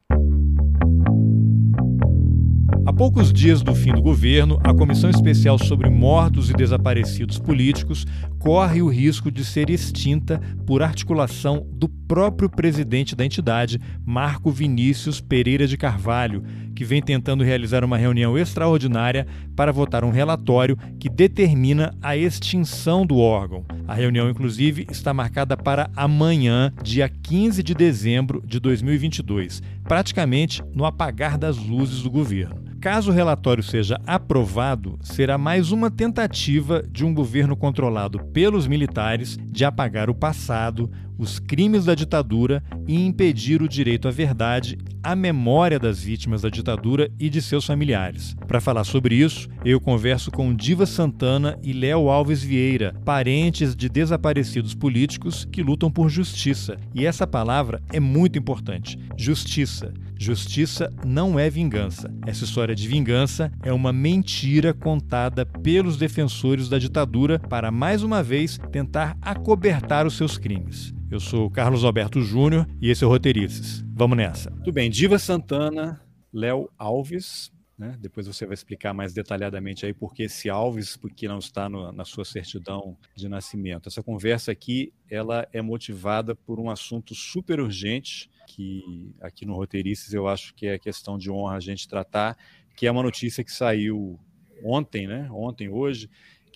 Há 2.91 2.93
poucos 2.93 3.33
dias 3.33 3.63
do 3.63 3.73
fim 3.73 3.93
do 3.93 4.03
governo, 4.03 4.59
a 4.65 4.75
Comissão 4.75 5.09
Especial 5.09 5.57
sobre 5.57 5.89
Mortos 5.89 6.51
e 6.51 6.53
Desaparecidos 6.53 7.39
Políticos 7.39 8.05
corre 8.41 8.81
o 8.81 8.89
risco 8.89 9.31
de 9.31 9.45
ser 9.45 9.69
extinta 9.69 10.41
por 10.67 10.83
articulação 10.83 11.67
do 11.71 11.89
próprio 11.89 12.49
presidente 12.49 13.15
da 13.15 13.25
entidade, 13.25 13.79
Marco 14.05 14.51
Vinícius 14.51 15.21
Pereira 15.21 15.67
de 15.67 15.77
Carvalho, 15.77 16.43
que 16.75 16.83
vem 16.83 17.03
tentando 17.03 17.45
realizar 17.45 17.85
uma 17.85 17.99
reunião 17.99 18.39
extraordinária 18.39 19.27
para 19.55 19.71
votar 19.71 20.05
um 20.05 20.11
relatório 20.11 20.77
que 20.99 21.11
determina 21.11 21.95
a 22.01 22.17
extinção 22.17 23.05
do 23.05 23.19
órgão. 23.19 23.65
A 23.87 23.95
reunião, 23.95 24.31
inclusive, 24.31 24.87
está 24.91 25.13
marcada 25.13 25.55
para 25.57 25.91
amanhã, 25.95 26.73
dia 26.83 27.09
15 27.09 27.63
de 27.63 27.75
dezembro 27.75 28.43
de 28.45 28.59
2022, 28.59 29.63
praticamente 29.85 30.63
no 30.75 30.87
apagar 30.87 31.37
das 31.37 31.59
luzes 31.59 32.03
do 32.03 32.11
governo. 32.11 32.71
Caso 32.81 33.11
o 33.11 33.15
relatório 33.15 33.63
seja 33.63 34.01
aprovado, 34.07 34.99
será 35.03 35.37
mais 35.37 35.71
uma 35.71 35.91
tentativa 35.91 36.83
de 36.91 37.05
um 37.05 37.13
governo 37.13 37.55
controlado 37.55 38.19
pelos 38.33 38.67
militares 38.67 39.39
de 39.43 39.65
apagar 39.65 40.09
o 40.09 40.15
passado, 40.15 40.91
os 41.21 41.39
crimes 41.39 41.85
da 41.85 41.95
ditadura 41.95 42.63
e 42.89 43.05
impedir 43.05 43.61
o 43.61 43.69
direito 43.69 44.09
à 44.09 44.11
verdade, 44.11 44.79
à 45.03 45.15
memória 45.15 45.79
das 45.79 46.03
vítimas 46.03 46.41
da 46.41 46.49
ditadura 46.49 47.11
e 47.19 47.29
de 47.29 47.43
seus 47.43 47.67
familiares. 47.67 48.35
Para 48.49 48.61
falar 48.61 48.85
sobre 48.85 49.17
isso, 49.17 49.47
eu 49.63 49.79
converso 49.79 50.31
com 50.31 50.55
Diva 50.55 50.87
Santana 50.87 51.59
e 51.63 51.75
Léo 51.75 52.09
Alves 52.09 52.43
Vieira, 52.43 52.95
parentes 53.05 53.77
de 53.77 53.87
desaparecidos 53.87 54.75
políticos 54.75 55.45
que 55.45 55.63
lutam 55.63 55.91
por 55.91 56.09
justiça. 56.09 56.79
E 56.95 57.05
essa 57.05 57.27
palavra 57.27 57.83
é 57.93 58.01
muito 58.01 58.39
importante: 58.39 58.99
justiça. 59.15 59.93
Justiça 60.19 60.93
não 61.05 61.39
é 61.39 61.49
vingança. 61.49 62.13
Essa 62.27 62.45
história 62.45 62.75
de 62.75 62.87
vingança 62.87 63.51
é 63.63 63.73
uma 63.73 63.91
mentira 63.91 64.75
contada 64.75 65.47
pelos 65.47 65.97
defensores 65.97 66.69
da 66.69 66.79
ditadura 66.79 67.39
para 67.39 67.71
mais 67.71 68.03
uma 68.03 68.23
vez 68.23 68.59
tentar 68.71 69.17
acobertar 69.23 70.07
os 70.07 70.17
seus 70.17 70.37
crimes. 70.37 70.95
Eu 71.11 71.19
sou 71.19 71.51
Carlos 71.51 71.85
Alberto 71.85 72.23
Júnior 72.23 72.69
e 72.81 72.89
esse 72.89 73.03
é 73.03 73.07
o 73.07 73.11
Roteirices. 73.11 73.85
Vamos 73.93 74.17
nessa. 74.17 74.49
Tudo 74.53 74.73
bem, 74.73 74.89
Diva 74.89 75.19
Santana, 75.19 76.01
Léo 76.33 76.71
Alves, 76.79 77.53
né? 77.77 77.97
Depois 77.99 78.29
você 78.29 78.47
vai 78.47 78.55
explicar 78.55 78.95
mais 78.95 79.13
detalhadamente 79.13 79.85
aí 79.85 79.93
por 79.93 80.15
que 80.15 80.23
esse 80.23 80.49
Alves, 80.49 80.97
porque 80.97 81.27
não 81.27 81.41
está 81.41 81.69
no, 81.69 81.91
na 81.91 82.05
sua 82.05 82.25
certidão 82.25 82.97
de 83.17 83.29
nascimento. 83.29 83.89
Essa 83.89 84.05
conversa 84.05 84.53
aqui, 84.53 84.93
ela 85.11 85.49
é 85.53 85.61
motivada 85.61 86.37
por 86.37 86.61
um 86.61 86.71
assunto 86.71 87.13
super 87.13 87.59
urgente 87.59 88.31
que 88.47 89.13
aqui 89.21 89.45
no 89.45 89.57
Roteirices 89.57 90.15
eu 90.15 90.29
acho 90.29 90.55
que 90.55 90.69
é 90.69 90.79
questão 90.79 91.19
de 91.19 91.29
honra 91.29 91.57
a 91.57 91.61
gente 91.61 91.89
tratar, 91.89 92.39
que 92.77 92.87
é 92.87 92.91
uma 92.91 93.03
notícia 93.03 93.43
que 93.43 93.51
saiu 93.53 94.17
ontem, 94.63 95.09
né? 95.09 95.29
Ontem, 95.33 95.69
hoje, 95.69 96.09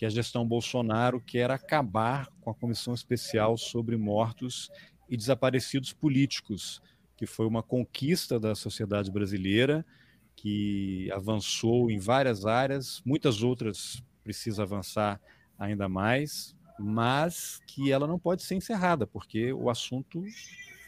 que 0.05 0.07
a 0.07 0.11
gestão 0.11 0.47
Bolsonaro 0.47 1.19
quer 1.19 1.51
acabar 1.51 2.29
com 2.43 2.51
a 2.51 2.55
Comissão 2.55 2.93
Especial 2.93 3.57
sobre 3.57 3.97
Mortos 3.97 4.71
e 5.09 5.17
Desaparecidos 5.17 5.95
Políticos, 5.95 6.83
que 7.17 7.25
foi 7.25 7.47
uma 7.47 7.63
conquista 7.63 8.39
da 8.39 8.55
sociedade 8.55 9.11
brasileira, 9.11 9.83
que 10.37 11.11
avançou 11.11 11.91
em 11.91 11.99
várias 11.99 12.45
áreas, 12.45 13.01
muitas 13.03 13.43
outras 13.43 14.05
precisa 14.23 14.65
avançar 14.65 15.19
ainda 15.59 15.89
mais, 15.89 16.55
mas 16.79 17.63
que 17.67 17.91
ela 17.91 18.07
não 18.07 18.19
pode 18.19 18.43
ser 18.43 18.57
encerrada, 18.57 19.07
porque 19.07 19.55
o 19.55 19.71
assunto 19.71 20.23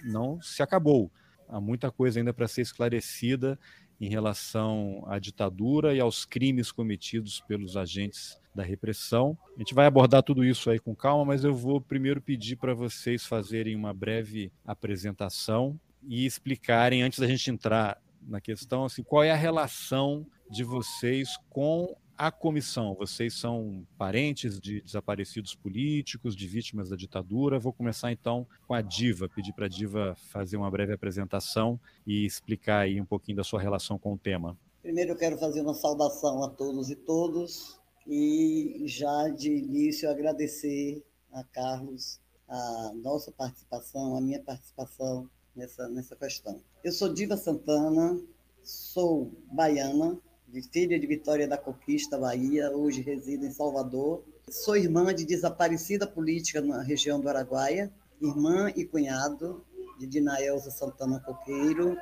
não 0.05 0.43
se 0.43 0.63
acabou. 0.63 1.11
Há 1.49 1.59
muita 1.59 1.91
coisa 1.91 2.21
ainda 2.21 2.35
para 2.35 2.49
ser 2.49 2.61
esclarecida 2.61 3.59
em 3.99 4.11
relação 4.11 5.03
à 5.07 5.19
ditadura 5.19 5.95
e 5.95 6.01
aos 6.01 6.27
crimes 6.27 6.71
cometidos 6.71 7.41
pelos 7.41 7.79
agentes 7.79 8.39
da 8.57 8.65
repressão. 8.65 9.39
A 9.55 9.59
gente 9.59 9.75
vai 9.75 9.87
abordar 9.87 10.23
tudo 10.23 10.45
isso 10.45 10.71
aí 10.71 10.79
com 10.79 10.97
calma, 10.97 11.25
mas 11.25 11.45
eu 11.45 11.55
vou 11.55 11.81
primeiro 11.81 12.21
pedir 12.21 12.57
para 12.57 12.75
vocês 12.75 13.25
fazerem 13.25 13.77
uma 13.77 13.95
breve 13.95 14.51
apresentação 14.65 15.79
e 16.03 16.27
explicarem, 16.27 17.03
antes 17.03 17.19
da 17.19 17.27
gente 17.27 17.51
entrar 17.51 18.01
na 18.27 18.41
questão, 18.41 18.85
assim, 18.85 19.03
qual 19.03 19.23
é 19.23 19.31
a 19.31 19.37
relação 19.37 20.27
de 20.51 20.65
vocês 20.65 21.37
com 21.51 21.97
a 22.17 22.31
comissão. 22.31 22.95
Vocês 22.95 23.35
são 23.35 23.87
parentes 23.99 24.59
de 24.59 24.81
desaparecidos 24.81 25.55
políticos, 25.55 26.35
de 26.35 26.47
vítimas 26.47 26.89
da 26.89 26.97
ditadura. 26.97 27.59
Vou 27.59 27.73
começar 27.73 28.11
então 28.11 28.47
com 28.67 28.73
a 28.73 28.81
Diva, 28.81 29.29
pedir 29.29 29.53
para 29.53 29.67
a 29.67 29.69
Diva 29.69 30.17
fazer 30.31 30.57
uma 30.57 30.71
breve 30.71 30.95
apresentação 30.95 31.79
e 32.07 32.25
explicar 32.25 32.81
aí 32.81 33.01
um 33.01 33.05
pouquinho 33.05 33.37
da 33.37 33.45
sua 33.45 33.61
relação 33.61 33.99
com 33.99 34.15
o 34.15 34.19
tema. 34.19 34.57
Primeiro 34.83 35.13
eu 35.13 35.17
quero 35.17 35.37
fazer 35.37 35.61
uma 35.61 35.75
saudação 35.75 36.43
a 36.43 36.49
todos 36.49 36.91
e 36.91 36.97
todos 36.97 37.79
e 38.07 38.83
já 38.87 39.29
de 39.29 39.51
início 39.53 40.09
agradecer 40.09 41.03
a 41.33 41.43
Carlos 41.45 42.21
a 42.49 42.93
nossa 42.95 43.33
participação, 43.33 44.17
a 44.17 44.21
minha 44.21 44.41
participação 44.41 45.29
nessa, 45.55 45.89
nessa 45.89 46.15
questão. 46.15 46.61
Eu 46.85 46.93
sou 46.93 47.13
Diva 47.13 47.37
Santana, 47.37 48.21
sou 48.63 49.33
baiana, 49.51 50.17
de 50.49 50.63
filha 50.63 50.99
de 50.99 51.07
Vitória 51.07 51.49
da 51.49 51.59
Conquista, 51.59 52.17
Bahia, 52.17 52.71
hoje 52.71 53.01
resido 53.01 53.45
em 53.45 53.51
Salvador. 53.51 54.23
Sou 54.49 54.77
irmã 54.77 55.13
de 55.13 55.25
desaparecida 55.25 56.07
política 56.07 56.61
na 56.61 56.83
região 56.83 57.21
do 57.21 57.29
Araguaia, 57.29 57.93
irmã 58.23 58.71
e 58.77 58.85
cunhado 58.85 59.65
de 59.99 60.07
Dinaelza 60.07 60.71
Santana 60.71 61.19
Coqueiro 61.21 61.97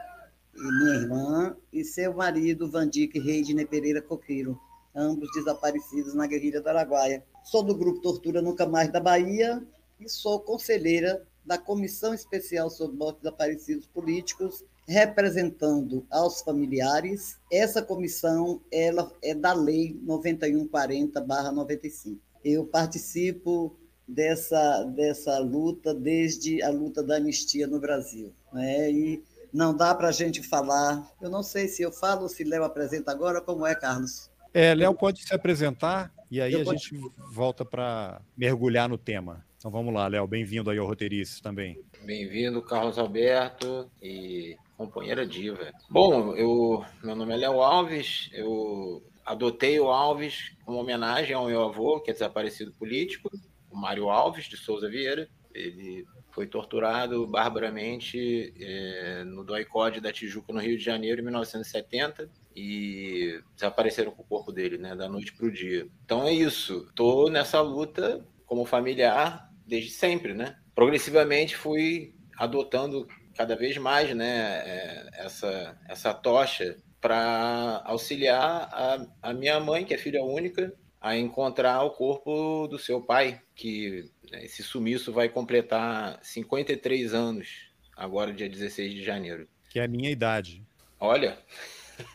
e 0.54 0.62
minha 0.62 0.94
irmã, 0.94 1.56
e 1.72 1.82
seu 1.82 2.14
marido, 2.14 2.70
Vandique 2.70 3.18
Reidne 3.18 3.64
Pereira 3.64 4.02
Coqueiro, 4.02 4.60
ambos 4.94 5.28
desaparecidos 5.34 6.14
na 6.14 6.26
guerrilha 6.26 6.60
do 6.60 6.68
Araguaia. 6.68 7.24
Sou 7.44 7.62
do 7.62 7.74
grupo 7.74 8.00
Tortura 8.00 8.40
Nunca 8.40 8.66
Mais 8.66 8.92
da 8.92 9.00
Bahia 9.00 9.62
e 9.98 10.08
sou 10.08 10.38
conselheira 10.40 11.26
da 11.44 11.58
Comissão 11.58 12.14
Especial 12.14 12.70
sobre 12.70 12.96
Mortos 12.96 13.22
Desaparecidos 13.22 13.86
Políticos, 13.86 14.64
representando 14.86 16.06
aos 16.10 16.40
familiares. 16.40 17.38
Essa 17.50 17.82
comissão 17.82 18.62
ela 18.72 19.12
é 19.22 19.34
da 19.34 19.52
Lei 19.52 20.00
9140/95. 20.06 22.18
Eu 22.44 22.64
participo 22.66 23.76
dessa, 24.06 24.84
dessa 24.84 25.38
luta 25.38 25.94
desde 25.94 26.62
a 26.62 26.70
luta 26.70 27.02
da 27.02 27.16
anistia 27.16 27.66
no 27.66 27.80
Brasil. 27.80 28.32
Né? 28.52 28.90
E 28.90 29.24
não 29.52 29.74
dá 29.74 29.94
para 29.94 30.08
a 30.08 30.12
gente 30.12 30.42
falar. 30.42 31.10
Eu 31.20 31.30
não 31.30 31.42
sei 31.42 31.68
se 31.68 31.82
eu 31.82 31.92
falo 31.92 32.28
se 32.28 32.44
Léo 32.44 32.64
apresenta 32.64 33.10
agora, 33.10 33.40
como 33.40 33.66
é, 33.66 33.74
Carlos? 33.74 34.30
É, 34.54 34.72
Léo 34.72 34.94
pode 34.94 35.20
se 35.20 35.34
apresentar 35.34 36.14
e 36.30 36.40
aí 36.40 36.52
eu 36.52 36.60
a 36.60 36.64
pode... 36.64 36.80
gente 36.80 36.96
volta 37.32 37.64
para 37.64 38.22
mergulhar 38.36 38.88
no 38.88 38.96
tema. 38.96 39.44
Então 39.58 39.68
vamos 39.68 39.92
lá, 39.92 40.06
Léo, 40.06 40.28
bem-vindo 40.28 40.70
aí 40.70 40.78
ao 40.78 40.86
Roteirices 40.86 41.40
também. 41.40 41.76
Bem-vindo, 42.04 42.62
Carlos 42.62 42.96
Alberto 42.96 43.90
e 44.00 44.56
companheira 44.76 45.26
diva. 45.26 45.72
Bom, 45.90 46.36
eu, 46.36 46.84
meu 47.02 47.16
nome 47.16 47.34
é 47.34 47.36
Léo 47.36 47.60
Alves, 47.60 48.30
eu 48.32 49.02
adotei 49.26 49.80
o 49.80 49.88
Alves 49.88 50.52
como 50.64 50.78
homenagem 50.78 51.34
ao 51.34 51.46
meu 51.46 51.64
avô, 51.64 51.98
que 51.98 52.10
é 52.10 52.14
desaparecido 52.14 52.70
político, 52.74 53.28
o 53.68 53.76
Mário 53.76 54.08
Alves 54.08 54.44
de 54.44 54.56
Souza 54.56 54.88
Vieira. 54.88 55.28
Ele 55.52 56.06
foi 56.30 56.46
torturado 56.46 57.26
barbaramente 57.26 58.54
é, 58.60 59.24
no 59.24 59.42
DOI-COD 59.42 60.00
da 60.00 60.12
Tijuca, 60.12 60.52
no 60.52 60.60
Rio 60.60 60.78
de 60.78 60.84
Janeiro, 60.84 61.20
em 61.20 61.24
1970, 61.24 62.30
e 62.54 63.40
desapareceram 63.54 64.12
com 64.12 64.22
o 64.22 64.26
corpo 64.26 64.52
dele, 64.52 64.78
né, 64.78 64.94
da 64.94 65.08
noite 65.08 65.32
para 65.32 65.46
o 65.46 65.52
dia. 65.52 65.88
Então 66.04 66.26
é 66.26 66.32
isso. 66.32 66.86
Estou 66.88 67.30
nessa 67.30 67.60
luta 67.60 68.24
como 68.46 68.64
familiar 68.64 69.50
desde 69.66 69.90
sempre, 69.90 70.34
né? 70.34 70.56
Progressivamente 70.74 71.56
fui 71.56 72.14
adotando 72.38 73.06
cada 73.36 73.56
vez 73.56 73.76
mais, 73.76 74.14
né, 74.14 74.62
é, 74.66 75.08
essa 75.14 75.76
essa 75.88 76.14
tocha 76.14 76.76
para 77.00 77.82
auxiliar 77.84 78.68
a, 78.72 79.06
a 79.22 79.34
minha 79.34 79.60
mãe, 79.60 79.84
que 79.84 79.92
é 79.92 79.98
filha 79.98 80.22
única, 80.24 80.72
a 81.00 81.18
encontrar 81.18 81.82
o 81.82 81.90
corpo 81.90 82.66
do 82.66 82.78
seu 82.78 83.02
pai, 83.02 83.42
que 83.54 84.10
né, 84.32 84.42
esse 84.42 84.62
sumiço 84.62 85.12
vai 85.12 85.28
completar 85.28 86.18
53 86.22 87.12
anos, 87.12 87.68
agora 87.94 88.32
dia 88.32 88.48
16 88.48 88.94
de 88.94 89.04
janeiro. 89.04 89.46
Que 89.68 89.80
é 89.80 89.84
a 89.84 89.88
minha 89.88 90.10
idade. 90.10 90.62
Olha, 90.98 91.36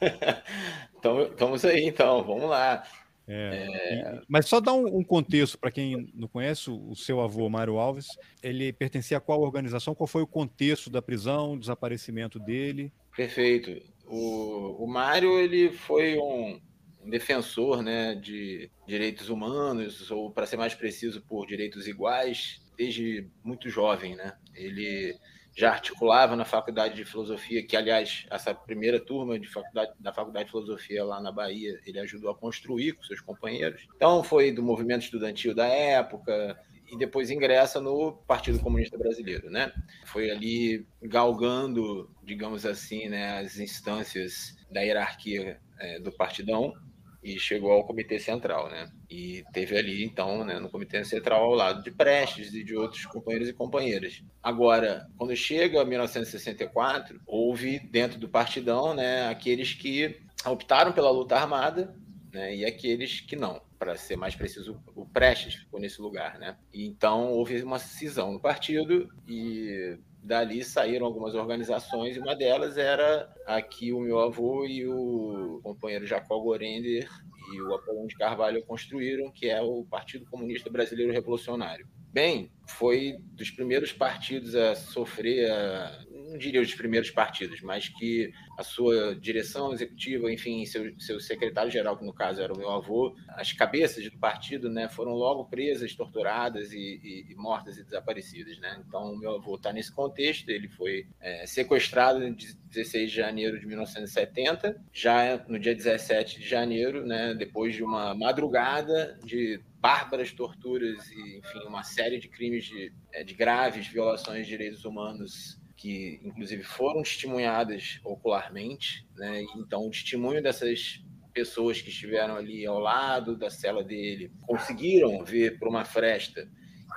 então, 0.98 1.24
estamos 1.24 1.66
aí 1.66 1.86
então, 1.86 2.24
vamos 2.24 2.50
lá. 2.50 2.84
É, 3.32 3.68
é... 3.92 4.22
mas 4.28 4.48
só 4.48 4.60
dar 4.60 4.74
um, 4.74 4.98
um 4.98 5.04
contexto 5.04 5.60
para 5.60 5.70
quem 5.70 6.12
não 6.16 6.28
conhece, 6.28 6.72
o 6.72 6.96
seu 6.96 7.22
avô 7.22 7.48
Mário 7.48 7.78
Alves, 7.78 8.08
ele 8.42 8.74
pertencia 8.74 9.18
a 9.18 9.22
qual 9.22 9.42
organização? 9.42 9.94
Qual 9.94 10.08
foi 10.08 10.24
o 10.24 10.28
contexto 10.28 10.90
da 10.90 11.02
prisão, 11.02 11.58
desaparecimento 11.58 12.40
dele? 12.40 12.92
Perfeito. 13.16 13.80
O, 14.08 14.84
o 14.84 14.88
Mário 14.88 15.38
ele 15.38 15.72
foi 15.72 16.18
um, 16.18 16.60
um 17.04 17.10
defensor 17.10 17.84
né, 17.84 18.16
de 18.16 18.72
direitos 18.88 19.30
humanos, 19.30 20.10
ou 20.10 20.32
para 20.32 20.48
ser 20.48 20.58
mais 20.58 20.74
preciso, 20.74 21.22
por 21.22 21.46
direitos 21.46 21.88
iguais, 21.88 22.62
desde 22.76 23.28
muito 23.44 23.70
jovem. 23.70 24.16
Né? 24.16 24.34
Ele 24.56 25.16
já 25.60 25.72
articulava 25.72 26.38
na 26.38 26.46
faculdade 26.46 26.96
de 26.96 27.04
filosofia, 27.04 27.62
que 27.62 27.76
aliás 27.76 28.26
essa 28.32 28.56
primeira 28.56 28.98
turma 28.98 29.38
de 29.38 29.46
faculdade, 29.46 29.92
da 30.00 30.14
faculdade 30.14 30.46
de 30.46 30.52
filosofia 30.52 31.04
lá 31.04 31.20
na 31.20 31.34
Bahia 31.34 31.78
ele 31.86 32.00
ajudou 32.00 32.32
a 32.32 32.36
construir 32.36 32.94
com 32.94 33.04
seus 33.04 33.20
companheiros. 33.20 33.86
Então 33.94 34.24
foi 34.24 34.54
do 34.54 34.64
movimento 34.64 35.02
estudantil 35.02 35.54
da 35.54 35.68
época 35.68 36.58
e 36.90 36.98
depois 36.98 37.30
ingressa 37.30 37.82
no 37.82 38.14
Partido 38.26 38.58
Comunista 38.60 38.98
Brasileiro, 38.98 39.50
né? 39.50 39.74
Foi 40.06 40.32
ali 40.32 40.88
galgando, 41.02 42.10
digamos 42.24 42.66
assim, 42.66 43.10
né, 43.10 43.40
as 43.40 43.60
instâncias 43.60 44.56
da 44.72 44.80
hierarquia 44.80 45.60
é, 45.78 46.00
do 46.00 46.10
partidão 46.10 46.74
e 47.22 47.38
chegou 47.38 47.74
ao 47.74 47.86
Comitê 47.86 48.18
Central, 48.18 48.70
né? 48.70 48.90
E 49.10 49.44
teve 49.52 49.76
ali, 49.76 50.04
então, 50.04 50.46
né, 50.46 50.60
no 50.60 50.70
Comitê 50.70 51.04
Central 51.04 51.44
ao 51.44 51.56
lado 51.56 51.84
de 51.84 51.90
Prestes 51.90 52.54
e 52.54 52.64
de 52.64 52.76
outros 52.76 53.06
companheiros 53.06 53.50
e 53.50 53.54
companheiras. 53.54 54.24
Agora, 54.42 55.10
quando 55.18 55.36
chega 55.36 55.82
a 55.82 55.86
1964, 55.86 57.20
houve 57.26 57.80
dentro 57.80 58.20
do 58.20 58.30
partidão, 58.30 58.94
né, 58.94 59.28
aqueles 59.28 59.74
que 59.74 60.20
optaram 60.46 60.92
pela 60.92 61.10
luta 61.10 61.36
armada, 61.36 61.96
né, 62.32 62.56
e 62.56 62.66
aqueles 62.66 63.20
que 63.20 63.36
não. 63.36 63.62
Para 63.80 63.96
ser 63.96 64.18
mais 64.18 64.36
preciso, 64.36 64.80
o 64.94 65.06
Prestes 65.06 65.56
ficou 65.56 65.80
nesse 65.80 66.02
lugar, 66.02 66.38
né? 66.38 66.58
Então 66.74 67.32
houve 67.32 67.64
uma 67.64 67.80
cisão 67.80 68.34
no 68.34 68.40
partido 68.40 69.10
e 69.26 69.98
dali 70.22 70.66
saíram 70.66 71.06
algumas 71.06 71.34
organizações 71.34 72.18
e 72.18 72.20
uma 72.20 72.36
delas 72.36 72.78
era 72.78 73.34
aqui 73.48 73.94
o 73.94 74.02
meu 74.02 74.20
avô 74.20 74.66
e 74.66 74.86
o 74.86 75.62
companheiro 75.64 76.06
Jacó 76.06 76.38
Gorender 76.40 77.10
e 77.54 77.62
o 77.62 77.74
Apolão 77.74 78.08
de 78.08 78.16
Carvalho 78.16 78.64
construíram, 78.66 79.32
que 79.32 79.50
é 79.50 79.62
o 79.62 79.86
Partido 79.86 80.26
Comunista 80.26 80.70
Brasileiro 80.70 81.12
Revolucionário. 81.12 81.88
Bem, 82.12 82.52
foi 82.68 83.18
dos 83.34 83.52
primeiros 83.52 83.94
partidos 83.94 84.56
a 84.56 84.76
sofrer 84.76 85.50
a 85.52 86.04
não 86.30 86.38
diria 86.38 86.62
os 86.62 86.74
primeiros 86.74 87.10
partidos, 87.10 87.62
mas 87.62 87.90
que 87.90 88.32
a 88.58 88.64
sua 88.64 89.16
direção 89.16 89.74
executiva, 89.74 90.32
enfim, 90.32 90.66
seu, 90.66 90.94
seu 91.00 91.20
secretário-geral, 91.20 91.98
que 91.98 92.06
no 92.06 92.14
caso 92.14 92.42
era 92.42 92.54
o 92.54 92.58
meu 92.58 92.70
avô, 92.70 93.16
as 93.30 93.52
cabeças 93.52 94.04
do 94.10 94.18
partido 94.18 94.70
né, 94.70 94.88
foram 94.88 95.14
logo 95.14 95.46
presas, 95.46 95.96
torturadas 95.96 96.72
e, 96.72 96.78
e, 97.04 97.32
e 97.32 97.36
mortas 97.36 97.78
e 97.78 97.84
desaparecidas. 97.84 98.58
Né? 98.60 98.82
Então, 98.88 99.16
meu 99.18 99.36
avô 99.36 99.56
está 99.56 99.74
nesse 99.74 99.92
contexto, 99.92 100.50
ele 100.50 100.68
foi 100.68 101.08
é, 101.20 101.46
sequestrado 101.46 102.24
em 102.24 102.34
16 102.34 103.10
de 103.10 103.16
janeiro 103.16 103.60
de 103.60 103.66
1970, 103.66 104.80
já 104.94 105.44
no 105.48 105.60
dia 105.60 105.76
17 105.76 106.40
de 106.40 106.48
janeiro, 106.48 107.06
né, 107.06 107.34
depois 107.34 107.76
de 107.76 107.84
uma 107.84 108.14
madrugada 108.14 109.18
de 109.24 109.60
bárbaras 109.80 110.32
torturas 110.32 111.10
e, 111.10 111.38
enfim, 111.38 111.60
uma 111.66 111.84
série 111.84 112.20
de 112.20 112.28
crimes 112.28 112.66
de, 112.66 112.92
é, 113.14 113.24
de 113.24 113.34
graves 113.34 113.88
violações 113.88 114.46
de 114.46 114.52
direitos 114.52 114.84
humanos 114.84 115.59
que 115.80 116.20
inclusive 116.26 116.62
foram 116.62 117.02
testemunhadas 117.02 118.02
ocularmente, 118.04 119.08
né? 119.16 119.42
Então, 119.56 119.88
o 119.88 119.90
testemunho 119.90 120.44
dessas 120.44 121.02
pessoas 121.34 121.82
que 121.82 121.90
estiveram 121.90 122.36
ali 122.36 122.66
ao 122.66 122.80
lado 122.80 123.38
da 123.38 123.50
cela 123.50 123.82
dele 123.82 124.30
conseguiram 124.42 125.24
ver 125.24 125.58
por 125.58 125.70
uma 125.70 125.86
fresta 125.86 126.50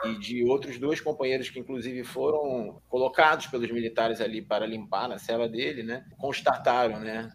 e 0.04 0.18
de 0.18 0.42
outros 0.42 0.80
dois 0.80 1.00
companheiros 1.00 1.48
que 1.48 1.60
inclusive 1.60 2.02
foram 2.02 2.82
colocados 2.88 3.46
pelos 3.46 3.70
militares 3.70 4.20
ali 4.20 4.42
para 4.42 4.66
limpar 4.66 5.08
na 5.08 5.16
cela 5.16 5.48
dele, 5.48 5.84
né, 5.84 6.04
constataram, 6.18 6.98
né, 6.98 7.30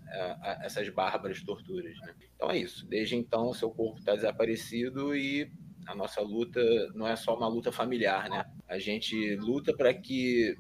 essas 0.64 0.90
bárbaras 0.90 1.42
torturas. 1.44 1.98
Né? 2.02 2.14
Então 2.36 2.52
é 2.52 2.58
isso. 2.58 2.86
Desde 2.88 3.16
então, 3.16 3.54
seu 3.54 3.70
corpo 3.70 4.00
está 4.00 4.16
desaparecido 4.16 5.16
e 5.16 5.50
a 5.86 5.96
nossa 5.96 6.20
luta 6.20 6.60
não 6.94 7.08
é 7.08 7.16
só 7.16 7.38
uma 7.38 7.48
luta 7.48 7.72
familiar, 7.72 8.30
né? 8.30 8.46
A 8.68 8.78
gente 8.78 9.38
luta 9.38 9.74
para 9.74 9.94
que 9.94 10.54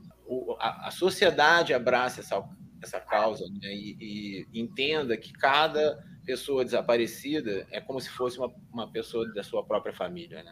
a, 0.59 0.87
a 0.87 0.91
sociedade 0.91 1.73
abrace 1.73 2.19
essa, 2.19 2.43
essa 2.81 2.99
causa 2.99 3.45
né? 3.45 3.73
e, 3.73 3.97
e, 4.51 4.59
entenda 4.59 5.15
que 5.17 5.31
cada 5.33 6.03
pessoa 6.25 6.65
desaparecida 6.65 7.65
é 7.71 7.79
como 7.79 8.01
se 8.01 8.09
fosse 8.09 8.37
uma, 8.37 8.53
uma 8.71 8.91
pessoa 8.91 9.31
da 9.33 9.43
sua 9.43 9.63
própria 9.63 9.93
família, 9.93 10.43
né? 10.43 10.51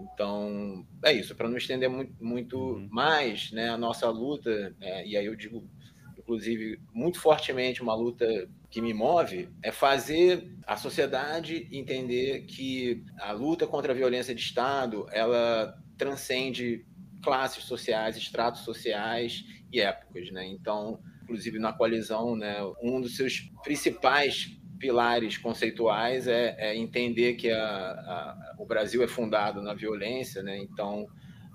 Então, 0.00 0.86
é 1.04 1.12
isso, 1.12 1.34
para 1.34 1.48
não 1.48 1.56
estender 1.56 1.88
muito, 1.88 2.24
muito 2.24 2.58
uhum. 2.58 2.88
mais 2.90 3.50
né, 3.52 3.68
a 3.68 3.76
nossa 3.76 4.08
luta, 4.08 4.74
né, 4.80 5.06
e 5.06 5.16
aí 5.16 5.26
eu 5.26 5.36
digo, 5.36 5.68
inclusive, 6.16 6.80
muito 6.92 7.20
fortemente 7.20 7.82
uma 7.82 7.94
luta 7.94 8.26
que 8.70 8.80
me 8.80 8.94
move, 8.94 9.48
é 9.62 9.70
fazer 9.70 10.56
a 10.66 10.76
sociedade 10.76 11.68
entender 11.70 12.42
que 12.46 13.04
a 13.18 13.32
luta 13.32 13.66
contra 13.66 13.92
a 13.92 13.96
violência 13.96 14.34
de 14.34 14.40
Estado, 14.40 15.06
ela 15.10 15.76
transcende 15.98 16.86
classes 17.22 17.64
sociais, 17.64 18.16
estratos 18.16 18.62
sociais 18.62 19.44
e 19.72 19.80
épocas, 19.80 20.30
né? 20.30 20.46
Então, 20.46 21.00
inclusive 21.22 21.58
na 21.58 21.72
coalizão, 21.72 22.34
né, 22.34 22.56
um 22.82 23.00
dos 23.00 23.16
seus 23.16 23.50
principais 23.62 24.56
pilares 24.78 25.36
conceituais 25.36 26.26
é, 26.26 26.56
é 26.58 26.76
entender 26.76 27.34
que 27.34 27.50
a, 27.50 27.60
a, 27.60 28.54
o 28.58 28.66
Brasil 28.66 29.02
é 29.02 29.06
fundado 29.06 29.62
na 29.62 29.74
violência, 29.74 30.42
né? 30.42 30.58
Então, 30.58 31.06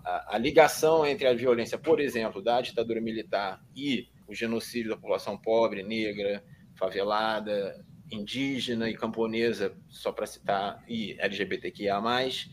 a, 0.05 0.36
a 0.36 0.38
ligação 0.38 1.05
entre 1.05 1.27
a 1.27 1.34
violência, 1.34 1.77
por 1.77 2.00
exemplo, 2.00 2.41
da 2.41 2.62
ditadura 2.62 3.01
militar 3.01 3.60
e 3.75 4.07
o 4.27 4.34
genocídio 4.34 4.91
da 4.91 4.95
população 4.95 5.38
pobre, 5.38 5.84
negra, 5.84 6.43
favelada, 6.75 7.84
indígena 8.12 8.89
e 8.89 8.93
camponesa, 8.95 9.74
só 9.89 10.12
para 10.12 10.25
citar, 10.25 10.83
e 10.88 11.15
LGBTQIA+, 11.19 12.01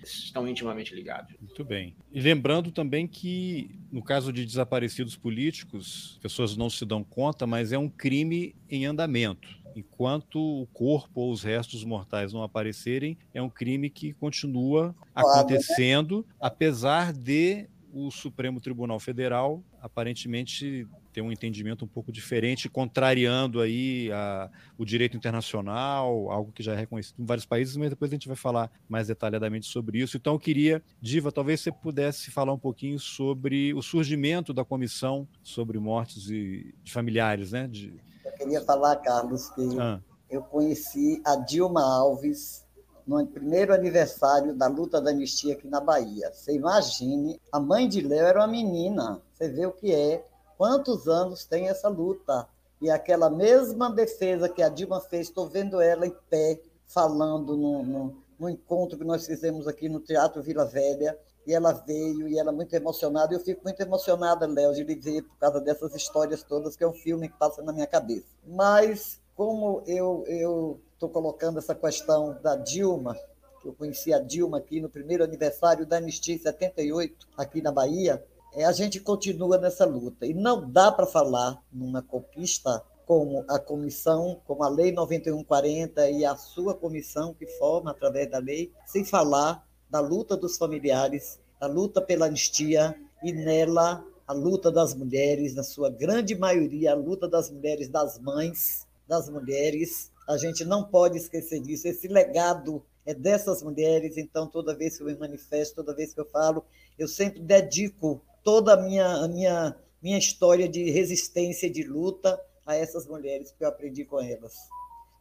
estão 0.02 0.48
intimamente 0.48 0.94
ligados. 0.94 1.34
Muito 1.40 1.64
bem. 1.64 1.94
E 2.12 2.20
lembrando 2.20 2.70
também 2.70 3.06
que, 3.06 3.78
no 3.90 4.02
caso 4.02 4.32
de 4.32 4.44
desaparecidos 4.44 5.16
políticos, 5.16 6.18
pessoas 6.22 6.56
não 6.56 6.70
se 6.70 6.84
dão 6.84 7.04
conta, 7.04 7.46
mas 7.46 7.72
é 7.72 7.78
um 7.78 7.88
crime 7.88 8.54
em 8.68 8.86
andamento. 8.86 9.62
Enquanto 9.74 10.36
o 10.36 10.66
corpo 10.66 11.22
ou 11.22 11.32
os 11.32 11.42
restos 11.42 11.84
mortais 11.84 12.32
não 12.32 12.42
aparecerem, 12.42 13.16
é 13.32 13.40
um 13.40 13.48
crime 13.48 13.88
que 13.88 14.12
continua 14.12 14.94
acontecendo, 15.14 16.26
apesar 16.38 17.12
de 17.12 17.66
o 17.92 18.10
Supremo 18.10 18.60
Tribunal 18.60 18.98
Federal 18.98 19.62
aparentemente 19.80 20.88
ter 21.12 21.20
um 21.20 21.30
entendimento 21.30 21.84
um 21.84 21.88
pouco 21.88 22.10
diferente, 22.10 22.68
contrariando 22.68 23.60
aí 23.60 24.10
a, 24.12 24.50
o 24.78 24.84
direito 24.84 25.16
internacional, 25.16 26.30
algo 26.30 26.50
que 26.52 26.62
já 26.62 26.72
é 26.72 26.76
reconhecido 26.76 27.20
em 27.20 27.26
vários 27.26 27.44
países, 27.44 27.76
mas 27.76 27.90
depois 27.90 28.10
a 28.10 28.14
gente 28.14 28.26
vai 28.26 28.36
falar 28.36 28.70
mais 28.88 29.08
detalhadamente 29.08 29.66
sobre 29.66 29.98
isso. 29.98 30.16
Então 30.16 30.32
eu 30.32 30.38
queria, 30.38 30.82
Diva, 31.00 31.30
talvez 31.30 31.60
você 31.60 31.70
pudesse 31.70 32.30
falar 32.30 32.52
um 32.52 32.58
pouquinho 32.58 32.98
sobre 32.98 33.74
o 33.74 33.82
surgimento 33.82 34.54
da 34.54 34.64
comissão 34.64 35.28
sobre 35.42 35.78
mortes 35.78 36.30
e, 36.30 36.74
de 36.82 36.92
familiares, 36.92 37.52
né? 37.52 37.68
De... 37.68 37.94
Eu 38.24 38.32
queria 38.32 38.60
falar, 38.62 38.96
Carlos, 38.96 39.50
que 39.50 39.62
ah. 39.78 40.00
eu 40.30 40.42
conheci 40.42 41.20
a 41.26 41.36
Dilma 41.36 41.82
Alves 41.82 42.61
no 43.06 43.26
primeiro 43.26 43.74
aniversário 43.74 44.54
da 44.54 44.66
luta 44.66 45.00
da 45.00 45.10
anistia 45.10 45.54
aqui 45.54 45.66
na 45.66 45.80
Bahia. 45.80 46.32
Você 46.32 46.54
imagine, 46.54 47.40
a 47.50 47.58
mãe 47.58 47.88
de 47.88 48.00
Léo 48.00 48.26
era 48.26 48.40
uma 48.40 48.46
menina. 48.46 49.20
Você 49.32 49.48
vê 49.48 49.66
o 49.66 49.72
que 49.72 49.92
é 49.92 50.24
Quantos 50.62 51.08
anos 51.08 51.44
tem 51.44 51.68
essa 51.68 51.88
luta? 51.88 52.46
E 52.80 52.88
aquela 52.88 53.28
mesma 53.28 53.90
defesa 53.90 54.48
que 54.48 54.62
a 54.62 54.68
Dilma 54.68 55.00
fez, 55.00 55.26
estou 55.26 55.48
vendo 55.48 55.80
ela 55.80 56.06
em 56.06 56.14
pé, 56.30 56.60
falando 56.86 57.56
no, 57.56 57.82
no, 57.82 58.22
no, 58.38 58.48
encontro 58.48 58.96
que 58.96 59.04
nós 59.04 59.26
fizemos 59.26 59.66
aqui 59.66 59.88
no 59.88 59.98
Teatro 59.98 60.40
Vila 60.40 60.64
Velha, 60.64 61.18
e 61.44 61.52
ela 61.52 61.72
veio 61.72 62.28
e 62.28 62.38
ela 62.38 62.50
é 62.50 62.54
muito 62.54 62.72
emocionada. 62.74 63.34
Eu 63.34 63.40
fico 63.40 63.62
muito 63.64 63.80
emocionada, 63.80 64.46
Léo, 64.46 64.72
de 64.72 64.84
lhe 64.84 64.94
ver 64.94 65.22
por 65.22 65.36
causa 65.38 65.60
dessas 65.60 65.96
histórias 65.96 66.44
todas, 66.44 66.76
que 66.76 66.84
é 66.84 66.88
um 66.88 66.92
filme 66.92 67.28
que 67.28 67.36
passa 67.36 67.60
na 67.60 67.72
minha 67.72 67.86
cabeça. 67.86 68.28
Mas, 68.46 69.20
como 69.42 69.82
eu 69.88 70.80
estou 70.94 71.08
colocando 71.08 71.58
essa 71.58 71.74
questão 71.74 72.38
da 72.44 72.54
Dilma, 72.54 73.16
que 73.60 73.66
eu 73.66 73.72
conheci 73.72 74.14
a 74.14 74.20
Dilma 74.20 74.58
aqui 74.58 74.80
no 74.80 74.88
primeiro 74.88 75.24
aniversário 75.24 75.84
da 75.84 75.96
Anistia 75.96 76.36
em 76.36 76.38
78, 76.38 77.26
aqui 77.36 77.60
na 77.60 77.72
Bahia, 77.72 78.24
é, 78.54 78.64
a 78.64 78.70
gente 78.70 79.00
continua 79.00 79.58
nessa 79.58 79.84
luta. 79.84 80.24
E 80.26 80.32
não 80.32 80.70
dá 80.70 80.92
para 80.92 81.06
falar 81.06 81.60
numa 81.72 82.02
conquista 82.02 82.84
como 83.04 83.44
a 83.48 83.58
comissão, 83.58 84.40
como 84.46 84.62
a 84.62 84.68
Lei 84.68 84.92
9140 84.92 86.08
e 86.10 86.24
a 86.24 86.36
sua 86.36 86.72
comissão 86.72 87.34
que 87.34 87.46
forma 87.58 87.90
através 87.90 88.30
da 88.30 88.38
lei, 88.38 88.70
sem 88.86 89.04
falar 89.04 89.66
da 89.90 89.98
luta 89.98 90.36
dos 90.36 90.56
familiares, 90.56 91.40
da 91.58 91.66
luta 91.66 92.00
pela 92.00 92.26
anistia 92.26 92.94
e 93.24 93.32
nela 93.32 94.04
a 94.24 94.32
luta 94.32 94.70
das 94.70 94.94
mulheres, 94.94 95.52
na 95.52 95.64
sua 95.64 95.90
grande 95.90 96.36
maioria, 96.36 96.92
a 96.92 96.94
luta 96.94 97.26
das 97.26 97.50
mulheres, 97.50 97.88
das 97.88 98.20
mães, 98.20 98.86
das 99.12 99.28
mulheres. 99.28 100.10
A 100.26 100.38
gente 100.38 100.64
não 100.64 100.84
pode 100.84 101.18
esquecer 101.18 101.60
disso. 101.60 101.86
Esse 101.86 102.08
legado 102.08 102.82
é 103.04 103.12
dessas 103.12 103.62
mulheres, 103.62 104.16
então 104.16 104.46
toda 104.46 104.74
vez 104.74 104.96
que 104.96 105.02
eu 105.02 105.06
me 105.06 105.18
manifesto, 105.18 105.76
toda 105.76 105.94
vez 105.94 106.14
que 106.14 106.20
eu 106.20 106.30
falo, 106.30 106.64
eu 106.98 107.06
sempre 107.06 107.40
dedico 107.40 108.24
toda 108.42 108.72
a 108.72 108.76
minha, 108.76 109.06
a 109.06 109.28
minha, 109.28 109.76
minha 110.00 110.18
história 110.18 110.66
de 110.66 110.90
resistência, 110.90 111.68
de 111.68 111.82
luta 111.82 112.40
a 112.64 112.74
essas 112.74 113.06
mulheres 113.06 113.52
que 113.52 113.62
eu 113.62 113.68
aprendi 113.68 114.02
com 114.06 114.18
elas, 114.18 114.54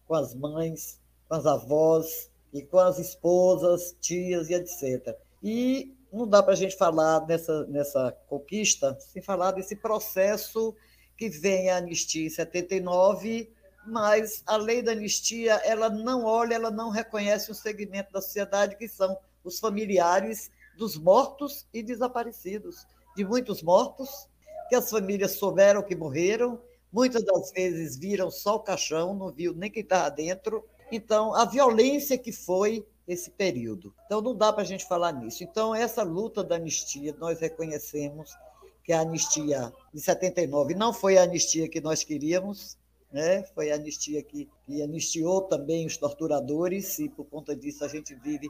com 0.07 0.15
as 0.15 0.33
mães, 0.33 0.97
com 1.27 1.35
as 1.35 1.45
avós 1.45 2.29
e 2.53 2.61
com 2.61 2.79
as 2.79 2.97
esposas, 2.97 3.93
tias 3.99 4.49
e 4.49 4.53
etc. 4.53 5.17
E 5.43 5.97
não 6.13 6.25
dá 6.25 6.41
para 6.41 6.53
a 6.53 6.57
gente 6.57 6.77
falar 6.77 7.27
nessa, 7.27 7.65
nessa 7.65 8.11
conquista 8.29 8.97
sem 9.01 9.21
falar 9.21 9.51
desse 9.51 9.75
processo 9.75 10.73
que 11.17 11.29
vem 11.29 11.69
a 11.69 11.77
anistia 11.77 12.25
em 12.25 12.29
79, 12.29 13.51
mas 13.85 14.43
a 14.45 14.55
lei 14.57 14.81
da 14.81 14.91
anistia 14.91 15.53
ela 15.63 15.89
não 15.89 16.23
olha, 16.23 16.55
ela 16.55 16.71
não 16.71 16.89
reconhece 16.89 17.51
um 17.51 17.55
segmento 17.55 18.11
da 18.11 18.21
sociedade 18.21 18.75
que 18.75 18.87
são 18.87 19.17
os 19.43 19.59
familiares 19.59 20.51
dos 20.77 20.97
mortos 20.97 21.67
e 21.73 21.81
desaparecidos, 21.83 22.85
de 23.15 23.25
muitos 23.25 23.61
mortos, 23.61 24.27
que 24.69 24.75
as 24.75 24.89
famílias 24.89 25.31
souberam 25.31 25.83
que 25.83 25.95
morreram 25.95 26.59
Muitas 26.91 27.23
das 27.23 27.51
vezes 27.51 27.95
viram 27.95 28.29
só 28.29 28.55
o 28.55 28.59
caixão, 28.59 29.13
não 29.13 29.31
viu 29.31 29.53
nem 29.53 29.71
quem 29.71 29.81
estava 29.81 30.09
dentro. 30.11 30.65
Então, 30.91 31.33
a 31.33 31.45
violência 31.45 32.17
que 32.17 32.33
foi 32.33 32.85
esse 33.07 33.31
período. 33.31 33.93
Então, 34.05 34.21
não 34.21 34.35
dá 34.35 34.51
para 34.51 34.63
a 34.63 34.65
gente 34.65 34.85
falar 34.85 35.13
nisso. 35.13 35.41
Então, 35.41 35.73
essa 35.73 36.03
luta 36.03 36.43
da 36.43 36.55
anistia, 36.55 37.15
nós 37.17 37.39
reconhecemos 37.39 38.35
que 38.83 38.91
a 38.91 39.01
anistia 39.01 39.71
de 39.93 40.01
79 40.01 40.75
não 40.75 40.91
foi 40.91 41.17
a 41.17 41.23
anistia 41.23 41.69
que 41.69 41.79
nós 41.79 42.03
queríamos, 42.03 42.77
né? 43.11 43.43
foi 43.53 43.71
a 43.71 43.75
anistia 43.75 44.23
que, 44.23 44.49
que 44.65 44.81
anistiou 44.81 45.41
também 45.41 45.85
os 45.85 45.97
torturadores, 45.97 46.97
e 46.99 47.09
por 47.09 47.25
conta 47.25 47.55
disso 47.55 47.83
a 47.83 47.87
gente 47.87 48.15
vive 48.15 48.49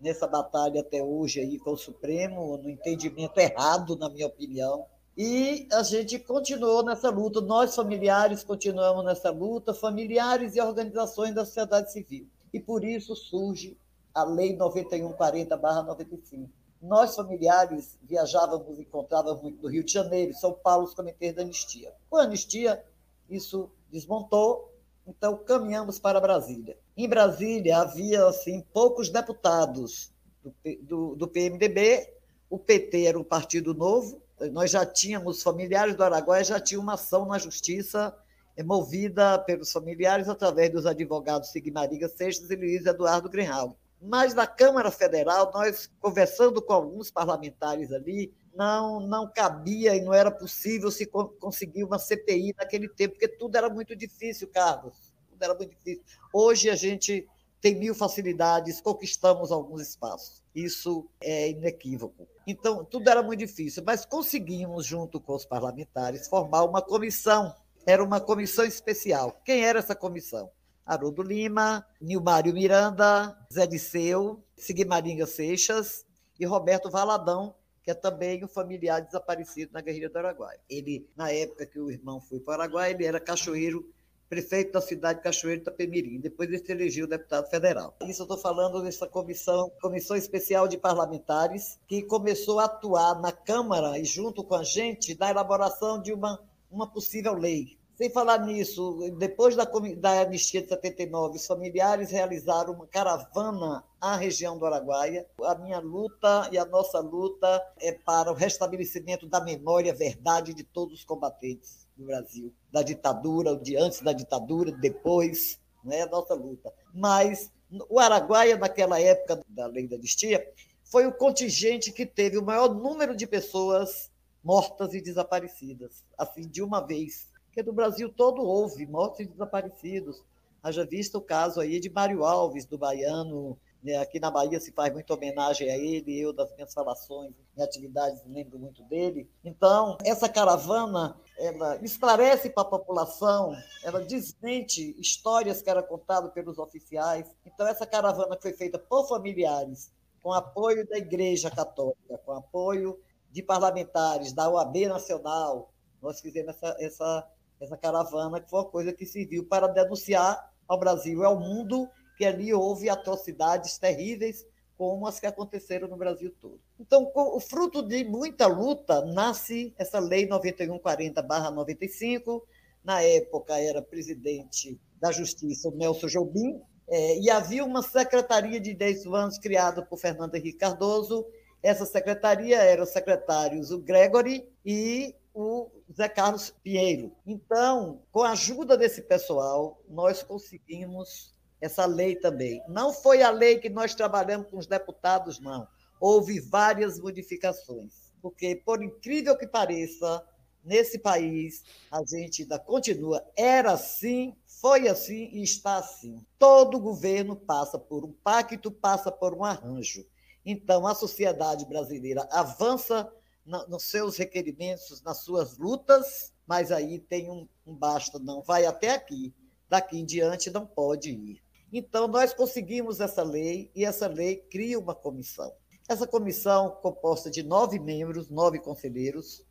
nessa 0.00 0.26
batalha 0.26 0.80
até 0.80 1.02
hoje 1.02 1.40
aí 1.40 1.58
com 1.58 1.72
o 1.72 1.76
Supremo, 1.76 2.56
no 2.56 2.70
entendimento 2.70 3.38
errado, 3.38 3.96
na 3.96 4.08
minha 4.08 4.26
opinião, 4.26 4.86
e 5.20 5.66
a 5.72 5.82
gente 5.82 6.16
continuou 6.20 6.84
nessa 6.84 7.10
luta, 7.10 7.40
nós 7.40 7.74
familiares 7.74 8.44
continuamos 8.44 9.04
nessa 9.04 9.32
luta, 9.32 9.74
familiares 9.74 10.54
e 10.54 10.60
organizações 10.60 11.34
da 11.34 11.44
sociedade 11.44 11.92
civil. 11.92 12.28
E 12.52 12.60
por 12.60 12.84
isso 12.84 13.16
surge 13.16 13.76
a 14.14 14.22
Lei 14.22 14.56
9140-95. 14.56 16.48
Nós, 16.80 17.16
familiares, 17.16 17.98
viajávamos, 18.00 18.78
encontrávamos 18.78 19.42
muito 19.42 19.60
no 19.60 19.68
Rio 19.68 19.82
de 19.82 19.92
Janeiro, 19.92 20.32
São 20.34 20.52
Paulo, 20.52 20.84
os 20.84 20.94
comitês 20.94 21.34
da 21.34 21.42
anistia. 21.42 21.92
Com 22.08 22.18
a 22.18 22.22
anistia, 22.22 22.80
isso 23.28 23.68
desmontou, 23.90 24.72
então 25.06 25.36
caminhamos 25.36 25.98
para 25.98 26.20
Brasília. 26.20 26.78
Em 26.96 27.08
Brasília 27.08 27.78
havia 27.78 28.26
assim 28.26 28.64
poucos 28.72 29.08
deputados 29.08 30.12
do, 30.42 30.54
do, 30.82 31.14
do 31.16 31.28
PMDB, 31.28 32.12
o 32.50 32.58
PT 32.58 33.04
era 33.04 33.18
um 33.18 33.24
partido 33.24 33.74
novo, 33.74 34.22
nós 34.52 34.70
já 34.70 34.86
tínhamos, 34.86 35.42
familiares 35.42 35.96
do 35.96 36.04
Araguaia 36.04 36.44
já 36.44 36.60
tinham 36.60 36.82
uma 36.82 36.94
ação 36.94 37.26
na 37.26 37.38
justiça 37.38 38.14
é 38.58 38.62
movida 38.64 39.38
pelos 39.38 39.70
familiares 39.70 40.28
através 40.28 40.68
dos 40.72 40.84
advogados 40.84 41.50
Sigmariga 41.50 42.08
Seixas 42.08 42.50
e 42.50 42.56
Luiz 42.56 42.84
Eduardo 42.84 43.30
Greenhalgh. 43.30 43.76
Mas 44.02 44.34
na 44.34 44.48
Câmara 44.48 44.90
Federal, 44.90 45.52
nós 45.54 45.88
conversando 46.00 46.60
com 46.60 46.72
alguns 46.72 47.08
parlamentares 47.08 47.92
ali, 47.92 48.34
não, 48.54 49.00
não 49.00 49.30
cabia 49.30 49.94
e 49.94 50.00
não 50.00 50.12
era 50.12 50.30
possível 50.30 50.90
se 50.90 51.06
conseguir 51.06 51.84
uma 51.84 51.98
CPI 51.98 52.54
naquele 52.56 52.88
tempo, 52.88 53.14
porque 53.14 53.28
tudo 53.28 53.56
era 53.56 53.68
muito 53.68 53.94
difícil, 53.94 54.48
Carlos. 54.48 55.12
Tudo 55.30 55.42
era 55.42 55.54
muito 55.54 55.70
difícil. 55.70 56.02
Hoje 56.32 56.70
a 56.70 56.74
gente 56.74 57.26
tem 57.60 57.74
mil 57.74 57.94
facilidades, 57.94 58.80
conquistamos 58.80 59.50
alguns 59.50 59.82
espaços. 59.82 60.42
Isso 60.54 61.08
é 61.20 61.50
inequívoco. 61.50 62.26
Então, 62.46 62.84
tudo 62.84 63.08
era 63.08 63.22
muito 63.22 63.40
difícil, 63.40 63.82
mas 63.84 64.04
conseguimos, 64.04 64.86
junto 64.86 65.20
com 65.20 65.34
os 65.34 65.44
parlamentares, 65.44 66.28
formar 66.28 66.64
uma 66.64 66.82
comissão. 66.82 67.54
Era 67.86 68.02
uma 68.02 68.20
comissão 68.20 68.64
especial. 68.64 69.40
Quem 69.44 69.64
era 69.64 69.78
essa 69.78 69.94
comissão? 69.94 70.50
Haroldo 70.84 71.22
Lima, 71.22 71.86
Nilmário 72.00 72.54
Miranda, 72.54 73.36
Zé 73.52 73.66
Disseu, 73.66 74.42
Sigmaringa 74.56 75.26
Seixas 75.26 76.06
e 76.40 76.46
Roberto 76.46 76.90
Valadão, 76.90 77.54
que 77.88 77.92
é 77.92 77.94
também 77.94 78.44
um 78.44 78.48
familiar 78.48 79.00
desaparecido 79.00 79.72
na 79.72 79.80
guerrilha 79.80 80.10
do 80.10 80.18
Araguaia. 80.18 80.60
Ele, 80.68 81.08
na 81.16 81.32
época 81.32 81.64
que 81.64 81.80
o 81.80 81.90
irmão 81.90 82.20
foi 82.20 82.38
para 82.38 82.58
o 82.58 82.60
Araguaia, 82.60 82.92
ele 82.92 83.06
era 83.06 83.18
cachoeiro 83.18 83.90
prefeito 84.28 84.72
da 84.72 84.80
cidade 84.82 85.20
de 85.20 85.24
Cachoeiro 85.24 85.62
Itapemirim. 85.62 86.20
Depois 86.20 86.50
ele 86.50 86.58
se 86.58 86.70
elegeu 86.70 87.06
deputado 87.06 87.48
federal. 87.48 87.96
Isso 88.02 88.20
eu 88.20 88.24
estou 88.24 88.36
falando 88.36 88.82
dessa 88.82 89.06
comissão, 89.06 89.72
comissão 89.80 90.18
especial 90.18 90.68
de 90.68 90.76
parlamentares, 90.76 91.78
que 91.86 92.02
começou 92.02 92.60
a 92.60 92.66
atuar 92.66 93.18
na 93.22 93.32
Câmara 93.32 93.98
e 93.98 94.04
junto 94.04 94.44
com 94.44 94.56
a 94.56 94.62
gente 94.62 95.18
na 95.18 95.30
elaboração 95.30 95.98
de 96.02 96.12
uma, 96.12 96.38
uma 96.70 96.86
possível 96.86 97.32
lei. 97.32 97.77
Sem 97.98 98.10
falar 98.10 98.46
nisso, 98.46 99.10
depois 99.18 99.56
da, 99.56 99.64
da 99.96 100.20
anistia 100.20 100.62
de 100.62 100.68
79, 100.68 101.36
os 101.36 101.44
familiares 101.44 102.12
realizaram 102.12 102.74
uma 102.74 102.86
caravana 102.86 103.82
à 104.00 104.14
região 104.14 104.56
do 104.56 104.64
Araguaia. 104.64 105.26
A 105.42 105.56
minha 105.56 105.80
luta 105.80 106.48
e 106.52 106.58
a 106.58 106.64
nossa 106.64 107.00
luta 107.00 107.60
é 107.80 107.90
para 107.90 108.30
o 108.30 108.36
restabelecimento 108.36 109.26
da 109.26 109.40
memória, 109.40 109.92
verdade 109.92 110.54
de 110.54 110.62
todos 110.62 111.00
os 111.00 111.04
combatentes 111.04 111.88
no 111.96 112.06
Brasil, 112.06 112.54
da 112.70 112.84
ditadura, 112.84 113.56
de 113.56 113.76
antes 113.76 114.00
da 114.00 114.12
ditadura, 114.12 114.70
depois, 114.70 115.60
né, 115.82 116.02
a 116.02 116.06
nossa 116.06 116.34
luta. 116.34 116.72
Mas 116.94 117.50
o 117.90 117.98
Araguaia, 117.98 118.56
naquela 118.56 119.00
época 119.00 119.42
da 119.48 119.66
lei 119.66 119.88
da 119.88 119.96
anistia, 119.96 120.48
foi 120.84 121.04
o 121.04 121.12
contingente 121.12 121.90
que 121.90 122.06
teve 122.06 122.38
o 122.38 122.44
maior 122.44 122.72
número 122.72 123.16
de 123.16 123.26
pessoas 123.26 124.08
mortas 124.40 124.94
e 124.94 125.00
desaparecidas, 125.00 126.04
assim, 126.16 126.42
de 126.42 126.62
uma 126.62 126.80
vez. 126.80 127.36
Porque 127.58 127.70
no 127.70 127.74
Brasil 127.74 128.08
todo 128.08 128.40
houve 128.40 128.86
mortos 128.86 129.18
e 129.18 129.26
desaparecidos. 129.26 130.22
Haja 130.62 130.86
visto 130.86 131.18
o 131.18 131.20
caso 131.20 131.60
aí 131.60 131.80
de 131.80 131.90
Mário 131.90 132.24
Alves, 132.24 132.64
do 132.64 132.78
baiano, 132.78 133.58
né, 133.82 133.96
aqui 133.96 134.20
na 134.20 134.30
Bahia 134.30 134.60
se 134.60 134.70
faz 134.70 134.92
muita 134.92 135.14
homenagem 135.14 135.68
a 135.68 135.76
ele, 135.76 136.20
eu 136.20 136.32
das 136.32 136.54
minhas 136.54 136.72
falações 136.72 137.32
e 137.56 137.60
atividades 137.60 138.22
lembro 138.26 138.60
muito 138.60 138.84
dele. 138.84 139.28
Então, 139.44 139.98
essa 140.04 140.28
caravana, 140.28 141.16
ela 141.36 141.76
esclarece 141.82 142.48
para 142.48 142.62
a 142.62 142.70
população, 142.70 143.56
ela 143.82 144.02
desmente 144.02 144.94
histórias 144.96 145.60
que 145.60 145.68
eram 145.68 145.82
contadas 145.82 146.32
pelos 146.32 146.58
oficiais. 146.58 147.28
Então, 147.44 147.66
essa 147.66 147.84
caravana 147.84 148.38
foi 148.40 148.52
feita 148.52 148.78
por 148.78 149.08
familiares, 149.08 149.90
com 150.22 150.32
apoio 150.32 150.86
da 150.86 150.96
Igreja 150.96 151.50
Católica, 151.50 152.18
com 152.24 152.30
apoio 152.34 153.00
de 153.32 153.42
parlamentares 153.42 154.32
da 154.32 154.48
OAB 154.48 154.86
Nacional. 154.86 155.72
Nós 156.00 156.20
fizemos 156.20 156.54
essa, 156.54 156.76
essa, 156.78 157.28
essa 157.60 157.76
caravana, 157.76 158.40
que 158.40 158.48
foi 158.48 158.60
uma 158.60 158.70
coisa 158.70 158.92
que 158.92 159.04
serviu 159.06 159.44
para 159.44 159.66
denunciar 159.66 160.52
ao 160.66 160.78
Brasil 160.78 161.22
e 161.22 161.24
ao 161.24 161.38
mundo 161.38 161.88
que 162.16 162.24
ali 162.24 162.52
houve 162.52 162.88
atrocidades 162.88 163.78
terríveis 163.78 164.46
como 164.76 165.06
as 165.08 165.18
que 165.18 165.26
aconteceram 165.26 165.88
no 165.88 165.96
Brasil 165.96 166.32
todo. 166.40 166.60
Então, 166.78 167.10
o 167.14 167.40
fruto 167.40 167.82
de 167.82 168.04
muita 168.04 168.46
luta, 168.46 169.04
nasce 169.06 169.74
essa 169.76 169.98
Lei 169.98 170.28
9140-95. 170.28 172.42
Na 172.84 173.02
época, 173.02 173.58
era 173.58 173.82
presidente 173.82 174.80
da 175.00 175.10
Justiça 175.10 175.68
o 175.68 175.74
Nelson 175.74 176.06
Jobim, 176.06 176.62
é, 176.88 177.18
e 177.18 177.28
havia 177.28 177.64
uma 177.64 177.82
secretaria 177.82 178.60
de 178.60 178.72
10 178.72 179.06
anos 179.06 179.36
criada 179.36 179.82
por 179.82 179.98
Fernando 179.98 180.36
Henrique 180.36 180.58
Cardoso. 180.58 181.26
Essa 181.62 181.84
secretaria 181.84 182.58
eram 182.58 182.84
os 182.84 182.90
secretários 182.90 183.70
o 183.70 183.78
Gregory 183.78 184.48
e 184.64 185.14
o 185.40 185.70
Zé 185.94 186.08
Carlos 186.08 186.50
Pinheiro. 186.64 187.12
Então, 187.24 188.02
com 188.10 188.24
a 188.24 188.32
ajuda 188.32 188.76
desse 188.76 189.02
pessoal, 189.02 189.80
nós 189.88 190.20
conseguimos 190.20 191.32
essa 191.60 191.86
lei 191.86 192.16
também. 192.16 192.60
Não 192.68 192.92
foi 192.92 193.22
a 193.22 193.30
lei 193.30 193.58
que 193.58 193.68
nós 193.68 193.94
trabalhamos 193.94 194.50
com 194.50 194.58
os 194.58 194.66
deputados, 194.66 195.38
não. 195.38 195.68
houve 196.00 196.40
várias 196.40 196.98
modificações, 196.98 198.12
porque, 198.20 198.56
por 198.56 198.82
incrível 198.82 199.38
que 199.38 199.46
pareça, 199.46 200.26
nesse 200.64 200.98
país 200.98 201.62
a 201.88 202.04
gente 202.04 202.42
ainda 202.42 202.58
continua, 202.58 203.24
era 203.36 203.72
assim, 203.72 204.34
foi 204.44 204.88
assim 204.88 205.30
e 205.32 205.44
está 205.44 205.76
assim. 205.76 206.20
Todo 206.36 206.80
governo 206.80 207.36
passa 207.36 207.78
por 207.78 208.04
um 208.04 208.12
pacto, 208.24 208.72
passa 208.72 209.12
por 209.12 209.34
um 209.34 209.44
arranjo. 209.44 210.04
Então, 210.44 210.84
a 210.84 210.96
sociedade 210.96 211.64
brasileira 211.64 212.28
avança 212.32 213.08
nos 213.48 213.84
seus 213.84 214.16
requerimentos, 214.16 215.02
nas 215.02 215.24
suas 215.24 215.56
lutas, 215.56 216.32
mas 216.46 216.70
aí 216.70 216.98
tem 216.98 217.30
um, 217.30 217.48
um 217.66 217.74
basta, 217.74 218.18
não 218.18 218.42
vai 218.42 218.66
até 218.66 218.90
aqui, 218.90 219.34
daqui 219.68 219.98
em 219.98 220.04
diante 220.04 220.50
não 220.50 220.66
pode 220.66 221.10
ir. 221.10 221.42
Então, 221.72 222.08
nós 222.08 222.32
conseguimos 222.32 223.00
essa 223.00 223.22
lei 223.22 223.70
e 223.74 223.84
essa 223.84 224.06
lei 224.06 224.36
cria 224.36 224.78
uma 224.78 224.94
comissão. 224.94 225.52
Essa 225.88 226.06
comissão, 226.06 226.70
composta 226.82 227.30
de 227.30 227.42
nove 227.42 227.78
membros, 227.78 228.30
nove 228.30 228.58
conselheiros, 228.58 229.44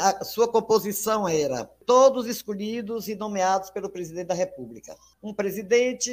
a 0.00 0.24
sua 0.24 0.46
composição 0.46 1.26
era 1.26 1.64
todos 1.86 2.26
escolhidos 2.26 3.08
e 3.08 3.14
nomeados 3.14 3.70
pelo 3.70 3.88
presidente 3.88 4.26
da 4.26 4.34
República. 4.34 4.94
Um 5.22 5.32
presidente, 5.32 6.12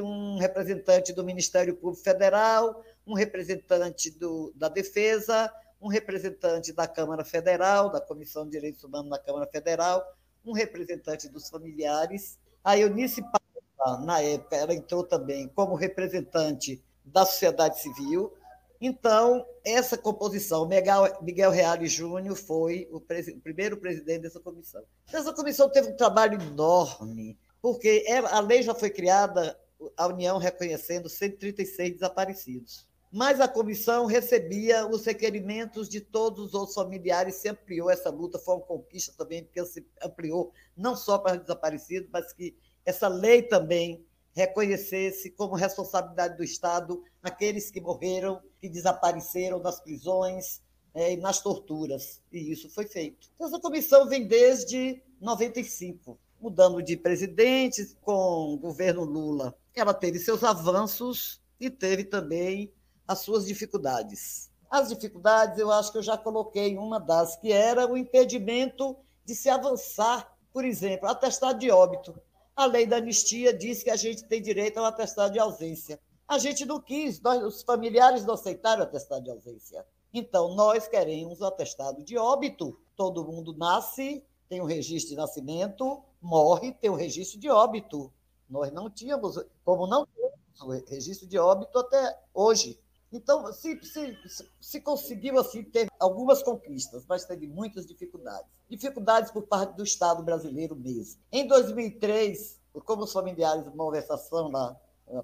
um 0.00 0.38
representante 0.38 1.12
do 1.12 1.24
Ministério 1.24 1.74
Público 1.74 2.04
Federal, 2.04 2.82
um 3.06 3.14
representante 3.14 4.10
do, 4.10 4.52
da 4.54 4.68
Defesa, 4.68 5.50
um 5.80 5.88
representante 5.88 6.72
da 6.72 6.86
Câmara 6.86 7.24
Federal, 7.24 7.90
da 7.90 8.00
Comissão 8.00 8.44
de 8.44 8.50
Direitos 8.50 8.82
Humanos 8.82 9.10
da 9.10 9.18
Câmara 9.18 9.46
Federal, 9.46 10.02
um 10.44 10.52
representante 10.52 11.28
dos 11.28 11.48
familiares. 11.48 12.38
A 12.64 12.76
Eunice 12.76 13.22
Paula, 13.22 14.04
na 14.04 14.20
época, 14.20 14.56
ela 14.56 14.74
entrou 14.74 15.04
também 15.04 15.48
como 15.48 15.74
representante 15.74 16.82
da 17.04 17.24
sociedade 17.24 17.80
civil. 17.80 18.32
Então, 18.80 19.44
essa 19.64 19.96
composição, 19.96 20.66
Miguel, 20.66 21.18
Miguel 21.22 21.50
Reale 21.50 21.88
Júnior 21.88 22.36
foi 22.36 22.88
o, 22.90 22.96
o, 22.96 23.40
primeiro 23.40 23.76
presidente 23.76 24.22
dessa 24.22 24.40
comissão. 24.40 24.82
Essa 25.12 25.32
comissão 25.32 25.68
teve 25.68 25.88
um 25.88 25.96
trabalho 25.96 26.40
enorme, 26.40 27.36
porque 27.60 28.04
ela, 28.06 28.30
a 28.30 28.40
lei 28.40 28.62
já 28.62 28.74
foi 28.74 28.90
criada, 28.90 29.58
a 29.96 30.06
União 30.06 30.38
reconhecendo 30.38 31.08
136 31.08 31.94
desaparecidos 31.94 32.87
mas 33.10 33.40
a 33.40 33.48
comissão 33.48 34.06
recebia 34.06 34.86
os 34.86 35.04
requerimentos 35.04 35.88
de 35.88 36.00
todos 36.00 36.46
os 36.46 36.54
outros 36.54 36.74
familiares, 36.74 37.36
se 37.36 37.48
ampliou 37.48 37.90
essa 37.90 38.10
luta, 38.10 38.38
foi 38.38 38.56
uma 38.56 38.64
conquista 38.64 39.12
também, 39.16 39.44
porque 39.44 39.64
se 39.64 39.86
ampliou 40.02 40.52
não 40.76 40.94
só 40.94 41.18
para 41.18 41.36
os 41.36 41.42
desaparecidos, 41.42 42.08
mas 42.12 42.32
que 42.32 42.56
essa 42.84 43.08
lei 43.08 43.42
também 43.42 44.04
reconhecesse 44.32 45.30
como 45.30 45.54
responsabilidade 45.54 46.36
do 46.36 46.44
Estado 46.44 47.02
aqueles 47.22 47.70
que 47.70 47.80
morreram, 47.80 48.40
que 48.60 48.68
desapareceram 48.68 49.58
nas 49.58 49.80
prisões 49.80 50.62
é, 50.94 51.12
e 51.12 51.16
nas 51.16 51.40
torturas. 51.40 52.22
E 52.32 52.52
isso 52.52 52.70
foi 52.70 52.86
feito. 52.86 53.28
Então, 53.34 53.46
essa 53.46 53.60
comissão 53.60 54.08
vem 54.08 54.26
desde 54.26 55.02
95, 55.20 56.18
mudando 56.40 56.82
de 56.82 56.96
presidente 56.96 57.96
com 58.00 58.54
o 58.54 58.56
governo 58.56 59.02
Lula. 59.02 59.56
Ela 59.74 59.94
teve 59.94 60.18
seus 60.18 60.44
avanços 60.44 61.40
e 61.60 61.68
teve 61.68 62.04
também 62.04 62.72
as 63.08 63.20
suas 63.20 63.46
dificuldades. 63.46 64.50
As 64.70 64.90
dificuldades, 64.90 65.58
eu 65.58 65.72
acho 65.72 65.90
que 65.90 65.96
eu 65.96 66.02
já 66.02 66.18
coloquei 66.18 66.76
uma 66.76 67.00
das, 67.00 67.36
que 67.36 67.50
era 67.50 67.90
o 67.90 67.96
impedimento 67.96 68.94
de 69.24 69.34
se 69.34 69.48
avançar, 69.48 70.30
por 70.52 70.62
exemplo, 70.62 71.08
atestado 71.08 71.58
de 71.58 71.70
óbito. 71.70 72.20
A 72.54 72.66
lei 72.66 72.86
da 72.86 72.96
anistia 72.96 73.52
diz 73.52 73.82
que 73.82 73.90
a 73.90 73.96
gente 73.96 74.24
tem 74.24 74.42
direito 74.42 74.78
ao 74.78 74.84
atestado 74.84 75.32
de 75.32 75.38
ausência. 75.38 75.98
A 76.26 76.36
gente 76.38 76.66
não 76.66 76.78
quis, 76.78 77.18
nós, 77.22 77.42
os 77.42 77.62
familiares 77.62 78.26
não 78.26 78.34
aceitaram 78.34 78.82
o 78.82 78.84
atestado 78.84 79.24
de 79.24 79.30
ausência. 79.30 79.86
Então, 80.12 80.54
nós 80.54 80.86
queremos 80.86 81.40
o 81.40 81.46
atestado 81.46 82.02
de 82.04 82.18
óbito. 82.18 82.78
Todo 82.94 83.24
mundo 83.24 83.56
nasce, 83.56 84.22
tem 84.48 84.60
um 84.60 84.66
registro 84.66 85.10
de 85.10 85.16
nascimento, 85.16 86.02
morre, 86.20 86.72
tem 86.72 86.90
um 86.90 86.94
registro 86.94 87.38
de 87.40 87.48
óbito. 87.48 88.12
Nós 88.50 88.70
não 88.70 88.90
tínhamos, 88.90 89.38
como 89.64 89.86
não 89.86 90.06
temos 90.06 90.60
o 90.60 90.90
registro 90.90 91.26
de 91.26 91.38
óbito 91.38 91.78
até 91.78 92.18
hoje. 92.34 92.78
Então, 93.12 93.50
se, 93.52 93.82
se, 93.82 94.18
se 94.60 94.80
conseguiu 94.80 95.38
assim 95.38 95.62
ter 95.62 95.88
algumas 95.98 96.42
conquistas, 96.42 97.04
mas 97.08 97.24
teve 97.24 97.46
muitas 97.46 97.86
dificuldades. 97.86 98.50
Dificuldades 98.68 99.30
por 99.30 99.42
parte 99.42 99.74
do 99.76 99.82
Estado 99.82 100.22
brasileiro 100.22 100.76
mesmo. 100.76 101.20
Em 101.32 101.46
2003, 101.46 102.60
como 102.84 103.04
os 103.04 103.12
familiares 103.12 103.64
de 103.64 103.74
malversação 103.74 104.50
lá 104.50 104.76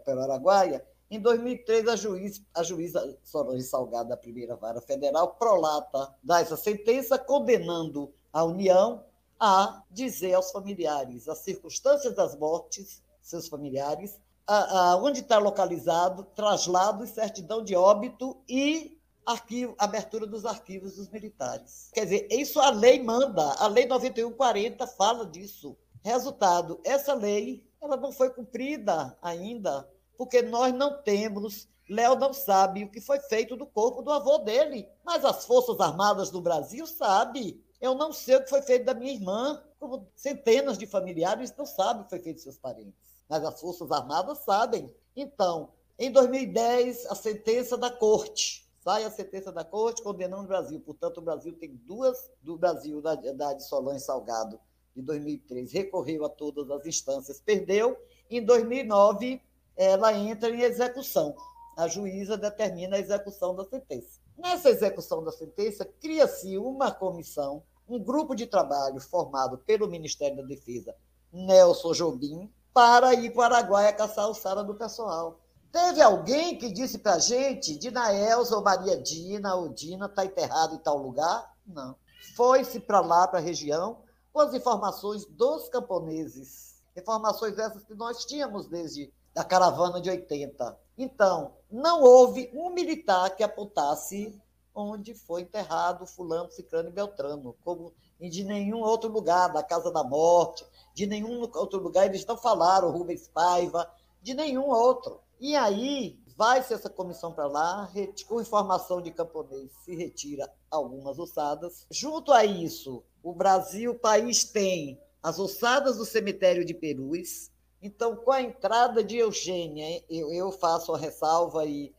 pela 0.04 0.24
Araguaia, 0.24 0.84
em 1.10 1.20
2003, 1.20 1.86
a, 1.88 1.96
juiz, 1.96 2.42
a 2.54 2.62
juíza 2.62 3.18
Solange 3.22 3.62
Salgado, 3.64 4.08
da 4.08 4.16
primeira 4.16 4.56
vara 4.56 4.80
federal, 4.80 5.34
prolata, 5.34 6.12
dá 6.22 6.40
essa 6.40 6.56
sentença 6.56 7.18
condenando 7.18 8.12
a 8.32 8.42
União 8.42 9.04
a 9.38 9.82
dizer 9.90 10.34
aos 10.34 10.50
familiares 10.50 11.28
as 11.28 11.38
circunstâncias 11.38 12.14
das 12.14 12.36
mortes, 12.36 13.02
seus 13.20 13.46
familiares, 13.46 14.18
a, 14.46 14.90
a, 14.90 14.96
onde 14.96 15.20
está 15.20 15.38
localizado, 15.38 16.24
traslado 16.34 17.06
certidão 17.06 17.62
de 17.62 17.74
óbito 17.74 18.36
e 18.48 18.98
arquivo, 19.24 19.74
abertura 19.78 20.26
dos 20.26 20.44
arquivos 20.44 20.96
dos 20.96 21.08
militares. 21.08 21.90
Quer 21.92 22.04
dizer, 22.04 22.28
isso 22.30 22.60
a 22.60 22.70
lei 22.70 23.02
manda, 23.02 23.42
a 23.54 23.66
lei 23.66 23.86
9140 23.86 24.86
fala 24.86 25.26
disso. 25.26 25.76
Resultado, 26.02 26.78
essa 26.84 27.14
lei 27.14 27.64
ela 27.80 27.96
não 27.96 28.12
foi 28.12 28.30
cumprida 28.30 29.16
ainda, 29.22 29.88
porque 30.16 30.42
nós 30.42 30.72
não 30.74 31.02
temos, 31.02 31.68
Léo 31.88 32.16
não 32.16 32.32
sabe 32.32 32.84
o 32.84 32.90
que 32.90 33.00
foi 33.00 33.20
feito 33.20 33.56
do 33.56 33.66
corpo 33.66 34.02
do 34.02 34.10
avô 34.10 34.38
dele, 34.38 34.88
mas 35.04 35.24
as 35.24 35.44
Forças 35.46 35.80
Armadas 35.80 36.30
do 36.30 36.40
Brasil 36.40 36.86
sabem. 36.86 37.60
Eu 37.80 37.94
não 37.94 38.12
sei 38.12 38.36
o 38.36 38.42
que 38.42 38.48
foi 38.48 38.62
feito 38.62 38.84
da 38.84 38.94
minha 38.94 39.12
irmã, 39.12 39.62
como 39.78 40.06
centenas 40.14 40.78
de 40.78 40.86
familiares 40.86 41.54
não 41.56 41.66
sabem 41.66 42.02
o 42.02 42.04
que 42.04 42.10
foi 42.10 42.20
feito 42.20 42.36
dos 42.36 42.44
seus 42.44 42.58
parentes 42.58 43.13
mas 43.28 43.44
as 43.44 43.60
Forças 43.60 43.90
Armadas 43.90 44.38
sabem. 44.38 44.92
Então, 45.16 45.70
em 45.98 46.10
2010, 46.10 47.06
a 47.06 47.14
sentença 47.14 47.76
da 47.76 47.90
Corte. 47.90 48.64
Sai 48.80 49.04
a 49.04 49.10
sentença 49.10 49.50
da 49.50 49.64
Corte 49.64 50.02
condenando 50.02 50.42
o 50.42 50.48
Brasil. 50.48 50.80
Portanto, 50.80 51.18
o 51.18 51.22
Brasil 51.22 51.54
tem 51.54 51.74
duas 51.86 52.30
do 52.42 52.56
Brasil, 52.58 53.00
da, 53.00 53.14
da 53.14 53.54
de 53.54 53.64
Solange 53.64 54.04
Salgado, 54.04 54.58
de 54.94 55.02
2003. 55.02 55.72
Recorreu 55.72 56.24
a 56.24 56.28
todas 56.28 56.70
as 56.70 56.84
instâncias, 56.84 57.40
perdeu. 57.40 57.96
Em 58.28 58.44
2009, 58.44 59.40
ela 59.76 60.12
entra 60.12 60.50
em 60.50 60.60
execução. 60.60 61.34
A 61.76 61.88
juíza 61.88 62.36
determina 62.36 62.96
a 62.96 63.00
execução 63.00 63.54
da 63.54 63.64
sentença. 63.64 64.20
Nessa 64.36 64.70
execução 64.70 65.22
da 65.22 65.32
sentença, 65.32 65.84
cria-se 66.00 66.58
uma 66.58 66.90
comissão, 66.90 67.62
um 67.88 67.98
grupo 67.98 68.34
de 68.34 68.46
trabalho 68.46 69.00
formado 69.00 69.58
pelo 69.58 69.88
Ministério 69.88 70.36
da 70.36 70.42
Defesa, 70.42 70.94
Nelson 71.32 71.92
Jobim, 71.92 72.50
para 72.74 73.14
ir 73.14 73.32
para 73.32 73.40
o 73.40 73.42
Araguaia 73.42 73.92
caçar 73.92 74.28
o 74.28 74.34
Sara 74.34 74.64
do 74.64 74.74
pessoal. 74.74 75.38
Teve 75.70 76.02
alguém 76.02 76.58
que 76.58 76.72
disse 76.72 76.98
para 76.98 77.14
a 77.14 77.18
gente, 77.20 77.78
Dina 77.78 78.12
Elza 78.12 78.56
ou 78.56 78.62
Maria 78.62 79.00
Dina 79.00 79.54
ou 79.54 79.68
Dina 79.68 80.06
está 80.06 80.24
enterrado 80.24 80.74
em 80.74 80.78
tal 80.78 80.98
lugar? 80.98 81.54
Não. 81.64 81.96
Foi-se 82.36 82.80
para 82.80 83.00
lá, 83.00 83.28
para 83.28 83.38
a 83.38 83.42
região, 83.42 84.02
com 84.32 84.40
as 84.40 84.52
informações 84.52 85.24
dos 85.24 85.68
camponeses. 85.68 86.82
Informações 86.96 87.58
essas 87.58 87.84
que 87.84 87.94
nós 87.94 88.24
tínhamos 88.24 88.66
desde 88.66 89.12
a 89.36 89.44
caravana 89.44 90.00
de 90.00 90.10
80. 90.10 90.76
Então, 90.98 91.52
não 91.70 92.02
houve 92.02 92.50
um 92.54 92.70
militar 92.70 93.30
que 93.30 93.42
apontasse 93.42 94.36
onde 94.74 95.14
foi 95.14 95.42
enterrado 95.42 96.06
fulano, 96.06 96.50
ciclano 96.50 96.88
e 96.88 96.92
beltrano, 96.92 97.54
como 97.64 97.92
de 98.20 98.42
nenhum 98.42 98.80
outro 98.80 99.10
lugar, 99.10 99.52
da 99.52 99.62
Casa 99.62 99.90
da 99.92 100.02
Morte, 100.02 100.64
de 100.94 101.06
nenhum 101.06 101.40
outro 101.40 101.80
lugar, 101.80 102.06
eles 102.06 102.24
não 102.24 102.38
falaram, 102.38 102.90
Rubens 102.90 103.28
Paiva, 103.28 103.90
de 104.22 104.32
nenhum 104.32 104.68
outro. 104.68 105.20
E 105.40 105.56
aí 105.56 106.18
vai-se 106.36 106.72
essa 106.72 106.88
comissão 106.88 107.32
para 107.32 107.46
lá, 107.46 107.90
com 108.26 108.40
informação 108.40 109.02
de 109.02 109.10
camponês, 109.10 109.70
se 109.84 109.94
retira 109.94 110.50
algumas 110.70 111.18
ossadas. 111.18 111.86
Junto 111.90 112.32
a 112.32 112.44
isso, 112.44 113.02
o 113.22 113.32
Brasil, 113.32 113.92
o 113.92 113.98
país 113.98 114.44
tem 114.44 114.98
as 115.22 115.38
ossadas 115.38 115.96
do 115.96 116.04
cemitério 116.04 116.64
de 116.64 116.74
Perus. 116.74 117.50
Então, 117.82 118.16
com 118.16 118.30
a 118.32 118.40
entrada 118.40 119.02
de 119.02 119.16
Eugênia, 119.16 120.02
eu, 120.08 120.32
eu 120.32 120.52
faço 120.52 120.94
a 120.94 120.98
ressalva 120.98 121.66
e 121.66 121.92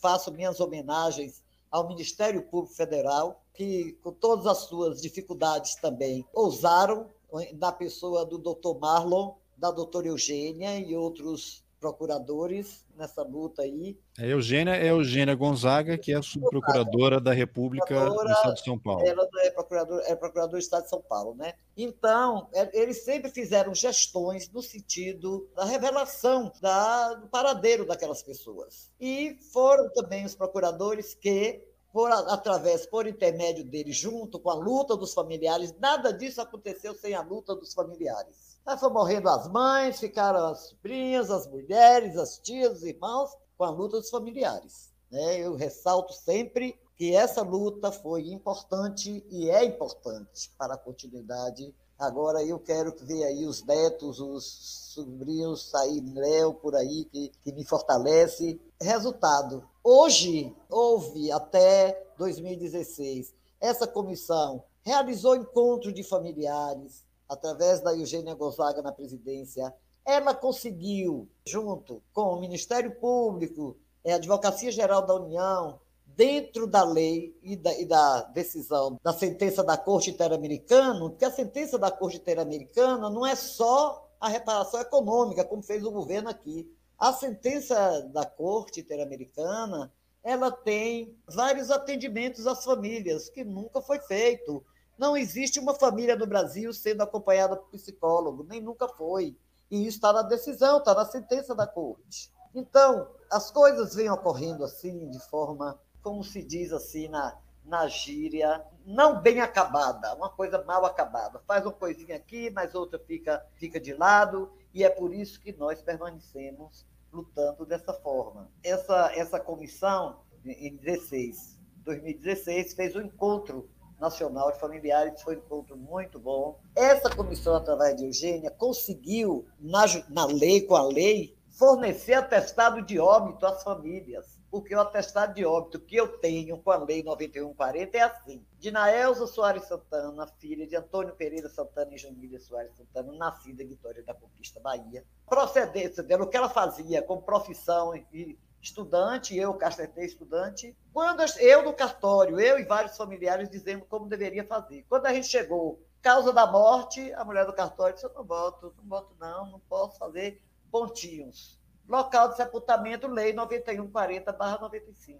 faço 0.00 0.30
minhas 0.30 0.60
homenagens 0.60 1.42
ao 1.70 1.88
Ministério 1.88 2.42
Público 2.42 2.74
Federal, 2.74 3.42
que, 3.52 3.92
com 4.02 4.12
todas 4.12 4.46
as 4.46 4.58
suas 4.58 5.00
dificuldades 5.00 5.74
também, 5.76 6.24
ousaram 6.32 7.10
na 7.54 7.72
pessoa 7.72 8.24
do 8.24 8.38
doutor 8.38 8.78
Marlon, 8.78 9.34
da 9.56 9.70
doutora 9.70 10.08
Eugênia 10.08 10.78
e 10.78 10.96
outros 10.96 11.64
procuradores 11.78 12.84
nessa 12.96 13.22
luta 13.22 13.62
aí. 13.62 13.98
É 14.18 14.26
Eugênia, 14.32 14.74
é 14.74 14.88
Eugênia 14.90 15.34
Gonzaga, 15.34 15.98
que 15.98 16.12
é 16.12 16.16
a 16.16 16.22
subprocuradora 16.22 17.20
da 17.20 17.32
República 17.32 18.08
do 18.08 18.30
Estado 18.30 18.54
de 18.54 18.64
São 18.64 18.78
Paulo. 18.78 19.06
Ela 19.06 19.28
é 19.44 19.50
procuradora, 19.50 20.02
é 20.06 20.16
procuradora 20.16 20.52
do 20.52 20.58
Estado 20.58 20.84
de 20.84 20.90
São 20.90 21.02
Paulo, 21.02 21.34
né? 21.34 21.54
Então, 21.76 22.48
é, 22.52 22.80
eles 22.80 23.04
sempre 23.04 23.30
fizeram 23.30 23.74
gestões 23.74 24.50
no 24.50 24.62
sentido 24.62 25.48
da 25.54 25.64
revelação 25.64 26.50
da, 26.60 27.14
do 27.14 27.28
paradeiro 27.28 27.84
daquelas 27.84 28.22
pessoas. 28.22 28.90
E 28.98 29.38
foram 29.52 29.90
também 29.90 30.24
os 30.24 30.34
procuradores 30.34 31.14
que 31.14 31.62
por, 31.96 32.12
através, 32.12 32.84
por 32.84 33.06
intermédio 33.06 33.64
dele, 33.64 33.90
junto 33.90 34.38
com 34.38 34.50
a 34.50 34.54
luta 34.54 34.94
dos 34.94 35.14
familiares, 35.14 35.74
nada 35.78 36.12
disso 36.12 36.42
aconteceu 36.42 36.94
sem 36.94 37.14
a 37.14 37.22
luta 37.22 37.56
dos 37.56 37.72
familiares. 37.72 38.58
Aí 38.66 38.76
foram 38.76 38.92
morrendo 38.92 39.30
as 39.30 39.48
mães, 39.48 39.98
ficaram 39.98 40.44
as 40.44 40.68
sobrinhas, 40.68 41.30
as 41.30 41.46
mulheres, 41.46 42.18
as 42.18 42.36
tias, 42.36 42.76
os 42.76 42.82
irmãos, 42.82 43.30
com 43.56 43.64
a 43.64 43.70
luta 43.70 43.96
dos 43.98 44.10
familiares. 44.10 44.92
Né? 45.10 45.38
Eu 45.38 45.54
ressalto 45.54 46.12
sempre 46.12 46.78
que 46.98 47.16
essa 47.16 47.40
luta 47.40 47.90
foi 47.90 48.28
importante 48.28 49.24
e 49.30 49.48
é 49.48 49.64
importante 49.64 50.52
para 50.58 50.74
a 50.74 50.78
continuidade. 50.78 51.74
Agora 51.98 52.44
eu 52.44 52.58
quero 52.58 52.94
ver 53.00 53.24
aí 53.24 53.46
os 53.46 53.64
netos, 53.64 54.20
os 54.20 54.44
sobrinhos 54.92 55.70
sair 55.70 56.04
Léo 56.14 56.52
por 56.52 56.76
aí, 56.76 57.06
que, 57.06 57.32
que 57.42 57.52
me 57.52 57.64
fortalece. 57.64 58.60
Resultado, 58.80 59.66
Hoje, 59.88 60.52
houve 60.68 61.30
até 61.30 62.08
2016, 62.18 63.32
essa 63.60 63.86
comissão 63.86 64.64
realizou 64.82 65.36
encontro 65.36 65.92
de 65.92 66.02
familiares, 66.02 67.06
através 67.28 67.80
da 67.80 67.94
Eugênia 67.94 68.34
Gonzaga 68.34 68.82
na 68.82 68.90
presidência. 68.90 69.72
Ela 70.04 70.34
conseguiu, 70.34 71.28
junto 71.46 72.02
com 72.12 72.34
o 72.34 72.40
Ministério 72.40 72.96
Público, 72.96 73.76
a 74.04 74.16
Advocacia 74.16 74.72
Geral 74.72 75.06
da 75.06 75.14
União, 75.14 75.78
dentro 76.04 76.66
da 76.66 76.82
lei 76.82 77.38
e 77.44 77.54
da, 77.54 77.72
e 77.78 77.84
da, 77.84 78.22
decisão 78.22 78.98
da 79.04 79.12
sentença 79.12 79.62
da 79.62 79.76
Corte 79.76 80.10
Interamericana, 80.10 80.98
porque 80.98 81.24
a 81.24 81.30
sentença 81.30 81.78
da 81.78 81.92
Corte 81.92 82.16
Interamericana 82.16 83.08
não 83.08 83.24
é 83.24 83.36
só 83.36 84.10
a 84.20 84.28
reparação 84.28 84.80
econômica, 84.80 85.44
como 85.44 85.62
fez 85.62 85.84
o 85.84 85.92
governo 85.92 86.28
aqui. 86.28 86.68
A 86.98 87.12
sentença 87.12 88.02
da 88.12 88.24
Corte 88.24 88.80
Interamericana, 88.80 89.92
ela 90.22 90.50
tem 90.50 91.14
vários 91.28 91.70
atendimentos 91.70 92.46
às 92.46 92.64
famílias, 92.64 93.28
que 93.28 93.44
nunca 93.44 93.82
foi 93.82 94.00
feito. 94.00 94.64
Não 94.96 95.14
existe 95.14 95.60
uma 95.60 95.74
família 95.74 96.16
no 96.16 96.26
Brasil 96.26 96.72
sendo 96.72 97.02
acompanhada 97.02 97.54
por 97.54 97.70
psicólogo, 97.70 98.44
nem 98.48 98.62
nunca 98.62 98.88
foi. 98.88 99.36
E 99.70 99.86
isso 99.86 99.98
está 99.98 100.10
na 100.12 100.22
decisão, 100.22 100.78
está 100.78 100.94
na 100.94 101.04
sentença 101.04 101.54
da 101.54 101.66
Corte. 101.66 102.32
Então, 102.54 103.10
as 103.30 103.50
coisas 103.50 103.94
vêm 103.94 104.08
ocorrendo 104.08 104.64
assim, 104.64 105.10
de 105.10 105.20
forma, 105.28 105.78
como 106.02 106.24
se 106.24 106.42
diz 106.42 106.72
assim 106.72 107.08
na, 107.08 107.36
na 107.62 107.86
gíria, 107.88 108.64
não 108.86 109.20
bem 109.20 109.40
acabada, 109.40 110.14
uma 110.14 110.30
coisa 110.30 110.64
mal 110.64 110.84
acabada. 110.86 111.42
Faz 111.46 111.64
uma 111.64 111.72
coisinha 111.72 112.16
aqui, 112.16 112.48
mas 112.50 112.74
outra 112.74 112.98
fica, 112.98 113.44
fica 113.56 113.78
de 113.78 113.92
lado, 113.92 114.50
e 114.76 114.84
é 114.84 114.90
por 114.90 115.14
isso 115.14 115.40
que 115.40 115.54
nós 115.54 115.80
permanecemos 115.80 116.86
lutando 117.10 117.64
dessa 117.64 117.94
forma. 117.94 118.50
Essa, 118.62 119.10
essa 119.14 119.40
comissão, 119.40 120.20
em 120.44 120.76
16, 120.76 121.58
2016, 121.78 122.74
fez 122.74 122.94
um 122.94 123.00
encontro 123.00 123.70
nacional 123.98 124.52
de 124.52 124.60
familiares, 124.60 125.22
foi 125.22 125.36
um 125.36 125.38
encontro 125.38 125.78
muito 125.78 126.18
bom. 126.18 126.60
Essa 126.74 127.08
comissão, 127.08 127.54
através 127.54 127.96
de 127.96 128.04
Eugênia, 128.04 128.50
conseguiu, 128.50 129.46
na, 129.58 129.86
na 130.10 130.26
lei, 130.26 130.60
com 130.60 130.76
a 130.76 130.82
lei, 130.82 131.34
fornecer 131.48 132.12
atestado 132.12 132.82
de 132.82 132.98
óbito 132.98 133.46
às 133.46 133.62
famílias 133.62 134.35
porque 134.50 134.74
o 134.74 134.80
atestado 134.80 135.34
de 135.34 135.44
óbito 135.44 135.80
que 135.80 135.96
eu 135.96 136.18
tenho 136.18 136.58
com 136.58 136.70
a 136.70 136.76
Lei 136.76 137.02
9140 137.02 137.96
é 137.96 138.00
assim. 138.00 138.44
De 138.58 138.70
Naelza 138.70 139.26
Soares 139.26 139.64
Santana, 139.64 140.26
filha 140.38 140.66
de 140.66 140.76
Antônio 140.76 141.14
Pereira 141.14 141.48
Santana 141.48 141.94
e 141.94 141.98
Joanília 141.98 142.40
Soares 142.40 142.72
Santana, 142.76 143.12
nascida 143.12 143.62
em 143.62 143.68
Vitória 143.68 144.02
da 144.02 144.14
Conquista, 144.14 144.60
Bahia. 144.60 145.04
Procedência 145.26 146.02
dela, 146.02 146.24
o 146.24 146.28
que 146.28 146.36
ela 146.36 146.48
fazia 146.48 147.02
como 147.02 147.22
profissão 147.22 147.94
e 147.94 148.38
estudante, 148.60 149.36
eu, 149.36 149.54
Castetei, 149.54 150.06
estudante. 150.06 150.76
Quando 150.92 151.22
eu 151.38 151.62
no 151.62 151.72
cartório, 151.72 152.40
eu 152.40 152.58
e 152.58 152.64
vários 152.64 152.96
familiares 152.96 153.48
dizendo 153.48 153.84
como 153.84 154.08
deveria 154.08 154.44
fazer. 154.44 154.84
Quando 154.88 155.06
a 155.06 155.12
gente 155.12 155.28
chegou, 155.28 155.80
causa 156.02 156.32
da 156.32 156.46
morte, 156.46 157.12
a 157.14 157.24
mulher 157.24 157.46
do 157.46 157.52
cartório 157.52 157.94
disse, 157.94 158.06
eu 158.06 158.14
não 158.14 158.24
voto, 158.24 158.74
não 158.78 158.88
voto 158.88 159.14
não, 159.18 159.50
não 159.52 159.60
posso 159.60 159.98
fazer 159.98 160.42
pontinhos 160.70 161.58
local 161.88 162.30
de 162.30 162.36
sepultamento, 162.36 163.06
lei 163.06 163.32
9140-95. 163.34 165.18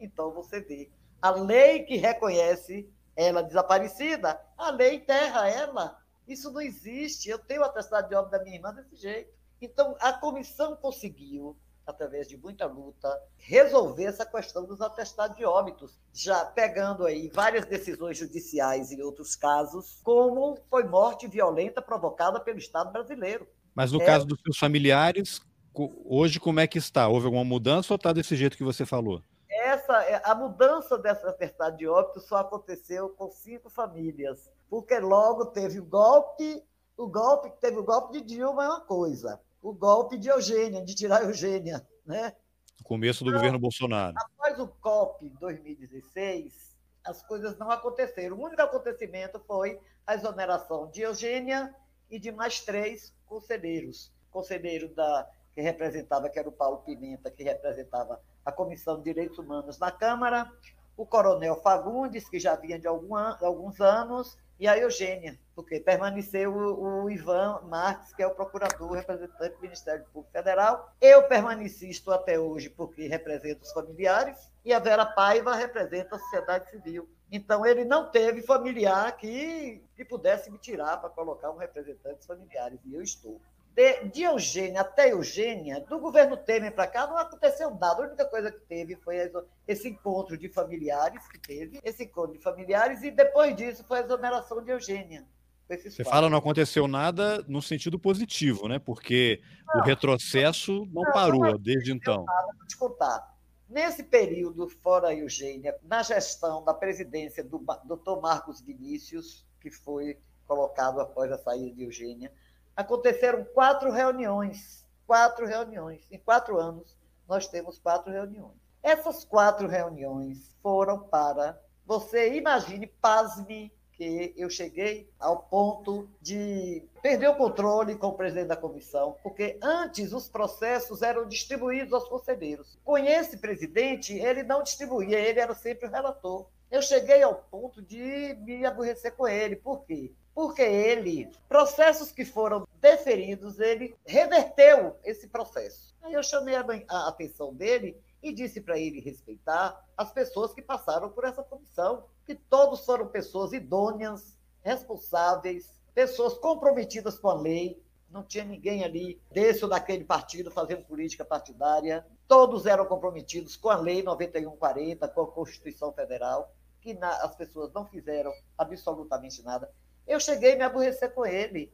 Então, 0.00 0.32
você 0.32 0.60
vê, 0.60 0.90
a 1.20 1.30
lei 1.30 1.82
que 1.84 1.96
reconhece 1.96 2.88
ela 3.16 3.42
desaparecida, 3.42 4.40
a 4.56 4.70
lei 4.70 4.96
enterra 4.96 5.48
ela. 5.48 6.00
Isso 6.26 6.52
não 6.52 6.60
existe. 6.60 7.28
Eu 7.28 7.38
tenho 7.38 7.62
o 7.62 7.64
atestado 7.64 8.08
de 8.08 8.14
óbito 8.14 8.30
da 8.30 8.44
minha 8.44 8.56
irmã 8.56 8.72
desse 8.72 8.94
jeito. 8.94 9.32
Então, 9.60 9.96
a 10.00 10.12
comissão 10.12 10.76
conseguiu, 10.76 11.56
através 11.84 12.28
de 12.28 12.36
muita 12.36 12.66
luta, 12.66 13.08
resolver 13.36 14.04
essa 14.04 14.24
questão 14.24 14.64
dos 14.64 14.80
atestados 14.80 15.36
de 15.36 15.44
óbitos, 15.44 15.98
já 16.12 16.44
pegando 16.44 17.04
aí 17.04 17.28
várias 17.34 17.64
decisões 17.64 18.16
judiciais 18.16 18.92
e 18.92 19.02
outros 19.02 19.34
casos, 19.34 20.00
como 20.04 20.56
foi 20.70 20.84
morte 20.84 21.26
violenta 21.26 21.82
provocada 21.82 22.38
pelo 22.38 22.58
Estado 22.58 22.92
brasileiro. 22.92 23.48
Mas 23.74 23.90
no 23.90 24.00
é... 24.00 24.04
caso 24.04 24.26
dos 24.26 24.40
seus 24.40 24.58
familiares, 24.58 25.40
hoje 25.74 26.40
como 26.40 26.60
é 26.60 26.66
que 26.66 26.78
está? 26.78 27.08
Houve 27.08 27.26
alguma 27.26 27.44
mudança 27.44 27.92
ou 27.92 27.96
está 27.96 28.12
desse 28.12 28.36
jeito 28.36 28.56
que 28.56 28.64
você 28.64 28.84
falou? 28.84 29.22
Essa, 29.48 30.02
é, 30.04 30.20
a 30.24 30.34
mudança 30.34 30.98
dessa 30.98 31.30
atestado 31.30 31.76
de 31.76 31.86
óbito 31.86 32.20
só 32.20 32.38
aconteceu 32.38 33.10
com 33.10 33.30
cinco 33.30 33.68
famílias, 33.68 34.50
porque 34.68 34.98
logo 34.98 35.46
teve 35.46 35.78
o 35.78 35.84
golpe, 35.84 36.62
o 36.96 37.06
golpe 37.06 37.50
teve 37.60 37.78
o 37.78 37.84
golpe 37.84 38.20
de 38.20 38.36
Dilma 38.36 38.64
é 38.64 38.68
uma 38.68 38.80
coisa, 38.80 39.40
o 39.62 39.72
golpe 39.72 40.18
de 40.18 40.28
Eugênia, 40.28 40.84
de 40.84 40.94
tirar 40.94 41.24
Eugênia, 41.24 41.86
né? 42.04 42.34
O 42.80 42.84
começo 42.84 43.24
do 43.24 43.30
então, 43.30 43.40
governo 43.40 43.58
Bolsonaro. 43.58 44.14
Após 44.16 44.58
o 44.58 44.66
golpe 44.80 45.28
2016, 45.40 46.76
as 47.04 47.22
coisas 47.22 47.58
não 47.58 47.70
aconteceram. 47.70 48.36
O 48.36 48.44
único 48.44 48.62
acontecimento 48.62 49.40
foi 49.40 49.80
a 50.06 50.14
exoneração 50.14 50.90
de 50.90 51.02
Eugênia 51.02 51.74
e 52.10 52.18
de 52.18 52.30
mais 52.30 52.60
três 52.60 53.14
conselheiros. 53.26 54.12
Conselheiro 54.30 54.94
da 54.94 55.28
que 55.58 55.62
representava, 55.62 56.28
que 56.28 56.38
era 56.38 56.48
o 56.48 56.52
Paulo 56.52 56.84
Pimenta, 56.86 57.32
que 57.32 57.42
representava 57.42 58.20
a 58.44 58.52
Comissão 58.52 58.98
de 58.98 59.02
Direitos 59.02 59.40
Humanos 59.40 59.76
na 59.76 59.90
Câmara, 59.90 60.48
o 60.96 61.04
Coronel 61.04 61.56
Fagundes, 61.56 62.28
que 62.28 62.38
já 62.38 62.54
vinha 62.54 62.78
de 62.78 62.86
algum 62.86 63.16
an 63.16 63.36
alguns 63.42 63.80
anos, 63.80 64.38
e 64.60 64.68
a 64.68 64.78
Eugênia, 64.78 65.36
porque 65.56 65.80
permaneceu 65.80 66.52
o, 66.52 67.02
o, 67.02 67.10
Ivan 67.10 67.60
Marques, 67.64 68.14
que 68.14 68.22
é 68.22 68.26
o 68.28 68.36
procurador 68.36 68.92
representante 68.92 69.56
do 69.56 69.62
Ministério 69.62 70.04
Público 70.12 70.30
Federal. 70.30 70.92
Eu 71.00 71.24
permaneci, 71.24 71.90
estou 71.90 72.14
até 72.14 72.38
hoje, 72.38 72.70
porque 72.70 73.08
represento 73.08 73.64
os 73.64 73.72
familiares, 73.72 74.48
e 74.64 74.72
a 74.72 74.78
Vera 74.78 75.06
Paiva 75.06 75.56
representa 75.56 76.14
a 76.14 76.18
sociedade 76.20 76.70
civil. 76.70 77.08
Então, 77.32 77.66
ele 77.66 77.84
não 77.84 78.12
teve 78.12 78.42
familiar 78.42 79.16
que, 79.16 79.82
que 79.96 80.04
pudesse 80.04 80.52
me 80.52 80.58
tirar 80.58 80.98
para 80.98 81.10
colocar 81.10 81.50
um 81.50 81.56
representante 81.56 82.18
dos 82.18 82.26
familiares, 82.26 82.78
e 82.84 82.94
eu 82.94 83.02
estou 83.02 83.40
de, 83.78 84.08
de 84.08 84.22
Eugênia 84.24 84.80
até 84.80 85.12
Eugênia, 85.12 85.80
do 85.82 86.00
governo 86.00 86.36
Temer 86.36 86.74
para 86.74 86.88
cá, 86.88 87.06
não 87.06 87.16
aconteceu 87.16 87.70
nada. 87.70 88.02
A 88.02 88.06
única 88.08 88.24
coisa 88.24 88.50
que 88.50 88.58
teve 88.58 88.96
foi 88.96 89.30
esse 89.68 89.88
encontro 89.88 90.36
de 90.36 90.48
familiares 90.48 91.28
que 91.28 91.38
teve, 91.38 91.78
esse 91.84 92.02
encontro 92.02 92.32
de 92.32 92.42
familiares, 92.42 93.04
e 93.04 93.10
depois 93.12 93.54
disso 93.54 93.84
foi 93.84 94.00
a 94.00 94.02
exoneração 94.02 94.64
de 94.64 94.72
Eugênia. 94.72 95.24
Você 95.68 96.02
fala 96.02 96.28
não 96.28 96.38
aconteceu 96.38 96.88
nada 96.88 97.44
no 97.46 97.62
sentido 97.62 98.00
positivo, 98.00 98.66
né? 98.66 98.80
Porque 98.80 99.40
não, 99.66 99.82
o 99.82 99.84
retrocesso 99.84 100.84
não, 100.86 101.02
não 101.02 101.12
parou 101.12 101.44
não 101.44 101.58
desde 101.58 101.92
então. 101.92 102.24
Nada, 102.24 102.54
vou 102.56 102.66
te 102.66 102.76
contar. 102.76 103.38
Nesse 103.68 104.02
período, 104.02 104.66
fora 104.66 105.08
a 105.08 105.14
Eugênia, 105.14 105.76
na 105.84 106.02
gestão 106.02 106.64
da 106.64 106.74
presidência 106.74 107.44
do 107.44 107.58
Dr. 107.84 108.20
Marcos 108.20 108.60
Vinícius, 108.60 109.46
que 109.60 109.70
foi 109.70 110.18
colocado 110.46 111.00
após 111.00 111.30
a 111.30 111.36
saída 111.36 111.76
de 111.76 111.84
Eugênia, 111.84 112.32
aconteceram 112.78 113.44
quatro 113.44 113.90
reuniões. 113.90 114.86
Quatro 115.04 115.44
reuniões. 115.44 116.06
Em 116.12 116.18
quatro 116.18 116.58
anos, 116.58 116.96
nós 117.28 117.48
temos 117.48 117.76
quatro 117.76 118.12
reuniões. 118.12 118.56
Essas 118.80 119.24
quatro 119.24 119.66
reuniões 119.66 120.54
foram 120.62 121.00
para. 121.00 121.60
Você 121.84 122.34
imagine, 122.36 122.86
pasme, 122.86 123.72
que 123.94 124.32
eu 124.36 124.48
cheguei 124.48 125.10
ao 125.18 125.38
ponto 125.38 126.08
de 126.22 126.84
perder 127.02 127.28
o 127.30 127.34
controle 127.34 127.96
com 127.96 128.08
o 128.08 128.12
presidente 128.12 128.46
da 128.46 128.56
comissão, 128.56 129.16
porque 129.24 129.58
antes 129.60 130.12
os 130.12 130.28
processos 130.28 131.02
eram 131.02 131.26
distribuídos 131.26 131.92
aos 131.92 132.08
conselheiros. 132.08 132.78
Com 132.84 132.96
esse 132.96 133.38
presidente, 133.38 134.12
ele 134.14 134.44
não 134.44 134.62
distribuía, 134.62 135.18
ele 135.18 135.40
era 135.40 135.52
sempre 135.52 135.88
o 135.88 135.90
relator. 135.90 136.46
Eu 136.70 136.80
cheguei 136.80 137.22
ao 137.22 137.34
ponto 137.34 137.82
de 137.82 138.36
me 138.42 138.64
aborrecer 138.64 139.16
com 139.16 139.26
ele. 139.26 139.56
Por 139.56 139.84
quê? 139.84 140.12
Porque 140.38 140.62
ele, 140.62 141.28
processos 141.48 142.12
que 142.12 142.24
foram 142.24 142.64
deferidos, 142.80 143.58
ele 143.58 143.96
reverteu 144.06 144.96
esse 145.02 145.26
processo. 145.26 145.96
Aí 146.00 146.12
eu 146.12 146.22
chamei 146.22 146.54
a, 146.54 146.64
a 146.88 147.08
atenção 147.08 147.52
dele 147.52 148.00
e 148.22 148.32
disse 148.32 148.60
para 148.60 148.78
ele 148.78 149.00
respeitar 149.00 149.84
as 149.96 150.12
pessoas 150.12 150.54
que 150.54 150.62
passaram 150.62 151.10
por 151.10 151.24
essa 151.24 151.42
comissão, 151.42 152.04
que 152.24 152.36
todos 152.36 152.86
foram 152.86 153.08
pessoas 153.08 153.52
idôneas, 153.52 154.38
responsáveis, 154.62 155.82
pessoas 155.92 156.34
comprometidas 156.38 157.18
com 157.18 157.30
a 157.30 157.34
lei, 157.34 157.82
não 158.08 158.22
tinha 158.22 158.44
ninguém 158.44 158.84
ali 158.84 159.20
desse 159.32 159.64
ou 159.64 159.68
daquele 159.68 160.04
partido 160.04 160.52
fazendo 160.52 160.84
política 160.84 161.24
partidária. 161.24 162.06
Todos 162.28 162.64
eram 162.64 162.86
comprometidos 162.86 163.56
com 163.56 163.70
a 163.70 163.76
Lei 163.76 164.04
9140, 164.04 165.08
com 165.08 165.20
a 165.20 165.32
Constituição 165.32 165.92
Federal, 165.92 166.54
que 166.80 166.94
na, 166.94 167.10
as 167.24 167.34
pessoas 167.34 167.72
não 167.72 167.84
fizeram 167.84 168.32
absolutamente 168.56 169.42
nada. 169.42 169.68
Eu 170.08 170.18
cheguei 170.18 170.54
a 170.54 170.56
me 170.56 170.62
aborrecer 170.62 171.12
com 171.12 171.24
ele. 171.24 171.72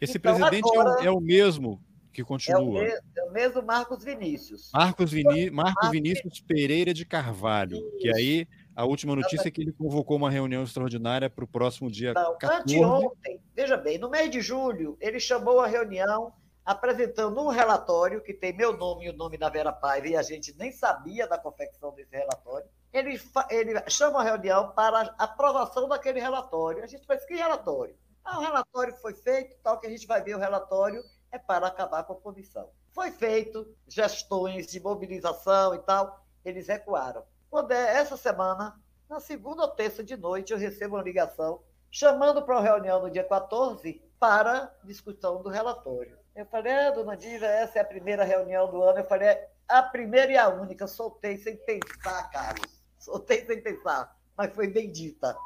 Esse 0.00 0.18
então, 0.18 0.34
presidente 0.34 0.68
agora, 0.68 1.00
é, 1.00 1.04
o, 1.04 1.06
é, 1.06 1.10
o, 1.10 1.20
mesmo 1.20 1.82
que 2.12 2.24
continua. 2.24 2.58
É 2.58 2.62
o, 2.62 2.72
mesmo, 2.72 3.00
é 3.16 3.22
o 3.24 3.32
mesmo 3.32 3.62
Marcos 3.62 4.02
Vinícius. 4.02 4.70
Marcos, 4.72 5.12
Viní 5.12 5.50
Marcos, 5.50 5.74
Marcos 5.74 5.90
Vinícius 5.90 6.40
Pereira 6.40 6.92
de 6.92 7.04
Carvalho, 7.04 7.76
Isso. 7.76 7.98
que 7.98 8.08
aí 8.08 8.48
a 8.74 8.84
última 8.84 9.14
notícia 9.16 9.48
é 9.48 9.50
que 9.50 9.62
ele 9.62 9.72
convocou 9.72 10.16
uma 10.16 10.30
reunião 10.30 10.62
extraordinária 10.62 11.30
para 11.30 11.44
o 11.44 11.48
próximo 11.48 11.90
dia 11.90 12.12
Não, 12.12 12.36
14. 12.36 12.76
Anteontem, 12.76 13.40
veja 13.54 13.76
bem, 13.76 13.98
no 13.98 14.10
mês 14.10 14.30
de 14.30 14.40
julho, 14.40 14.96
ele 15.00 15.18
chamou 15.18 15.60
a 15.60 15.66
reunião 15.66 16.32
apresentando 16.64 17.40
um 17.40 17.48
relatório 17.48 18.20
que 18.20 18.34
tem 18.34 18.52
meu 18.52 18.76
nome 18.76 19.06
e 19.06 19.10
o 19.10 19.16
nome 19.16 19.38
da 19.38 19.48
Vera 19.48 19.72
Paiva, 19.72 20.08
e 20.08 20.16
a 20.16 20.22
gente 20.22 20.54
nem 20.58 20.72
sabia 20.72 21.26
da 21.26 21.38
confecção 21.38 21.94
desse 21.94 22.14
relatório. 22.14 22.66
Ele, 22.96 23.20
ele 23.50 23.90
chama 23.90 24.20
a 24.20 24.24
reunião 24.24 24.72
para 24.72 25.14
aprovação 25.18 25.88
daquele 25.88 26.20
relatório. 26.20 26.82
A 26.82 26.86
gente 26.86 27.06
faz 27.06 27.24
que 27.24 27.34
relatório? 27.34 27.96
Ah, 28.24 28.38
o 28.38 28.42
relatório 28.42 28.94
foi 28.96 29.14
feito, 29.14 29.56
tal 29.62 29.78
que 29.78 29.86
a 29.86 29.90
gente 29.90 30.06
vai 30.06 30.22
ver 30.22 30.34
o 30.34 30.38
relatório 30.38 31.02
é 31.30 31.38
para 31.38 31.66
acabar 31.66 32.04
com 32.04 32.14
a 32.14 32.20
comissão. 32.20 32.68
Foi 32.92 33.10
feito, 33.10 33.68
gestões 33.86 34.66
de 34.66 34.80
mobilização 34.80 35.74
e 35.74 35.78
tal, 35.78 36.24
eles 36.44 36.68
recuaram. 36.68 37.22
Quando 37.50 37.72
é 37.72 37.96
essa 37.98 38.16
semana, 38.16 38.80
na 39.08 39.20
segunda 39.20 39.62
ou 39.62 39.68
terça 39.68 40.02
de 40.02 40.16
noite, 40.16 40.52
eu 40.52 40.58
recebo 40.58 40.96
uma 40.96 41.02
ligação 41.02 41.62
chamando 41.90 42.42
para 42.42 42.56
uma 42.56 42.62
reunião 42.62 43.02
no 43.02 43.10
dia 43.10 43.24
14 43.24 44.02
para 44.18 44.74
discussão 44.82 45.42
do 45.42 45.48
relatório. 45.48 46.18
Eu 46.34 46.46
falei, 46.46 46.72
é, 46.72 46.92
dona 46.92 47.16
Diva, 47.16 47.46
essa 47.46 47.78
é 47.78 47.82
a 47.82 47.84
primeira 47.84 48.24
reunião 48.24 48.70
do 48.70 48.82
ano. 48.82 48.98
Eu 48.98 49.04
falei, 49.04 49.28
é 49.28 49.50
a 49.68 49.82
primeira 49.82 50.32
e 50.32 50.36
a 50.36 50.48
única. 50.48 50.86
Soltei 50.86 51.38
sem 51.38 51.56
pensar, 51.56 52.30
Carlos. 52.30 52.75
Soltei 53.06 53.46
sem 53.46 53.62
pensar, 53.62 54.18
mas 54.36 54.52
foi 54.52 54.66
bendita. 54.66 55.36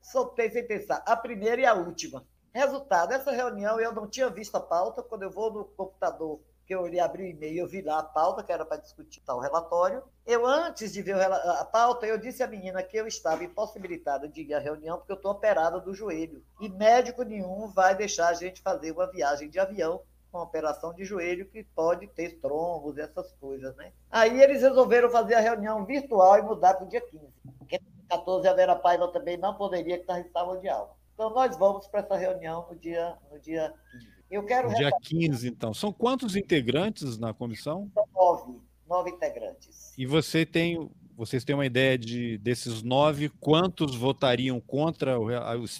Soltei 0.00 0.48
sem 0.52 0.64
pensar. 0.64 1.02
A 1.04 1.16
primeira 1.16 1.60
e 1.60 1.66
a 1.66 1.74
última. 1.74 2.24
Resultado, 2.54 3.12
essa 3.12 3.32
reunião 3.32 3.80
eu 3.80 3.92
não 3.92 4.06
tinha 4.06 4.30
visto 4.30 4.54
a 4.54 4.60
pauta. 4.60 5.02
Quando 5.02 5.24
eu 5.24 5.30
vou 5.30 5.52
no 5.52 5.64
computador 5.64 6.38
que 6.64 6.72
eu 6.72 6.82
olhei, 6.82 7.00
abri 7.00 7.24
o 7.24 7.26
e-mail, 7.26 7.58
eu 7.58 7.66
vi 7.66 7.82
lá 7.82 7.98
a 7.98 8.04
pauta, 8.04 8.44
que 8.44 8.52
era 8.52 8.64
para 8.64 8.76
discutir 8.76 9.20
tal 9.22 9.40
relatório. 9.40 10.00
Eu, 10.24 10.46
antes 10.46 10.92
de 10.92 11.02
ver 11.02 11.20
a 11.20 11.64
pauta, 11.64 12.06
eu 12.06 12.18
disse 12.18 12.40
à 12.40 12.46
menina 12.46 12.84
que 12.84 12.96
eu 12.96 13.08
estava 13.08 13.42
impossibilitada 13.42 14.28
de 14.28 14.42
ir 14.42 14.54
à 14.54 14.60
reunião, 14.60 14.98
porque 14.98 15.10
eu 15.10 15.16
estou 15.16 15.32
operada 15.32 15.80
do 15.80 15.92
joelho. 15.92 16.44
E 16.60 16.68
médico 16.68 17.24
nenhum 17.24 17.66
vai 17.66 17.96
deixar 17.96 18.28
a 18.28 18.34
gente 18.34 18.62
fazer 18.62 18.92
uma 18.92 19.10
viagem 19.10 19.50
de 19.50 19.58
avião 19.58 20.02
com 20.30 20.38
operação 20.38 20.94
de 20.94 21.04
joelho 21.04 21.48
que 21.48 21.62
pode 21.62 22.06
ter 22.08 22.38
trombos, 22.40 22.98
essas 22.98 23.32
coisas, 23.34 23.74
né? 23.76 23.92
Aí 24.10 24.40
eles 24.40 24.62
resolveram 24.62 25.10
fazer 25.10 25.34
a 25.34 25.40
reunião 25.40 25.84
virtual 25.84 26.38
e 26.38 26.42
mudar 26.42 26.74
para 26.74 26.86
o 26.86 26.88
dia 26.88 27.00
15. 27.00 27.24
Porque 27.58 27.80
14 28.08 28.48
a 28.48 28.54
Vera 28.54 28.76
Paiva 28.76 29.08
também 29.08 29.36
não 29.36 29.54
poderia 29.54 29.96
estar 29.96 30.20
em 30.20 30.28
sala 30.30 30.58
de 30.58 30.68
aula. 30.68 30.96
Então 31.14 31.30
nós 31.30 31.56
vamos 31.56 31.86
para 31.88 32.00
essa 32.00 32.16
reunião 32.16 32.66
no 32.68 32.76
dia, 32.76 33.16
no 33.30 33.38
dia 33.40 33.74
15. 33.92 34.18
Eu 34.30 34.44
quero. 34.44 34.68
Dia 34.74 34.90
15, 35.02 35.48
então. 35.48 35.72
São 35.72 35.92
quantos 35.92 36.36
integrantes 36.36 37.18
na 37.18 37.32
comissão? 37.32 37.90
São 37.94 38.06
nove. 38.14 38.60
Nove 38.86 39.10
integrantes. 39.10 39.96
E 39.98 40.06
você 40.06 40.44
tem. 40.44 40.90
Vocês 41.18 41.42
têm 41.42 41.52
uma 41.52 41.66
ideia 41.66 41.98
de 41.98 42.38
desses 42.38 42.80
nove, 42.80 43.28
quantos 43.28 43.96
votariam 43.96 44.60
contra 44.60 45.16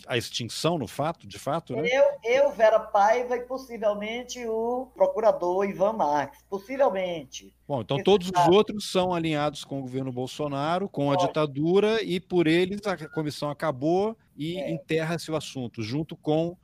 a 0.09 0.19
extinção 0.19 0.77
no 0.77 0.89
fato, 0.89 1.29
de 1.29 1.39
fato? 1.39 1.77
Né? 1.77 1.89
Eu, 1.93 2.05
eu, 2.25 2.51
Vera 2.51 2.81
Paiva 2.81 3.37
e 3.37 3.43
possivelmente 3.43 4.45
o 4.49 4.91
procurador 4.97 5.65
Ivan 5.65 5.93
Marques. 5.93 6.43
Possivelmente. 6.51 7.55
Bom, 7.69 7.83
então 7.83 8.03
todos 8.03 8.29
os 8.29 8.49
outros 8.49 8.91
são 8.91 9.15
alinhados 9.15 9.63
com 9.63 9.79
o 9.79 9.83
governo 9.83 10.11
Bolsonaro, 10.11 10.89
com 10.89 11.13
a 11.13 11.17
ditadura, 11.17 12.03
e 12.03 12.19
por 12.19 12.49
eles 12.49 12.85
a 12.85 12.97
comissão 13.09 13.49
acabou 13.49 14.17
e 14.37 14.59
é. 14.59 14.73
enterra-se 14.73 15.31
o 15.31 15.37
assunto, 15.37 15.85
junto 15.85 16.17
com 16.17 16.57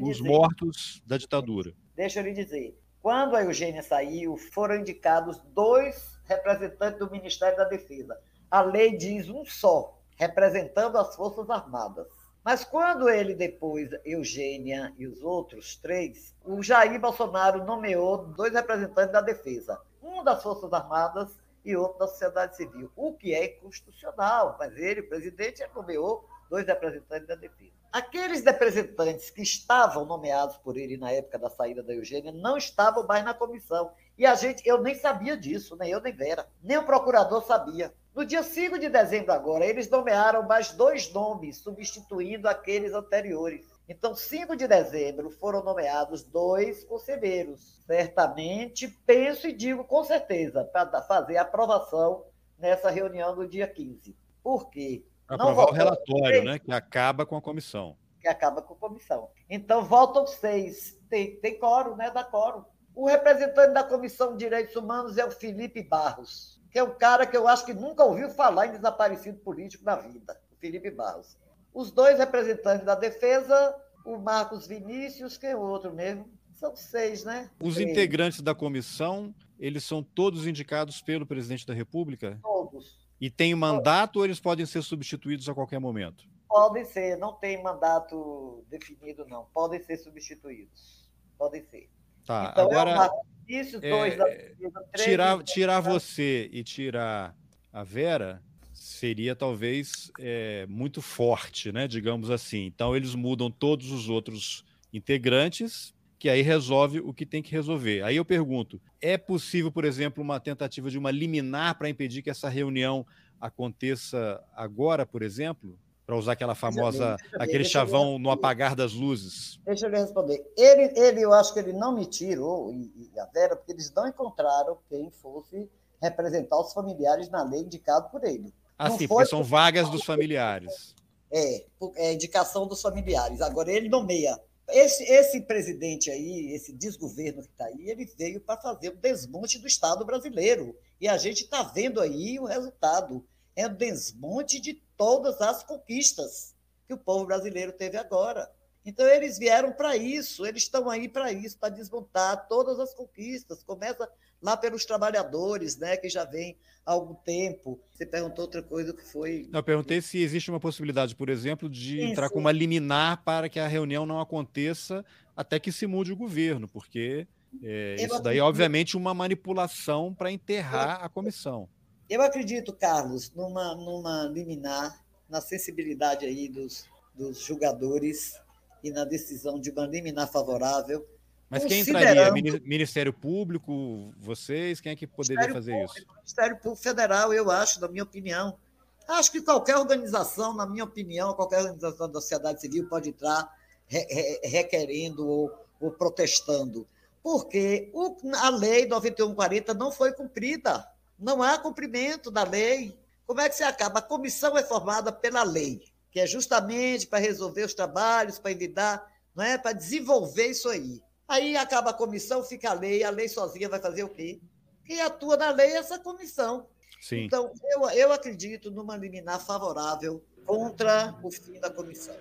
os 0.00 0.18
dizer, 0.18 0.22
mortos 0.22 1.02
da 1.04 1.18
ditadura. 1.18 1.74
Deixa 1.96 2.20
eu 2.20 2.24
lhe 2.24 2.32
dizer. 2.32 2.78
Quando 3.02 3.34
a 3.34 3.42
Eugênia 3.42 3.82
saiu, 3.82 4.36
foram 4.36 4.76
indicados 4.76 5.42
dois 5.52 6.13
representantes 6.24 6.98
do 6.98 7.10
Ministério 7.10 7.56
da 7.56 7.64
Defesa. 7.64 8.18
A 8.50 8.60
lei 8.62 8.96
diz 8.96 9.28
um 9.28 9.44
só, 9.44 9.98
representando 10.16 10.96
as 10.98 11.14
Forças 11.16 11.48
Armadas. 11.50 12.06
Mas 12.44 12.62
quando 12.62 13.08
ele 13.08 13.34
depois, 13.34 13.88
Eugênia 14.04 14.92
e 14.98 15.06
os 15.06 15.22
outros 15.22 15.76
três, 15.76 16.34
o 16.44 16.62
Jair 16.62 17.00
Bolsonaro 17.00 17.64
nomeou 17.64 18.26
dois 18.26 18.52
representantes 18.52 19.12
da 19.12 19.22
defesa, 19.22 19.80
um 20.02 20.22
das 20.22 20.42
Forças 20.42 20.70
Armadas 20.72 21.38
e 21.64 21.74
outro 21.74 22.00
da 22.00 22.06
sociedade 22.06 22.56
civil, 22.56 22.92
o 22.94 23.14
que 23.14 23.34
é 23.34 23.56
inconstitucional, 23.56 24.56
mas 24.58 24.76
ele, 24.76 25.00
o 25.00 25.08
presidente, 25.08 25.66
nomeou 25.74 26.28
dois 26.50 26.66
representantes 26.66 27.26
da 27.26 27.34
defesa. 27.34 27.72
Aqueles 27.90 28.44
representantes 28.44 29.30
que 29.30 29.40
estavam 29.40 30.04
nomeados 30.04 30.56
por 30.58 30.76
ele 30.76 30.96
na 30.96 31.12
época 31.12 31.38
da 31.38 31.48
saída 31.48 31.82
da 31.82 31.94
Eugênia 31.94 32.32
não 32.32 32.56
estavam 32.56 33.06
mais 33.06 33.24
na 33.24 33.32
comissão. 33.32 33.92
E 34.16 34.24
a 34.24 34.34
gente, 34.34 34.62
eu 34.66 34.80
nem 34.80 34.94
sabia 34.94 35.36
disso, 35.36 35.76
nem 35.76 35.90
eu 35.90 36.00
nem 36.00 36.14
Vera, 36.14 36.46
nem 36.62 36.78
o 36.78 36.84
procurador 36.84 37.42
sabia. 37.44 37.92
No 38.14 38.24
dia 38.24 38.44
5 38.44 38.78
de 38.78 38.88
dezembro 38.88 39.32
agora, 39.32 39.66
eles 39.66 39.90
nomearam 39.90 40.46
mais 40.46 40.70
dois 40.70 41.12
nomes, 41.12 41.58
substituindo 41.58 42.48
aqueles 42.48 42.94
anteriores. 42.94 43.66
Então, 43.88 44.14
5 44.14 44.56
de 44.56 44.68
dezembro 44.68 45.30
foram 45.30 45.64
nomeados 45.64 46.22
dois 46.22 46.84
conselheiros. 46.84 47.82
Certamente, 47.86 48.88
penso 49.04 49.48
e 49.48 49.52
digo 49.52 49.84
com 49.84 50.04
certeza, 50.04 50.64
para 50.64 51.02
fazer 51.02 51.36
a 51.36 51.42
aprovação 51.42 52.24
nessa 52.56 52.88
reunião 52.88 53.34
do 53.34 53.48
dia 53.48 53.66
15. 53.66 54.16
Por 54.42 54.70
quê? 54.70 55.04
Aprovar 55.26 55.66
o 55.66 55.72
relatório, 55.72 56.44
né? 56.44 56.58
Que 56.58 56.72
acaba 56.72 57.26
com 57.26 57.36
a 57.36 57.42
comissão. 57.42 57.96
Que 58.20 58.28
acaba 58.28 58.62
com 58.62 58.74
a 58.74 58.76
comissão. 58.76 59.28
Então, 59.50 59.84
voltam 59.84 60.26
seis. 60.26 60.96
Tem, 61.10 61.36
tem 61.40 61.58
coro, 61.58 61.96
né? 61.96 62.10
Da 62.10 62.22
coro. 62.22 62.64
O 62.94 63.06
representante 63.06 63.74
da 63.74 63.82
Comissão 63.82 64.32
de 64.32 64.38
Direitos 64.38 64.76
Humanos 64.76 65.18
é 65.18 65.24
o 65.24 65.30
Felipe 65.30 65.82
Barros, 65.82 66.60
que 66.70 66.78
é 66.78 66.82
um 66.82 66.96
cara 66.96 67.26
que 67.26 67.36
eu 67.36 67.48
acho 67.48 67.66
que 67.66 67.74
nunca 67.74 68.04
ouviu 68.04 68.30
falar 68.30 68.68
em 68.68 68.72
desaparecido 68.72 69.38
político 69.38 69.84
na 69.84 69.96
vida. 69.96 70.40
O 70.52 70.56
Felipe 70.56 70.90
Barros. 70.90 71.36
Os 71.72 71.90
dois 71.90 72.18
representantes 72.18 72.86
da 72.86 72.94
defesa, 72.94 73.74
o 74.04 74.16
Marcos 74.16 74.68
Vinícius, 74.68 75.36
que 75.36 75.46
é 75.46 75.56
o 75.56 75.60
outro 75.60 75.92
mesmo. 75.92 76.30
São 76.52 76.76
seis, 76.76 77.24
né? 77.24 77.50
Os 77.60 77.80
integrantes 77.80 78.40
da 78.40 78.54
comissão, 78.54 79.34
eles 79.58 79.82
são 79.82 80.00
todos 80.00 80.46
indicados 80.46 81.02
pelo 81.02 81.26
presidente 81.26 81.66
da 81.66 81.74
República? 81.74 82.38
Todos. 82.42 83.04
E 83.20 83.28
tem 83.28 83.54
mandato 83.56 84.20
ou 84.20 84.24
eles 84.24 84.38
podem 84.38 84.64
ser 84.66 84.82
substituídos 84.82 85.48
a 85.48 85.54
qualquer 85.54 85.80
momento? 85.80 86.24
Podem 86.48 86.84
ser, 86.84 87.16
não 87.16 87.32
tem 87.32 87.60
mandato 87.60 88.64
definido, 88.68 89.24
não. 89.26 89.46
Podem 89.52 89.82
ser 89.82 89.96
substituídos. 89.96 91.10
Podem 91.36 91.64
ser. 91.64 91.90
Tá, 92.24 92.50
então, 92.52 92.64
agora. 92.64 93.10
É 93.46 93.60
isso, 93.60 93.78
dois, 93.78 94.18
é, 94.18 94.54
tirar 94.96 95.42
tirar 95.42 95.80
você 95.80 96.48
e 96.50 96.64
tirar 96.64 97.36
a 97.72 97.82
Vera 97.82 98.42
seria 98.72 99.36
talvez 99.36 100.10
é, 100.18 100.66
muito 100.66 101.02
forte, 101.02 101.70
né? 101.70 101.86
Digamos 101.86 102.30
assim. 102.30 102.64
Então 102.64 102.96
eles 102.96 103.14
mudam 103.14 103.50
todos 103.50 103.90
os 103.90 104.08
outros 104.08 104.64
integrantes 104.92 105.94
que 106.18 106.30
aí 106.30 106.40
resolve 106.40 107.00
o 107.00 107.12
que 107.12 107.26
tem 107.26 107.42
que 107.42 107.52
resolver. 107.52 108.02
Aí 108.02 108.16
eu 108.16 108.24
pergunto: 108.24 108.80
é 109.00 109.18
possível, 109.18 109.70
por 109.70 109.84
exemplo, 109.84 110.22
uma 110.22 110.40
tentativa 110.40 110.90
de 110.90 110.96
uma 110.96 111.10
liminar 111.10 111.76
para 111.76 111.90
impedir 111.90 112.22
que 112.22 112.30
essa 112.30 112.48
reunião 112.48 113.06
aconteça 113.38 114.42
agora, 114.54 115.04
por 115.04 115.22
exemplo? 115.22 115.78
Para 116.06 116.16
usar 116.16 116.32
aquela 116.32 116.54
famosa, 116.54 117.16
aquele 117.38 117.64
chavão 117.64 118.18
no 118.18 118.30
apagar 118.30 118.76
das 118.76 118.92
luzes. 118.92 119.58
Deixa 119.64 119.86
eu 119.86 119.90
lhe 119.90 119.98
responder. 119.98 120.44
Ele, 120.56 120.92
ele, 121.00 121.22
eu 121.22 121.32
acho 121.32 121.52
que 121.54 121.58
ele 121.58 121.72
não 121.72 121.94
me 121.94 122.04
tirou, 122.04 122.70
e, 122.72 123.10
e 123.14 123.18
a 123.18 123.24
Vera, 123.26 123.56
porque 123.56 123.72
eles 123.72 123.90
não 123.94 124.06
encontraram 124.06 124.76
quem 124.88 125.10
fosse 125.10 125.68
representar 126.02 126.60
os 126.60 126.74
familiares 126.74 127.30
na 127.30 127.42
lei 127.42 127.62
indicado 127.62 128.10
por 128.10 128.22
ele. 128.22 128.52
Ah, 128.78 128.90
não 128.90 128.98
sim, 128.98 129.08
porque 129.08 129.26
são 129.26 129.42
vagas 129.42 129.88
dos 129.88 130.04
familiares. 130.04 130.94
É, 131.30 131.64
é 131.96 132.12
indicação 132.12 132.66
dos 132.66 132.82
familiares. 132.82 133.40
Agora, 133.40 133.72
ele 133.72 133.88
nomeia 133.88 134.38
esse, 134.68 135.04
esse 135.04 135.40
presidente 135.42 136.10
aí, 136.10 136.52
esse 136.52 136.72
desgoverno 136.72 137.42
que 137.42 137.50
está 137.50 137.66
aí, 137.66 137.90
ele 137.90 138.06
veio 138.16 138.40
para 138.40 138.60
fazer 138.60 138.90
o 138.90 138.96
desmonte 138.96 139.58
do 139.58 139.66
Estado 139.66 140.04
brasileiro. 140.04 140.76
E 141.00 141.08
a 141.08 141.18
gente 141.18 141.44
está 141.44 141.62
vendo 141.62 142.00
aí 142.00 142.38
o 142.38 142.44
resultado. 142.44 143.24
É 143.56 143.66
o 143.66 143.74
desmonte 143.74 144.60
de 144.60 144.82
todas 144.96 145.40
as 145.40 145.62
conquistas 145.62 146.54
que 146.86 146.94
o 146.94 146.98
povo 146.98 147.26
brasileiro 147.26 147.72
teve 147.72 147.96
agora. 147.96 148.50
Então, 148.86 149.06
eles 149.06 149.38
vieram 149.38 149.72
para 149.72 149.96
isso, 149.96 150.44
eles 150.44 150.64
estão 150.64 150.90
aí 150.90 151.08
para 151.08 151.32
isso, 151.32 151.58
para 151.58 151.70
desmontar 151.70 152.46
todas 152.48 152.78
as 152.78 152.92
conquistas. 152.92 153.62
Começa 153.62 154.06
lá 154.42 154.58
pelos 154.58 154.84
trabalhadores, 154.84 155.78
né, 155.78 155.96
que 155.96 156.10
já 156.10 156.24
vem 156.24 156.54
há 156.84 156.92
algum 156.92 157.14
tempo. 157.14 157.80
Você 157.90 158.04
perguntou 158.04 158.44
outra 158.44 158.62
coisa 158.62 158.92
que 158.92 159.02
foi. 159.02 159.48
Não, 159.50 159.60
eu 159.60 159.64
perguntei 159.64 160.02
se 160.02 160.18
existe 160.18 160.50
uma 160.50 160.60
possibilidade, 160.60 161.16
por 161.16 161.30
exemplo, 161.30 161.66
de 161.66 162.00
sim, 162.00 162.10
entrar 162.10 162.28
sim. 162.28 162.34
com 162.34 162.40
uma 162.40 162.52
liminar 162.52 163.24
para 163.24 163.48
que 163.48 163.58
a 163.58 163.66
reunião 163.66 164.04
não 164.04 164.20
aconteça 164.20 165.02
até 165.34 165.58
que 165.58 165.72
se 165.72 165.86
mude 165.86 166.12
o 166.12 166.16
governo, 166.16 166.68
porque 166.68 167.26
é, 167.62 167.96
isso 167.98 168.20
daí, 168.20 168.38
obviamente, 168.40 168.98
uma 168.98 169.14
manipulação 169.14 170.12
para 170.12 170.30
enterrar 170.30 171.02
a 171.02 171.08
comissão. 171.08 171.68
Eu 172.08 172.22
acredito, 172.22 172.72
Carlos, 172.72 173.30
numa, 173.34 173.74
numa 173.74 174.24
liminar, 174.24 175.02
na 175.28 175.40
sensibilidade 175.40 176.26
aí 176.26 176.48
dos, 176.48 176.86
dos 177.14 177.40
julgadores 177.40 178.38
e 178.82 178.90
na 178.90 179.04
decisão 179.04 179.58
de 179.58 179.70
uma 179.70 179.86
liminar 179.86 180.30
favorável. 180.30 181.06
Mas 181.48 181.64
quem 181.64 181.80
entraria? 181.80 182.32
Ministério 182.32 183.12
Público, 183.12 184.12
vocês? 184.18 184.80
Quem 184.80 184.92
é 184.92 184.96
que 184.96 185.06
poderia 185.06 185.52
fazer 185.52 185.72
Público, 185.72 185.98
isso? 185.98 186.14
Ministério 186.14 186.56
Público 186.56 186.82
Federal, 186.82 187.32
eu 187.32 187.50
acho, 187.50 187.80
na 187.80 187.88
minha 187.88 188.04
opinião. 188.04 188.58
Acho 189.06 189.30
que 189.30 189.40
qualquer 189.40 189.76
organização, 189.76 190.54
na 190.54 190.66
minha 190.66 190.84
opinião, 190.84 191.34
qualquer 191.34 191.58
organização 191.58 192.08
da 192.08 192.20
sociedade 192.20 192.60
civil 192.60 192.88
pode 192.88 193.10
entrar 193.10 193.50
re, 193.86 194.00
re, 194.10 194.40
requerendo 194.44 195.26
ou, 195.26 195.52
ou 195.80 195.90
protestando 195.90 196.86
porque 197.24 197.90
o, 197.94 198.14
a 198.36 198.50
lei 198.50 198.86
9140 198.86 199.72
não 199.72 199.90
foi 199.90 200.12
cumprida. 200.12 200.86
Não 201.18 201.42
há 201.42 201.58
cumprimento 201.58 202.30
da 202.30 202.44
lei. 202.44 202.98
Como 203.26 203.40
é 203.40 203.48
que 203.48 203.56
se 203.56 203.62
acaba? 203.62 204.00
A 204.00 204.02
comissão 204.02 204.56
é 204.56 204.62
formada 204.62 205.10
pela 205.12 205.42
lei, 205.42 205.82
que 206.10 206.20
é 206.20 206.26
justamente 206.26 207.06
para 207.06 207.18
resolver 207.18 207.64
os 207.64 207.74
trabalhos, 207.74 208.38
para 208.38 208.50
evitar, 208.50 209.10
não 209.34 209.44
é? 209.44 209.56
para 209.56 209.72
desenvolver 209.72 210.48
isso 210.48 210.68
aí. 210.68 211.02
Aí 211.26 211.56
acaba 211.56 211.90
a 211.90 211.94
comissão, 211.94 212.42
fica 212.44 212.70
a 212.70 212.74
lei, 212.74 213.02
a 213.02 213.10
lei 213.10 213.28
sozinha 213.28 213.68
vai 213.68 213.80
fazer 213.80 214.04
o 214.04 214.08
quê? 214.08 214.40
Quem 214.84 215.00
atua 215.00 215.36
na 215.36 215.50
lei 215.50 215.68
é 215.72 215.76
essa 215.76 215.98
comissão. 215.98 216.68
Sim. 217.00 217.24
Então, 217.24 217.52
eu, 217.64 217.88
eu 217.90 218.12
acredito 218.12 218.70
numa 218.70 218.96
liminar 218.96 219.40
favorável 219.40 220.22
contra 220.44 221.18
o 221.22 221.30
fim 221.30 221.58
da 221.58 221.70
comissão. 221.70 222.16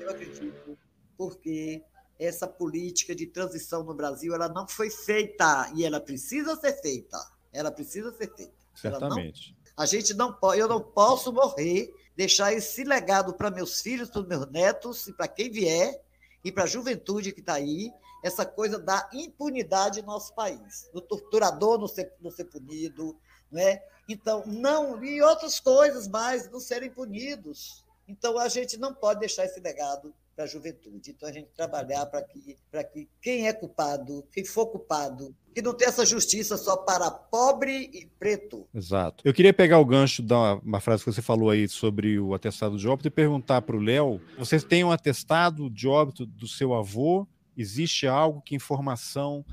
Eu 0.00 0.10
acredito, 0.10 0.78
porque 1.16 1.82
essa 2.18 2.46
política 2.46 3.14
de 3.14 3.26
transição 3.26 3.82
no 3.82 3.94
Brasil 3.94 4.34
ela 4.34 4.48
não 4.48 4.66
foi 4.66 4.90
feita 4.90 5.70
e 5.74 5.84
ela 5.84 6.00
precisa 6.00 6.56
ser 6.56 6.80
feita. 6.80 7.18
Ela 7.54 7.70
precisa 7.70 8.12
ser 8.12 8.34
feita. 8.34 8.52
Certamente. 8.74 9.56
Não, 9.56 9.84
a 9.84 9.86
gente 9.86 10.12
não 10.12 10.32
pode, 10.32 10.60
eu 10.60 10.68
não 10.68 10.80
posso 10.80 11.32
morrer, 11.32 11.94
deixar 12.16 12.52
esse 12.52 12.84
legado 12.84 13.32
para 13.32 13.50
meus 13.50 13.80
filhos, 13.80 14.10
para 14.10 14.22
meus 14.22 14.50
netos 14.50 15.06
e 15.06 15.12
para 15.12 15.28
quem 15.28 15.50
vier 15.50 16.02
e 16.44 16.52
para 16.52 16.64
a 16.64 16.66
juventude 16.66 17.32
que 17.32 17.40
está 17.40 17.54
aí, 17.54 17.90
essa 18.22 18.44
coisa 18.44 18.78
da 18.78 19.08
impunidade 19.12 20.00
no 20.02 20.08
nosso 20.08 20.34
país, 20.34 20.90
do 20.92 21.00
torturador 21.00 21.78
não 21.78 21.88
ser, 21.88 22.12
não 22.20 22.30
ser 22.30 22.44
punido, 22.44 23.16
né? 23.50 23.82
Então, 24.08 24.42
não, 24.46 25.02
e 25.02 25.22
outras 25.22 25.58
coisas 25.58 26.06
mais 26.08 26.50
não 26.50 26.60
serem 26.60 26.90
punidos. 26.90 27.84
Então, 28.06 28.38
a 28.38 28.48
gente 28.48 28.76
não 28.76 28.94
pode 28.94 29.20
deixar 29.20 29.44
esse 29.44 29.60
legado 29.60 30.14
para 30.34 30.44
a 30.44 30.48
juventude. 30.48 31.10
Então, 31.10 31.28
a 31.28 31.32
gente 31.32 31.48
trabalhar 31.56 32.06
para 32.06 32.22
que, 32.22 32.56
que 32.92 33.08
quem 33.20 33.46
é 33.46 33.52
culpado, 33.52 34.24
quem 34.32 34.44
for 34.44 34.66
culpado, 34.66 35.34
que 35.54 35.62
não 35.62 35.72
tenha 35.72 35.88
essa 35.88 36.04
justiça 36.04 36.56
só 36.56 36.76
para 36.76 37.10
pobre 37.10 37.90
e 37.92 38.06
preto. 38.18 38.66
Exato. 38.74 39.22
Eu 39.24 39.32
queria 39.32 39.52
pegar 39.52 39.78
o 39.78 39.84
gancho 39.84 40.22
da 40.22 40.54
uma 40.56 40.80
frase 40.80 41.04
que 41.04 41.12
você 41.12 41.22
falou 41.22 41.50
aí 41.50 41.68
sobre 41.68 42.18
o 42.18 42.34
atestado 42.34 42.76
de 42.76 42.88
óbito 42.88 43.08
e 43.08 43.10
perguntar 43.10 43.62
para 43.62 43.76
o 43.76 43.80
Léo: 43.80 44.20
vocês 44.36 44.64
têm 44.64 44.82
um 44.82 44.90
atestado 44.90 45.70
de 45.70 45.86
óbito 45.86 46.26
do 46.26 46.48
seu 46.48 46.74
avô? 46.74 47.26
Existe 47.56 48.06
algo? 48.06 48.42
Que 48.42 48.56
informação 48.56 49.44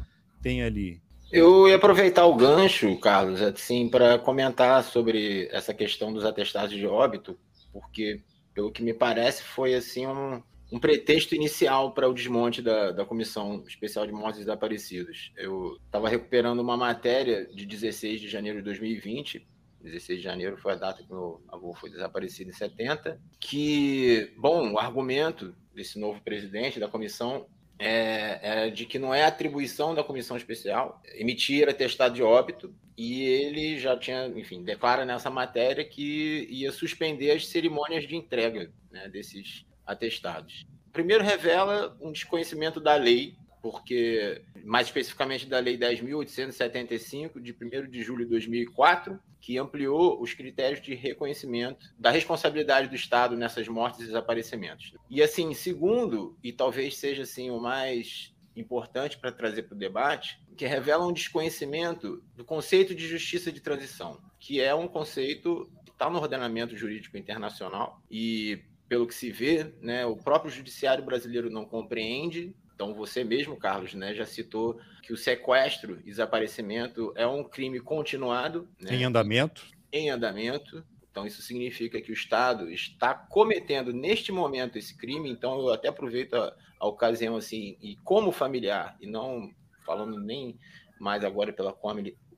tem 0.42 0.64
ali? 0.64 1.02
Eu 1.32 1.68
ia 1.68 1.78
aproveitar 1.78 2.26
o 2.26 2.36
gancho, 2.36 2.98
Carlos, 2.98 3.42
assim, 3.42 3.88
para 3.88 4.20
comentar 4.20 4.84
sobre 4.84 5.48
essa 5.52 5.74
questão 5.74 6.12
dos 6.12 6.26
atestados 6.26 6.76
de 6.76 6.86
óbito, 6.86 7.38
porque 7.72 8.22
pelo 8.54 8.70
que 8.70 8.84
me 8.84 8.94
parece 8.94 9.42
foi 9.42 9.74
assim 9.74 10.06
um, 10.06 10.44
um 10.72 10.80
pretexto 10.80 11.36
inicial 11.36 11.92
para 11.92 12.08
o 12.08 12.14
desmonte 12.14 12.62
da, 12.62 12.92
da 12.92 13.06
Comissão 13.06 13.64
Especial 13.68 14.08
de 14.08 14.14
Mortes 14.14 14.40
Desaparecidos. 14.40 15.34
Eu 15.36 15.78
estava 15.86 16.08
recuperando 16.08 16.60
uma 16.60 16.78
matéria 16.78 17.46
de 17.46 17.66
16 17.66 18.22
de 18.22 18.30
janeiro 18.30 18.60
de 18.60 18.64
2020, 18.64 19.46
16 19.82 20.20
de 20.20 20.24
janeiro 20.24 20.58
foi 20.58 20.74
a 20.74 20.76
data 20.76 21.04
que 21.04 21.12
meu 21.12 21.42
avô 21.50 21.74
foi 21.74 21.90
desaparecido 21.90 22.52
em 22.52 22.54
70, 22.54 23.20
que, 23.40 24.32
bom, 24.38 24.72
o 24.72 24.80
argumento 24.80 25.54
desse 25.74 26.00
novo 26.00 26.22
presidente 26.22 26.80
da 26.80 26.88
comissão 26.88 27.48
é, 27.78 28.40
é, 28.42 28.70
de 28.70 28.86
que 28.86 29.00
não 29.00 29.14
é 29.14 29.26
atribuição 29.26 29.96
da 29.96 30.04
comissão 30.04 30.38
especial 30.38 31.02
emitir 31.16 31.68
atestado 31.68 32.14
de 32.14 32.24
óbito. 32.24 32.74
E 32.96 33.24
ele 33.24 33.80
já 33.80 33.98
tinha, 33.98 34.28
enfim, 34.28 34.64
declara 34.64 35.04
nessa 35.04 35.30
matéria 35.30 35.84
que 35.84 36.48
ia 36.52 36.72
suspender 36.72 37.32
as 37.32 37.48
cerimônias 37.48 38.08
de 38.08 38.16
entrega 38.16 38.72
né, 38.92 39.10
desses 39.10 39.66
atestados. 39.92 40.66
Primeiro, 40.92 41.24
revela 41.24 41.98
um 42.02 42.12
desconhecimento 42.12 42.80
da 42.80 42.96
lei, 42.96 43.36
porque, 43.62 44.42
mais 44.66 44.88
especificamente 44.88 45.46
da 45.46 45.60
Lei 45.60 45.78
10.875, 45.78 47.40
de 47.40 47.54
1 47.54 47.90
de 47.90 48.02
julho 48.02 48.26
de 48.26 48.32
2004, 48.32 49.20
que 49.40 49.58
ampliou 49.58 50.22
os 50.22 50.34
critérios 50.34 50.82
de 50.82 50.96
reconhecimento 50.96 51.94
da 51.98 52.10
responsabilidade 52.10 52.88
do 52.88 52.96
Estado 52.96 53.38
nessas 53.38 53.68
mortes 53.68 54.02
e 54.02 54.06
desaparecimentos. 54.06 54.94
E, 55.10 55.22
assim, 55.22 55.54
segundo, 55.54 56.38
e 56.44 56.52
talvez 56.52 56.98
seja 56.98 57.24
assim, 57.24 57.52
o 57.52 57.60
mais 57.60 58.34
importante 58.56 59.18
para 59.18 59.32
trazer 59.32 59.64
para 59.64 59.76
o 59.76 59.80
debate, 59.80 60.40
que 60.58 60.66
revela 60.66 61.08
um 61.08 61.14
desconhecimento 61.14 62.22
do 62.36 62.44
conceito 62.44 62.94
de 62.94 63.08
justiça 63.08 63.52
de 63.52 63.62
transição, 63.62 64.20
que 64.40 64.60
é 64.60 64.76
um 64.76 64.88
conceito 64.88 65.72
que 65.86 65.92
está 65.92 66.10
no 66.10 66.20
ordenamento 66.20 66.76
jurídico 66.76 67.18
internacional 67.18 68.02
e 68.10 68.62
pelo 68.92 69.08
que 69.08 69.16
se 69.16 69.32
vê, 69.32 69.74
né, 69.80 70.06
o 70.06 70.18
próprio 70.18 70.52
judiciário 70.52 71.02
brasileiro 71.02 71.50
não 71.50 71.64
compreende. 71.64 72.54
Então, 72.76 72.94
você 72.94 73.24
mesmo, 73.24 73.56
Carlos, 73.56 73.94
né, 73.94 74.14
já 74.14 74.26
citou 74.26 74.82
que 75.02 75.14
o 75.14 75.18
sequestro 75.18 76.02
e 76.02 76.10
desaparecimento 76.10 77.14
é 77.16 77.26
um 77.26 77.42
crime 77.42 77.80
continuado. 77.80 78.68
Né, 78.82 78.96
em 78.96 79.06
andamento. 79.06 79.66
Em 79.94 80.10
andamento. 80.10 80.86
Então, 81.10 81.26
isso 81.26 81.42
significa 81.42 82.02
que 82.02 82.12
o 82.12 82.14
Estado 82.14 82.70
está 82.70 83.14
cometendo 83.14 83.94
neste 83.94 84.30
momento 84.30 84.78
esse 84.78 84.98
crime. 84.98 85.32
Então, 85.32 85.58
eu 85.58 85.72
até 85.72 85.88
aproveito 85.88 86.34
a, 86.34 86.54
a 86.78 86.86
ocasião, 86.86 87.38
assim, 87.38 87.78
e 87.82 87.96
como 88.04 88.30
familiar, 88.30 88.98
e 89.00 89.08
não 89.08 89.50
falando 89.86 90.20
nem 90.20 90.60
mais 91.00 91.24
agora 91.24 91.54
pela 91.54 91.72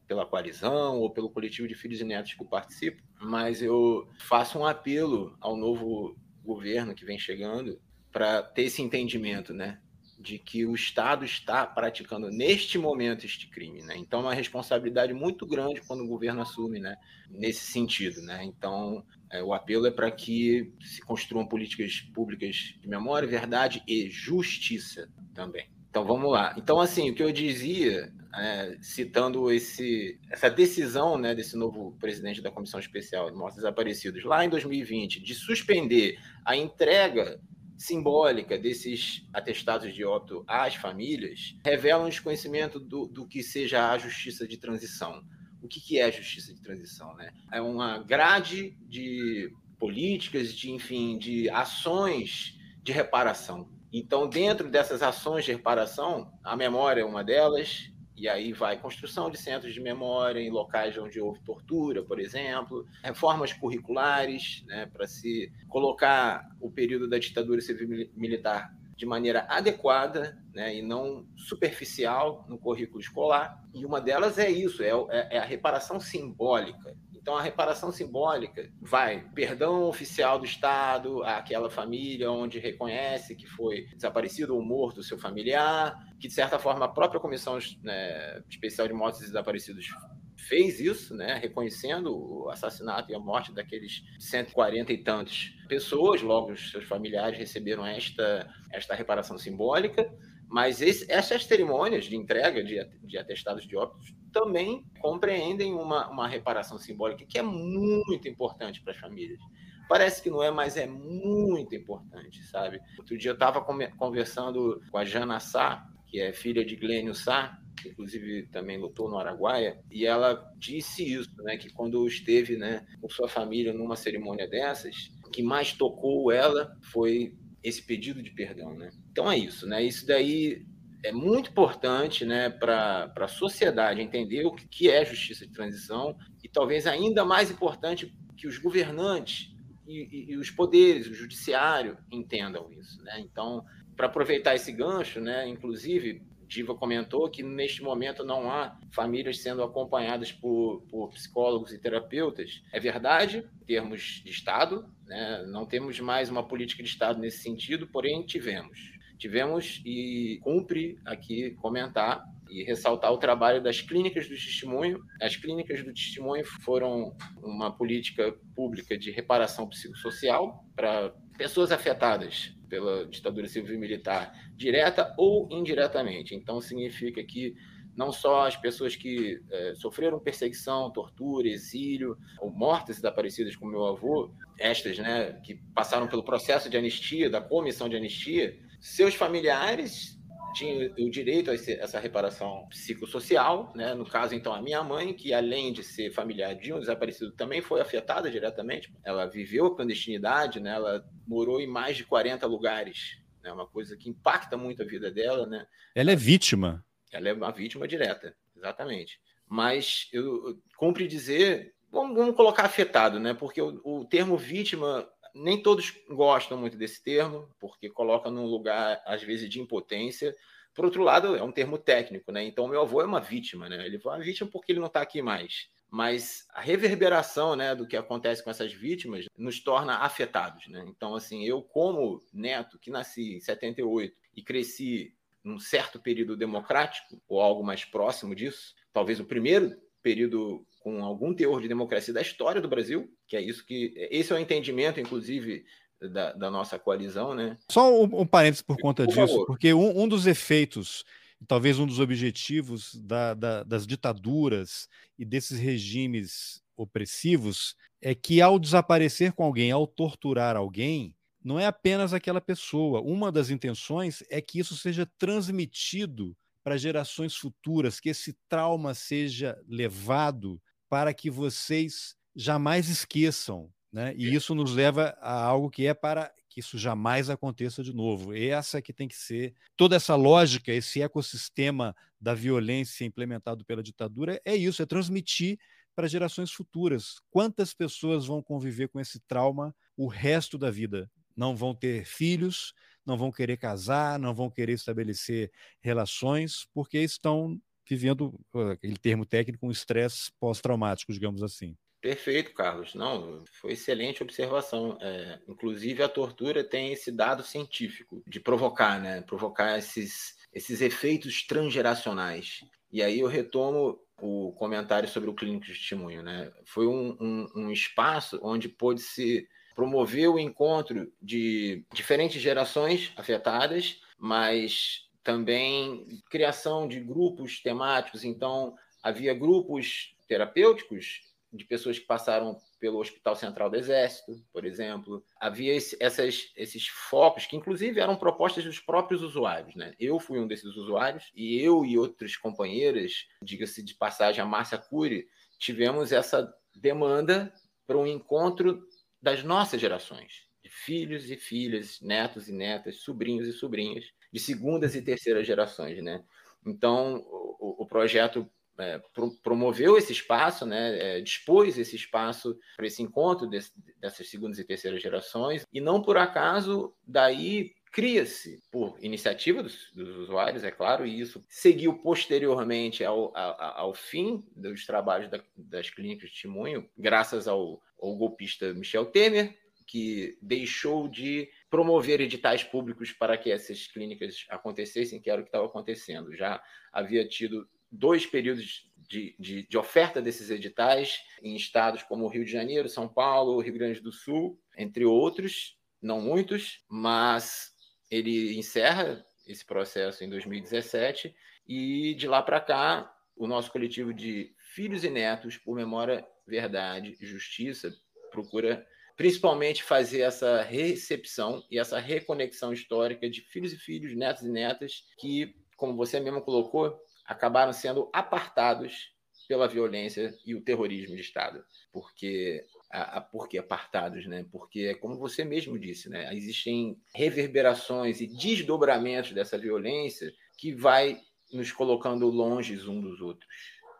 pela 0.05 0.23
coalizão 0.23 0.99
ou 0.99 1.09
pelo 1.09 1.31
coletivo 1.31 1.67
de 1.67 1.73
filhos 1.73 1.99
e 1.99 2.03
netos 2.03 2.35
que 2.35 2.43
eu 2.43 2.47
participo, 2.47 3.01
mas 3.19 3.59
eu 3.59 4.07
faço 4.19 4.59
um 4.59 4.65
apelo 4.65 5.35
ao 5.41 5.55
novo 5.55 6.15
governo 6.43 6.93
que 6.93 7.05
vem 7.05 7.17
chegando 7.17 7.79
para 8.11 8.43
ter 8.43 8.63
esse 8.63 8.81
entendimento, 8.81 9.53
né? 9.53 9.79
De 10.19 10.37
que 10.37 10.65
o 10.65 10.75
Estado 10.75 11.25
está 11.25 11.65
praticando 11.65 12.29
neste 12.29 12.77
momento 12.77 13.25
este 13.25 13.49
crime, 13.49 13.81
né? 13.81 13.95
Então, 13.97 14.19
é 14.19 14.23
uma 14.23 14.33
responsabilidade 14.33 15.13
muito 15.13 15.45
grande 15.45 15.81
quando 15.81 16.03
o 16.03 16.07
governo 16.07 16.41
assume, 16.41 16.79
né? 16.79 16.95
Nesse 17.29 17.71
sentido, 17.71 18.21
né? 18.21 18.43
Então, 18.43 19.03
é, 19.31 19.43
o 19.43 19.53
apelo 19.53 19.87
é 19.87 19.91
para 19.91 20.11
que 20.11 20.71
se 20.79 21.01
construam 21.01 21.47
políticas 21.47 22.01
públicas 22.13 22.75
de 22.79 22.87
memória, 22.87 23.27
verdade 23.27 23.81
e 23.87 24.09
justiça 24.09 25.09
também. 25.33 25.67
Então, 25.89 26.05
vamos 26.05 26.31
lá. 26.31 26.53
Então, 26.57 26.79
assim, 26.79 27.09
o 27.09 27.15
que 27.15 27.23
eu 27.23 27.31
dizia 27.31 28.13
é, 28.35 28.77
citando 28.81 29.51
esse, 29.51 30.19
essa 30.29 30.49
decisão 30.49 31.17
né, 31.17 31.35
desse 31.35 31.55
novo 31.55 31.95
presidente 31.99 32.41
da 32.41 32.51
Comissão 32.51 32.79
Especial 32.79 33.29
de 33.29 33.37
Mortos 33.37 33.57
Desaparecidos, 33.57 34.23
lá 34.23 34.43
em 34.43 34.49
2020, 34.49 35.21
de 35.21 35.35
suspender 35.35 36.19
a 36.43 36.55
entrega 36.55 37.39
simbólica 37.77 38.57
desses 38.57 39.27
atestados 39.33 39.93
de 39.93 40.05
óbito 40.05 40.43
às 40.47 40.75
famílias, 40.75 41.55
revela 41.65 42.05
um 42.05 42.09
desconhecimento 42.09 42.79
do, 42.79 43.07
do 43.07 43.27
que 43.27 43.43
seja 43.43 43.91
a 43.91 43.97
justiça 43.97 44.47
de 44.47 44.57
transição. 44.57 45.23
O 45.61 45.67
que, 45.67 45.79
que 45.79 45.99
é 45.99 46.05
a 46.05 46.11
justiça 46.11 46.53
de 46.53 46.61
transição? 46.61 47.15
Né? 47.15 47.31
É 47.51 47.61
uma 47.61 47.99
grade 47.99 48.77
de 48.87 49.51
políticas, 49.77 50.53
de, 50.53 50.71
enfim, 50.71 51.17
de 51.17 51.49
ações 51.49 52.57
de 52.81 52.91
reparação. 52.91 53.69
Então, 53.91 54.27
dentro 54.27 54.69
dessas 54.69 55.03
ações 55.03 55.45
de 55.45 55.51
reparação, 55.51 56.31
a 56.43 56.55
memória 56.55 57.01
é 57.01 57.05
uma 57.05 57.23
delas, 57.23 57.91
e 58.15 58.29
aí 58.29 58.53
vai 58.53 58.77
construção 58.77 59.29
de 59.29 59.37
centros 59.37 59.73
de 59.73 59.81
memória 59.81 60.39
em 60.39 60.49
locais 60.49 60.97
onde 60.97 61.19
houve 61.19 61.39
tortura, 61.41 62.03
por 62.03 62.19
exemplo, 62.19 62.85
reformas 63.03 63.51
curriculares, 63.51 64.63
né, 64.67 64.85
para 64.85 65.07
se 65.07 65.51
colocar 65.67 66.47
o 66.59 66.69
período 66.69 67.07
da 67.09 67.17
ditadura 67.17 67.59
civil 67.61 68.09
militar 68.15 68.73
de 68.95 69.05
maneira 69.05 69.45
adequada 69.49 70.37
né, 70.53 70.75
e 70.75 70.81
não 70.81 71.25
superficial 71.35 72.45
no 72.47 72.57
currículo 72.57 72.99
escolar. 72.99 73.63
E 73.73 73.85
uma 73.85 73.99
delas 73.99 74.37
é 74.37 74.49
isso, 74.49 74.83
é, 74.83 74.89
é, 75.09 75.37
é 75.37 75.39
a 75.39 75.45
reparação 75.45 75.99
simbólica. 75.99 76.95
Então, 77.23 77.37
a 77.37 77.41
reparação 77.41 77.89
simbólica 77.89 78.69
vai 78.81 79.25
perdão 79.33 79.83
oficial 79.83 80.37
do 80.37 80.43
Estado 80.43 81.23
àquela 81.23 81.69
família 81.69 82.29
onde 82.29 82.59
reconhece 82.59 83.33
que 83.33 83.47
foi 83.47 83.85
desaparecido 83.95 84.53
ou 84.53 84.61
morto 84.61 84.97
o 84.97 85.03
seu 85.03 85.17
familiar, 85.17 85.97
que, 86.19 86.27
de 86.27 86.33
certa 86.33 86.59
forma, 86.59 86.83
a 86.83 86.89
própria 86.89 87.21
Comissão 87.21 87.57
né, 87.81 88.43
Especial 88.49 88.89
de 88.89 88.93
Mortos 88.93 89.21
e 89.21 89.27
Desaparecidos 89.27 89.87
fez 90.35 90.81
isso, 90.81 91.15
né, 91.15 91.35
reconhecendo 91.35 92.13
o 92.13 92.49
assassinato 92.49 93.09
e 93.09 93.15
a 93.15 93.19
morte 93.19 93.53
daqueles 93.53 94.03
140 94.19 94.91
e 94.91 94.97
tantos 94.97 95.55
pessoas, 95.69 96.21
logo 96.21 96.51
os 96.51 96.71
seus 96.71 96.83
familiares 96.83 97.39
receberam 97.39 97.85
esta, 97.85 98.53
esta 98.69 98.93
reparação 98.95 99.37
simbólica, 99.37 100.13
mas 100.49 100.81
esse, 100.81 101.09
essas 101.09 101.45
cerimônias 101.45 102.03
de 102.03 102.17
entrega 102.17 102.61
de, 102.61 102.85
de 103.01 103.17
atestados 103.17 103.65
de 103.65 103.77
óbitos 103.77 104.13
também 104.33 104.83
compreendem 104.99 105.73
uma, 105.73 106.09
uma 106.09 106.27
reparação 106.27 106.77
simbólica 106.77 107.25
que 107.25 107.37
é 107.37 107.43
muito 107.43 108.27
importante 108.27 108.81
para 108.81 108.91
as 108.91 108.97
famílias. 108.97 109.39
Parece 109.87 110.21
que 110.21 110.29
não 110.29 110.41
é, 110.41 110.49
mas 110.49 110.75
é 110.75 110.87
muito 110.87 111.75
importante, 111.75 112.43
sabe? 112.43 112.81
Outro 112.97 113.17
dia 113.17 113.31
eu 113.31 113.35
estava 113.35 113.61
conversando 113.61 114.81
com 114.89 114.97
a 114.97 115.05
Jana 115.05 115.39
Sá, 115.39 115.87
que 116.07 116.19
é 116.19 116.33
filha 116.33 116.65
de 116.65 116.75
Glênio 116.75 117.13
Sá, 117.13 117.59
que 117.79 117.89
inclusive 117.89 118.47
também 118.47 118.77
lutou 118.77 119.09
no 119.09 119.17
Araguaia, 119.17 119.79
e 119.91 120.05
ela 120.05 120.51
disse 120.57 121.13
isso, 121.13 121.29
né, 121.43 121.57
que 121.57 121.71
quando 121.71 122.07
esteve, 122.07 122.55
né, 122.55 122.85
com 123.01 123.09
sua 123.09 123.27
família 123.27 123.73
numa 123.73 123.95
cerimônia 123.95 124.47
dessas, 124.47 125.11
o 125.25 125.29
que 125.29 125.43
mais 125.43 125.73
tocou 125.73 126.31
ela 126.31 126.75
foi 126.81 127.35
esse 127.63 127.81
pedido 127.81 128.21
de 128.21 128.31
perdão, 128.31 128.73
né? 128.75 128.89
Então 129.11 129.31
é 129.31 129.37
isso, 129.37 129.65
né? 129.65 129.83
Isso 129.83 130.05
daí 130.05 130.65
é 131.03 131.11
muito 131.11 131.51
importante, 131.51 132.25
né, 132.25 132.49
para 132.49 133.11
a 133.15 133.27
sociedade 133.27 134.01
entender 134.01 134.45
o 134.45 134.51
que 134.51 134.89
é 134.89 135.03
justiça 135.03 135.45
de 135.45 135.51
transição 135.51 136.17
e 136.41 136.47
talvez 136.47 136.87
ainda 136.87 137.25
mais 137.25 137.51
importante 137.51 138.13
que 138.37 138.47
os 138.47 138.57
governantes 138.57 139.53
e, 139.85 140.07
e, 140.11 140.31
e 140.31 140.37
os 140.37 140.49
poderes, 140.49 141.07
o 141.07 141.13
judiciário 141.13 141.97
entendam 142.09 142.71
isso, 142.71 143.01
né? 143.03 143.19
Então, 143.19 143.65
para 143.97 144.07
aproveitar 144.07 144.55
esse 144.55 144.71
gancho, 144.71 145.19
né, 145.19 145.47
inclusive 145.47 146.21
Diva 146.53 146.75
comentou 146.75 147.29
que 147.29 147.41
neste 147.41 147.81
momento 147.81 148.23
não 148.23 148.51
há 148.51 148.77
famílias 148.91 149.39
sendo 149.39 149.63
acompanhadas 149.63 150.31
por, 150.31 150.81
por 150.89 151.09
psicólogos 151.09 151.73
e 151.73 151.79
terapeutas. 151.79 152.61
É 152.71 152.79
verdade, 152.79 153.43
em 153.61 153.65
termos 153.65 154.21
de 154.23 154.29
Estado, 154.29 154.85
né? 155.07 155.43
não 155.47 155.65
temos 155.65 155.99
mais 155.99 156.29
uma 156.29 156.47
política 156.47 156.83
de 156.83 156.89
Estado 156.89 157.19
nesse 157.19 157.39
sentido, 157.39 157.87
porém 157.87 158.23
tivemos. 158.23 158.92
Tivemos 159.17 159.81
e 159.85 160.39
cumpre 160.43 160.99
aqui 161.05 161.51
comentar 161.61 162.23
e 162.49 162.63
ressaltar 162.63 163.11
o 163.11 163.17
trabalho 163.17 163.61
das 163.61 163.81
clínicas 163.81 164.27
do 164.27 164.35
testemunho. 164.35 165.03
As 165.21 165.35
clínicas 165.35 165.83
do 165.83 165.93
testemunho 165.93 166.45
foram 166.45 167.15
uma 167.41 167.71
política 167.71 168.35
pública 168.55 168.97
de 168.97 169.11
reparação 169.11 169.67
psicossocial 169.67 170.63
para 170.75 171.13
pessoas 171.37 171.71
afetadas 171.71 172.55
pela 172.69 173.05
ditadura 173.05 173.47
civil 173.47 173.75
e 173.75 173.77
militar, 173.77 174.33
direta 174.55 175.13
ou 175.17 175.47
indiretamente. 175.51 176.35
Então, 176.35 176.59
significa 176.59 177.23
que 177.23 177.55
não 177.95 178.11
só 178.11 178.47
as 178.47 178.57
pessoas 178.57 178.95
que 178.95 179.39
é, 179.51 179.75
sofreram 179.75 180.19
perseguição, 180.19 180.91
tortura, 180.91 181.47
exílio, 181.47 182.17
ou 182.39 182.51
mortas 182.51 182.95
desaparecidas, 182.95 183.55
como 183.55 183.71
meu 183.71 183.85
avô, 183.85 184.31
estas, 184.59 184.97
né, 184.97 185.33
que 185.43 185.55
passaram 185.75 186.07
pelo 186.07 186.23
processo 186.23 186.69
de 186.69 186.77
anistia, 186.77 187.29
da 187.29 187.41
comissão 187.41 187.87
de 187.87 187.95
anistia, 187.95 188.59
seus 188.83 189.15
familiares 189.15 190.19
tinha 190.53 190.93
o 190.99 191.09
direito 191.09 191.49
a 191.49 191.53
essa 191.55 191.99
reparação 191.99 192.67
psicossocial, 192.69 193.71
né? 193.73 193.95
no 193.95 194.05
caso, 194.05 194.35
então, 194.35 194.53
a 194.53 194.61
minha 194.61 194.83
mãe, 194.83 195.13
que 195.13 195.33
além 195.33 195.71
de 195.71 195.81
ser 195.81 196.11
familiar 196.11 196.53
de 196.53 196.71
um 196.73 196.79
desaparecido, 196.79 197.31
também 197.31 197.61
foi 197.61 197.79
afetada 197.79 198.29
diretamente. 198.29 198.93
Ela 199.03 199.25
viveu 199.25 199.67
a 199.67 199.75
clandestinidade, 199.75 200.59
né? 200.59 200.71
ela 200.71 201.03
morou 201.25 201.61
em 201.61 201.65
mais 201.65 201.95
de 201.95 202.03
40 202.03 202.45
lugares, 202.45 203.17
é 203.41 203.47
né? 203.47 203.53
uma 203.53 203.65
coisa 203.65 203.95
que 203.95 204.09
impacta 204.09 204.57
muito 204.57 204.83
a 204.83 204.85
vida 204.85 205.09
dela. 205.09 205.47
Né? 205.47 205.65
Ela 205.95 206.11
é 206.11 206.15
vítima. 206.15 206.85
Ela 207.11 207.29
é 207.29 207.33
uma 207.33 207.51
vítima 207.51 207.87
direta, 207.87 208.35
exatamente. 208.55 209.17
Mas 209.47 210.09
eu 210.11 210.61
cumpre 210.77 211.07
dizer, 211.07 211.73
vamos, 211.89 212.17
vamos 212.17 212.35
colocar 212.35 212.65
afetado, 212.65 213.17
né? 213.17 213.33
porque 213.33 213.61
o, 213.61 213.81
o 213.83 214.05
termo 214.05 214.37
vítima 214.37 215.07
nem 215.33 215.61
todos 215.61 215.93
gostam 216.09 216.57
muito 216.57 216.77
desse 216.77 217.03
termo, 217.03 217.49
porque 217.59 217.89
coloca 217.89 218.29
num 218.29 218.45
lugar, 218.45 219.01
às 219.05 219.23
vezes, 219.23 219.49
de 219.49 219.59
impotência. 219.59 220.35
Por 220.73 220.85
outro 220.85 221.03
lado, 221.03 221.35
é 221.35 221.43
um 221.43 221.51
termo 221.51 221.77
técnico, 221.77 222.31
né? 222.31 222.43
Então, 222.43 222.67
meu 222.67 222.81
avô 222.81 223.01
é 223.01 223.05
uma 223.05 223.19
vítima, 223.19 223.67
né? 223.67 223.85
Ele 223.85 223.99
foi 223.99 224.13
uma 224.13 224.23
vítima 224.23 224.49
porque 224.51 224.71
ele 224.71 224.79
não 224.79 224.87
está 224.87 225.01
aqui 225.01 225.21
mais. 225.21 225.67
Mas 225.89 226.47
a 226.49 226.61
reverberação 226.61 227.55
né, 227.55 227.75
do 227.75 227.87
que 227.87 227.95
acontece 227.95 228.43
com 228.43 228.49
essas 228.49 228.73
vítimas 228.73 229.25
nos 229.37 229.59
torna 229.59 229.97
afetados, 229.97 230.67
né? 230.67 230.83
Então, 230.87 231.15
assim, 231.15 231.45
eu, 231.45 231.61
como 231.61 232.19
neto 232.33 232.79
que 232.79 232.89
nasci 232.89 233.35
em 233.35 233.39
78 233.39 234.15
e 234.35 234.41
cresci 234.41 235.15
num 235.43 235.59
certo 235.59 235.99
período 235.99 236.37
democrático, 236.37 237.21
ou 237.27 237.41
algo 237.41 237.63
mais 237.63 237.85
próximo 237.85 238.33
disso, 238.33 238.73
talvez 238.91 239.19
o 239.19 239.25
primeiro 239.25 239.77
período 240.01 240.65
com 240.83 241.01
algum 241.01 241.33
teor 241.33 241.61
de 241.61 241.67
democracia 241.69 242.13
da 242.13 242.21
história 242.21 242.61
do 242.61 242.67
Brasil, 242.67 243.09
que 243.25 243.37
é 243.37 243.41
isso 243.41 243.65
que. 243.65 243.93
Esse 244.11 244.33
é 244.33 244.35
o 244.35 244.39
entendimento, 244.39 244.99
inclusive, 244.99 245.63
da, 246.11 246.33
da 246.33 246.51
nossa 246.51 246.77
coalizão, 246.77 247.33
né? 247.33 247.57
Só 247.71 247.89
um, 248.03 248.21
um 248.21 248.27
parênteses 248.27 248.61
por 248.61 248.77
conta 248.77 249.05
por 249.05 249.13
disso, 249.13 249.27
favor. 249.27 249.45
porque 249.45 249.73
um, 249.73 250.03
um, 250.03 250.07
dos 250.07 250.27
efeitos, 250.27 251.05
talvez 251.47 251.79
um 251.79 251.87
dos 251.87 251.99
objetivos 251.99 252.93
da, 252.95 253.33
da, 253.33 253.63
das 253.63 253.87
ditaduras 253.87 254.89
e 255.17 255.23
desses 255.23 255.57
regimes 255.57 256.61
opressivos 256.75 257.75
é 258.01 258.13
que 258.13 258.41
ao 258.41 258.59
desaparecer 258.59 259.31
com 259.31 259.45
alguém, 259.45 259.71
ao 259.71 259.87
torturar 259.87 260.57
alguém, 260.57 261.15
não 261.41 261.57
é 261.57 261.65
apenas 261.65 262.13
aquela 262.13 262.41
pessoa. 262.41 262.99
Uma 262.99 263.31
das 263.31 263.49
intenções 263.49 264.21
é 264.29 264.41
que 264.41 264.59
isso 264.59 264.75
seja 264.75 265.09
transmitido 265.17 266.35
para 266.61 266.77
gerações 266.77 267.35
futuras, 267.35 268.01
que 268.01 268.09
esse 268.09 268.35
trauma 268.49 268.93
seja 268.93 269.57
levado 269.65 270.61
para 270.93 271.11
que 271.11 271.27
vocês 271.27 272.15
jamais 272.35 272.87
esqueçam. 272.87 273.67
Né? 273.91 274.13
E 274.15 274.31
isso 274.35 274.53
nos 274.53 274.75
leva 274.75 275.17
a 275.19 275.43
algo 275.43 275.67
que 275.67 275.87
é 275.87 275.93
para 275.95 276.31
que 276.47 276.59
isso 276.59 276.77
jamais 276.77 277.31
aconteça 277.31 277.81
de 277.81 277.91
novo. 277.91 278.31
E 278.35 278.49
essa 278.49 278.79
que 278.79 278.93
tem 278.93 279.07
que 279.07 279.15
ser 279.15 279.55
toda 279.75 279.95
essa 279.95 280.15
lógica, 280.15 280.71
esse 280.71 281.01
ecossistema 281.01 281.95
da 282.21 282.35
violência 282.35 283.05
implementado 283.05 283.65
pela 283.65 283.81
ditadura 283.81 284.39
é 284.45 284.55
isso, 284.55 284.83
é 284.83 284.85
transmitir 284.85 285.57
para 285.95 286.07
gerações 286.07 286.51
futuras. 286.51 287.19
Quantas 287.31 287.73
pessoas 287.73 288.27
vão 288.27 288.43
conviver 288.43 288.87
com 288.87 288.99
esse 288.99 289.19
trauma 289.21 289.75
o 289.97 290.05
resto 290.05 290.59
da 290.59 290.69
vida? 290.69 291.09
Não 291.35 291.55
vão 291.55 291.73
ter 291.73 292.05
filhos, 292.05 292.71
não 293.03 293.17
vão 293.17 293.31
querer 293.31 293.57
casar, 293.57 294.19
não 294.19 294.35
vão 294.35 294.47
querer 294.47 294.73
estabelecer 294.73 295.51
relações, 295.81 296.67
porque 296.71 296.99
estão 296.99 297.59
vivendo 297.87 298.33
aquele 298.71 298.97
termo 298.97 299.25
técnico, 299.25 299.67
um 299.67 299.71
estresse 299.71 300.31
pós-traumático, 300.39 301.13
digamos 301.13 301.43
assim. 301.43 301.75
Perfeito, 302.03 302.53
Carlos. 302.53 302.93
Não, 302.95 303.45
foi 303.49 303.71
excelente 303.71 304.21
observação. 304.21 304.97
É, 304.99 305.39
inclusive, 305.47 306.03
a 306.03 306.09
tortura 306.09 306.61
tem 306.61 306.91
esse 306.91 307.09
dado 307.09 307.43
científico 307.43 308.21
de 308.27 308.41
provocar, 308.41 308.99
né? 308.99 309.21
Provocar 309.21 309.77
esses, 309.77 310.35
esses 310.53 310.81
efeitos 310.81 311.47
transgeracionais. 311.47 312.59
E 312.91 313.01
aí 313.01 313.21
eu 313.21 313.27
retomo 313.27 313.97
o 314.21 314.51
comentário 314.51 315.07
sobre 315.07 315.29
o 315.29 315.33
clínico 315.33 315.65
de 315.65 315.73
testemunho, 315.73 316.21
né? 316.21 316.51
Foi 316.65 316.85
um, 316.87 317.17
um, 317.21 317.47
um 317.55 317.71
espaço 317.71 318.37
onde 318.43 318.67
pôde 318.67 318.99
se 318.99 319.47
promover 319.73 320.29
o 320.29 320.37
encontro 320.37 321.11
de 321.21 321.85
diferentes 321.93 322.41
gerações 322.41 323.13
afetadas, 323.15 324.01
mas 324.17 325.09
também 325.23 326.05
criação 326.29 326.87
de 326.87 326.99
grupos 326.99 327.61
temáticos. 327.61 328.23
Então, 328.23 328.75
havia 329.01 329.33
grupos 329.33 330.15
terapêuticos 330.27 331.21
de 331.51 331.65
pessoas 331.65 331.99
que 331.99 332.05
passaram 332.05 332.57
pelo 332.79 332.99
Hospital 332.99 333.35
Central 333.35 333.69
do 333.69 333.77
Exército, 333.77 334.43
por 334.51 334.65
exemplo. 334.65 335.23
Havia 335.39 335.73
esse, 335.73 335.95
essas, 335.99 336.51
esses 336.57 336.87
focos, 336.87 337.45
que 337.45 337.55
inclusive 337.55 337.99
eram 337.99 338.15
propostas 338.15 338.65
dos 338.65 338.79
próprios 338.79 339.21
usuários. 339.21 339.75
Né? 339.75 339.93
Eu 339.99 340.19
fui 340.19 340.39
um 340.39 340.47
desses 340.47 340.75
usuários, 340.75 341.31
e 341.35 341.61
eu 341.61 341.85
e 341.85 341.97
outras 341.97 342.35
companheiras, 342.35 343.27
diga-se 343.41 343.83
de 343.83 343.93
passagem, 343.93 344.41
a 344.41 344.45
Márcia 344.45 344.77
Cury, 344.77 345.27
tivemos 345.59 346.11
essa 346.11 346.51
demanda 346.75 347.53
para 347.85 347.97
um 347.97 348.07
encontro 348.07 348.85
das 349.21 349.43
nossas 349.43 349.79
gerações, 349.79 350.47
de 350.61 350.69
filhos 350.69 351.29
e 351.29 351.37
filhas, 351.37 352.01
netos 352.01 352.49
e 352.49 352.51
netas, 352.51 352.97
sobrinhos 352.97 353.47
e 353.47 353.53
sobrinhas, 353.53 354.11
de 354.33 354.39
segundas 354.39 354.95
e 354.95 355.01
terceiras 355.01 355.45
gerações, 355.45 356.03
né? 356.03 356.23
Então, 356.65 357.23
o, 357.27 357.83
o 357.83 357.85
projeto 357.85 358.49
é, 358.79 358.99
pro, 359.13 359.31
promoveu 359.41 359.97
esse 359.97 360.11
espaço, 360.11 360.65
né, 360.65 361.17
é, 361.17 361.21
dispôs 361.21 361.77
esse 361.77 361.95
espaço 361.95 362.57
para 362.75 362.87
esse 362.87 363.03
encontro 363.03 363.47
dessas 363.47 364.27
segundas 364.27 364.57
e 364.57 364.63
terceiras 364.63 365.01
gerações, 365.01 365.63
e 365.71 365.79
não 365.79 366.01
por 366.01 366.17
acaso 366.17 366.93
daí 367.05 367.71
cria-se, 367.91 368.59
por 368.71 368.97
iniciativa 368.99 369.61
dos, 369.61 369.91
dos, 369.93 370.17
usuários, 370.17 370.63
é 370.63 370.71
claro, 370.71 371.05
e 371.05 371.19
isso 371.19 371.39
seguiu 371.47 371.99
posteriormente 371.99 373.03
ao, 373.03 373.35
ao, 373.37 373.77
ao 373.77 373.93
fim 373.93 374.43
dos 374.55 374.87
trabalhos 374.87 375.29
da, 375.29 375.39
das 375.55 375.91
clínicas 375.91 376.29
de 376.29 376.33
testemunho, 376.33 376.89
graças 376.97 377.47
ao, 377.47 377.79
ao 378.01 378.15
golpista 378.17 378.73
Michel 378.73 379.05
Temer, 379.05 379.55
que 379.85 380.39
deixou 380.41 381.07
de 381.07 381.47
promover 381.73 382.21
editais 382.21 382.63
públicos 382.63 383.11
para 383.11 383.35
que 383.35 383.49
essas 383.49 383.87
clínicas 383.87 384.45
acontecessem, 384.47 385.19
que 385.19 385.27
era 385.27 385.41
o 385.41 385.43
que 385.43 385.49
estava 385.49 385.65
acontecendo. 385.65 386.31
Já 386.35 386.61
havia 386.91 387.27
tido 387.27 387.67
dois 387.91 388.27
períodos 388.27 388.91
de, 388.95 389.35
de, 389.39 389.67
de, 389.67 389.75
oferta 389.75 390.21
desses 390.21 390.51
editais 390.51 391.17
em 391.41 391.55
estados 391.55 392.03
como 392.03 392.27
Rio 392.27 392.45
de 392.45 392.51
Janeiro, 392.51 392.87
São 392.87 393.07
Paulo, 393.07 393.59
Rio 393.59 393.73
Grande 393.73 393.99
do 394.01 394.11
Sul, 394.11 394.61
entre 394.77 395.03
outros, 395.03 395.75
não 395.99 396.21
muitos, 396.21 396.85
mas 396.87 397.71
ele 398.11 398.55
encerra 398.55 399.25
esse 399.47 399.65
processo 399.65 400.23
em 400.23 400.29
2017 400.29 401.35
e 401.67 402.13
de 402.13 402.27
lá 402.27 402.43
para 402.43 402.61
cá 402.61 403.11
o 403.35 403.47
nosso 403.47 403.71
coletivo 403.71 404.13
de 404.13 404.53
filhos 404.75 405.03
e 405.03 405.09
netos 405.09 405.57
por 405.57 405.75
memória, 405.75 406.23
verdade 406.45 407.17
e 407.19 407.25
justiça 407.25 407.91
procura 408.29 408.85
principalmente 409.15 409.83
fazer 409.83 410.21
essa 410.21 410.61
recepção 410.61 411.63
e 411.69 411.77
essa 411.77 411.99
reconexão 411.99 412.73
histórica 412.73 413.29
de 413.29 413.41
filhos 413.41 413.73
e 413.73 413.77
filhos, 413.77 414.15
netos 414.15 414.43
e 414.43 414.49
netas 414.49 415.03
que, 415.19 415.55
como 415.77 415.95
você 415.95 416.19
mesmo 416.19 416.41
colocou, 416.41 416.99
acabaram 417.25 417.73
sendo 417.73 418.09
apartados 418.11 419.13
pela 419.47 419.67
violência 419.67 420.33
e 420.45 420.55
o 420.55 420.61
terrorismo 420.61 421.15
de 421.15 421.21
Estado, 421.21 421.63
porque 421.91 422.65
a, 422.89 423.17
a, 423.17 423.21
por 423.21 423.47
que 423.47 423.57
apartados, 423.57 424.25
né? 424.25 424.45
Porque 424.51 424.95
como 424.95 425.17
você 425.17 425.43
mesmo 425.43 425.77
disse, 425.77 426.09
né? 426.09 426.33
Existem 426.33 426.97
reverberações 427.13 428.21
e 428.21 428.27
desdobramentos 428.27 429.33
dessa 429.33 429.57
violência 429.57 430.33
que 430.57 430.73
vai 430.73 431.19
nos 431.51 431.71
colocando 431.71 432.27
longe 432.27 432.79
um 432.87 433.01
dos 433.01 433.19
outros, 433.21 433.53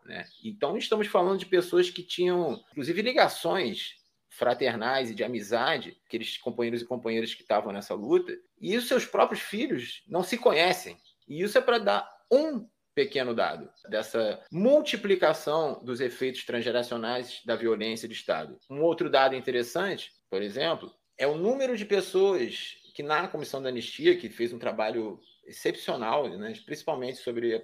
né? 0.06 0.26
Então 0.44 0.78
estamos 0.78 1.08
falando 1.08 1.40
de 1.40 1.46
pessoas 1.46 1.90
que 1.90 2.04
tinham, 2.04 2.64
inclusive, 2.72 3.02
ligações 3.02 4.03
fraternais 4.38 5.12
e 5.12 5.16
de 5.16 5.24
amizade, 5.24 5.98
aqueles 6.06 6.38
companheiros 6.38 6.82
e 6.82 6.86
companheiras 6.86 7.34
que 7.34 7.42
estavam 7.42 7.72
nessa 7.72 7.94
luta, 7.94 8.34
e 8.60 8.76
os 8.76 8.88
seus 8.88 9.06
próprios 9.06 9.42
filhos 9.42 10.04
não 10.08 10.24
se 10.24 10.38
conhecem. 10.38 10.98
E 11.28 11.42
isso 11.42 11.58
é 11.58 11.62
para 11.62 11.78
dar 11.78 12.10
um 12.32 12.68
pequeno 12.96 13.34
dado 13.34 13.70
dessa 13.90 14.40
multiplicação 14.52 15.84
dos 15.84 16.00
efeitos 16.00 16.46
transgeracionais 16.46 17.42
da 17.46 17.56
violência 17.56 18.08
de 18.08 18.14
Estado. 18.14 18.58
Um 18.70 18.82
outro 18.82 19.10
dado 19.10 19.36
interessante, 19.36 20.12
por 20.30 20.42
exemplo, 20.42 20.92
é 21.18 21.28
o 21.28 21.38
número 21.38 21.78
de 21.78 21.86
pessoas 21.86 22.76
que 22.94 23.04
na 23.04 23.28
comissão 23.28 23.62
da 23.62 23.70
anistia, 23.70 24.16
que 24.16 24.30
fez 24.30 24.54
um 24.54 24.60
trabalho 24.60 25.20
excepcional, 25.46 26.30
né, 26.30 26.54
principalmente 26.66 27.18
sobre 27.18 27.56
a, 27.56 27.62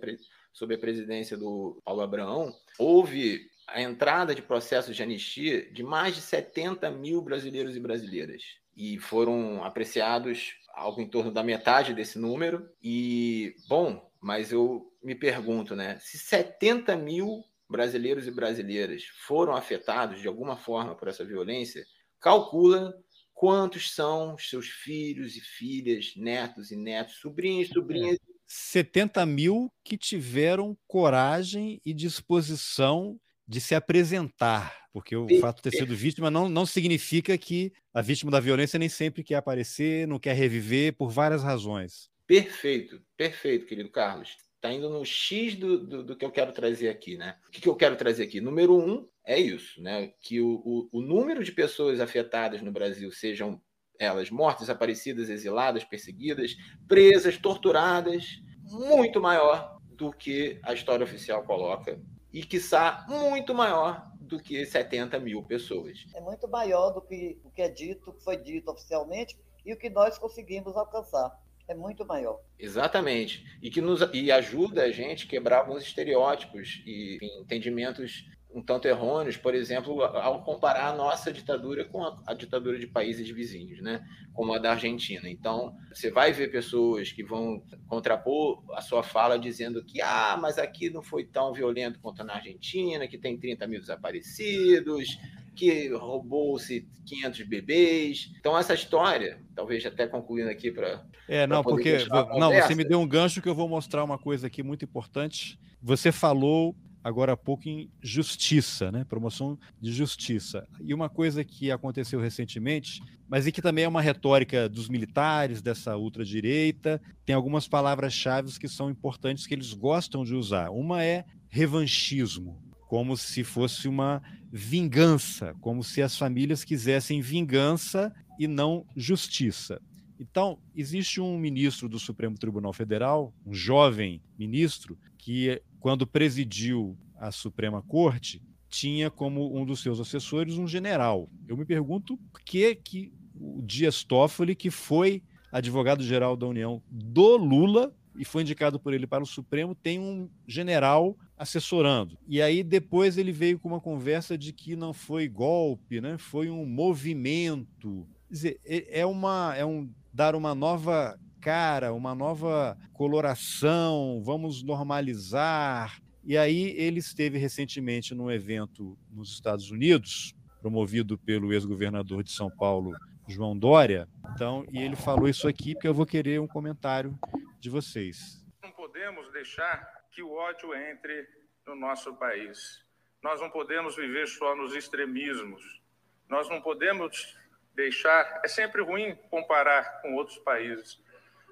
sobre 0.51 0.76
a 0.76 0.80
presidência 0.80 1.38
do 1.38 1.80
Paulo 1.84 2.01
Abraão, 2.01 2.53
houve 2.78 3.47
a 3.74 3.82
entrada 3.82 4.34
de 4.34 4.41
processos 4.41 4.95
de 4.95 5.03
anistia 5.03 5.72
de 5.72 5.84
mais 5.84 6.15
de 6.15 6.22
70 6.22 6.89
mil 6.91 7.22
brasileiros 7.22 7.76
e 7.76 7.80
brasileiras. 7.80 8.43
E 8.76 8.97
foram 8.97 9.63
apreciados 9.63 10.55
algo 10.74 11.01
em 11.01 11.07
torno 11.07 11.32
da 11.32 11.43
metade 11.43 11.93
desse 11.93 12.17
número. 12.17 12.70
E, 12.82 13.55
bom, 13.67 14.09
mas 14.22 14.51
eu 14.51 14.93
me 15.03 15.15
pergunto, 15.15 15.76
né? 15.76 15.97
Se 15.99 16.17
70 16.17 16.95
mil 16.95 17.43
brasileiros 17.70 18.28
e 18.28 18.32
brasileiras 18.32 19.03
foram 19.28 19.55
afetados 19.55 20.22
de 20.22 20.28
alguma 20.28 20.57
forma 20.57 20.95
por 20.95 21.07
essa 21.07 21.24
violência, 21.24 21.86
calcula 22.20 22.93
quantos 23.34 23.93
são 23.93 24.38
seus 24.38 24.67
filhos 24.67 25.36
e 25.36 25.41
filhas, 25.41 26.13
netos 26.17 26.72
e 26.72 26.76
netos, 26.76 27.15
sobrinhos 27.15 27.70
e 27.70 27.74
sobrinhas. 27.74 28.15
É. 28.15 28.30
70 28.45 29.26
mil 29.28 29.72
que 29.84 29.95
tiveram 29.95 30.76
coragem 30.88 31.80
e 31.86 31.93
disposição 31.93 33.20
de 33.50 33.60
se 33.60 33.74
apresentar, 33.74 34.76
porque 34.93 35.16
o 35.16 35.28
fato 35.39 35.56
de 35.56 35.64
ter 35.64 35.78
sido 35.78 35.95
vítima 35.95 36.30
não, 36.30 36.47
não 36.47 36.68
significa 36.68 37.36
que 37.36 37.74
a 37.91 38.00
vítima 38.00 38.30
da 38.30 38.39
violência 38.39 38.78
nem 38.78 38.88
sempre 38.88 39.24
quer 39.24 39.38
aparecer, 39.38 40.08
não 40.08 40.20
quer 40.20 40.34
reviver, 40.36 40.95
por 40.95 41.10
várias 41.10 41.41
razões. 41.41 42.12
Perfeito, 42.28 43.02
perfeito, 43.18 43.66
querido 43.66 43.89
Carlos. 43.89 44.38
Está 44.56 44.72
indo 44.72 44.88
no 44.88 45.04
X 45.04 45.56
do, 45.56 45.84
do, 45.84 46.04
do, 46.04 46.16
que 46.16 46.24
eu 46.24 46.30
quero 46.30 46.52
trazer 46.52 46.89
aqui, 46.89 47.18
né? 47.18 47.38
O 47.47 47.50
que, 47.50 47.60
que 47.60 47.68
eu 47.68 47.76
quero 47.76 47.95
trazer 47.95 48.24
aqui? 48.24 48.39
Número 48.39 48.78
um 48.78 49.10
é 49.26 49.39
isso, 49.39 49.82
né? 49.82 50.12
Que 50.22 50.39
o, 50.39 50.62
o, 50.64 51.00
o 51.00 51.02
número 51.02 51.43
de 51.43 51.52
pessoas 51.52 52.00
afetadas 52.00 52.62
no 52.62 52.72
Brasil 52.72 53.12
sejam 53.12 53.60
elas 53.97 54.30
mortas, 54.30 54.68
desaparecidas, 54.68 55.28
exiladas, 55.28 55.84
perseguidas, 55.84 56.56
presas, 56.88 57.36
torturadas, 57.38 58.26
muito 58.64 59.20
maior 59.20 59.80
do 59.95 60.12
que 60.12 60.60
a 60.62 60.72
história 60.72 61.04
oficial 61.04 61.43
coloca 61.43 62.00
e, 62.32 62.44
quiçá, 62.44 63.06
muito 63.08 63.54
maior 63.54 64.12
do 64.20 64.40
que 64.40 64.66
70 64.66 65.20
mil 65.20 65.44
pessoas. 65.44 66.06
É 66.14 66.22
muito 66.22 66.48
maior 66.48 66.92
do 66.92 67.02
que 67.02 67.40
o 67.44 67.50
que 67.50 67.62
é 67.62 67.70
dito, 67.70 68.14
que 68.14 68.24
foi 68.24 68.38
dito 68.38 68.70
oficialmente 68.70 69.38
e 69.66 69.74
o 69.74 69.78
que 69.78 69.90
nós 69.90 70.18
conseguimos 70.18 70.76
alcançar 70.78 71.32
é 71.68 71.76
muito 71.76 72.06
maior. 72.06 72.42
Exatamente. 72.58 73.46
E 73.62 73.70
que 73.70 73.80
nos 73.80 74.02
e 74.12 74.32
ajuda 74.32 74.84
a 74.84 74.92
gente 74.92 75.26
a 75.26 75.30
quebrar 75.30 75.60
alguns 75.60 75.84
estereótipos 75.84 76.82
e 76.86 77.16
enfim, 77.16 77.42
entendimentos 77.42 78.26
um 78.52 78.62
tanto 78.62 78.88
errôneos, 78.88 79.38
por 79.38 79.54
exemplo, 79.54 80.04
ao 80.04 80.43
comparar 80.43 80.89
a 80.89 80.95
nossa 80.95 81.32
ditadura 81.32 81.86
com 81.86 82.04
a, 82.04 82.16
a, 82.26 82.34
ditadura 82.34 82.80
de 82.80 82.88
países 82.88 83.30
vizinhos, 83.30 83.80
né? 83.80 84.04
como 84.34 84.54
a 84.54 84.58
da 84.58 84.72
Argentina. 84.72 85.30
Então, 85.30 85.76
você 85.93 86.10
vai 86.10 86.32
ver 86.32 86.52
pessoas 86.52 87.12
que 87.12 87.24
vão 87.24 87.62
contrapor 87.88 88.64
a 88.74 88.82
sua 88.82 89.04
fala 89.04 89.38
dizendo 89.38 89.84
que, 89.84 90.02
ah, 90.02 90.38
mas 90.41 90.58
aqui 90.58 90.89
não 90.89 91.04
foi 91.04 91.26
tão 91.26 91.54
violento 91.54 92.00
quanto 92.00 92.24
na 92.24 92.36
Argentina, 92.36 93.08
que 93.08 93.18
tem 93.18 93.38
30 93.38 93.68
mil 93.68 93.80
desaparecidos, 93.80 95.20
que 95.56 95.89
roubou-se 95.89 96.88
500 97.06 97.41
bebês. 97.43 98.32
Então, 98.39 98.58
essa 98.58 98.74
história, 98.74 99.43
talvez 99.54 99.86
até 99.86 100.08
concluindo 100.08 100.50
aqui 100.50 100.72
para. 100.72 101.06
É, 101.28 101.45
não, 101.45 101.62
porque. 101.62 101.97
Não, 102.39 102.52
você 102.52 102.74
me 102.74 102.84
deu 102.84 103.00
um 103.00 103.08
gancho 103.08 103.41
que 103.41 103.50
eu 103.50 103.56
vou 103.56 103.68
mostrar 103.68 104.04
uma 104.04 104.18
coisa 104.18 104.47
aqui 104.47 104.64
muito 104.64 104.86
importante. 104.86 105.60
Você 105.82 106.12
falou 106.12 106.76
agora 107.10 107.34
há 107.34 107.38
pouco 107.38 107.68
em 107.68 107.89
justiça, 108.01 108.91
né? 108.91 109.03
promoção 109.03 109.57
de 109.82 109.91
justiça. 109.91 110.68
E 110.82 110.93
uma 110.93 111.10
coisa 111.10 111.43
que 111.43 111.72
aconteceu 111.72 112.20
recentemente, 112.20 113.01
mas 113.28 113.45
e 113.45 113.51
que 113.51 113.62
também 113.62 113.84
é 113.84 113.88
uma 113.88 114.01
retórica 114.01 114.70
dos 114.70 114.88
militares, 114.88 115.62
dessa 115.62 115.97
ultradireita, 115.97 117.01
tem 117.26 117.36
algumas 117.36 117.68
palavras-chave 117.68 118.57
que 118.60 118.68
são 118.68 118.89
importantes 118.89 119.45
que 119.45 119.53
eles 119.53 119.74
gostam 119.74 120.24
de 120.24 120.34
usar. 120.34 120.70
Uma 120.70 121.03
é 121.03 121.26
revanchismo 121.49 122.70
como 122.88 123.16
se 123.16 123.43
fosse 123.43 123.88
uma 123.88 124.22
vingança, 124.51 125.53
como 125.62 125.84
se 125.84 126.01
as 126.01 126.18
famílias 126.18 126.64
quisessem 126.64 127.22
vingança 127.22 128.12
e 128.39 128.47
não 128.47 128.84
justiça. 128.95 129.80
Então, 130.20 130.57
existe 130.76 131.22
um 131.22 131.38
ministro 131.38 131.88
do 131.88 131.99
Supremo 131.99 132.38
Tribunal 132.38 132.74
Federal, 132.74 133.34
um 133.45 133.53
jovem 133.53 134.22
ministro, 134.38 134.97
que, 135.20 135.62
quando 135.80 136.06
presidiu 136.08 136.98
a 137.18 137.32
Suprema 137.32 137.82
Corte, 137.82 138.42
tinha 138.70 139.10
como 139.10 139.58
um 139.58 139.66
dos 139.66 139.82
seus 139.82 140.00
assessores 140.00 140.58
um 140.58 140.68
general. 140.68 141.30
Eu 141.48 141.58
me 141.58 141.66
pergunto 141.66 142.18
por 142.32 142.42
que, 142.42 142.76
que 142.76 143.12
o 143.36 143.62
Dias 143.62 144.04
Toffoli, 144.04 144.56
que 144.56 144.70
foi 144.70 145.24
advogado-geral 145.52 146.38
da 146.38 146.46
União 146.46 146.82
do 146.90 147.38
Lula 147.38 147.94
e 148.16 148.24
foi 148.24 148.44
indicado 148.44 148.80
por 148.80 148.94
ele 148.94 149.08
para 149.08 149.24
o 149.24 149.28
Supremo, 149.28 149.74
tem 149.74 150.00
um 150.00 150.30
general 150.48 151.18
assessorando. 151.38 152.18
E 152.28 152.42
aí 152.42 152.64
depois 152.64 153.18
ele 153.18 153.32
veio 153.32 153.58
com 153.58 153.70
uma 153.70 153.80
conversa 153.80 154.38
de 154.38 154.52
que 154.52 154.76
não 154.76 154.94
foi 154.94 155.28
golpe, 155.28 156.02
né? 156.02 156.18
Foi 156.18 156.50
um 156.50 156.66
movimento. 156.66 158.06
Quer 158.28 158.34
dizer, 158.34 158.62
é, 158.66 159.00
é 159.02 159.06
uma 159.06 159.56
é 159.56 159.66
um 159.66 159.90
dar 160.14 160.36
uma 160.36 160.54
nova 160.54 161.18
cara, 161.40 161.94
uma 161.94 162.14
nova 162.14 162.78
coloração, 162.94 164.22
vamos 164.24 164.62
normalizar. 164.64 166.02
E 166.24 166.38
aí 166.38 166.76
ele 166.78 167.00
esteve 167.00 167.38
recentemente 167.38 168.14
num 168.14 168.30
evento 168.30 168.98
nos 169.10 169.32
Estados 169.32 169.72
Unidos, 169.72 170.36
promovido 170.62 171.18
pelo 171.18 171.54
ex-governador 171.54 172.24
de 172.24 172.32
São 172.32 172.50
Paulo, 172.50 172.94
João 173.28 173.58
Dória. 173.58 174.08
Então, 174.34 174.66
e 174.72 174.80
ele 174.80 174.96
falou 174.96 175.28
isso 175.28 175.48
aqui 175.48 175.74
porque 175.74 175.88
eu 175.88 175.94
vou 175.94 176.06
querer 176.06 176.40
um 176.42 176.48
comentário 176.48 177.18
de 177.60 177.70
vocês. 177.70 178.46
Não 178.62 178.72
podemos 178.72 179.32
deixar 179.32 179.88
que 180.12 180.22
o 180.22 180.34
ódio 180.34 180.74
entre 180.76 181.28
no 181.66 181.76
nosso 181.76 182.14
país. 182.16 182.84
Nós 183.24 183.40
não 183.40 183.50
podemos 183.50 183.96
viver 183.96 184.28
só 184.28 184.56
nos 184.56 184.76
extremismos. 184.76 185.82
Nós 186.28 186.50
não 186.50 186.62
podemos 186.62 187.38
deixar. 187.76 188.42
É 188.44 188.48
sempre 188.48 188.82
ruim 188.82 189.16
comparar 189.30 190.02
com 190.02 190.16
outros 190.16 190.38
países, 190.40 191.02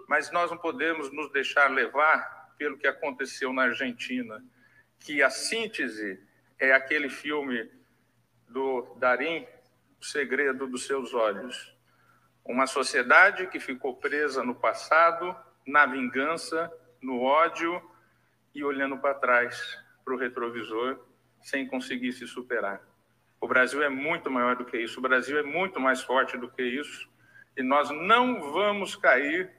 mas 0.07 0.31
nós 0.31 0.49
não 0.49 0.57
podemos 0.57 1.11
nos 1.11 1.31
deixar 1.31 1.69
levar 1.69 2.55
pelo 2.57 2.77
que 2.77 2.87
aconteceu 2.87 3.51
na 3.53 3.63
Argentina, 3.63 4.43
que 4.99 5.21
a 5.21 5.29
síntese 5.29 6.19
é 6.57 6.71
aquele 6.73 7.09
filme 7.09 7.69
do 8.47 8.95
Darim, 8.97 9.45
O 9.99 10.05
Segredo 10.05 10.65
dos 10.67 10.85
Seus 10.85 11.13
Olhos, 11.13 11.75
Uma 12.43 12.65
sociedade 12.65 13.47
que 13.47 13.59
ficou 13.59 13.97
presa 13.97 14.41
no 14.41 14.55
passado, 14.55 15.35
na 15.65 15.85
vingança, 15.85 16.71
no 17.01 17.21
ódio 17.21 17.81
e 18.55 18.63
olhando 18.63 18.97
para 18.97 19.13
trás, 19.13 19.77
para 20.05 20.13
o 20.13 20.17
retrovisor, 20.17 20.97
sem 21.41 21.67
conseguir 21.67 22.13
se 22.13 22.25
superar. 22.25 22.81
O 23.39 23.47
Brasil 23.47 23.83
é 23.83 23.89
muito 23.89 24.31
maior 24.31 24.55
do 24.55 24.65
que 24.65 24.77
isso, 24.77 24.99
o 24.99 25.03
Brasil 25.03 25.37
é 25.37 25.43
muito 25.43 25.79
mais 25.79 26.01
forte 26.01 26.37
do 26.37 26.49
que 26.49 26.63
isso, 26.63 27.09
e 27.55 27.61
nós 27.61 27.89
não 27.89 28.51
vamos 28.51 28.95
cair 28.95 29.51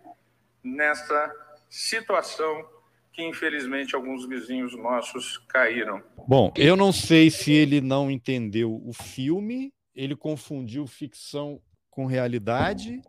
nessa 0.63 1.33
situação 1.69 2.65
que 3.13 3.25
infelizmente 3.25 3.97
alguns 3.97 4.29
vizinhos 4.29 4.77
nossos 4.77 5.39
caíram. 5.49 6.01
Bom, 6.27 6.53
eu 6.57 6.77
não 6.77 6.93
sei 6.93 7.31
se 7.31 7.53
ele 7.53 7.81
não 7.81 8.09
entendeu 8.09 8.81
o 8.85 8.93
filme, 8.93 9.73
ele 9.93 10.15
confundiu 10.15 10.87
ficção 10.87 11.61
com 11.91 12.07
realidade, 12.07 13.03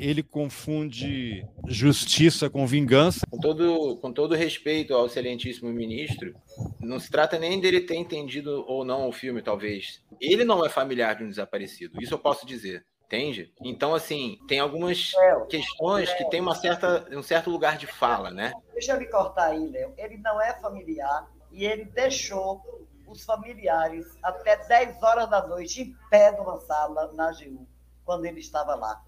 ele 0.00 0.22
confunde 0.22 1.46
justiça 1.68 2.48
com 2.48 2.66
vingança. 2.66 3.26
Com 3.30 3.38
todo, 3.38 3.96
com 3.98 4.10
todo 4.10 4.34
respeito 4.34 4.94
ao 4.94 5.04
excelentíssimo 5.04 5.70
ministro, 5.70 6.34
não 6.80 6.98
se 6.98 7.10
trata 7.10 7.38
nem 7.38 7.60
dele 7.60 7.82
ter 7.82 7.96
entendido 7.96 8.64
ou 8.66 8.86
não 8.86 9.06
o 9.06 9.12
filme, 9.12 9.42
talvez. 9.42 10.02
Ele 10.18 10.44
não 10.44 10.64
é 10.64 10.70
familiar 10.70 11.14
de 11.14 11.24
um 11.24 11.28
desaparecido, 11.28 12.00
isso 12.00 12.14
eu 12.14 12.18
posso 12.18 12.46
dizer. 12.46 12.86
Entende? 13.12 13.52
Então, 13.60 13.94
assim, 13.94 14.38
tem 14.48 14.58
algumas 14.58 15.12
Léo, 15.12 15.46
questões 15.46 16.08
Léo, 16.08 16.16
que 16.16 16.30
tem 16.30 16.40
uma 16.40 16.54
certa, 16.54 17.06
um 17.10 17.22
certo 17.22 17.50
lugar 17.50 17.76
de 17.76 17.86
fala, 17.86 18.30
né? 18.30 18.54
Deixa 18.72 18.92
eu 18.92 18.98
me 18.98 19.04
cortar 19.04 19.48
aí, 19.50 19.68
Léo. 19.68 19.92
Ele 19.98 20.16
não 20.16 20.40
é 20.40 20.54
familiar 20.54 21.30
e 21.50 21.66
ele 21.66 21.84
deixou 21.84 22.62
os 23.06 23.22
familiares 23.22 24.06
até 24.22 24.56
10 24.56 25.02
horas 25.02 25.28
da 25.28 25.46
noite 25.46 25.82
em 25.82 25.96
pé 26.08 26.32
numa 26.32 26.58
sala 26.60 27.12
na 27.12 27.28
AGU, 27.28 27.68
quando 28.02 28.24
ele 28.24 28.40
estava 28.40 28.74
lá. 28.74 28.98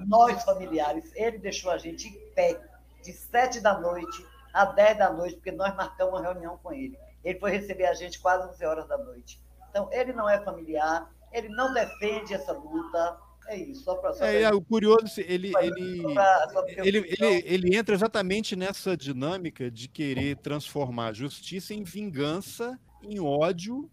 Nós, 0.00 0.42
familiares, 0.42 1.12
ele 1.14 1.38
deixou 1.38 1.70
a 1.70 1.78
gente 1.78 2.08
em 2.08 2.18
pé 2.34 2.60
de 3.00 3.12
7 3.12 3.60
da 3.60 3.78
noite 3.78 4.26
a 4.52 4.64
10 4.64 4.98
da 4.98 5.12
noite, 5.12 5.36
porque 5.36 5.52
nós 5.52 5.72
marcamos 5.76 6.14
uma 6.14 6.20
reunião 6.20 6.58
com 6.60 6.72
ele. 6.72 6.98
Ele 7.22 7.38
foi 7.38 7.52
receber 7.52 7.86
a 7.86 7.94
gente 7.94 8.18
quase 8.18 8.48
11 8.48 8.66
horas 8.66 8.88
da 8.88 8.98
noite. 8.98 9.40
Então, 9.70 9.88
ele 9.92 10.12
não 10.12 10.28
é 10.28 10.40
familiar, 10.40 11.08
ele 11.30 11.48
não 11.48 11.72
defende 11.72 12.34
essa 12.34 12.52
luta, 12.52 13.24
é 13.48 13.58
isso, 13.58 13.84
só 13.84 13.94
para. 13.94 14.26
É, 14.26 14.42
é, 14.42 14.50
o 14.50 14.60
curioso, 14.60 15.06
ele, 15.18 15.52
ele, 15.60 16.02
ele, 16.78 17.16
ele, 17.18 17.44
ele 17.46 17.76
entra 17.76 17.94
exatamente 17.94 18.56
nessa 18.56 18.96
dinâmica 18.96 19.70
de 19.70 19.88
querer 19.88 20.36
transformar 20.36 21.08
a 21.08 21.12
justiça 21.12 21.72
em 21.74 21.82
vingança, 21.82 22.78
em 23.02 23.20
ódio. 23.20 23.90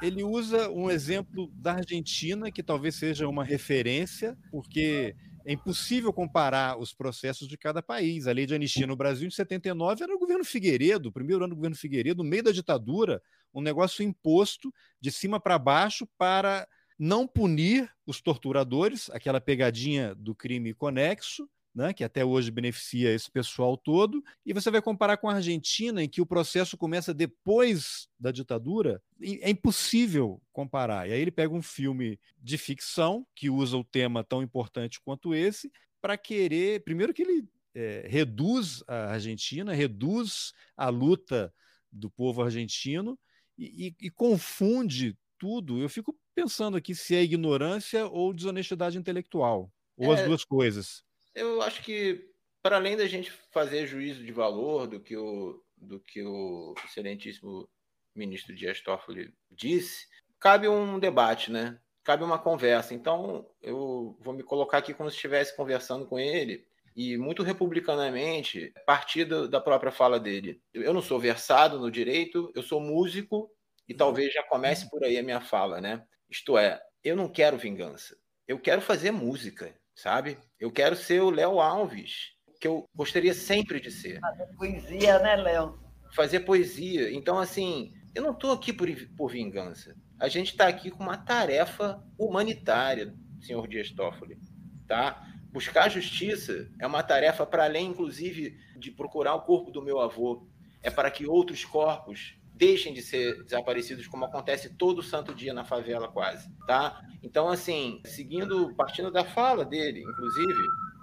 Ele 0.00 0.22
usa 0.22 0.70
um 0.70 0.90
exemplo 0.90 1.50
da 1.54 1.74
Argentina, 1.74 2.50
que 2.50 2.62
talvez 2.62 2.94
seja 2.94 3.28
uma 3.28 3.44
referência, 3.44 4.36
porque 4.50 5.14
é 5.46 5.52
impossível 5.52 6.12
comparar 6.12 6.78
os 6.78 6.92
processos 6.92 7.46
de 7.46 7.56
cada 7.56 7.80
país. 7.82 8.26
A 8.26 8.32
lei 8.32 8.46
de 8.46 8.54
anistia 8.54 8.86
no 8.86 8.96
Brasil, 8.96 9.28
em 9.28 9.30
79, 9.30 10.02
era 10.02 10.14
o 10.14 10.18
governo 10.18 10.44
Figueiredo, 10.44 11.08
o 11.08 11.12
primeiro 11.12 11.44
ano 11.44 11.54
do 11.54 11.56
governo 11.56 11.76
Figueiredo, 11.76 12.22
no 12.22 12.28
meio 12.28 12.42
da 12.42 12.50
ditadura, 12.50 13.22
um 13.54 13.60
negócio 13.60 14.02
imposto 14.02 14.72
de 15.00 15.12
cima 15.12 15.38
para 15.38 15.58
baixo 15.58 16.06
para 16.18 16.66
não 16.98 17.26
punir 17.26 17.90
os 18.06 18.20
torturadores, 18.20 19.10
aquela 19.10 19.40
pegadinha 19.40 20.14
do 20.14 20.34
crime 20.34 20.72
conexo, 20.72 21.48
né, 21.76 21.92
que 21.92 22.02
até 22.02 22.24
hoje 22.24 22.50
beneficia 22.50 23.12
esse 23.12 23.30
pessoal 23.30 23.76
todo, 23.76 24.24
e 24.46 24.54
você 24.54 24.70
vai 24.70 24.80
comparar 24.80 25.18
com 25.18 25.28
a 25.28 25.34
Argentina, 25.34 26.02
em 26.02 26.08
que 26.08 26.22
o 26.22 26.26
processo 26.26 26.74
começa 26.74 27.12
depois 27.12 28.08
da 28.18 28.32
ditadura, 28.32 29.02
é 29.20 29.50
impossível 29.50 30.40
comparar. 30.52 31.06
E 31.06 31.12
aí 31.12 31.20
ele 31.20 31.30
pega 31.30 31.52
um 31.52 31.60
filme 31.60 32.18
de 32.38 32.56
ficção, 32.56 33.26
que 33.34 33.50
usa 33.50 33.76
o 33.76 33.84
tema 33.84 34.24
tão 34.24 34.42
importante 34.42 34.98
quanto 35.02 35.34
esse, 35.34 35.70
para 36.00 36.16
querer, 36.16 36.82
primeiro 36.82 37.12
que 37.12 37.20
ele 37.20 37.46
é, 37.74 38.06
reduz 38.08 38.82
a 38.88 39.12
Argentina, 39.12 39.74
reduz 39.74 40.54
a 40.74 40.88
luta 40.88 41.52
do 41.92 42.10
povo 42.10 42.42
argentino 42.42 43.18
e, 43.58 43.88
e, 43.88 44.06
e 44.06 44.10
confunde 44.10 45.14
tudo. 45.38 45.80
Eu 45.80 45.88
fico 45.88 46.16
pensando 46.34 46.76
aqui 46.76 46.94
se 46.94 47.14
é 47.14 47.22
ignorância 47.22 48.06
ou 48.06 48.32
desonestidade 48.32 48.98
intelectual, 48.98 49.70
ou 49.96 50.12
é, 50.12 50.20
as 50.20 50.26
duas 50.26 50.44
coisas. 50.44 51.02
Eu 51.34 51.62
acho 51.62 51.82
que, 51.82 52.30
para 52.62 52.76
além 52.76 52.96
da 52.96 53.06
gente 53.06 53.30
fazer 53.50 53.86
juízo 53.86 54.24
de 54.24 54.32
valor 54.32 54.86
do 54.86 55.00
que 55.00 55.16
o, 55.16 55.62
do 55.76 56.00
que 56.00 56.22
o 56.22 56.74
excelentíssimo 56.84 57.68
ministro 58.14 58.54
Dias 58.54 58.80
Toffoli 58.80 59.32
disse, 59.50 60.06
cabe 60.40 60.68
um 60.68 60.98
debate, 60.98 61.50
né? 61.50 61.78
Cabe 62.02 62.24
uma 62.24 62.38
conversa. 62.38 62.94
Então, 62.94 63.46
eu 63.60 64.16
vou 64.20 64.32
me 64.32 64.42
colocar 64.42 64.78
aqui 64.78 64.94
como 64.94 65.10
se 65.10 65.16
estivesse 65.16 65.56
conversando 65.56 66.06
com 66.06 66.18
ele 66.18 66.64
e 66.94 67.18
muito 67.18 67.42
republicanamente, 67.42 68.72
partir 68.86 69.26
da 69.26 69.60
própria 69.60 69.92
fala 69.92 70.18
dele. 70.18 70.62
Eu 70.72 70.94
não 70.94 71.02
sou 71.02 71.20
versado 71.20 71.78
no 71.78 71.90
direito, 71.90 72.50
eu 72.54 72.62
sou 72.62 72.80
músico 72.80 73.50
e 73.88 73.94
talvez 73.94 74.32
já 74.32 74.42
comece 74.42 74.88
por 74.90 75.04
aí 75.04 75.18
a 75.18 75.22
minha 75.22 75.40
fala, 75.40 75.80
né? 75.80 76.04
Isto 76.28 76.58
é, 76.58 76.80
eu 77.02 77.14
não 77.16 77.28
quero 77.28 77.56
vingança. 77.56 78.16
Eu 78.46 78.58
quero 78.58 78.80
fazer 78.80 79.10
música, 79.10 79.74
sabe? 79.94 80.38
Eu 80.58 80.70
quero 80.72 80.96
ser 80.96 81.20
o 81.20 81.30
Léo 81.30 81.60
Alves, 81.60 82.32
que 82.60 82.66
eu 82.66 82.84
gostaria 82.94 83.34
sempre 83.34 83.80
de 83.80 83.90
ser. 83.90 84.20
Fazer 84.20 84.46
poesia, 84.56 85.18
né, 85.18 85.36
Léo? 85.36 85.78
Fazer 86.14 86.40
poesia. 86.40 87.12
Então, 87.12 87.38
assim, 87.38 87.92
eu 88.14 88.22
não 88.22 88.32
estou 88.32 88.52
aqui 88.52 88.72
por, 88.72 88.88
por 89.16 89.30
vingança. 89.30 89.94
A 90.18 90.28
gente 90.28 90.52
está 90.52 90.66
aqui 90.66 90.90
com 90.90 91.02
uma 91.02 91.16
tarefa 91.16 92.02
humanitária, 92.18 93.14
senhor 93.40 93.68
Dias 93.68 93.90
Toffoli, 93.90 94.38
tá? 94.86 95.22
Buscar 95.52 95.88
justiça 95.88 96.70
é 96.80 96.86
uma 96.86 97.02
tarefa 97.02 97.46
para 97.46 97.64
além, 97.64 97.86
inclusive, 97.86 98.58
de 98.78 98.90
procurar 98.90 99.34
o 99.34 99.42
corpo 99.42 99.70
do 99.70 99.82
meu 99.82 100.00
avô. 100.00 100.48
É 100.82 100.90
para 100.90 101.10
que 101.10 101.26
outros 101.26 101.64
corpos 101.64 102.38
deixem 102.56 102.92
de 102.94 103.02
ser 103.02 103.44
desaparecidos, 103.44 104.06
como 104.06 104.24
acontece 104.24 104.74
todo 104.74 105.02
santo 105.02 105.34
dia 105.34 105.52
na 105.52 105.64
favela, 105.64 106.08
quase, 106.08 106.50
tá? 106.66 107.02
Então, 107.22 107.48
assim, 107.48 108.00
seguindo, 108.04 108.74
partindo 108.74 109.10
da 109.10 109.24
fala 109.24 109.64
dele, 109.64 110.00
inclusive, 110.00 110.54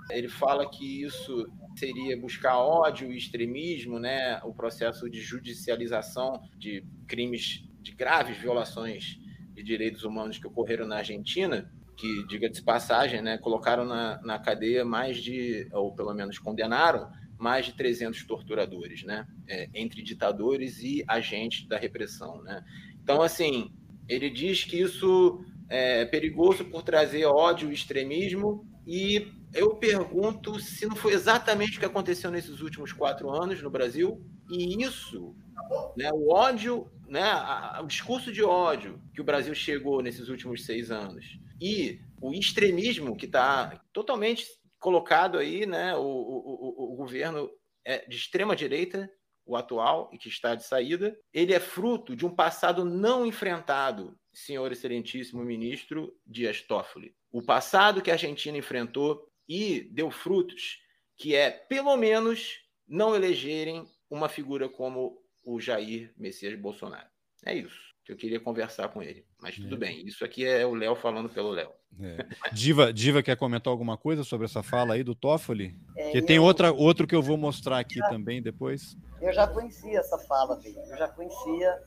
ele 0.10 0.28
fala 0.28 0.70
que 0.70 1.04
isso 1.04 1.47
seria 1.76 2.20
buscar 2.20 2.58
ódio 2.58 3.12
e 3.12 3.18
extremismo, 3.18 3.99
né? 3.99 4.41
O 4.43 4.54
processo 4.54 5.10
de 5.10 5.22
judicialização 5.22 6.41
de 6.58 6.84
crimes, 7.08 7.64
de 7.82 7.91
graves 7.91 8.38
violações 8.38 9.20
de 9.54 9.62
direitos 9.62 10.04
humanos 10.04 10.39
que 10.39 10.47
ocorreram 10.47 10.88
na 10.88 10.97
Argentina, 10.97 11.72
que, 11.95 12.26
diga 12.28 12.49
de 12.49 12.62
passagem, 12.62 13.22
né, 13.22 13.38
colocaram 13.38 13.86
na, 13.86 14.20
na 14.24 14.39
cadeia 14.39 14.84
mais 14.84 15.18
de, 15.18 15.68
ou 15.72 15.93
pelo 15.93 16.14
menos 16.14 16.39
condenaram, 16.39 17.08
mais 17.44 17.66
de 17.66 17.74
300 17.74 18.24
torturadores, 18.24 19.04
né? 19.04 19.28
É, 19.48 19.70
entre 19.76 20.02
ditadores 20.02 20.82
e 20.82 21.04
agentes 21.06 21.68
da 21.68 21.78
repressão, 21.78 22.41
né? 22.41 22.64
Então, 23.04 23.22
assim, 23.22 23.70
ele 24.08 24.30
diz 24.30 24.64
que 24.64 24.80
isso 24.80 25.44
é 25.68 26.06
perigoso 26.06 26.64
por 26.64 26.84
trazer 26.84 27.26
ódio 27.26 27.70
e 27.70 27.74
extremismo 27.74 28.66
e 28.88 29.28
eu 29.54 29.76
pergunto 29.76 30.60
se 30.60 30.86
não 30.86 30.96
foi 30.96 31.14
exatamente 31.14 31.78
o 31.78 31.80
que 31.80 31.86
aconteceu 31.86 32.32
nesses 32.32 32.62
últimos 32.62 32.94
quatro 32.94 33.30
anos 33.30 33.62
no 33.62 33.70
Brasil 33.70 34.26
e 34.50 34.82
isso, 34.84 35.36
né, 35.98 36.10
o 36.14 36.32
ódio, 36.32 36.89
né, 37.08 37.24
o 37.82 37.86
discurso 37.86 38.32
de 38.32 38.44
ódio 38.44 39.02
que 39.14 39.22
o 39.22 39.24
Brasil 39.24 39.54
chegou 39.54 40.02
nesses 40.02 40.30
últimos 40.30 40.66
seis 40.66 40.91
anos 40.91 41.38
e 41.62 42.00
o 42.22 42.34
extremismo 42.34 43.16
que 43.16 43.26
está 43.26 43.82
totalmente 43.91 44.46
colocado 44.84 45.38
aí, 45.38 45.66
né, 45.66 45.96
o, 45.96 46.02
o, 46.02 46.84
o, 46.90 46.94
o 46.94 46.96
governo 46.98 47.50
é 47.86 48.06
de 48.06 48.18
extrema 48.18 48.54
direita, 48.54 49.10
o 49.46 49.56
atual 49.56 50.10
e 50.12 50.18
que 50.18 50.28
está 50.28 50.56
de 50.56 50.66
saída, 50.66 51.18
ele 51.34 51.54
é 51.54 51.60
fruto 51.60 52.16
de 52.16 52.26
um 52.26 52.36
passado 52.36 52.84
não 52.84 53.26
enfrentado, 53.26 54.18
senhor 54.34 54.72
excelentíssimo 54.74 55.42
ministro 55.44 56.14
Dias 56.26 56.62
Toffoli. 56.62 57.16
O 57.32 57.42
passado 57.42 58.02
que 58.02 58.12
a 58.12 58.16
Argentina 58.16 58.58
enfrentou 58.58 59.26
e 59.48 59.90
deu 59.92 60.12
frutos, 60.12 60.80
que 61.18 61.34
é, 61.34 61.50
pelo 61.50 61.96
menos, 61.96 62.60
não 62.86 63.16
elegerem 63.16 63.86
uma 64.10 64.28
figura 64.28 64.68
como 64.68 65.18
o 65.44 65.62
Jair 65.62 66.14
Messias 66.18 66.60
Bolsonaro. 66.60 67.10
É 67.46 67.56
isso 67.56 67.93
que 68.04 68.12
eu 68.12 68.18
queria 68.18 68.39
conversar 68.39 68.89
com 68.89 69.01
ele. 69.01 69.26
Mas 69.41 69.56
tudo 69.56 69.76
é. 69.76 69.78
bem, 69.78 70.06
isso 70.06 70.26
aqui 70.26 70.45
é 70.45 70.66
o 70.66 70.76
Léo 70.76 70.95
falando 70.95 71.30
pelo 71.30 71.51
Léo. 71.51 71.72
É. 72.01 72.26
Diva, 72.51 72.91
Diva 72.91 73.24
quer 73.24 73.38
comentar 73.38 73.72
alguma 73.72 73.97
coisa 73.97 74.24
sobre 74.24 74.45
essa 74.45 74.62
fala 74.62 74.95
aí 74.95 75.04
do 75.04 75.16
Toffoli? 75.16 75.80
É, 75.95 76.12
que 76.12 76.22
tem 76.22 76.38
eu... 76.38 76.43
outra, 76.43 76.74
outro 76.74 77.08
que 77.08 77.16
eu 77.16 77.22
vou 77.22 77.38
mostrar 77.38 77.80
aqui 77.80 77.99
já, 77.99 78.10
também 78.10 78.41
depois. 78.41 78.97
Eu 79.22 79.32
já 79.32 79.47
conhecia 79.47 79.99
essa 79.99 80.18
fala 80.20 80.60
eu 80.66 80.97
já 80.97 81.08
conhecia 81.08 81.80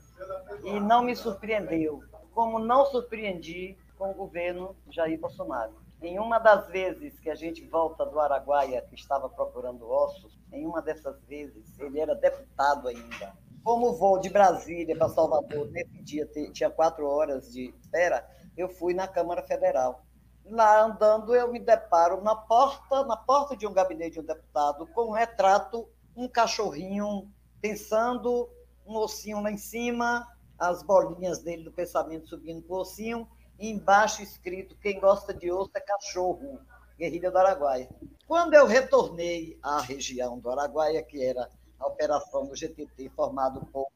e 0.64 0.80
não 0.80 1.02
me 1.02 1.14
surpreendeu, 1.14 2.02
como 2.32 2.58
não 2.58 2.86
surpreendi 2.86 3.76
com 3.98 4.10
o 4.10 4.14
governo 4.14 4.74
Jair 4.90 5.18
Bolsonaro. 5.18 5.74
Em 6.00 6.18
uma 6.18 6.38
das 6.38 6.68
vezes 6.68 7.18
que 7.18 7.28
a 7.28 7.34
gente 7.34 7.64
volta 7.66 8.04
do 8.04 8.20
Araguaia, 8.20 8.82
que 8.82 8.94
estava 8.94 9.28
procurando 9.28 9.88
ossos, 9.88 10.38
em 10.52 10.64
uma 10.66 10.80
dessas 10.80 11.20
vezes, 11.24 11.78
ele 11.78 11.98
era 11.98 12.14
deputado 12.14 12.88
ainda 12.88 13.34
como 13.66 13.94
vou 13.94 14.20
de 14.20 14.30
Brasília 14.30 14.96
para 14.96 15.08
Salvador, 15.08 15.68
nesse 15.72 16.00
dia 16.00 16.24
tinha 16.52 16.70
quatro 16.70 17.04
horas 17.04 17.50
de 17.50 17.74
espera, 17.82 18.24
eu 18.56 18.68
fui 18.68 18.94
na 18.94 19.08
Câmara 19.08 19.42
Federal. 19.42 20.04
lá 20.44 20.84
andando, 20.84 21.34
eu 21.34 21.50
me 21.50 21.58
deparo 21.58 22.22
na 22.22 22.36
porta, 22.36 23.04
na 23.04 23.16
porta 23.16 23.56
de 23.56 23.66
um 23.66 23.72
gabinete 23.72 24.12
de 24.12 24.20
um 24.20 24.24
deputado, 24.24 24.86
com 24.94 25.08
um 25.08 25.10
retrato, 25.10 25.88
um 26.14 26.28
cachorrinho 26.28 27.28
pensando, 27.60 28.48
um 28.86 28.96
ossinho 28.98 29.42
lá 29.42 29.50
em 29.50 29.58
cima, 29.58 30.24
as 30.56 30.84
bolinhas 30.84 31.40
dele 31.40 31.64
do 31.64 31.72
pensamento 31.72 32.28
subindo 32.28 32.62
para 32.62 32.76
o 32.76 32.80
ossinho, 32.82 33.28
e 33.58 33.68
embaixo 33.68 34.22
escrito: 34.22 34.76
quem 34.76 35.00
gosta 35.00 35.34
de 35.34 35.50
osso 35.50 35.72
é 35.74 35.80
cachorro, 35.80 36.60
guerrilha 36.96 37.32
do 37.32 37.38
Araguaia. 37.38 37.88
Quando 38.28 38.54
eu 38.54 38.64
retornei 38.64 39.58
à 39.60 39.80
região 39.80 40.38
do 40.38 40.50
Araguaia, 40.50 41.02
que 41.02 41.20
era 41.20 41.50
a 41.78 41.86
operação 41.86 42.46
do 42.46 42.56
GTT 42.56 43.10
formado 43.10 43.64
por, 43.72 43.88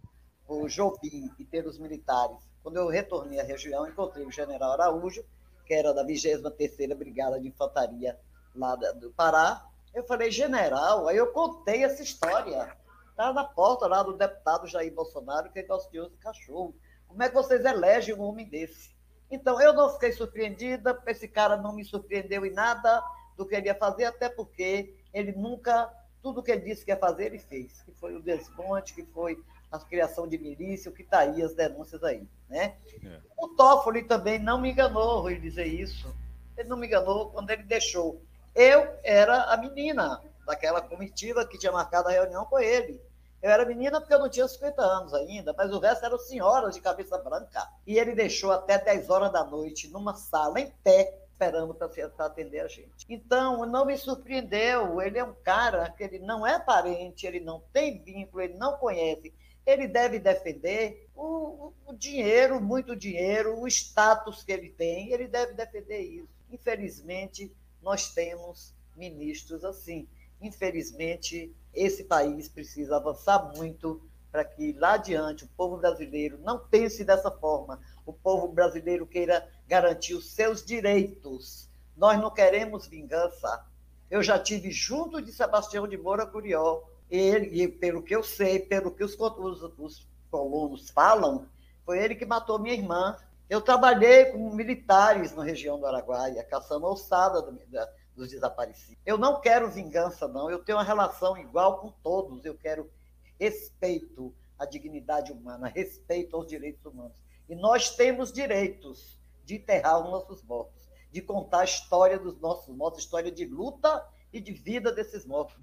por 0.46 0.68
Jobim 0.68 1.30
e 1.38 1.44
pelos 1.44 1.78
militares, 1.78 2.38
quando 2.62 2.76
eu 2.76 2.88
retornei 2.88 3.40
à 3.40 3.42
região, 3.42 3.88
encontrei 3.88 4.24
o 4.24 4.30
general 4.30 4.72
Araújo, 4.72 5.24
que 5.64 5.74
era 5.74 5.94
da 5.94 6.04
23ª 6.04 6.94
Brigada 6.96 7.40
de 7.40 7.48
Infantaria 7.48 8.18
lá 8.54 8.74
do 8.74 9.10
Pará. 9.12 9.64
Eu 9.94 10.04
falei, 10.04 10.30
general, 10.30 11.08
aí 11.08 11.16
eu 11.16 11.32
contei 11.32 11.84
essa 11.84 12.02
história. 12.02 12.76
Está 13.10 13.32
na 13.32 13.44
porta 13.44 13.86
lá 13.86 14.02
do 14.02 14.16
deputado 14.16 14.66
Jair 14.66 14.92
Bolsonaro, 14.92 15.50
que 15.50 15.58
é 15.58 15.62
gosta 15.62 15.90
de 15.90 16.16
cachorro. 16.18 16.74
Como 17.06 17.22
é 17.22 17.28
que 17.28 17.34
vocês 17.34 17.64
elegem 17.64 18.14
um 18.14 18.22
homem 18.22 18.48
desse? 18.48 18.94
Então, 19.30 19.60
eu 19.60 19.72
não 19.72 19.90
fiquei 19.90 20.12
surpreendida, 20.12 21.00
esse 21.06 21.28
cara 21.28 21.56
não 21.56 21.72
me 21.72 21.84
surpreendeu 21.84 22.44
em 22.44 22.52
nada 22.52 23.02
do 23.36 23.46
que 23.46 23.54
ele 23.54 23.66
ia 23.66 23.74
fazer, 23.74 24.04
até 24.04 24.28
porque 24.28 24.96
ele 25.12 25.32
nunca, 25.32 25.92
tudo 26.22 26.42
que 26.42 26.50
ele 26.50 26.62
disse 26.62 26.84
que 26.84 26.90
ia 26.90 26.96
fazer, 26.96 27.26
ele 27.26 27.38
fez. 27.38 27.82
Que 27.82 27.92
foi 27.92 28.14
o 28.14 28.22
desmonte, 28.22 28.94
que 28.94 29.04
foi 29.04 29.42
a 29.70 29.78
criação 29.78 30.26
de 30.26 30.38
milícia, 30.38 30.90
o 30.90 30.94
que 30.94 31.02
está 31.02 31.20
aí, 31.20 31.42
as 31.42 31.54
denúncias 31.54 32.02
aí. 32.02 32.26
Né? 32.48 32.76
É. 33.04 33.20
O 33.38 33.48
Toffoli 33.48 34.02
também 34.02 34.38
não 34.38 34.60
me 34.60 34.70
enganou 34.72 35.30
em 35.30 35.40
dizer 35.40 35.66
isso. 35.66 36.14
Ele 36.56 36.68
não 36.68 36.76
me 36.76 36.86
enganou 36.86 37.30
quando 37.30 37.50
ele 37.50 37.62
deixou. 37.62 38.20
Eu 38.54 38.88
era 39.04 39.44
a 39.44 39.56
menina 39.56 40.20
daquela 40.44 40.80
comitiva 40.80 41.46
que 41.46 41.58
tinha 41.58 41.72
marcado 41.72 42.08
a 42.08 42.12
reunião 42.12 42.44
com 42.44 42.58
ele. 42.58 43.00
Eu 43.42 43.50
era 43.50 43.64
menina 43.64 44.00
porque 44.00 44.12
eu 44.12 44.18
não 44.18 44.28
tinha 44.28 44.46
50 44.46 44.82
anos 44.82 45.14
ainda, 45.14 45.54
mas 45.56 45.72
o 45.72 45.78
resto 45.78 46.04
eram 46.04 46.18
senhoras 46.18 46.74
de 46.74 46.80
cabeça 46.80 47.16
branca. 47.16 47.66
E 47.86 47.98
ele 47.98 48.14
deixou 48.14 48.52
até 48.52 48.76
10 48.76 49.08
horas 49.08 49.32
da 49.32 49.42
noite 49.44 49.88
numa 49.88 50.14
sala 50.14 50.60
em 50.60 50.70
pé, 50.84 51.19
esperando 51.40 51.74
para 51.74 52.26
atender 52.26 52.60
a 52.60 52.68
gente. 52.68 53.06
Então, 53.08 53.64
não 53.64 53.86
me 53.86 53.96
surpreendeu. 53.96 55.00
Ele 55.00 55.18
é 55.18 55.24
um 55.24 55.34
cara 55.42 55.88
que 55.90 56.02
ele 56.02 56.18
não 56.18 56.46
é 56.46 56.58
parente, 56.58 57.26
ele 57.26 57.40
não 57.40 57.62
tem 57.72 58.02
vínculo, 58.02 58.42
ele 58.42 58.54
não 58.54 58.76
conhece 58.76 59.32
ele 59.66 59.86
deve 59.86 60.18
defender 60.18 61.08
o, 61.14 61.72
o, 61.86 61.92
dinheiro, 61.92 62.60
muito 62.60 62.96
dinheiro, 62.96 63.60
o 63.60 63.68
status 63.68 64.42
que 64.42 64.50
ele 64.50 64.70
tem, 64.70 65.12
ele 65.12 65.28
deve 65.28 65.52
defender 65.52 66.00
isso. 66.00 66.28
Infelizmente, 66.50 67.54
nós 67.82 68.12
temos 68.12 68.74
ministros 68.96 69.64
assim. 69.64 70.08
Infelizmente, 70.40 71.54
esse 71.74 72.04
país 72.04 72.48
precisa 72.48 72.96
avançar 72.96 73.52
muito 73.54 74.02
para 74.32 74.44
que 74.44 74.72
lá 74.72 74.94
adiante 74.94 75.44
o 75.44 75.48
povo 75.48 75.76
brasileiro 75.76 76.38
não 76.38 76.58
pense 76.58 77.04
dessa 77.04 77.30
forma. 77.30 77.80
O 78.06 78.12
povo 78.12 78.48
brasileiro 78.48 79.06
queira 79.06 79.46
garantir 79.70 80.14
os 80.14 80.32
seus 80.32 80.64
direitos. 80.64 81.70
Nós 81.96 82.18
não 82.20 82.28
queremos 82.28 82.88
vingança. 82.88 83.64
Eu 84.10 84.20
já 84.20 84.36
tive 84.36 84.72
junto 84.72 85.22
de 85.22 85.30
Sebastião 85.30 85.86
de 85.86 85.96
Moura 85.96 86.26
Curió 86.26 86.82
ele, 87.08 87.68
pelo 87.68 88.02
que 88.02 88.14
eu 88.14 88.24
sei, 88.24 88.58
pelo 88.58 88.90
que 88.90 89.04
os, 89.04 89.16
os, 89.16 89.62
os 89.78 90.08
colonos 90.28 90.90
falam, 90.90 91.46
foi 91.84 92.02
ele 92.02 92.16
que 92.16 92.26
matou 92.26 92.58
minha 92.58 92.74
irmã. 92.74 93.16
Eu 93.48 93.60
trabalhei 93.60 94.26
com 94.26 94.50
militares 94.52 95.32
na 95.36 95.44
região 95.44 95.78
do 95.78 95.86
Araguaia, 95.86 96.42
caçando 96.42 96.86
a 96.86 96.90
ossada 96.90 97.40
do, 97.40 97.52
da, 97.68 97.88
dos 98.16 98.28
desaparecidos. 98.28 99.00
Eu 99.06 99.16
não 99.16 99.40
quero 99.40 99.70
vingança, 99.70 100.26
não. 100.26 100.50
Eu 100.50 100.64
tenho 100.64 100.78
uma 100.78 100.84
relação 100.84 101.38
igual 101.38 101.78
com 101.78 101.92
todos. 102.02 102.44
Eu 102.44 102.56
quero 102.56 102.90
respeito 103.38 104.34
à 104.58 104.66
dignidade 104.66 105.30
humana, 105.30 105.68
respeito 105.68 106.34
aos 106.34 106.46
direitos 106.48 106.84
humanos. 106.84 107.14
E 107.48 107.54
nós 107.54 107.94
temos 107.94 108.32
direitos 108.32 109.19
de 109.50 109.56
enterrar 109.56 110.00
os 110.00 110.10
nossos 110.10 110.42
mortos, 110.44 110.88
de 111.10 111.20
contar 111.20 111.60
a 111.60 111.64
história 111.64 112.16
dos 112.16 112.38
nossos 112.38 112.72
mortos, 112.72 113.00
história 113.00 113.32
de 113.32 113.44
luta 113.44 114.06
e 114.32 114.40
de 114.40 114.52
vida 114.52 114.92
desses 114.92 115.26
mortos. 115.26 115.56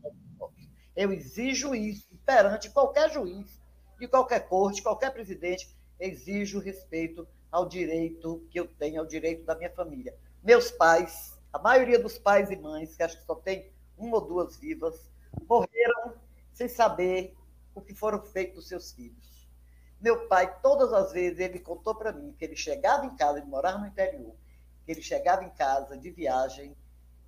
Eu 0.94 1.14
exijo 1.14 1.74
isso 1.74 2.10
perante 2.26 2.70
qualquer 2.70 3.10
juiz, 3.10 3.62
de 3.98 4.08
qualquer 4.08 4.42
corte, 4.50 4.84
qualquer 4.84 5.12
presidente, 5.14 5.74
exijo 5.98 6.60
respeito 6.60 7.26
ao 7.50 7.66
direito 7.66 8.46
que 8.50 8.60
eu 8.60 8.68
tenho, 8.68 9.00
ao 9.00 9.08
direito 9.08 9.46
da 9.46 9.56
minha 9.56 9.72
família. 9.72 10.14
Meus 10.44 10.70
pais, 10.70 11.40
a 11.54 11.58
maioria 11.58 11.98
dos 11.98 12.18
pais 12.18 12.52
e 12.52 12.58
mães, 12.58 12.94
que 12.94 13.04
acho 13.04 13.18
que 13.18 13.26
só 13.26 13.36
tem 13.36 13.72
uma 13.98 14.18
ou 14.18 14.28
duas 14.28 14.58
vivas, 14.58 15.10
morreram 15.48 16.16
sem 16.52 16.68
saber 16.68 17.34
o 17.74 17.80
que 17.80 17.96
foram 17.96 18.22
feitos 18.22 18.64
os 18.64 18.68
seus 18.68 18.92
filhos. 18.92 19.37
Meu 20.00 20.28
pai, 20.28 20.60
todas 20.62 20.94
as 20.94 21.12
vezes, 21.12 21.40
ele 21.40 21.60
contou 21.60 21.96
para 21.96 22.12
mim 22.12 22.34
que 22.38 22.46
ele 22.46 22.56
chegava 22.56 23.06
em 23.06 23.16
casa, 23.16 23.40
ele 23.40 23.48
morava 23.48 23.80
no 23.80 23.88
interior, 23.88 24.36
que 24.86 24.92
ele 24.92 25.02
chegava 25.02 25.44
em 25.44 25.50
casa 25.50 25.98
de 25.98 26.12
viagem, 26.12 26.76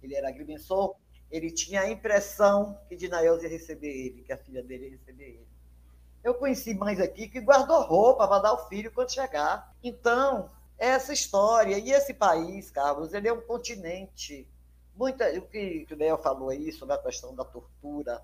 ele 0.02 0.16
era 0.16 0.30
agrimensor, 0.30 0.96
ele 1.32 1.52
tinha 1.52 1.82
a 1.82 1.90
impressão 1.90 2.80
que 2.88 2.96
Dinael 2.96 3.42
ia 3.42 3.50
receber 3.50 3.90
ele, 3.90 4.24
que 4.24 4.34
a 4.34 4.38
filha 4.38 4.64
dele 4.64 4.86
ia 4.86 4.92
receber 4.92 5.26
ele. 5.26 5.48
Eu 6.24 6.34
conheci 6.36 6.74
mães 6.74 7.00
aqui 7.00 7.28
que 7.28 7.40
guardou 7.40 7.82
roupa 7.84 8.28
para 8.28 8.42
dar 8.42 8.50
ao 8.50 8.68
filho 8.68 8.92
quando 8.92 9.12
chegar. 9.12 9.74
Então, 9.82 10.50
essa 10.80 11.12
história. 11.14 11.78
E 11.78 11.92
esse 11.92 12.14
país, 12.14 12.72
Carlos, 12.72 13.14
ele 13.14 13.28
é 13.28 13.34
um 13.34 13.42
continente. 13.42 14.48
Muita, 14.96 15.30
o 15.38 15.42
que 15.48 15.86
o 15.86 15.90
Daniel 15.90 16.18
falou 16.18 16.50
aí 16.50 16.72
sobre 16.72 16.96
a 16.96 16.98
questão 16.98 17.36
da 17.36 17.44
tortura, 17.44 18.24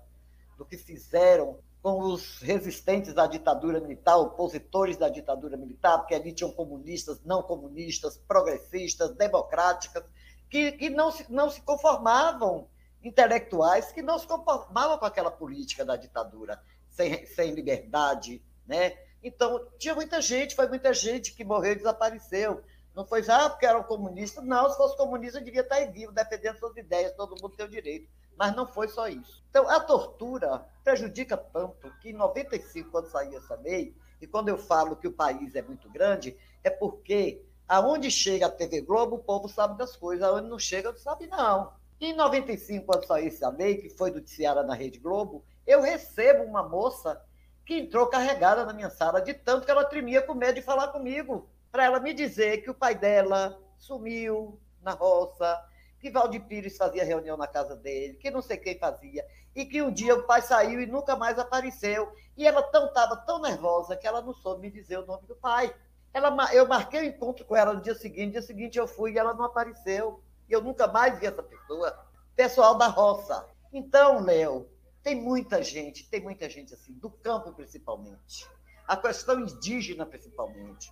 do 0.56 0.64
que 0.64 0.76
fizeram 0.76 1.58
com 1.86 2.00
os 2.00 2.40
resistentes 2.40 3.16
à 3.16 3.28
ditadura 3.28 3.78
militar, 3.78 4.16
opositores 4.16 4.96
da 4.96 5.08
ditadura 5.08 5.56
militar, 5.56 5.98
porque 5.98 6.16
ali 6.16 6.32
tinham 6.32 6.50
comunistas, 6.50 7.22
não 7.24 7.44
comunistas, 7.44 8.18
progressistas, 8.26 9.14
democráticas, 9.14 10.02
que, 10.50 10.72
que 10.72 10.90
não, 10.90 11.12
se, 11.12 11.32
não 11.32 11.48
se 11.48 11.62
conformavam 11.62 12.66
intelectuais 13.04 13.92
que 13.92 14.02
não 14.02 14.18
se 14.18 14.26
conformavam 14.26 14.98
com 14.98 15.04
aquela 15.04 15.30
política 15.30 15.84
da 15.84 15.94
ditadura, 15.94 16.60
sem, 16.88 17.24
sem 17.24 17.54
liberdade, 17.54 18.42
né? 18.66 18.98
Então, 19.22 19.64
tinha 19.78 19.94
muita 19.94 20.20
gente, 20.20 20.56
foi 20.56 20.66
muita 20.66 20.92
gente 20.92 21.34
que 21.34 21.44
morreu 21.44 21.74
e 21.74 21.76
desapareceu. 21.76 22.64
Não 22.96 23.04
foi 23.04 23.22
ah, 23.28 23.50
porque 23.50 23.66
eram 23.66 23.82
comunistas. 23.82 24.42
Não, 24.42 24.70
se 24.70 24.76
fosse 24.78 24.96
comunista, 24.96 25.38
devia 25.38 25.60
estar 25.60 25.74
aí 25.74 25.92
vivo, 25.92 26.12
defendendo 26.12 26.58
suas 26.58 26.74
ideias, 26.78 27.12
todo 27.12 27.36
mundo 27.40 27.54
tem 27.54 27.66
o 27.66 27.68
direito. 27.68 28.08
Mas 28.38 28.56
não 28.56 28.66
foi 28.66 28.88
só 28.88 29.06
isso. 29.06 29.44
Então, 29.50 29.68
a 29.68 29.78
tortura 29.78 30.66
prejudica 30.82 31.36
tanto 31.36 31.92
que 32.00 32.08
em 32.08 32.14
95, 32.14 32.90
quando 32.90 33.10
saiu 33.10 33.36
essa 33.36 33.54
lei, 33.56 33.94
e 34.18 34.26
quando 34.26 34.48
eu 34.48 34.56
falo 34.56 34.96
que 34.96 35.06
o 35.06 35.12
país 35.12 35.54
é 35.54 35.60
muito 35.60 35.90
grande, 35.90 36.38
é 36.64 36.70
porque 36.70 37.44
aonde 37.68 38.10
chega 38.10 38.46
a 38.46 38.50
TV 38.50 38.80
Globo, 38.80 39.16
o 39.16 39.22
povo 39.22 39.46
sabe 39.46 39.76
das 39.76 39.94
coisas, 39.94 40.26
aonde 40.26 40.48
não 40.48 40.58
chega, 40.58 40.90
não 40.90 40.98
sabe 40.98 41.26
não. 41.26 41.74
Em 42.00 42.14
95, 42.14 42.86
quando 42.86 43.06
saiu 43.06 43.28
essa 43.28 43.50
lei, 43.50 43.76
que 43.76 43.90
foi 43.90 44.10
noticiada 44.10 44.62
na 44.62 44.74
Rede 44.74 44.98
Globo, 44.98 45.44
eu 45.66 45.82
recebo 45.82 46.44
uma 46.44 46.66
moça 46.66 47.22
que 47.64 47.74
entrou 47.74 48.06
carregada 48.06 48.64
na 48.64 48.72
minha 48.72 48.88
sala, 48.88 49.20
de 49.20 49.34
tanto 49.34 49.66
que 49.66 49.70
ela 49.70 49.84
tremia 49.84 50.22
com 50.22 50.32
medo 50.32 50.54
de 50.54 50.62
falar 50.62 50.88
comigo, 50.88 51.46
para 51.76 51.84
ela 51.84 52.00
me 52.00 52.14
dizer 52.14 52.62
que 52.62 52.70
o 52.70 52.74
pai 52.74 52.94
dela 52.94 53.60
sumiu 53.76 54.58
na 54.80 54.92
roça, 54.92 55.62
que 56.00 56.10
Valdir 56.10 56.42
Pires 56.46 56.74
fazia 56.74 57.04
reunião 57.04 57.36
na 57.36 57.46
casa 57.46 57.76
dele, 57.76 58.14
que 58.14 58.30
não 58.30 58.40
sei 58.40 58.56
quem 58.56 58.78
fazia, 58.78 59.22
e 59.54 59.66
que 59.66 59.82
um 59.82 59.92
dia 59.92 60.14
o 60.14 60.22
pai 60.22 60.40
saiu 60.40 60.80
e 60.80 60.86
nunca 60.86 61.14
mais 61.16 61.38
apareceu. 61.38 62.10
E 62.34 62.46
ela 62.46 62.60
estava 62.60 63.14
tão 63.26 63.42
nervosa 63.42 63.94
que 63.94 64.06
ela 64.06 64.22
não 64.22 64.32
soube 64.32 64.62
me 64.62 64.70
dizer 64.70 65.00
o 65.00 65.04
nome 65.04 65.26
do 65.26 65.36
pai. 65.36 65.70
Ela, 66.14 66.54
eu 66.54 66.66
marquei 66.66 67.00
o 67.00 67.02
um 67.02 67.06
encontro 67.08 67.44
com 67.44 67.54
ela 67.54 67.74
no 67.74 67.82
dia 67.82 67.94
seguinte, 67.94 68.24
no 68.24 68.32
dia 68.32 68.42
seguinte 68.42 68.78
eu 68.78 68.88
fui 68.88 69.12
e 69.12 69.18
ela 69.18 69.34
não 69.34 69.44
apareceu 69.44 70.22
e 70.48 70.54
eu 70.54 70.62
nunca 70.62 70.86
mais 70.86 71.18
vi 71.18 71.26
essa 71.26 71.42
pessoa, 71.42 72.06
pessoal 72.34 72.78
da 72.78 72.86
roça. 72.86 73.46
Então, 73.70 74.24
Léo, 74.24 74.66
tem 75.02 75.14
muita 75.14 75.62
gente, 75.62 76.08
tem 76.08 76.22
muita 76.22 76.48
gente 76.48 76.72
assim, 76.72 76.94
do 76.94 77.10
campo 77.10 77.52
principalmente, 77.52 78.48
a 78.88 78.96
questão 78.96 79.40
indígena 79.40 80.06
principalmente, 80.06 80.90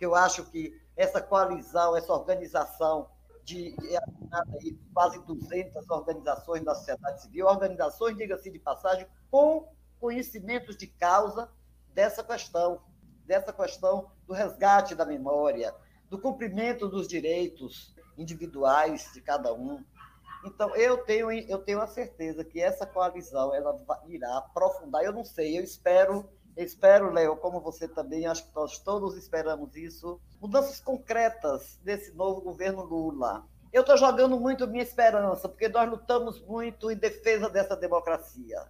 que 0.00 0.06
eu 0.06 0.14
acho 0.14 0.50
que 0.50 0.80
essa 0.96 1.20
coalizão, 1.20 1.94
essa 1.94 2.10
organização 2.10 3.10
de 3.44 3.76
aí, 4.32 4.78
quase 4.94 5.22
200 5.26 5.90
organizações 5.90 6.64
da 6.64 6.74
sociedade 6.74 7.20
civil, 7.20 7.46
organizações, 7.46 8.16
diga-se 8.16 8.50
de 8.50 8.58
passagem, 8.58 9.06
com 9.30 9.70
conhecimentos 10.00 10.74
de 10.74 10.86
causa 10.86 11.50
dessa 11.92 12.24
questão, 12.24 12.80
dessa 13.26 13.52
questão 13.52 14.10
do 14.26 14.32
resgate 14.32 14.94
da 14.94 15.04
memória, 15.04 15.74
do 16.08 16.18
cumprimento 16.18 16.88
dos 16.88 17.06
direitos 17.06 17.94
individuais 18.16 19.10
de 19.12 19.20
cada 19.20 19.52
um. 19.52 19.84
Então, 20.46 20.74
eu 20.76 21.04
tenho, 21.04 21.30
eu 21.30 21.58
tenho 21.58 21.82
a 21.82 21.86
certeza 21.86 22.42
que 22.42 22.58
essa 22.58 22.86
coalizão 22.86 23.54
ela 23.54 23.78
irá 24.06 24.38
aprofundar. 24.38 25.04
Eu 25.04 25.12
não 25.12 25.26
sei, 25.26 25.58
eu 25.58 25.62
espero, 25.62 26.26
espero, 26.64 27.12
Léo, 27.12 27.36
como 27.36 27.60
você 27.60 27.88
também, 27.88 28.26
acho 28.26 28.46
que 28.46 28.54
nós 28.54 28.78
todos 28.78 29.16
esperamos 29.16 29.74
isso, 29.76 30.20
mudanças 30.40 30.80
concretas 30.80 31.78
desse 31.82 32.12
novo 32.12 32.40
governo 32.40 32.82
Lula. 32.82 33.44
Eu 33.72 33.82
estou 33.82 33.96
jogando 33.96 34.38
muito 34.38 34.66
minha 34.66 34.82
esperança, 34.82 35.48
porque 35.48 35.68
nós 35.68 35.88
lutamos 35.88 36.40
muito 36.42 36.90
em 36.90 36.96
defesa 36.96 37.48
dessa 37.48 37.76
democracia. 37.76 38.66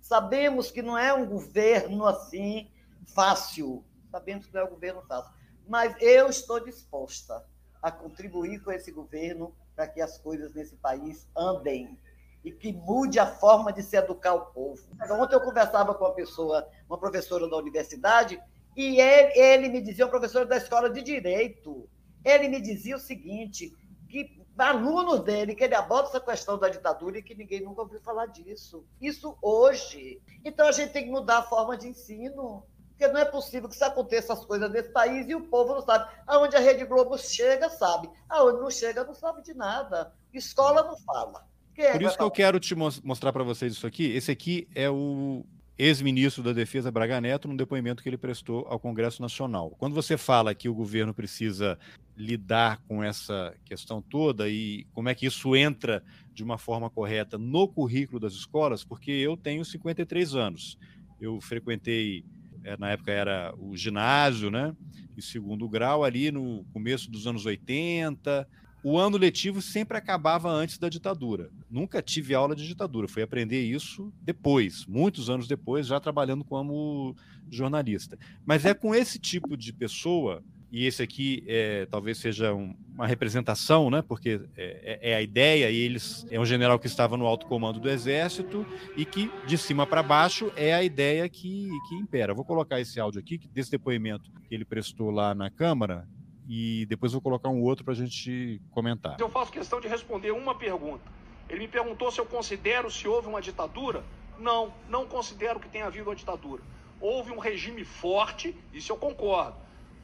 Sabemos 0.00 0.70
que 0.70 0.82
não 0.82 0.98
é 0.98 1.12
um 1.12 1.26
governo 1.26 2.06
assim 2.06 2.70
fácil, 3.14 3.84
sabemos 4.10 4.46
que 4.46 4.54
não 4.54 4.62
é 4.62 4.64
um 4.64 4.70
governo 4.70 5.02
fácil, 5.02 5.32
mas 5.66 5.94
eu 6.00 6.28
estou 6.28 6.60
disposta 6.60 7.44
a 7.82 7.90
contribuir 7.90 8.62
com 8.62 8.70
esse 8.70 8.92
governo 8.92 9.54
para 9.74 9.88
que 9.88 10.00
as 10.00 10.18
coisas 10.18 10.54
nesse 10.54 10.76
país 10.76 11.26
andem 11.36 11.98
e 12.44 12.50
que 12.50 12.72
mude 12.72 13.18
a 13.18 13.26
forma 13.26 13.72
de 13.72 13.82
se 13.82 13.96
educar 13.96 14.34
o 14.34 14.46
povo. 14.46 14.82
Ontem 15.10 15.34
eu 15.34 15.40
conversava 15.40 15.94
com 15.94 16.04
uma 16.04 16.14
pessoa, 16.14 16.68
uma 16.88 16.98
professora 16.98 17.48
da 17.48 17.56
universidade, 17.56 18.40
e 18.76 19.00
ele, 19.00 19.38
ele 19.38 19.68
me 19.68 19.80
dizia, 19.80 20.06
um 20.06 20.10
professor 20.10 20.46
da 20.46 20.56
escola 20.56 20.90
de 20.90 21.02
direito, 21.02 21.88
ele 22.24 22.48
me 22.48 22.60
dizia 22.60 22.96
o 22.96 23.00
seguinte, 23.00 23.72
que 24.08 24.42
alunos 24.58 25.20
dele, 25.20 25.54
que 25.54 25.64
ele 25.64 25.74
aborda 25.74 26.08
essa 26.08 26.20
questão 26.20 26.58
da 26.58 26.68
ditadura 26.68 27.18
e 27.18 27.22
que 27.22 27.34
ninguém 27.34 27.62
nunca 27.62 27.82
ouviu 27.82 28.00
falar 28.00 28.26
disso. 28.26 28.84
Isso 29.00 29.36
hoje. 29.40 30.20
Então 30.44 30.68
a 30.68 30.72
gente 30.72 30.92
tem 30.92 31.04
que 31.04 31.10
mudar 31.10 31.38
a 31.38 31.42
forma 31.42 31.76
de 31.76 31.88
ensino. 31.88 32.64
Porque 32.90 33.08
não 33.08 33.20
é 33.20 33.24
possível 33.24 33.68
que 33.68 33.74
isso 33.74 33.84
aconteça 33.84 34.32
as 34.32 34.44
coisas 34.44 34.70
nesse 34.70 34.90
país 34.90 35.26
e 35.28 35.34
o 35.34 35.48
povo 35.48 35.74
não 35.74 35.80
sabe. 35.80 36.08
Aonde 36.26 36.56
a 36.56 36.60
Rede 36.60 36.84
Globo 36.84 37.18
chega, 37.18 37.68
sabe. 37.68 38.08
Aonde 38.28 38.60
não 38.60 38.70
chega, 38.70 39.02
não 39.02 39.14
sabe 39.14 39.42
de 39.42 39.54
nada. 39.54 40.14
Escola 40.32 40.84
não 40.84 40.96
fala. 40.98 41.44
Quem 41.74 41.84
é 41.84 41.92
Por 41.92 42.02
isso 42.02 42.16
que 42.16 42.22
eu 42.22 42.30
quero 42.30 42.60
te 42.60 42.74
mostrar 42.74 43.32
para 43.32 43.42
vocês 43.42 43.72
isso 43.72 43.86
aqui. 43.86 44.04
Esse 44.04 44.30
aqui 44.30 44.68
é 44.74 44.90
o 44.90 45.44
ex-ministro 45.78 46.42
da 46.42 46.52
Defesa 46.52 46.90
Braga 46.90 47.20
Neto 47.20 47.48
num 47.48 47.56
depoimento 47.56 48.02
que 48.02 48.08
ele 48.08 48.18
prestou 48.18 48.66
ao 48.68 48.78
Congresso 48.78 49.22
Nacional. 49.22 49.70
Quando 49.78 49.94
você 49.94 50.16
fala 50.16 50.54
que 50.54 50.68
o 50.68 50.74
governo 50.74 51.14
precisa 51.14 51.78
lidar 52.16 52.80
com 52.86 53.02
essa 53.02 53.54
questão 53.64 54.02
toda 54.02 54.48
e 54.48 54.86
como 54.92 55.08
é 55.08 55.14
que 55.14 55.26
isso 55.26 55.56
entra 55.56 56.02
de 56.32 56.44
uma 56.44 56.58
forma 56.58 56.90
correta 56.90 57.38
no 57.38 57.66
currículo 57.66 58.20
das 58.20 58.34
escolas, 58.34 58.84
porque 58.84 59.10
eu 59.10 59.36
tenho 59.36 59.64
53 59.64 60.34
anos. 60.34 60.78
Eu 61.20 61.40
frequentei, 61.40 62.24
eh, 62.64 62.76
na 62.76 62.90
época 62.90 63.10
era 63.10 63.54
o 63.58 63.76
ginásio, 63.76 64.50
né? 64.50 64.76
E 65.16 65.22
segundo 65.22 65.68
grau 65.68 66.04
ali 66.04 66.30
no 66.30 66.64
começo 66.72 67.10
dos 67.10 67.26
anos 67.26 67.46
80, 67.46 68.46
o 68.82 68.98
ano 68.98 69.16
letivo 69.16 69.62
sempre 69.62 69.96
acabava 69.96 70.50
antes 70.50 70.78
da 70.78 70.88
ditadura. 70.88 71.50
Nunca 71.70 72.02
tive 72.02 72.34
aula 72.34 72.56
de 72.56 72.66
ditadura, 72.66 73.08
fui 73.08 73.22
aprender 73.22 73.62
isso 73.62 74.12
depois, 74.20 74.86
muitos 74.86 75.30
anos 75.30 75.46
depois, 75.46 75.86
já 75.86 76.00
trabalhando 76.00 76.44
como 76.44 77.14
jornalista. 77.50 78.18
Mas 78.44 78.64
é 78.64 78.74
com 78.74 78.94
esse 78.94 79.18
tipo 79.18 79.56
de 79.56 79.72
pessoa, 79.72 80.42
e 80.72 80.86
esse 80.86 81.02
aqui 81.02 81.44
é, 81.46 81.86
talvez 81.90 82.16
seja 82.16 82.54
um, 82.54 82.74
uma 82.94 83.06
representação, 83.06 83.90
né? 83.90 84.00
porque 84.00 84.40
é, 84.56 85.00
é, 85.02 85.10
é, 85.10 85.14
a 85.16 85.22
ideia, 85.22 85.70
e 85.70 85.76
eles 85.76 86.26
é 86.30 86.40
um 86.40 86.46
general 86.46 86.78
que 86.78 86.86
estava 86.86 87.14
no 87.14 87.26
alto 87.26 87.46
comando 87.46 87.78
do 87.78 87.90
exército 87.90 88.66
e 88.96 89.04
que 89.04 89.30
de 89.46 89.58
cima 89.58 89.86
para 89.86 90.02
baixo 90.02 90.50
é 90.56 90.72
a 90.72 90.82
ideia 90.82 91.28
que, 91.28 91.68
que 91.88 91.94
impera. 91.94 92.32
Vou 92.32 92.44
colocar 92.44 92.80
esse 92.80 92.98
áudio 92.98 93.20
aqui, 93.20 93.38
desse 93.52 93.70
depoimento 93.70 94.30
que 94.48 94.54
ele 94.54 94.64
prestou 94.64 95.10
lá 95.10 95.34
na 95.34 95.50
Câmara, 95.50 96.08
e 96.48 96.86
depois 96.86 97.12
vou 97.12 97.20
colocar 97.20 97.48
um 97.48 97.62
outro 97.62 97.84
para 97.84 97.92
a 97.92 97.96
gente 97.96 98.60
comentar. 98.70 99.18
Eu 99.18 99.28
faço 99.28 99.52
questão 99.52 99.80
de 99.80 99.88
responder 99.88 100.32
uma 100.32 100.54
pergunta. 100.54 101.04
Ele 101.48 101.60
me 101.60 101.68
perguntou 101.68 102.10
se 102.10 102.20
eu 102.20 102.26
considero 102.26 102.90
se 102.90 103.06
houve 103.06 103.28
uma 103.28 103.40
ditadura. 103.40 104.04
Não, 104.38 104.72
não 104.88 105.06
considero 105.06 105.60
que 105.60 105.68
tenha 105.68 105.86
havido 105.86 106.08
uma 106.08 106.16
ditadura. 106.16 106.62
Houve 107.00 107.30
um 107.30 107.38
regime 107.38 107.84
forte, 107.84 108.56
isso 108.72 108.92
eu 108.92 108.96
concordo. 108.96 109.56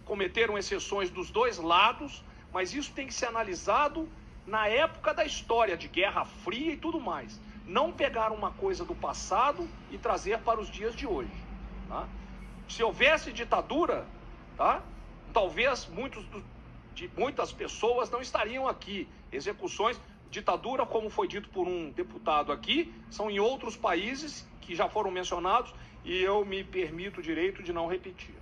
Cometeram 0.05 0.59
exceções 0.59 1.11
dos 1.11 1.31
dois 1.31 1.59
lados, 1.59 2.25
mas 2.53 2.75
isso 2.75 2.93
tem 2.93 3.07
que 3.07 3.15
ser 3.15 3.27
analisado 3.27 4.09
na 4.47 4.67
época 4.67 5.13
da 5.13 5.25
história 5.25 5.77
de 5.77 5.89
Guerra 5.89 6.25
Fria 6.25 6.73
e 6.73 6.77
tudo 6.77 7.01
mais. 7.01 7.41
Não 7.67 7.93
pegar 7.93 8.33
uma 8.33 8.51
coisa 8.51 8.85
do 8.85 8.95
passado 8.95 9.69
e 9.91 9.99
trazer 9.99 10.39
para 10.39 10.61
os 10.61 10.71
dias 10.71 10.95
de 10.95 11.07
hoje. 11.07 11.31
Tá? 11.89 12.09
Se 12.69 12.83
houvesse 12.83 13.33
ditadura, 13.33 14.07
tá? 14.57 14.83
Talvez 15.33 15.87
muitos 15.87 16.25
de 16.95 17.11
muitas 17.17 17.53
pessoas 17.53 18.11
não 18.11 18.21
estariam 18.21 18.67
aqui. 18.67 19.07
Execuções, 19.31 20.01
ditadura, 20.31 20.85
como 20.85 21.09
foi 21.09 21.29
dito 21.29 21.49
por 21.49 21.67
um 21.67 21.91
deputado 21.91 22.51
aqui, 22.51 22.93
são 23.11 23.31
em 23.31 23.39
outros 23.39 23.77
países 23.77 24.47
que 24.61 24.75
já 24.75 24.89
foram 24.89 25.11
mencionados 25.11 25.73
e 26.05 26.17
eu 26.23 26.45
me 26.45 26.65
permito 26.65 27.21
o 27.21 27.23
direito 27.23 27.63
de 27.63 27.73
não 27.73 27.87
repetir. 27.87 28.35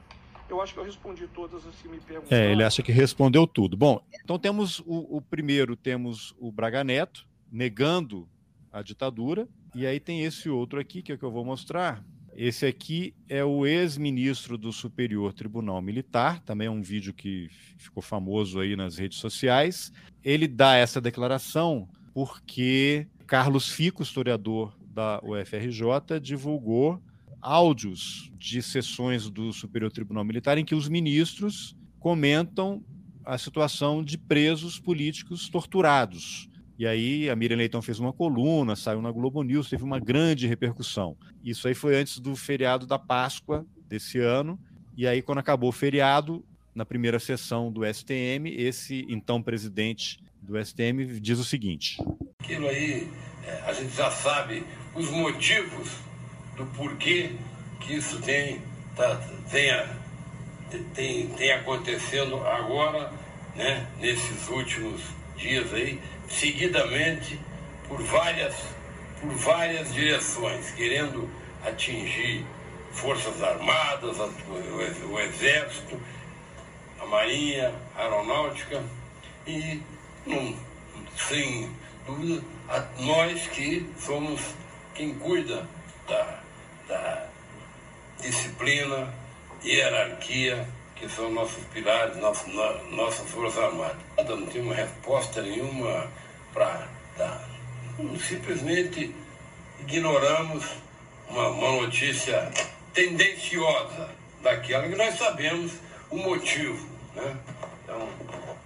Eu 0.48 0.62
acho 0.62 0.72
que 0.72 0.78
eu 0.78 0.84
respondi 0.84 1.26
todas 1.28 1.66
as 1.66 1.74
que 1.76 1.88
me 1.88 1.98
perguntaram. 1.98 2.42
É, 2.42 2.52
ele 2.52 2.62
acha 2.62 2.82
que 2.82 2.92
respondeu 2.92 3.46
tudo. 3.46 3.76
Bom, 3.76 4.00
então 4.24 4.38
temos 4.38 4.78
o, 4.80 5.16
o 5.16 5.20
primeiro, 5.20 5.76
temos 5.76 6.34
o 6.38 6.52
Braga 6.52 6.84
Neto 6.84 7.26
negando 7.50 8.28
a 8.72 8.82
ditadura, 8.82 9.48
e 9.74 9.86
aí 9.86 9.98
tem 9.98 10.22
esse 10.22 10.48
outro 10.48 10.78
aqui 10.78 11.02
que 11.02 11.10
é 11.10 11.14
o 11.14 11.18
que 11.18 11.24
eu 11.24 11.30
vou 11.30 11.44
mostrar, 11.44 12.04
esse 12.36 12.66
aqui 12.66 13.14
é 13.30 13.42
o 13.42 13.64
ex-ministro 13.64 14.58
do 14.58 14.70
Superior 14.70 15.32
Tribunal 15.32 15.80
Militar, 15.80 16.40
também 16.42 16.66
é 16.66 16.70
um 16.70 16.82
vídeo 16.82 17.14
que 17.14 17.48
ficou 17.78 18.02
famoso 18.02 18.60
aí 18.60 18.76
nas 18.76 18.98
redes 18.98 19.18
sociais. 19.18 19.90
Ele 20.22 20.46
dá 20.46 20.74
essa 20.74 21.00
declaração 21.00 21.88
porque 22.12 23.06
Carlos 23.26 23.70
Fico, 23.70 24.02
historiador 24.02 24.76
da 24.80 25.18
UFRJ, 25.24 26.20
divulgou 26.20 27.02
áudios 27.40 28.30
de 28.38 28.62
sessões 28.62 29.30
do 29.30 29.50
Superior 29.50 29.90
Tribunal 29.90 30.24
Militar 30.24 30.58
em 30.58 30.64
que 30.64 30.74
os 30.74 30.90
ministros 30.90 31.74
comentam 31.98 32.84
a 33.24 33.38
situação 33.38 34.04
de 34.04 34.18
presos 34.18 34.78
políticos 34.78 35.48
torturados. 35.48 36.50
E 36.78 36.86
aí 36.86 37.30
a 37.30 37.36
Miriam 37.36 37.56
Leitão 37.56 37.80
fez 37.80 37.98
uma 37.98 38.12
coluna, 38.12 38.76
saiu 38.76 39.00
na 39.00 39.10
Globo 39.10 39.42
News, 39.42 39.70
teve 39.70 39.82
uma 39.82 39.98
grande 39.98 40.46
repercussão. 40.46 41.16
Isso 41.42 41.66
aí 41.68 41.74
foi 41.74 41.96
antes 41.96 42.18
do 42.18 42.36
feriado 42.36 42.86
da 42.86 42.98
Páscoa 42.98 43.64
desse 43.88 44.18
ano. 44.18 44.58
E 44.96 45.06
aí, 45.06 45.22
quando 45.22 45.38
acabou 45.38 45.68
o 45.68 45.72
feriado, 45.72 46.44
na 46.74 46.84
primeira 46.84 47.18
sessão 47.18 47.72
do 47.72 47.82
STM, 47.86 48.48
esse 48.54 49.06
então 49.08 49.42
presidente 49.42 50.18
do 50.42 50.62
STM 50.62 51.18
diz 51.20 51.38
o 51.38 51.44
seguinte: 51.44 51.96
Aquilo 52.38 52.68
aí, 52.68 53.10
é, 53.44 53.62
a 53.66 53.72
gente 53.72 53.96
já 53.96 54.10
sabe 54.10 54.62
os 54.94 55.10
motivos 55.10 55.96
do 56.56 56.66
porquê 56.66 57.32
que 57.80 57.94
isso 57.94 58.20
tem, 58.20 58.60
tá, 58.94 59.16
tenha, 59.50 59.88
tem, 60.94 61.28
tem 61.28 61.52
acontecendo 61.52 62.36
agora, 62.46 63.10
né, 63.54 63.86
nesses 63.98 64.46
últimos 64.48 65.00
dias 65.36 65.72
aí 65.72 65.98
seguidamente 66.28 67.38
por 67.88 68.02
várias, 68.02 68.54
por 69.20 69.30
várias 69.32 69.92
direções, 69.92 70.70
querendo 70.72 71.28
atingir 71.64 72.44
Forças 72.92 73.42
Armadas, 73.42 74.16
o 74.18 75.20
Exército, 75.20 76.00
a 77.00 77.06
Marinha, 77.06 77.74
a 77.94 78.02
Aeronáutica 78.02 78.82
e, 79.46 79.82
não, 80.24 80.56
sem 81.28 81.70
dúvida, 82.06 82.42
nós 82.98 83.46
que 83.48 83.88
somos 83.98 84.40
quem 84.94 85.14
cuida 85.14 85.68
da, 86.08 86.40
da 86.88 87.26
disciplina, 88.20 89.12
hierarquia 89.62 90.66
que 90.96 91.08
são 91.08 91.30
nossos 91.30 91.62
pilares, 91.66 92.16
nosso, 92.16 93.24
Forças 93.26 93.62
Armadas. 93.62 93.96
Não 94.16 94.46
tem 94.46 94.62
uma 94.62 94.74
resposta 94.74 95.42
nenhuma 95.42 96.10
para 96.52 96.88
dar. 97.16 97.48
Simplesmente 98.18 99.14
ignoramos 99.80 100.64
uma, 101.28 101.48
uma 101.48 101.82
notícia 101.82 102.50
tendenciosa 102.92 104.08
daquela 104.42 104.88
que 104.88 104.96
nós 104.96 105.16
sabemos 105.16 105.72
o 106.10 106.16
motivo. 106.16 106.86
Né? 107.14 107.36
Então, 107.84 108.08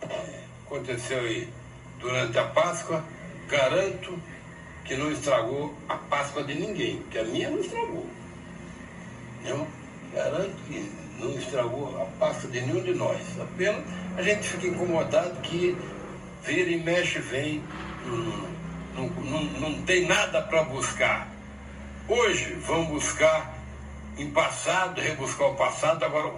é, 0.09 0.41
aconteceu 0.67 1.19
aí 1.19 1.49
durante 1.99 2.39
a 2.39 2.45
Páscoa, 2.45 3.05
garanto 3.49 4.17
que 4.85 4.97
não 4.97 5.11
estragou 5.11 5.75
a 5.89 5.97
Páscoa 5.97 6.45
de 6.45 6.55
ninguém, 6.55 7.03
que 7.11 7.19
a 7.19 7.25
minha 7.25 7.51
não 7.51 7.61
estragou. 7.61 8.07
Não? 9.43 9.67
Garanto 10.13 10.57
que 10.67 11.00
não 11.21 11.39
estragou 11.39 12.01
a 12.01 12.07
pasta 12.19 12.49
de 12.49 12.61
nenhum 12.61 12.83
de 12.83 12.95
nós. 12.95 13.21
Apenas 13.41 13.85
a 14.17 14.23
gente 14.23 14.49
fica 14.49 14.67
incomodado 14.67 15.41
que 15.43 15.77
vira 16.45 16.71
e 16.71 16.83
mexe 16.83 17.19
vem, 17.19 17.63
não, 18.95 19.09
não, 19.09 19.45
não, 19.61 19.83
tem 19.83 20.07
nada 20.07 20.43
para 20.43 20.65
buscar. 20.65 21.29
Hoje 22.09 22.55
vamos 22.67 22.89
buscar 22.89 23.59
em 24.19 24.31
passado, 24.31 25.01
rebuscar 25.01 25.49
o 25.49 25.55
passado, 25.55 26.05
agora 26.05 26.33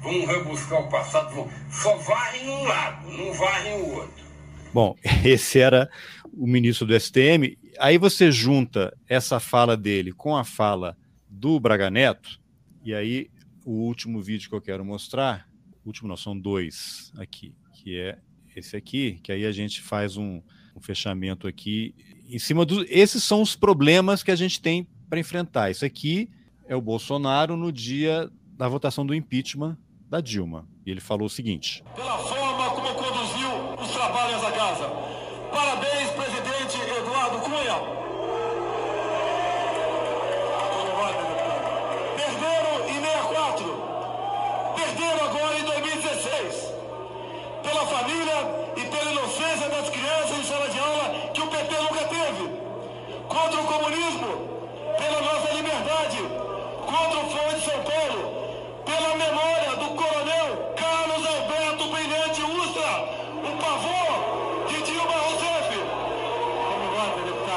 vamos 0.00 0.26
rebuscar 0.26 0.80
o 0.80 0.88
passado, 0.88 1.34
vamos, 1.34 1.52
só 1.70 1.96
varrem 1.96 2.48
um 2.48 2.64
lado, 2.64 3.10
não 3.10 3.32
varrem 3.32 3.74
o 3.74 3.94
outro. 3.94 4.24
Bom, 4.72 4.96
esse 5.24 5.60
era 5.60 5.88
o 6.32 6.46
ministro 6.46 6.86
do 6.86 6.98
STM. 6.98 7.56
Aí 7.78 7.98
você 7.98 8.30
junta 8.30 8.96
essa 9.08 9.38
fala 9.38 9.76
dele 9.76 10.12
com 10.12 10.36
a 10.36 10.44
fala 10.44 10.96
do 11.28 11.58
Braga 11.60 11.90
Neto, 11.90 12.40
e 12.84 12.94
aí 12.94 13.30
o 13.64 13.72
último 13.72 14.20
vídeo 14.22 14.48
que 14.48 14.54
eu 14.54 14.60
quero 14.60 14.84
mostrar, 14.84 15.48
último 15.84 16.08
não, 16.08 16.16
são 16.16 16.38
dois 16.38 17.12
aqui, 17.16 17.54
que 17.72 17.96
é 17.96 18.18
esse 18.54 18.76
aqui, 18.76 19.18
que 19.22 19.32
aí 19.32 19.46
a 19.46 19.52
gente 19.52 19.80
faz 19.80 20.16
um, 20.16 20.42
um 20.76 20.80
fechamento 20.80 21.46
aqui 21.46 21.94
em 22.28 22.38
cima 22.38 22.64
dos. 22.64 22.86
Esses 22.88 23.22
são 23.24 23.42
os 23.42 23.56
problemas 23.56 24.22
que 24.22 24.30
a 24.30 24.36
gente 24.36 24.60
tem 24.60 24.86
para 25.08 25.18
enfrentar. 25.18 25.70
Isso 25.70 25.84
aqui 25.84 26.28
é 26.66 26.76
o 26.76 26.80
Bolsonaro 26.80 27.56
no 27.56 27.72
dia 27.72 28.30
da 28.56 28.68
votação 28.68 29.04
do 29.04 29.14
impeachment 29.14 29.76
da 30.08 30.20
Dilma. 30.20 30.68
E 30.84 30.90
ele 30.90 31.00
falou 31.00 31.26
o 31.26 31.30
seguinte: 31.30 31.82
Pela 31.96 32.18
forma 32.18 32.70
como 32.70 32.94
conduziu 32.94 33.50
os 33.80 33.90
trabalhos 33.92 34.42
da 34.42 34.52
casa. 34.52 34.88
Parabéns, 35.50 36.10
presidente 36.10 36.76
Eduardo 36.98 37.38
Cunha. 37.38 37.78
Perderam 42.16 42.88
em 42.88 43.00
64. 43.00 43.64
Perderam 44.76 45.24
agora 45.24 45.58
em 45.58 45.64
2016. 45.64 46.72
Pela 47.62 47.86
família 47.86 48.38
e 48.76 48.80
pela 48.90 49.12
inocência 49.12 49.68
das 49.70 49.88
crianças 49.88 50.38
em 50.38 50.44
sala 50.44 50.68
de 50.68 50.78
aula 50.78 51.30
que 51.32 51.40
o 51.40 51.46
PT 51.46 51.74
nunca 51.80 52.04
teve. 52.04 52.44
Contra 53.28 53.60
o 53.60 53.64
comunismo, 53.64 54.28
pela 54.98 55.20
nossa 55.22 55.52
liberdade. 55.54 56.18
Contra 56.84 57.18
o 57.20 57.30
Fórum 57.30 57.58
de 57.58 57.64
São 57.64 57.82
Paulo 57.82 58.42
pela 59.02 59.16
memória 59.16 59.74
do 59.74 59.88
coronel 59.96 60.74
Carlos 60.76 61.26
Alberto 61.26 61.90
Brilhante 61.90 62.40
Ustra, 62.40 63.02
o 63.42 63.50
pavor 63.60 64.68
de 64.68 64.76
Dilma 64.86 65.16
Rousseff. 65.26 65.70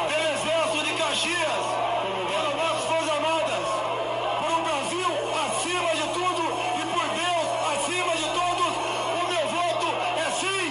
Pelo 0.09 0.25
Exército 0.33 0.81
de 0.83 0.93
Caxias, 0.97 1.65
pelas 2.27 2.55
nossas 2.55 2.85
Forças 2.85 3.09
Armadas, 3.09 3.67
por 4.41 4.49
um 4.57 4.63
Brasil 4.63 5.11
acima 5.45 5.91
de 5.93 6.05
tudo 6.15 6.43
e 6.81 6.83
por 6.93 7.05
Deus 7.13 7.47
acima 7.75 8.13
de 8.17 8.27
todos, 8.33 8.71
o 9.13 9.23
meu 9.29 9.45
voto 9.47 9.87
é 10.17 10.27
sim. 10.31 10.67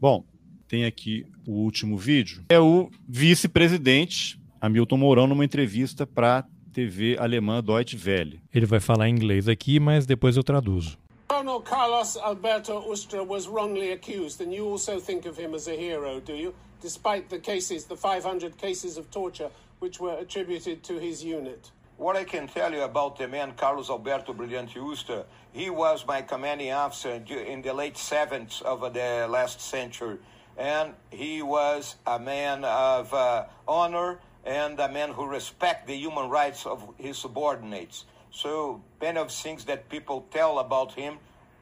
Bom, 0.00 0.24
tem 0.66 0.84
aqui 0.86 1.24
o 1.46 1.52
último 1.52 1.96
vídeo. 1.96 2.44
É 2.48 2.58
o 2.58 2.90
vice-presidente 3.08 4.40
Hamilton 4.60 4.96
Mourão 4.96 5.28
numa 5.28 5.44
entrevista 5.44 6.04
para 6.04 6.44
TV 6.76 7.16
alemã 7.18 7.62
Deutsche 7.62 7.96
Welle. 7.96 8.38
Ele 8.54 8.66
vai 8.66 8.80
falar 8.80 9.08
em 9.08 9.12
inglês 9.12 9.48
aqui, 9.48 9.80
mas 9.80 10.04
depois 10.04 10.36
eu 10.36 10.44
traduzo. 10.44 10.98
Colonel 11.26 11.62
Carlos 11.62 12.18
Alberto 12.18 12.74
Ustra 12.90 13.24
was 13.24 13.48
wrongly 13.48 13.92
accused, 13.92 14.42
and 14.42 14.52
you 14.52 14.68
also 14.70 15.00
think 15.00 15.26
of 15.26 15.40
him 15.40 15.54
as 15.54 15.66
a 15.68 15.74
hero, 15.74 16.20
do 16.20 16.34
you? 16.34 16.54
Despite 16.82 17.30
the 17.30 17.38
cases, 17.38 17.86
the 17.86 17.96
500 17.96 18.58
cases 18.58 18.98
of 18.98 19.10
torture 19.10 19.50
which 19.78 19.98
were 19.98 20.18
attributed 20.20 20.82
to 20.82 20.98
his 21.00 21.24
unit. 21.24 21.70
What 21.96 22.14
I 22.14 22.24
can 22.24 22.46
tell 22.46 22.70
you 22.70 22.82
about 22.82 23.16
the 23.16 23.26
man 23.26 23.54
Carlos 23.56 23.88
Alberto 23.88 24.34
Brilhante 24.34 24.76
Ustra, 24.76 25.24
he 25.54 25.70
was 25.70 26.04
my 26.06 26.20
commanding 26.20 26.72
officer 26.72 27.22
in 27.26 27.62
the 27.62 27.72
late 27.72 27.94
70s 27.94 28.60
of 28.60 28.80
the 28.92 29.26
last 29.30 29.62
century. 29.62 30.18
And 30.58 30.92
he 31.10 31.40
was 31.40 31.96
a 32.06 32.18
man 32.18 32.64
of 32.64 33.14
uh, 33.14 33.46
honor 33.66 34.18
and 34.46 34.78
a 34.78 34.88
man 34.88 35.10
who 35.10 35.26
respect 35.26 35.86
the 35.86 35.94
human 35.94 36.30
rights 36.30 36.64
of 36.66 36.82
his 36.96 37.18
subordinates. 37.18 38.04
So 38.30 38.80
many 39.00 39.18
of 39.18 39.30
things 39.30 39.64
that 39.64 39.88
people 39.88 40.26
tell 40.30 40.58
about 40.60 40.92
him, 40.92 41.18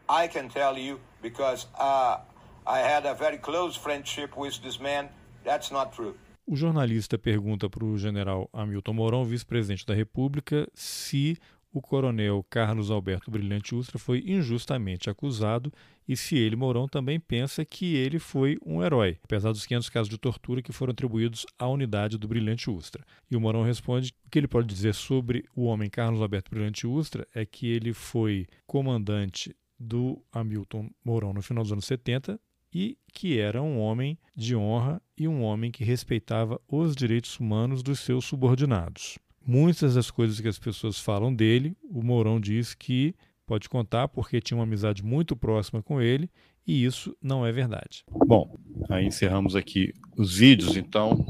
I 0.08 0.28
can 0.28 0.48
tell 0.48 0.76
you 0.76 1.00
because 1.22 1.66
uh, 1.78 2.18
I 2.66 2.78
had 2.78 3.06
a 3.06 3.14
very 3.14 3.38
close 3.38 3.74
friendship 3.74 4.36
with 4.36 4.62
this 4.62 4.78
man. 4.78 5.08
That's 5.44 5.70
not 5.70 5.94
true. 5.94 6.14
O 6.46 6.54
jornalista 6.54 7.16
pergunta 7.16 7.70
para 7.70 7.82
o 7.82 7.96
general 7.96 8.50
Hamilton 8.52 8.92
Mourão, 8.92 9.24
vice-presidente 9.24 9.86
da 9.86 9.94
República, 9.94 10.68
se 10.74 11.38
o 11.74 11.82
coronel 11.82 12.46
Carlos 12.48 12.88
Alberto 12.88 13.32
Brilhante 13.32 13.74
Ustra 13.74 13.98
foi 13.98 14.22
injustamente 14.24 15.10
acusado 15.10 15.72
e 16.06 16.16
se 16.16 16.36
ele, 16.36 16.54
Mourão, 16.54 16.86
também 16.86 17.18
pensa 17.18 17.64
que 17.64 17.96
ele 17.96 18.20
foi 18.20 18.56
um 18.64 18.80
herói, 18.80 19.18
apesar 19.24 19.50
dos 19.50 19.66
500 19.66 19.88
casos 19.88 20.08
de 20.08 20.16
tortura 20.16 20.62
que 20.62 20.72
foram 20.72 20.92
atribuídos 20.92 21.44
à 21.58 21.66
unidade 21.66 22.16
do 22.16 22.28
Brilhante 22.28 22.70
Ustra. 22.70 23.04
E 23.28 23.34
o 23.34 23.40
Mourão 23.40 23.64
responde 23.64 24.14
o 24.24 24.30
que 24.30 24.38
ele 24.38 24.46
pode 24.46 24.68
dizer 24.68 24.94
sobre 24.94 25.44
o 25.56 25.64
homem 25.64 25.90
Carlos 25.90 26.22
Alberto 26.22 26.48
Brilhante 26.48 26.86
Ustra 26.86 27.26
é 27.34 27.44
que 27.44 27.66
ele 27.66 27.92
foi 27.92 28.46
comandante 28.66 29.54
do 29.76 30.22
Hamilton 30.32 30.88
Mourão 31.04 31.32
no 31.32 31.42
final 31.42 31.64
dos 31.64 31.72
anos 31.72 31.86
70 31.86 32.38
e 32.72 32.96
que 33.12 33.40
era 33.40 33.60
um 33.60 33.80
homem 33.80 34.16
de 34.36 34.54
honra 34.54 35.02
e 35.18 35.26
um 35.26 35.42
homem 35.42 35.72
que 35.72 35.82
respeitava 35.82 36.60
os 36.68 36.94
direitos 36.94 37.40
humanos 37.40 37.82
dos 37.82 37.98
seus 37.98 38.24
subordinados. 38.24 39.18
Muitas 39.46 39.94
das 39.94 40.10
coisas 40.10 40.40
que 40.40 40.48
as 40.48 40.58
pessoas 40.58 40.98
falam 40.98 41.34
dele, 41.34 41.76
o 41.82 42.02
Mourão 42.02 42.40
diz 42.40 42.74
que 42.74 43.14
pode 43.46 43.68
contar 43.68 44.08
porque 44.08 44.40
tinha 44.40 44.56
uma 44.56 44.64
amizade 44.64 45.04
muito 45.04 45.36
próxima 45.36 45.82
com 45.82 46.00
ele 46.00 46.30
e 46.66 46.84
isso 46.84 47.14
não 47.20 47.44
é 47.44 47.52
verdade. 47.52 48.04
Bom, 48.26 48.56
aí 48.88 49.06
encerramos 49.06 49.54
aqui 49.54 49.92
os 50.16 50.38
vídeos, 50.38 50.76
então 50.76 51.24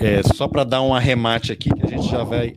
é 0.00 0.22
só 0.22 0.46
para 0.46 0.62
dar 0.62 0.82
um 0.82 0.94
arremate 0.94 1.50
aqui 1.50 1.70
que 1.74 1.82
a 1.82 1.88
gente 1.88 2.08
já 2.08 2.22
vai 2.22 2.56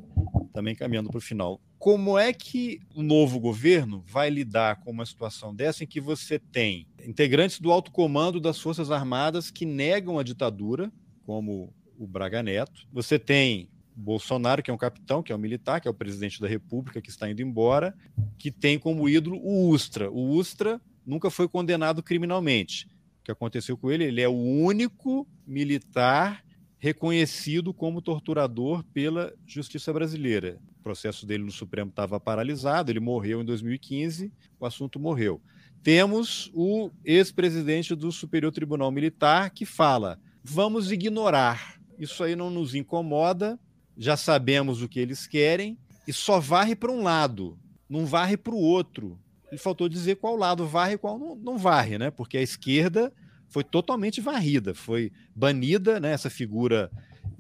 também 0.53 0.75
caminhando 0.75 1.09
para 1.09 1.17
o 1.17 1.21
final. 1.21 1.59
Como 1.79 2.17
é 2.17 2.33
que 2.33 2.79
o 2.95 3.01
novo 3.01 3.39
governo 3.39 4.03
vai 4.05 4.29
lidar 4.29 4.77
com 4.77 4.91
uma 4.91 5.05
situação 5.05 5.55
dessa 5.55 5.83
em 5.83 5.87
que 5.87 6.01
você 6.01 6.39
tem 6.39 6.87
integrantes 7.03 7.59
do 7.59 7.71
alto 7.71 7.91
comando 7.91 8.39
das 8.39 8.59
Forças 8.59 8.91
Armadas 8.91 9.49
que 9.49 9.65
negam 9.65 10.19
a 10.19 10.23
ditadura, 10.23 10.91
como 11.25 11.73
o 11.97 12.07
Braga 12.07 12.43
Neto, 12.43 12.87
você 12.91 13.17
tem 13.17 13.69
Bolsonaro, 13.97 14.61
que 14.61 14.69
é 14.69 14.73
um 14.73 14.77
capitão, 14.77 15.23
que 15.23 15.31
é 15.31 15.35
um 15.35 15.39
militar, 15.39 15.81
que 15.81 15.87
é 15.87 15.91
o 15.91 15.93
presidente 15.93 16.39
da 16.39 16.47
República, 16.47 17.01
que 17.01 17.09
está 17.09 17.29
indo 17.29 17.41
embora, 17.41 17.95
que 18.37 18.51
tem 18.51 18.77
como 18.77 19.09
ídolo 19.09 19.37
o 19.37 19.69
Ustra. 19.69 20.11
O 20.11 20.29
Ustra 20.29 20.79
nunca 21.03 21.31
foi 21.31 21.47
condenado 21.47 22.03
criminalmente. 22.03 22.87
O 23.21 23.23
que 23.23 23.31
aconteceu 23.31 23.75
com 23.75 23.91
ele? 23.91 24.03
Ele 24.03 24.21
é 24.21 24.29
o 24.29 24.37
único 24.37 25.27
militar 25.45 26.43
reconhecido 26.77 27.73
como 27.73 28.01
torturador 28.01 28.83
pela 28.93 29.33
justiça 29.47 29.91
brasileira. 29.91 30.59
O 30.79 30.83
processo 30.83 31.25
dele 31.25 31.43
no 31.43 31.51
Supremo 31.51 31.89
estava 31.89 32.19
paralisado, 32.19 32.91
ele 32.91 32.99
morreu 32.99 33.41
em 33.41 33.45
2015, 33.45 34.31
o 34.59 34.65
assunto 34.65 34.99
morreu. 34.99 35.41
Temos 35.81 36.51
o 36.53 36.91
ex-presidente 37.03 37.95
do 37.95 38.11
Superior 38.11 38.51
Tribunal 38.51 38.91
Militar 38.91 39.49
que 39.49 39.65
fala: 39.65 40.19
vamos 40.43 40.91
ignorar. 40.91 41.79
Isso 41.97 42.23
aí 42.23 42.35
não 42.35 42.51
nos 42.51 42.75
incomoda, 42.75 43.59
já 43.97 44.15
sabemos 44.15 44.81
o 44.81 44.87
que 44.87 44.99
eles 44.99 45.25
querem 45.25 45.77
e 46.07 46.13
só 46.13 46.39
varre 46.39 46.75
para 46.75 46.91
um 46.91 47.01
lado, 47.01 47.57
não 47.89 48.05
varre 48.05 48.37
para 48.37 48.53
o 48.53 48.59
outro. 48.59 49.19
Ele 49.51 49.57
faltou 49.57 49.89
dizer 49.89 50.17
qual 50.17 50.35
lado 50.35 50.67
varre 50.67 50.93
e 50.93 50.97
qual 50.97 51.17
não, 51.17 51.35
não 51.35 51.57
varre, 51.57 51.97
né? 51.97 52.11
Porque 52.11 52.37
a 52.37 52.41
esquerda 52.41 53.11
foi 53.47 53.63
totalmente 53.63 54.21
varrida, 54.21 54.73
foi 54.73 55.11
banida, 55.35 55.99
né? 55.99 56.11
Essa 56.11 56.29
figura 56.29 56.91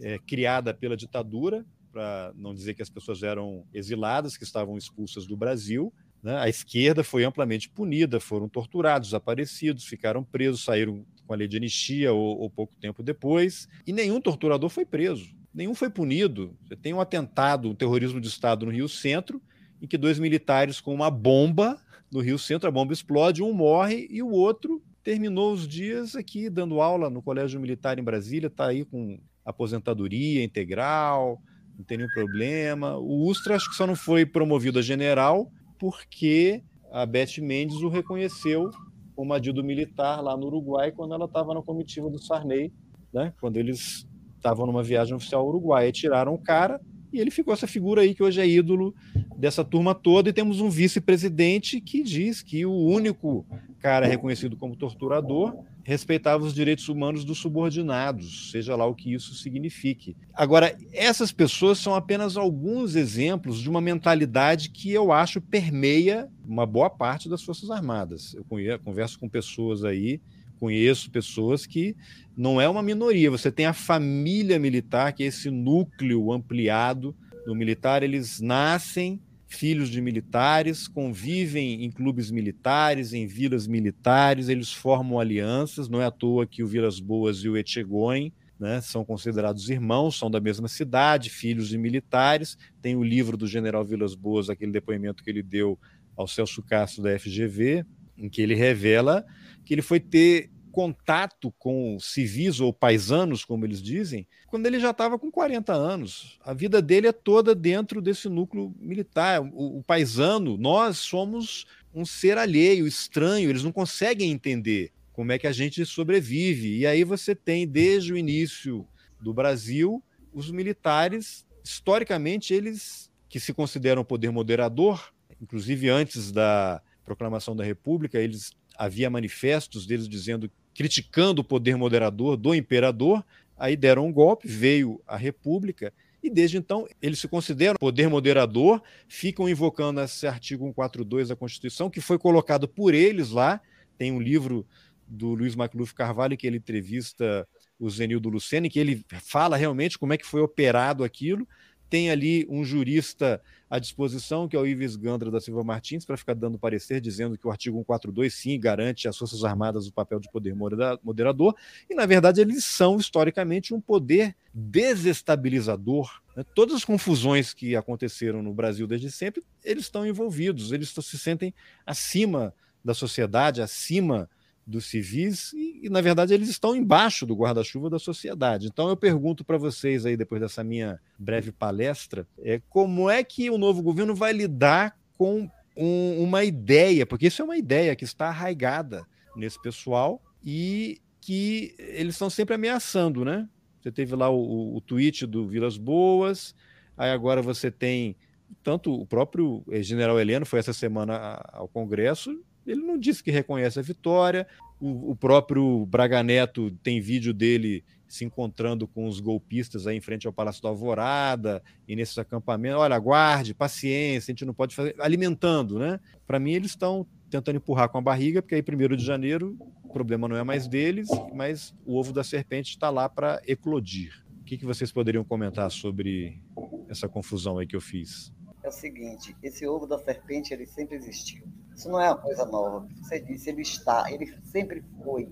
é, 0.01 0.17
criada 0.17 0.73
pela 0.73 0.97
ditadura, 0.97 1.65
para 1.91 2.31
não 2.35 2.53
dizer 2.53 2.73
que 2.73 2.81
as 2.81 2.89
pessoas 2.89 3.23
eram 3.23 3.65
exiladas, 3.73 4.35
que 4.35 4.43
estavam 4.43 4.77
expulsas 4.77 5.25
do 5.25 5.37
Brasil. 5.37 5.93
Né? 6.23 6.37
A 6.37 6.49
esquerda 6.49 7.03
foi 7.03 7.23
amplamente 7.23 7.69
punida, 7.69 8.19
foram 8.19 8.49
torturados, 8.49 9.09
desaparecidos, 9.09 9.85
ficaram 9.85 10.23
presos, 10.23 10.63
saíram 10.63 11.05
com 11.25 11.33
a 11.33 11.35
lei 11.35 11.47
de 11.47 11.57
anistia 11.57 12.13
ou, 12.13 12.39
ou 12.39 12.49
pouco 12.49 12.73
tempo 12.79 13.03
depois, 13.03 13.67
e 13.85 13.91
nenhum 13.91 14.21
torturador 14.21 14.69
foi 14.69 14.85
preso 14.85 15.36
nenhum 15.57 15.73
foi 15.73 15.89
punido. 15.89 16.55
Você 16.63 16.75
tem 16.75 16.93
um 16.93 17.01
atentado, 17.01 17.67
um 17.67 17.75
terrorismo 17.75 18.21
de 18.21 18.27
Estado 18.27 18.67
no 18.67 18.71
Rio 18.71 18.87
Centro, 18.87 19.41
em 19.81 19.87
que 19.87 19.97
dois 19.97 20.19
militares 20.19 20.79
com 20.79 20.93
uma 20.93 21.09
bomba 21.09 21.81
no 22.11 22.21
Rio 22.21 22.37
Centro, 22.37 22.69
a 22.69 22.71
bomba 22.71 22.93
explode, 22.93 23.41
um 23.41 23.51
morre 23.51 24.07
e 24.09 24.21
o 24.21 24.29
outro 24.29 24.81
terminou 25.03 25.51
os 25.51 25.67
dias 25.67 26.15
aqui 26.15 26.47
dando 26.47 26.79
aula 26.79 27.09
no 27.09 27.23
Colégio 27.23 27.59
Militar 27.59 27.97
em 27.97 28.03
Brasília, 28.03 28.47
está 28.47 28.67
aí 28.67 28.85
com 28.85 29.19
aposentadoria 29.43 30.43
integral, 30.43 31.41
não 31.75 31.83
tem 31.83 31.97
nenhum 31.97 32.09
problema. 32.09 32.95
O 32.97 33.27
Ustra 33.27 33.55
acho 33.55 33.69
que 33.69 33.75
só 33.75 33.87
não 33.87 33.95
foi 33.95 34.25
promovido 34.25 34.77
a 34.77 34.81
general 34.81 35.51
porque 35.79 36.63
a 36.91 37.05
Beth 37.05 37.39
Mendes 37.41 37.77
o 37.77 37.89
reconheceu 37.89 38.69
como 39.15 39.33
adido 39.33 39.63
militar 39.63 40.21
lá 40.21 40.37
no 40.37 40.45
Uruguai 40.45 40.91
quando 40.91 41.15
ela 41.15 41.25
estava 41.25 41.53
na 41.53 41.63
comitiva 41.63 42.09
do 42.09 42.21
Sarney, 42.21 42.71
né? 43.11 43.33
quando 43.39 43.57
eles 43.57 44.06
estavam 44.37 44.65
numa 44.65 44.83
viagem 44.83 45.15
oficial 45.15 45.41
ao 45.41 45.49
Uruguai, 45.49 45.91
tiraram 45.91 46.33
o 46.33 46.37
cara 46.37 46.79
e 47.11 47.19
ele 47.19 47.31
ficou 47.31 47.53
essa 47.53 47.67
figura 47.67 48.01
aí 48.01 48.13
que 48.13 48.21
hoje 48.21 48.41
é 48.41 48.47
ídolo 48.47 48.93
dessa 49.37 49.63
turma 49.63 49.95
toda. 49.95 50.29
E 50.29 50.33
temos 50.33 50.59
um 50.59 50.69
vice-presidente 50.69 51.79
que 51.79 52.03
diz 52.03 52.41
que 52.41 52.65
o 52.65 52.73
único 52.73 53.45
cara 53.79 54.05
reconhecido 54.05 54.57
como 54.57 54.75
torturador 54.75 55.63
respeitava 55.83 56.43
os 56.43 56.53
direitos 56.53 56.89
humanos 56.89 57.23
dos 57.23 57.37
subordinados, 57.37 58.51
seja 58.51 58.75
lá 58.75 58.85
o 58.85 58.93
que 58.93 59.13
isso 59.13 59.33
signifique. 59.35 60.17
Agora, 60.33 60.77
essas 60.91 61.31
pessoas 61.31 61.77
são 61.79 61.95
apenas 61.95 62.35
alguns 62.35 62.95
exemplos 62.95 63.57
de 63.59 63.69
uma 63.69 63.79
mentalidade 63.79 64.69
que 64.69 64.91
eu 64.91 65.13
acho 65.13 65.39
permeia 65.39 66.27
uma 66.45 66.65
boa 66.65 66.89
parte 66.89 67.29
das 67.29 67.41
Forças 67.41 67.71
Armadas. 67.71 68.35
Eu 68.35 68.45
converso 68.79 69.17
com 69.17 69.29
pessoas 69.29 69.85
aí 69.85 70.19
conheço 70.59 71.11
pessoas 71.11 71.65
que 71.65 71.95
não 72.35 72.59
é 72.59 72.67
uma 72.67 72.83
minoria. 72.83 73.31
Você 73.31 73.51
tem 73.51 73.65
a 73.65 73.73
família 73.73 74.59
militar, 74.59 75.13
que 75.13 75.23
é 75.23 75.27
esse 75.27 75.49
núcleo 75.49 76.31
ampliado 76.31 77.15
do 77.45 77.55
militar, 77.55 78.03
eles 78.03 78.41
nascem 78.41 79.19
filhos 79.47 79.89
de 79.89 80.01
militares, 80.01 80.87
convivem 80.87 81.85
em 81.85 81.89
clubes 81.89 82.29
militares, 82.29 83.13
em 83.13 83.25
vilas 83.25 83.65
militares, 83.65 84.49
eles 84.49 84.73
formam 84.73 85.19
alianças, 85.19 85.87
não 85.87 86.01
é 86.01 86.05
à 86.05 86.11
toa 86.11 86.45
que 86.45 86.61
o 86.61 86.67
Vilas 86.67 86.99
Boas 86.99 87.37
e 87.37 87.49
o 87.49 87.55
Etchegóin 87.55 88.33
né, 88.59 88.81
são 88.81 89.05
considerados 89.05 89.69
irmãos, 89.69 90.17
são 90.17 90.29
da 90.29 90.39
mesma 90.39 90.67
cidade, 90.67 91.29
filhos 91.29 91.69
de 91.69 91.77
militares. 91.77 92.57
Tem 92.81 92.95
o 92.95 93.03
livro 93.03 93.37
do 93.37 93.47
general 93.47 93.85
Vilas 93.85 94.15
Boas, 94.15 94.49
aquele 94.49 94.71
depoimento 94.71 95.23
que 95.23 95.29
ele 95.29 95.43
deu 95.43 95.79
ao 96.15 96.27
Celso 96.27 96.61
Castro 96.63 97.03
da 97.03 97.17
FGV, 97.17 97.85
em 98.17 98.27
que 98.27 98.41
ele 98.41 98.55
revela 98.55 99.23
que 99.67 99.73
ele 99.73 99.81
foi 99.81 99.99
ter 99.99 100.49
contato 100.71 101.51
com 101.57 101.97
civis 101.99 102.59
ou 102.59 102.71
paisanos, 102.71 103.43
como 103.43 103.65
eles 103.65 103.81
dizem, 103.81 104.27
quando 104.47 104.65
ele 104.65 104.79
já 104.79 104.91
estava 104.91 105.19
com 105.19 105.29
40 105.29 105.73
anos. 105.73 106.39
A 106.45 106.53
vida 106.53 106.81
dele 106.81 107.07
é 107.07 107.11
toda 107.11 107.53
dentro 107.53 108.01
desse 108.01 108.29
núcleo 108.29 108.73
militar. 108.79 109.41
O, 109.41 109.79
o 109.79 109.83
paisano, 109.83 110.55
nós 110.55 110.99
somos 110.99 111.65
um 111.93 112.05
ser 112.05 112.37
alheio, 112.37 112.87
estranho, 112.87 113.49
eles 113.49 113.63
não 113.63 113.71
conseguem 113.71 114.31
entender 114.31 114.93
como 115.11 115.31
é 115.31 115.39
que 115.39 115.47
a 115.47 115.51
gente 115.51 115.83
sobrevive. 115.85 116.77
E 116.77 116.85
aí 116.85 117.03
você 117.03 117.35
tem, 117.35 117.67
desde 117.67 118.13
o 118.13 118.17
início 118.17 118.87
do 119.19 119.33
Brasil, 119.33 120.01
os 120.31 120.49
militares, 120.49 121.45
historicamente, 121.63 122.53
eles 122.53 123.11
que 123.27 123.39
se 123.39 123.51
consideram 123.51 124.05
poder 124.05 124.31
moderador, 124.31 125.11
inclusive 125.41 125.89
antes 125.89 126.31
da 126.31 126.81
proclamação 127.03 127.55
da 127.55 127.63
República, 127.63 128.19
eles 128.19 128.51
havia 128.77 129.09
manifestos 129.09 129.85
deles 129.85 130.07
dizendo 130.07 130.49
criticando 130.73 131.41
o 131.41 131.43
poder 131.43 131.75
moderador 131.75 132.37
do 132.37 132.53
imperador, 132.53 133.25
aí 133.57 133.75
deram 133.75 134.05
um 134.05 134.13
golpe, 134.13 134.47
veio 134.47 135.01
a 135.07 135.17
República, 135.17 135.91
e 136.21 136.29
desde 136.29 136.57
então 136.57 136.87
eles 137.01 137.19
se 137.19 137.27
consideram 137.27 137.77
poder 137.79 138.07
moderador, 138.09 138.81
ficam 139.07 139.49
invocando 139.49 140.01
esse 140.01 140.27
artigo 140.27 140.65
142 140.65 141.29
da 141.29 141.35
Constituição, 141.35 141.89
que 141.89 142.01
foi 142.01 142.19
colocado 142.19 142.67
por 142.67 142.93
eles 142.93 143.31
lá. 143.31 143.61
Tem 143.97 144.11
um 144.11 144.21
livro 144.21 144.65
do 145.07 145.33
Luiz 145.33 145.55
Macluf 145.55 145.93
Carvalho 145.93 146.37
que 146.37 146.45
ele 146.45 146.57
entrevista 146.57 147.47
o 147.79 147.89
Zenildo 147.89 148.29
Lucena, 148.29 148.69
que 148.69 148.79
ele 148.79 149.05
fala 149.23 149.55
realmente 149.55 149.97
como 149.97 150.13
é 150.13 150.17
que 150.17 150.25
foi 150.25 150.41
operado 150.41 151.03
aquilo. 151.03 151.47
Tem 151.89 152.09
ali 152.09 152.45
um 152.49 152.63
jurista 152.63 153.41
à 153.69 153.79
disposição, 153.79 154.47
que 154.47 154.55
é 154.55 154.59
o 154.59 154.65
Ives 154.65 154.95
Gandra 154.95 155.31
da 155.31 155.39
Silva 155.39 155.63
Martins, 155.63 156.05
para 156.05 156.17
ficar 156.17 156.33
dando 156.33 156.57
parecer, 156.57 156.99
dizendo 156.99 157.37
que 157.37 157.47
o 157.47 157.51
artigo 157.51 157.77
142, 157.77 158.33
sim, 158.33 158.59
garante 158.59 159.07
às 159.07 159.17
Forças 159.17 159.43
Armadas 159.43 159.87
o 159.87 159.93
papel 159.93 160.19
de 160.19 160.29
poder 160.31 160.55
moderador, 160.55 161.55
e, 161.89 161.95
na 161.95 162.05
verdade, 162.05 162.41
eles 162.41 162.65
são, 162.65 162.97
historicamente, 162.97 163.73
um 163.73 163.81
poder 163.81 164.35
desestabilizador. 164.53 166.21
Né? 166.35 166.43
Todas 166.55 166.75
as 166.75 166.85
confusões 166.85 167.53
que 167.53 167.75
aconteceram 167.75 168.41
no 168.41 168.53
Brasil 168.53 168.87
desde 168.87 169.11
sempre, 169.11 169.43
eles 169.63 169.85
estão 169.85 170.05
envolvidos, 170.05 170.71
eles 170.71 170.89
se 170.89 171.17
sentem 171.17 171.53
acima 171.85 172.53
da 172.83 172.93
sociedade, 172.93 173.61
acima 173.61 174.29
dos 174.67 174.85
civis 174.85 175.53
e, 175.53 175.79
e, 175.83 175.89
na 175.89 176.01
verdade, 176.01 176.33
eles 176.33 176.49
estão 176.49 176.75
embaixo 176.75 177.25
do 177.25 177.33
guarda-chuva 177.33 177.89
da 177.89 177.97
sociedade. 177.97 178.67
Então, 178.67 178.89
eu 178.89 178.97
pergunto 178.97 179.45
para 179.45 179.57
vocês 179.57 180.05
aí, 180.05 180.17
depois 180.17 180.41
dessa 180.41 180.61
minha 180.61 180.99
breve 181.17 181.53
palestra, 181.53 182.27
é, 182.39 182.61
como 182.69 183.09
é 183.09 183.23
que 183.23 183.49
o 183.49 183.57
novo 183.57 183.81
governo 183.81 184.13
vai 184.13 184.33
lidar 184.33 184.99
com 185.17 185.49
um, 185.75 186.21
uma 186.21 186.43
ideia, 186.43 187.05
porque 187.05 187.27
isso 187.27 187.41
é 187.41 187.45
uma 187.45 187.57
ideia 187.57 187.95
que 187.95 188.03
está 188.03 188.27
arraigada 188.27 189.07
nesse 189.37 189.61
pessoal 189.61 190.21
e 190.43 190.99
que 191.21 191.73
eles 191.79 192.15
estão 192.15 192.29
sempre 192.29 192.55
ameaçando, 192.55 193.23
né? 193.23 193.47
Você 193.79 193.91
teve 193.91 194.15
lá 194.15 194.29
o, 194.29 194.75
o 194.75 194.81
tweet 194.81 195.25
do 195.25 195.47
Vilas 195.47 195.77
Boas, 195.77 196.53
aí 196.97 197.11
agora 197.11 197.41
você 197.41 197.71
tem 197.71 198.17
tanto 198.63 198.93
o 198.93 199.05
próprio 199.05 199.63
eh, 199.69 199.81
general 199.81 200.19
Heleno 200.19 200.45
foi 200.45 200.59
essa 200.59 200.73
semana 200.73 201.39
ao 201.51 201.67
Congresso 201.67 202.41
ele 202.67 202.81
não 202.81 202.97
disse 202.97 203.23
que 203.23 203.31
reconhece 203.31 203.79
a 203.79 203.81
vitória. 203.81 204.45
O, 204.79 205.11
o, 205.11 205.15
próprio 205.15 205.85
Braga 205.85 206.21
Neto 206.21 206.69
tem 206.83 207.01
vídeo 207.01 207.33
dele 207.33 207.83
se 208.07 208.23
encontrando 208.23 208.87
com 208.87 209.07
os 209.07 209.19
golpistas 209.19 209.87
aí 209.87 209.97
em 209.97 210.01
frente 210.01 210.27
ao 210.27 210.33
Palácio 210.33 210.61
da 210.61 210.69
Alvorada 210.69 211.63
e 211.87 211.95
nesses 211.95 212.17
acampamentos. 212.17 212.79
Olha, 212.79 212.95
aguarde, 212.95 213.53
paciência, 213.53 214.31
a 214.31 214.33
gente 214.33 214.45
não 214.45 214.53
pode 214.53 214.75
fazer. 214.75 214.95
Alimentando, 214.99 215.79
né? 215.79 215.99
Para 216.25 216.39
mim, 216.39 216.51
eles 216.51 216.71
estão 216.71 217.07
tentando 217.29 217.57
empurrar 217.57 217.89
com 217.89 217.97
a 217.97 218.01
barriga, 218.01 218.41
porque 218.41 218.55
aí, 218.55 218.61
primeiro 218.61 218.95
de 218.95 219.03
janeiro, 219.03 219.57
o 219.83 219.89
problema 219.89 220.27
não 220.27 220.35
é 220.35 220.43
mais 220.43 220.67
deles, 220.67 221.07
mas 221.33 221.73
o 221.85 221.95
ovo 221.95 222.13
da 222.13 222.23
serpente 222.23 222.69
está 222.69 222.89
lá 222.89 223.09
para 223.09 223.41
eclodir. 223.47 224.23
O 224.41 224.43
que, 224.43 224.57
que 224.57 224.65
vocês 224.65 224.91
poderiam 224.91 225.25
comentar 225.25 225.69
sobre 225.71 226.41
essa 226.87 227.09
confusão 227.09 227.57
aí 227.57 227.67
que 227.67 227.75
eu 227.75 227.81
fiz? 227.81 228.31
É 228.63 228.69
o 228.69 228.71
seguinte: 228.71 229.35
esse 229.43 229.67
ovo 229.67 229.85
da 229.85 229.97
serpente 229.97 230.53
ele 230.53 230.65
sempre 230.65 230.95
existiu 230.95 231.46
isso 231.77 231.89
não 231.89 232.01
é 232.01 232.09
uma 232.09 232.17
coisa 232.17 232.43
nova. 232.43 232.87
Você 233.03 233.19
disse, 233.19 233.51
ele 233.51 233.61
está, 233.61 234.11
ele 234.11 234.35
sempre 234.45 234.83
foi. 235.03 235.31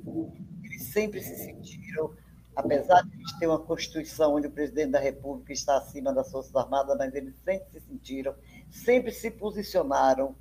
Eles 0.64 0.84
sempre 0.84 1.20
se 1.20 1.36
sentiram, 1.38 2.14
apesar 2.56 3.02
de 3.02 3.16
eles 3.16 3.32
ter 3.40 3.48
uma 3.48 3.58
Constituição 3.58 4.36
onde 4.36 4.46
o 4.46 4.52
presidente 4.52 4.92
da 4.92 5.00
República 5.00 5.52
está 5.52 5.76
acima 5.76 6.14
das 6.14 6.30
Forças 6.32 6.56
Armadas, 6.56 6.96
mas 7.00 7.16
eles 7.16 7.34
sempre 7.44 7.72
se 7.72 7.80
sentiram, 7.88 8.36
sempre 8.70 9.12
se 9.12 9.32
posicionaram 9.32 10.36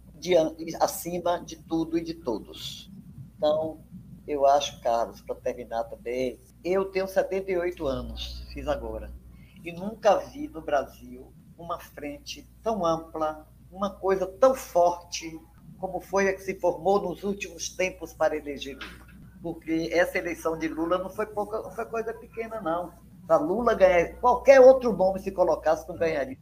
acima 0.78 1.38
de 1.38 1.57
tudo 1.57 1.96
e 1.96 2.02
de 2.02 2.12
todos. 2.12 2.90
Então, 3.38 3.80
eu 4.28 4.44
acho, 4.46 4.82
Carlos, 4.82 5.22
para 5.22 5.34
terminar 5.36 5.84
também, 5.84 6.38
eu 6.62 6.84
tenho 6.86 7.09
78 7.09 7.86
anos, 7.86 8.44
fiz 8.52 8.68
agora, 8.68 9.11
e 9.64 9.72
nunca 9.72 10.16
vi 10.16 10.48
no 10.48 10.61
Brasil 10.61 11.32
uma 11.57 11.78
frente 11.78 12.46
tão 12.62 12.84
ampla, 12.84 13.48
uma 13.70 13.90
coisa 13.90 14.26
tão 14.26 14.55
forte 14.55 15.38
como 15.85 16.01
foi 16.01 16.30
a 16.30 16.32
que 16.32 16.41
se 16.41 16.55
formou 16.55 16.99
nos 16.99 17.22
últimos 17.22 17.68
tempos 17.68 18.14
para 18.14 18.35
eleger 18.35 18.74
Lula. 18.74 19.07
Porque 19.43 19.91
essa 19.93 20.16
eleição 20.16 20.59
de 20.59 20.66
Lula 20.66 20.97
não 20.97 21.11
foi, 21.11 21.26
pouca, 21.26 21.61
não 21.61 21.70
foi 21.70 21.85
coisa 21.85 22.14
pequena, 22.14 22.59
não. 22.62 22.95
Para 23.26 23.37
Lula 23.37 23.74
ganhar, 23.74 24.14
qualquer 24.14 24.62
outro 24.62 24.95
nome 24.95 25.20
se 25.20 25.30
colocasse, 25.30 25.87
não 25.87 25.95
ganharia. 25.95 26.39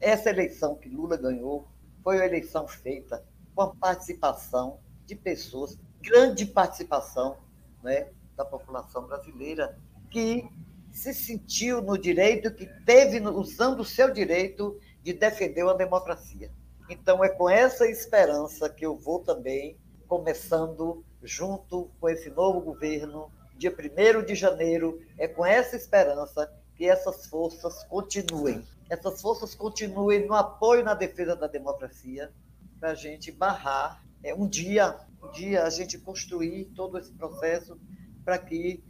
Essa 0.00 0.30
eleição 0.30 0.76
que 0.76 0.88
Lula 0.88 1.16
ganhou 1.16 1.66
foi 2.04 2.18
uma 2.18 2.24
eleição 2.24 2.68
feita 2.68 3.24
com 3.52 3.62
a 3.62 3.74
participação 3.74 4.78
de 5.04 5.16
pessoas, 5.16 5.76
grande 6.00 6.46
participação 6.46 7.36
né, 7.82 8.10
da 8.36 8.44
população 8.44 9.08
brasileira, 9.08 9.76
que 10.08 10.48
se 10.92 11.12
sentiu 11.12 11.82
no 11.82 11.98
direito, 11.98 12.54
que 12.54 12.66
teve, 12.86 13.18
usando 13.26 13.80
o 13.80 13.84
seu 13.84 14.12
direito 14.12 14.78
de 15.02 15.12
defender 15.12 15.66
a 15.66 15.74
democracia. 15.74 16.52
Então, 16.88 17.24
é 17.24 17.28
com 17.28 17.48
essa 17.48 17.86
esperança 17.86 18.68
que 18.68 18.84
eu 18.84 18.96
vou 18.96 19.20
também 19.20 19.78
começando 20.06 21.04
junto 21.22 21.90
com 21.98 22.08
esse 22.08 22.28
novo 22.30 22.60
governo, 22.60 23.32
dia 23.56 23.74
1 23.74 24.24
de 24.24 24.34
janeiro, 24.34 25.00
é 25.16 25.26
com 25.26 25.44
essa 25.44 25.76
esperança 25.76 26.52
que 26.76 26.86
essas 26.86 27.26
forças 27.26 27.84
continuem. 27.84 28.64
Essas 28.90 29.22
forças 29.22 29.54
continuem 29.54 30.26
no 30.26 30.34
apoio 30.34 30.84
na 30.84 30.94
defesa 30.94 31.34
da 31.34 31.46
democracia, 31.46 32.30
para 32.78 32.90
a 32.90 32.94
gente 32.94 33.32
barrar 33.32 34.04
é, 34.22 34.34
um 34.34 34.46
dia, 34.46 34.98
um 35.22 35.30
dia 35.30 35.64
a 35.64 35.70
gente 35.70 35.98
construir 35.98 36.66
todo 36.76 36.98
esse 36.98 37.12
processo 37.12 37.78
para 38.24 38.38
que 38.38 38.84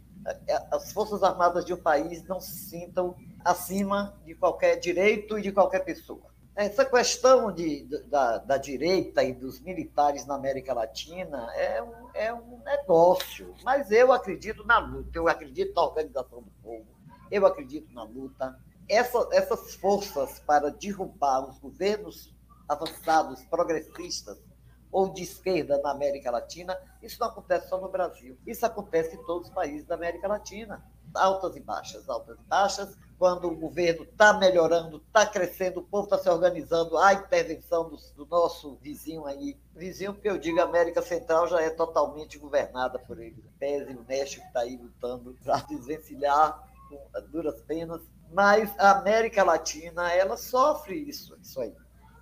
as 0.71 0.91
Forças 0.91 1.21
Armadas 1.21 1.65
de 1.65 1.73
um 1.73 1.77
país 1.77 2.23
não 2.23 2.41
se 2.41 2.69
sintam 2.69 3.15
acima 3.43 4.19
de 4.25 4.33
qualquer 4.33 4.77
direito 4.77 5.37
e 5.37 5.41
de 5.41 5.51
qualquer 5.51 5.85
pessoa. 5.85 6.34
Essa 6.55 6.85
questão 6.85 7.51
de, 7.51 7.83
da, 8.07 8.37
da, 8.37 8.57
direita 8.57 9.21
e 9.21 9.33
dos 9.33 9.59
militares 9.59 10.25
na 10.25 10.35
América 10.35 10.73
Latina 10.73 11.53
é 11.53 11.83
um, 11.83 12.09
é 12.13 12.33
um 12.33 12.59
negócio, 12.63 13.53
mas 13.61 13.91
eu 13.91 14.13
acredito 14.13 14.65
na 14.65 14.77
luta, 14.77 15.09
eu 15.13 15.27
acredito 15.27 15.75
na 15.75 15.81
organização 15.81 16.41
do 16.41 16.51
povo, 16.63 16.85
eu 17.29 17.45
acredito 17.45 17.93
na 17.93 18.03
luta. 18.03 18.57
Essa, 18.87 19.27
essas 19.33 19.75
forças 19.75 20.39
para 20.39 20.71
derrubar 20.71 21.49
os 21.49 21.59
governos 21.59 22.33
avançados, 22.69 23.43
progressistas 23.45 24.41
ou 24.89 25.09
de 25.09 25.23
esquerda 25.23 25.77
na 25.81 25.91
América 25.91 26.31
Latina, 26.31 26.79
isso 27.01 27.19
não 27.19 27.27
acontece 27.27 27.67
só 27.67 27.81
no 27.81 27.89
Brasil, 27.89 28.37
isso 28.47 28.65
acontece 28.65 29.17
em 29.17 29.23
todos 29.25 29.49
os 29.49 29.53
países 29.53 29.85
da 29.85 29.95
América 29.95 30.29
Latina. 30.29 30.81
Altas 31.13 31.55
e 31.55 31.59
baixas, 31.59 32.07
altas 32.09 32.37
e 32.39 32.43
baixas, 32.43 32.97
quando 33.17 33.47
o 33.47 33.55
governo 33.55 34.03
está 34.03 34.33
melhorando, 34.33 34.97
está 34.97 35.25
crescendo, 35.25 35.79
o 35.79 35.83
povo 35.83 36.03
está 36.03 36.17
se 36.17 36.29
organizando, 36.29 36.97
há 36.97 37.13
intervenção 37.13 37.89
do, 37.89 37.97
do, 38.15 38.25
nosso 38.25 38.75
vizinho 38.81 39.25
aí. 39.25 39.57
Vizinho, 39.73 40.13
porque 40.13 40.29
eu 40.29 40.37
digo, 40.37 40.59
a 40.59 40.63
América 40.63 41.01
Central 41.01 41.47
já 41.47 41.61
é 41.61 41.69
totalmente 41.69 42.37
governada 42.37 42.99
por 42.99 43.19
ele. 43.19 43.43
Pese 43.57 43.95
o 43.95 44.03
México 44.03 44.45
está 44.45 44.61
aí 44.61 44.75
lutando 44.75 45.35
para 45.43 45.57
desvencilhar 45.69 46.61
com 46.89 47.21
duras 47.31 47.61
penas. 47.61 48.01
Mas 48.31 48.77
a 48.77 48.99
América 48.99 49.43
Latina, 49.43 50.11
ela 50.11 50.35
sofre 50.35 50.95
isso, 50.95 51.37
isso 51.41 51.61
aí. 51.61 51.73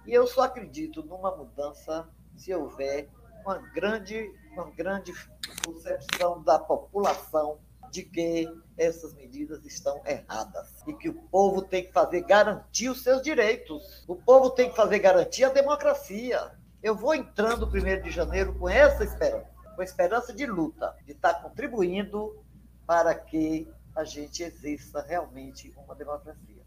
E 0.05 0.13
eu 0.13 0.27
só 0.27 0.43
acredito 0.43 1.03
numa 1.03 1.35
mudança 1.35 2.07
se 2.35 2.53
houver 2.53 3.09
uma 3.43 3.57
grande, 3.57 4.31
uma 4.51 4.69
grande 4.71 5.11
concepção 5.65 6.43
da 6.43 6.59
população 6.59 7.59
de 7.93 8.01
que 8.01 8.51
essas 8.75 9.13
medidas 9.13 9.63
estão 9.63 10.01
erradas 10.03 10.81
e 10.87 10.93
que 10.93 11.09
o 11.09 11.13
povo 11.13 11.61
tem 11.61 11.85
que 11.85 11.93
fazer 11.93 12.21
garantir 12.21 12.89
os 12.89 13.03
seus 13.03 13.21
direitos. 13.21 14.03
O 14.07 14.15
povo 14.15 14.49
tem 14.49 14.71
que 14.71 14.75
fazer 14.75 14.97
garantir 14.97 15.43
a 15.43 15.49
democracia. 15.49 16.57
Eu 16.81 16.95
vou 16.95 17.13
entrando 17.13 17.69
primeiro 17.69 18.01
de 18.01 18.09
janeiro 18.09 18.57
com 18.57 18.67
essa 18.67 19.03
esperança, 19.03 19.47
com 19.75 19.81
a 19.81 19.85
esperança 19.85 20.33
de 20.33 20.43
luta, 20.47 20.97
de 21.05 21.11
estar 21.11 21.35
contribuindo 21.35 22.43
para 22.87 23.13
que 23.13 23.71
a 23.95 24.03
gente 24.03 24.41
exerça 24.41 24.99
realmente 24.99 25.71
uma 25.77 25.93
democracia, 25.93 26.63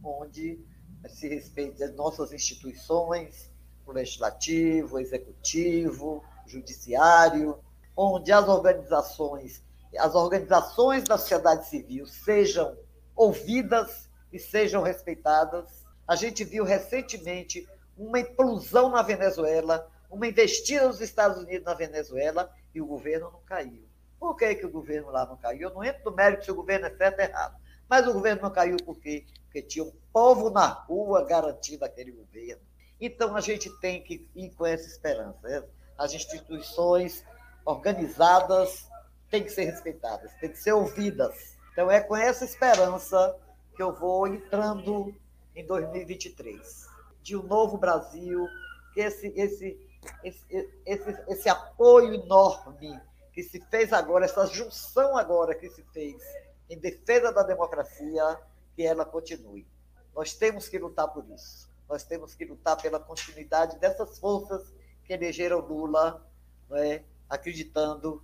onde 0.00 0.64
se 1.08 1.26
respeite 1.26 1.82
as 1.82 1.92
nossas 1.96 2.32
instituições, 2.32 3.50
o 3.84 3.90
legislativo, 3.90 4.94
o 4.94 5.00
executivo, 5.00 6.24
o 6.46 6.48
judiciário, 6.48 7.58
onde 7.96 8.30
as 8.30 8.46
organizações 8.46 9.60
as 9.96 10.14
organizações 10.14 11.04
da 11.04 11.16
sociedade 11.16 11.66
civil 11.68 12.06
sejam 12.06 12.76
ouvidas 13.16 14.08
e 14.32 14.38
sejam 14.38 14.82
respeitadas. 14.82 15.86
A 16.06 16.14
gente 16.14 16.44
viu 16.44 16.64
recentemente 16.64 17.66
uma 17.96 18.20
implosão 18.20 18.90
na 18.90 19.02
Venezuela, 19.02 19.90
uma 20.10 20.26
investida 20.26 20.88
dos 20.88 21.00
Estados 21.00 21.42
Unidos 21.42 21.64
na 21.64 21.74
Venezuela 21.74 22.52
e 22.74 22.80
o 22.80 22.86
governo 22.86 23.30
não 23.30 23.40
caiu. 23.40 23.88
Por 24.18 24.36
que, 24.36 24.54
que 24.56 24.66
o 24.66 24.70
governo 24.70 25.10
lá 25.10 25.24
não 25.26 25.36
caiu? 25.36 25.68
Eu 25.68 25.74
não 25.74 25.84
entro 25.84 26.10
no 26.10 26.16
mérito 26.16 26.44
se 26.44 26.50
o 26.50 26.54
governo 26.54 26.86
é 26.86 26.96
certo 26.96 27.18
ou 27.18 27.24
errado. 27.24 27.56
Mas 27.88 28.06
o 28.06 28.12
governo 28.12 28.42
não 28.42 28.50
caiu 28.50 28.76
por 28.84 28.98
quê? 28.98 29.24
Porque 29.44 29.62
tinha 29.62 29.84
um 29.84 29.92
povo 30.12 30.50
na 30.50 30.66
rua 30.66 31.24
garantindo 31.24 31.84
aquele 31.84 32.12
governo. 32.12 32.62
Então 33.00 33.34
a 33.36 33.40
gente 33.40 33.70
tem 33.80 34.02
que 34.02 34.28
ir 34.34 34.50
com 34.50 34.66
essa 34.66 34.86
esperança. 34.86 35.68
As 35.96 36.12
instituições 36.12 37.24
organizadas 37.64 38.87
têm 39.30 39.44
que 39.44 39.50
ser 39.50 39.64
respeitadas, 39.64 40.32
têm 40.40 40.50
que 40.50 40.58
ser 40.58 40.72
ouvidas. 40.72 41.56
Então 41.72 41.90
é 41.90 42.00
com 42.00 42.16
essa 42.16 42.44
esperança 42.44 43.36
que 43.74 43.82
eu 43.82 43.94
vou 43.94 44.26
entrando 44.26 45.14
em 45.54 45.64
2023, 45.66 46.88
de 47.22 47.36
um 47.36 47.42
novo 47.42 47.78
Brasil, 47.78 48.46
que 48.92 49.00
esse, 49.00 49.28
esse, 49.36 49.78
esse, 50.24 50.68
esse, 50.86 51.24
esse 51.28 51.48
apoio 51.48 52.14
enorme 52.14 53.00
que 53.32 53.42
se 53.42 53.60
fez 53.70 53.92
agora, 53.92 54.24
essa 54.24 54.46
junção 54.46 55.16
agora 55.16 55.54
que 55.54 55.68
se 55.70 55.82
fez 55.92 56.20
em 56.68 56.78
defesa 56.78 57.32
da 57.32 57.42
democracia, 57.42 58.38
que 58.74 58.82
ela 58.82 59.04
continue. 59.04 59.66
Nós 60.14 60.34
temos 60.34 60.68
que 60.68 60.78
lutar 60.78 61.08
por 61.08 61.24
isso. 61.30 61.70
Nós 61.88 62.02
temos 62.02 62.34
que 62.34 62.44
lutar 62.44 62.76
pela 62.76 63.00
continuidade 63.00 63.78
dessas 63.78 64.18
forças 64.18 64.74
que 65.04 65.12
elegeram 65.12 65.60
Lula, 65.60 66.26
não 66.68 66.76
é? 66.76 67.02
acreditando 67.28 68.22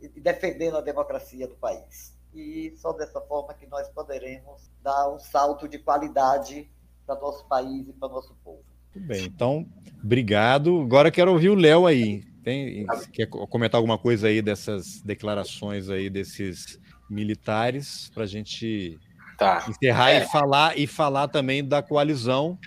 e 0.00 0.20
defendendo 0.20 0.76
a 0.76 0.80
democracia 0.80 1.46
do 1.46 1.54
país. 1.56 2.18
E 2.34 2.72
só 2.76 2.92
dessa 2.92 3.20
forma 3.20 3.54
que 3.54 3.66
nós 3.66 3.88
poderemos 3.88 4.70
dar 4.82 5.10
um 5.10 5.18
salto 5.18 5.68
de 5.68 5.78
qualidade 5.78 6.70
para 7.06 7.20
nosso 7.20 7.44
país 7.46 7.88
e 7.88 7.92
para 7.92 8.08
nosso 8.08 8.34
povo. 8.44 8.62
Muito 8.94 9.08
bem, 9.08 9.24
então, 9.24 9.66
obrigado. 10.02 10.80
Agora 10.80 11.10
quero 11.10 11.32
ouvir 11.32 11.48
o 11.48 11.54
Léo 11.54 11.86
aí. 11.86 12.24
Tem, 12.42 12.86
quer 13.12 13.26
comentar 13.26 13.78
alguma 13.78 13.98
coisa 13.98 14.28
aí 14.28 14.40
dessas 14.40 15.02
declarações 15.02 15.90
aí 15.90 16.08
desses 16.08 16.80
militares 17.08 18.10
para 18.14 18.24
a 18.24 18.26
gente 18.26 18.98
tá. 19.36 19.66
encerrar 19.68 20.10
é. 20.10 20.22
e 20.22 20.28
falar 20.28 20.78
e 20.78 20.86
falar 20.86 21.28
também 21.28 21.64
da 21.64 21.82
coalizão. 21.82 22.58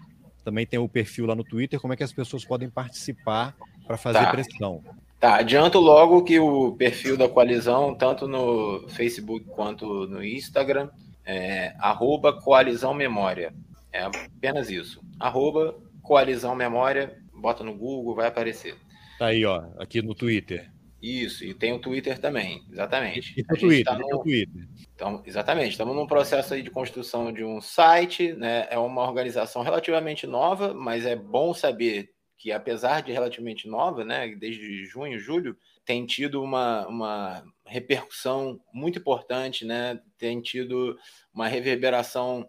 Também 0.43 0.65
tem 0.65 0.77
o 0.77 0.89
perfil 0.89 1.25
lá 1.25 1.35
no 1.35 1.43
Twitter. 1.43 1.79
Como 1.79 1.93
é 1.93 1.95
que 1.95 2.03
as 2.03 2.13
pessoas 2.13 2.43
podem 2.43 2.69
participar 2.69 3.55
para 3.87 3.97
fazer 3.97 4.19
tá. 4.19 4.31
pressão? 4.31 4.83
Tá, 5.23 5.37
adianto 5.37 5.79
logo 5.79 6.25
que 6.25 6.37
o 6.37 6.73
perfil 6.73 7.15
da 7.15 7.29
coalizão, 7.29 7.95
tanto 7.95 8.27
no 8.27 8.89
Facebook 8.89 9.45
quanto 9.45 10.05
no 10.05 10.21
Instagram, 10.21 10.89
é 11.25 11.73
arroba 11.79 12.33
coalizão 12.41 12.93
memória. 12.93 13.53
É 13.93 14.01
apenas 14.01 14.69
isso. 14.69 14.99
Arroba 15.17 15.79
coalizão 16.01 16.53
memória, 16.55 17.17
bota 17.33 17.63
no 17.63 17.73
Google, 17.73 18.15
vai 18.15 18.27
aparecer. 18.27 18.75
Tá 19.17 19.27
aí, 19.27 19.45
ó, 19.45 19.63
aqui 19.77 20.01
no 20.01 20.13
Twitter. 20.13 20.69
Isso, 21.01 21.45
e 21.45 21.53
tem 21.53 21.71
o 21.71 21.79
Twitter 21.79 22.19
também, 22.19 22.61
exatamente. 22.69 23.33
E 23.37 23.43
o 23.43 23.57
Twitter, 23.57 23.85
tá 23.85 23.97
no... 23.97 24.21
Twitter. 24.23 24.67
Então, 24.93 25.23
exatamente, 25.25 25.71
estamos 25.71 25.95
num 25.95 26.05
processo 26.05 26.53
aí 26.53 26.61
de 26.61 26.69
construção 26.69 27.31
de 27.31 27.45
um 27.45 27.61
site, 27.61 28.33
né? 28.33 28.67
É 28.69 28.77
uma 28.77 29.03
organização 29.03 29.61
relativamente 29.61 30.27
nova, 30.27 30.73
mas 30.73 31.05
é 31.05 31.15
bom 31.15 31.53
saber 31.53 32.09
que 32.43 32.51
apesar 32.51 33.01
de 33.01 33.13
relativamente 33.13 33.69
nova, 33.69 34.03
né, 34.03 34.35
desde 34.35 34.85
junho, 34.85 35.17
julho, 35.17 35.57
tem 35.85 36.05
tido 36.05 36.43
uma, 36.43 36.85
uma 36.87 37.45
repercussão 37.65 38.59
muito 38.73 38.99
importante, 38.99 39.63
né, 39.63 39.97
tem 40.17 40.41
tido 40.41 40.99
uma 41.33 41.47
reverberação 41.47 42.45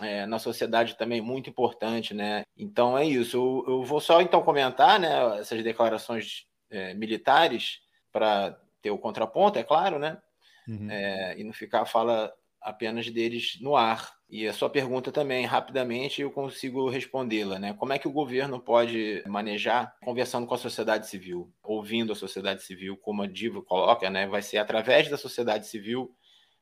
é, 0.00 0.26
na 0.26 0.38
sociedade 0.38 0.96
também 0.96 1.20
muito 1.20 1.50
importante, 1.50 2.14
né? 2.14 2.44
Então 2.56 2.96
é 2.96 3.04
isso. 3.04 3.36
Eu, 3.36 3.64
eu 3.66 3.84
vou 3.84 4.00
só 4.00 4.22
então 4.22 4.44
comentar, 4.44 5.00
né, 5.00 5.40
essas 5.40 5.60
declarações 5.64 6.46
é, 6.70 6.94
militares 6.94 7.80
para 8.12 8.56
ter 8.80 8.92
o 8.92 8.98
contraponto, 8.98 9.58
é 9.58 9.64
claro, 9.64 9.98
né? 9.98 10.22
Uhum. 10.68 10.88
É, 10.88 11.36
e 11.36 11.42
não 11.42 11.52
ficar 11.52 11.82
a 11.82 11.86
fala 11.86 12.32
apenas 12.62 13.10
deles 13.10 13.58
no 13.60 13.76
ar. 13.76 14.12
E 14.30 14.48
a 14.48 14.52
sua 14.52 14.70
pergunta 14.70 15.12
também, 15.12 15.44
rapidamente, 15.44 16.22
eu 16.22 16.30
consigo 16.30 16.88
respondê-la, 16.88 17.58
né? 17.58 17.74
Como 17.74 17.92
é 17.92 17.98
que 17.98 18.08
o 18.08 18.12
governo 18.12 18.58
pode 18.58 19.22
manejar 19.26 19.94
conversando 20.02 20.46
com 20.46 20.54
a 20.54 20.58
sociedade 20.58 21.06
civil, 21.06 21.52
ouvindo 21.62 22.12
a 22.12 22.16
sociedade 22.16 22.62
civil, 22.62 22.96
como 22.96 23.22
a 23.22 23.26
Diva 23.26 23.60
coloca, 23.62 24.08
né? 24.08 24.26
Vai 24.26 24.40
ser 24.40 24.58
através 24.58 25.10
da 25.10 25.18
sociedade 25.18 25.66
civil, 25.66 26.14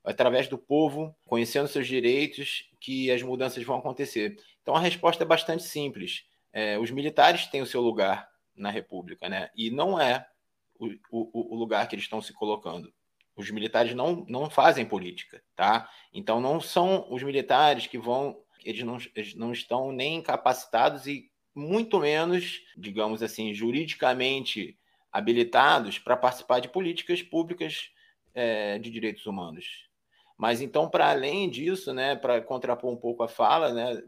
através 0.02 0.48
do 0.48 0.59
povo, 0.59 1.14
conhecendo 1.27 1.68
seus 1.68 1.86
direitos, 1.86 2.68
que 2.81 3.10
as 3.10 3.22
mudanças 3.22 3.62
vão 3.62 3.78
acontecer. 3.78 4.36
Então 4.62 4.74
a 4.74 4.81
resposta 4.81 5.22
é 5.22 5.27
bastante 5.27 5.62
simples. 5.62 6.24
É, 6.52 6.78
os 6.78 6.90
militares 6.90 7.47
têm 7.47 7.62
o 7.62 7.66
seu 7.66 7.81
lugar 7.81 8.28
na 8.56 8.70
República, 8.70 9.28
né? 9.28 9.51
E 9.55 9.70
não 9.70 10.01
é 10.01 10.27
o, 10.78 10.86
o, 11.10 11.55
o 11.55 11.56
lugar 11.56 11.86
que 11.86 11.94
eles 11.94 12.05
estão 12.05 12.20
se 12.20 12.32
colocando. 12.32 12.93
Os 13.41 13.51
militares 13.51 13.95
não, 13.95 14.25
não 14.29 14.51
fazem 14.51 14.85
política, 14.85 15.43
tá? 15.57 15.89
Então 16.12 16.41
não 16.41 16.61
são 16.61 17.07
os 17.11 17.23
militares 17.23 17.87
que 17.87 17.99
vão, 17.99 18.39
eles 18.65 18.85
não, 18.85 18.99
eles 19.15 19.35
não 19.35 19.51
estão 19.53 19.91
nem 19.91 20.21
capacitados 20.21 21.07
e 21.07 21.31
muito 21.55 21.99
menos, 21.99 22.61
digamos 22.77 23.23
assim, 23.23 23.55
juridicamente 23.55 24.79
habilitados 25.11 25.99
para 25.99 26.17
participar 26.17 26.61
de 26.61 26.69
políticas 26.69 27.23
públicas 27.23 27.91
é, 28.35 28.79
de 28.79 28.91
direitos 28.91 29.27
humanos. 29.27 29.89
Mas 30.37 30.61
então, 30.61 30.89
para 30.89 31.11
além 31.11 31.49
disso, 31.49 31.93
né, 31.93 32.15
para 32.17 32.41
contrapor 32.41 32.93
um 32.93 32.97
pouco 32.97 33.23
a 33.23 33.29
fala 33.29 33.73
né, 33.73 34.03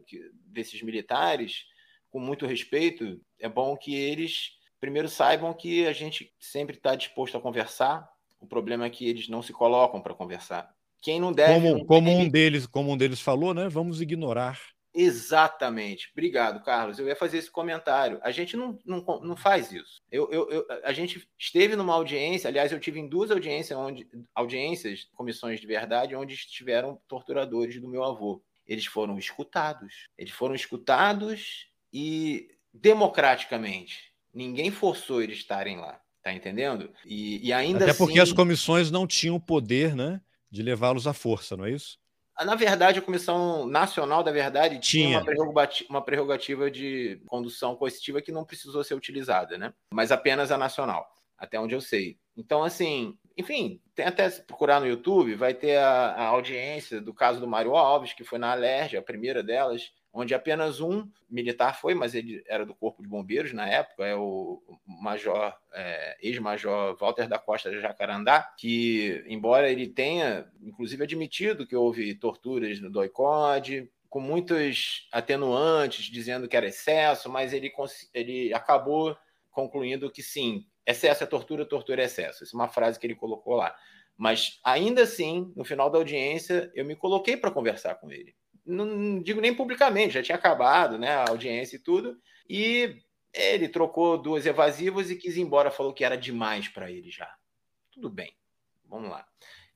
desses 0.47 0.81
militares, 0.83 1.65
com 2.11 2.21
muito 2.21 2.47
respeito, 2.47 3.21
é 3.39 3.49
bom 3.49 3.77
que 3.77 3.95
eles 3.95 4.59
primeiro 4.83 5.09
saibam 5.09 5.55
que 5.55 5.87
a 5.87 5.93
gente 5.93 6.35
sempre 6.41 6.77
está 6.77 6.97
disposto 6.97 7.37
a 7.39 7.41
conversar, 7.41 8.12
o 8.43 8.47
problema 8.47 8.85
é 8.85 8.91
que 8.91 9.09
eles 9.09 9.29
não 9.29 9.41
se 9.41 9.53
colocam 9.53 10.01
para 10.03 10.15
conversar. 10.15 10.75
Quem 11.01 11.21
não 11.21 11.33
deve. 11.33 11.55
Como, 11.55 11.79
não 11.79 11.85
como 11.87 12.11
um 12.11 12.29
deles, 12.29 12.67
como 12.67 12.93
um 12.93 12.97
deles 12.97 13.21
falou, 13.21 13.55
né? 13.55 13.69
Vamos 13.69 14.01
ignorar. 14.01 14.61
Exatamente. 14.95 16.11
Obrigado, 16.13 16.63
Carlos. 16.63 16.99
Eu 16.99 17.07
ia 17.07 17.17
fazer 17.17 17.39
esse 17.39 17.51
comentário. 17.51 18.21
A 18.23 18.31
gente 18.31 18.57
não, 18.57 18.79
não, 18.85 19.01
não 19.23 19.37
faz 19.37 19.73
isso. 19.73 20.03
Eu, 20.11 20.31
eu, 20.31 20.51
eu, 20.51 20.67
a 20.85 20.93
gente 20.93 21.27
esteve 21.39 21.75
numa 21.77 21.95
audiência, 21.95 22.49
aliás, 22.49 22.73
eu 22.73 22.81
tive 22.81 23.01
em 23.01 23.09
duas 23.09 23.31
audiências, 23.31 23.79
onde, 23.79 24.07
audiências, 24.35 25.09
comissões 25.15 25.61
de 25.61 25.67
verdade, 25.67 26.15
onde 26.15 26.35
estiveram 26.35 27.01
torturadores 27.09 27.81
do 27.81 27.89
meu 27.89 28.05
avô. 28.05 28.43
Eles 28.67 28.85
foram 28.85 29.19
escutados. 29.19 30.09
Eles 30.19 30.33
foram 30.33 30.55
escutados 30.55 31.69
e 31.93 32.49
democraticamente. 32.73 34.13
Ninguém 34.33 34.71
forçou 34.71 35.23
eles 35.23 35.39
estarem 35.39 35.79
lá. 35.79 36.02
Tá 36.23 36.33
entendendo? 36.33 36.91
E, 37.05 37.47
e 37.47 37.53
ainda 37.53 37.85
Até 37.85 37.95
porque 37.95 38.21
assim, 38.21 38.31
as 38.31 38.33
comissões 38.33 38.91
não 38.91 39.07
tinham 39.07 39.41
poder, 39.41 39.97
né? 39.97 40.21
De 40.51 40.63
levá-los 40.63 41.07
à 41.07 41.13
força, 41.13 41.57
não 41.57 41.65
é 41.65 41.73
isso? 41.73 41.99
Ah, 42.35 42.45
na 42.45 42.55
verdade, 42.55 42.99
a 42.99 43.03
Comissão 43.03 43.67
Nacional 43.67 44.23
da 44.23 44.33
Verdade 44.33 44.79
tinha, 44.79 45.07
tinha 45.07 45.19
uma, 45.19 45.25
prerrogativa, 45.25 45.91
uma 45.91 46.03
prerrogativa 46.03 46.71
de 46.71 47.21
condução 47.27 47.77
coercitiva 47.77 48.23
que 48.23 48.33
não 48.33 48.45
precisou 48.45 48.83
ser 48.83 48.95
utilizada, 48.95 49.59
né? 49.59 49.73
Mas 49.93 50.11
apenas 50.11 50.51
a 50.51 50.57
nacional, 50.57 51.07
até 51.37 51.61
onde 51.61 51.75
eu 51.75 51.81
sei. 51.81 52.19
Então, 52.37 52.63
assim, 52.63 53.17
enfim, 53.37 53.81
tem 53.95 54.07
até 54.07 54.29
se 54.31 54.43
procurar 54.43 54.81
no 54.81 54.87
YouTube, 54.87 55.35
vai 55.35 55.53
ter 55.53 55.77
a, 55.77 56.13
a 56.13 56.27
audiência 56.29 57.01
do 57.01 57.13
caso 57.13 57.39
do 57.39 57.49
Mário 57.49 57.77
Alves, 57.77 58.15
que 58.15 58.25
foi 58.25 58.39
na 58.39 58.53
Alerj, 58.53 58.97
a 58.97 59.03
primeira 59.03 59.43
delas, 59.43 59.91
onde 60.13 60.35
apenas 60.35 60.81
um 60.81 61.09
militar 61.29 61.81
foi, 61.81 61.95
mas 61.95 62.15
ele 62.15 62.45
era 62.47 62.67
do 62.67 62.75
Corpo 62.75 63.03
de 63.03 63.09
Bombeiros 63.09 63.53
na 63.53 63.67
época, 63.67 64.05
é 64.05 64.15
o 64.15 64.63
major, 64.87 65.57
é, 65.73 66.19
ex-major 66.21 66.97
Walter 66.99 67.27
da 67.27 67.39
Costa 67.39 67.71
de 67.71 67.81
Jacarandá, 67.81 68.43
que, 68.59 69.25
embora 69.27 69.71
ele 69.71 69.89
tenha, 69.89 70.47
inclusive, 70.61 71.03
admitido 71.03 71.67
que 71.67 71.75
houve 71.75 72.15
torturas 72.15 72.79
no 72.81 72.91
doicode, 72.91 73.91
com 74.11 74.21
muitos 74.21 75.09
atenuantes, 75.11 76.05
dizendo 76.05 76.47
que 76.47 76.57
era 76.57 76.67
excesso, 76.67 77.31
mas 77.31 77.55
ele, 77.55 77.73
ele 78.13 78.53
acabou 78.53 79.17
concluindo 79.51 80.11
que 80.11 80.23
sim, 80.23 80.67
excesso 80.87 81.25
é 81.25 81.27
tortura, 81.27 81.65
tortura 81.65 82.03
é 82.03 82.05
excesso. 82.05 82.45
Essa 82.45 82.55
é 82.55 82.59
uma 82.59 82.69
frase 82.69 82.99
que 82.99 83.07
ele 83.07 83.15
colocou 83.15 83.55
lá. 83.55 83.75
Mas 84.15 84.61
ainda 84.63 85.05
assim, 85.05 85.51
no 85.57 85.65
final 85.65 85.89
da 85.89 85.97
audiência, 85.97 86.71
eu 86.75 86.85
me 86.85 86.95
coloquei 86.95 87.39
para 87.39 87.51
conversar 87.51 87.95
com 87.95 88.11
ele. 88.11 88.35
Não, 88.65 89.21
digo 89.23 89.41
nem 89.41 89.55
publicamente, 89.55 90.15
já 90.15 90.23
tinha 90.23 90.37
acabado 90.37 90.99
né, 90.99 91.11
a 91.11 91.29
audiência 91.29 91.77
e 91.77 91.81
tudo. 91.81 92.17
E 92.49 92.97
ele 93.33 93.69
trocou 93.69 94.19
duas 94.19 94.47
evasivas 94.47 95.11
e 95.11 95.17
quis 95.17 95.37
ir 95.37 95.41
embora, 95.41 95.71
falou 95.71 95.93
que 95.93 96.05
era 96.05 96.17
demais 96.17 96.69
para 96.69 96.91
ele 96.91 97.11
já. 97.11 97.33
Tudo 97.91 98.09
bem, 98.11 98.35
vamos 98.85 99.11
lá. 99.11 99.27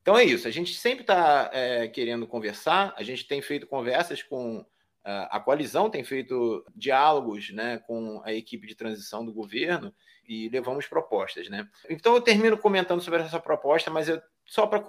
Então 0.03 0.17
é 0.17 0.25
isso, 0.25 0.47
a 0.47 0.51
gente 0.51 0.75
sempre 0.75 1.01
está 1.01 1.51
é, 1.53 1.89
querendo 1.89 2.27
conversar, 2.27 2.95
a 2.97 3.03
gente 3.03 3.27
tem 3.27 3.43
feito 3.43 3.67
conversas 3.67 4.23
com 4.23 4.65
a 5.07 5.39
coalizão, 5.39 5.89
tem 5.89 6.03
feito 6.03 6.65
diálogos 6.75 7.51
né, 7.51 7.79
com 7.87 8.21
a 8.25 8.33
equipe 8.33 8.67
de 8.67 8.75
transição 8.75 9.25
do 9.25 9.33
governo 9.33 9.95
e 10.29 10.49
levamos 10.49 10.87
propostas. 10.89 11.49
Né? 11.49 11.69
Então 11.89 12.15
eu 12.17 12.21
termino 12.21 12.59
comentando 12.59 13.01
sobre 13.01 13.23
essa 13.23 13.39
proposta, 13.39 13.89
mas 13.89 14.09
eu, 14.09 14.21
só 14.45 14.67
para 14.67 14.83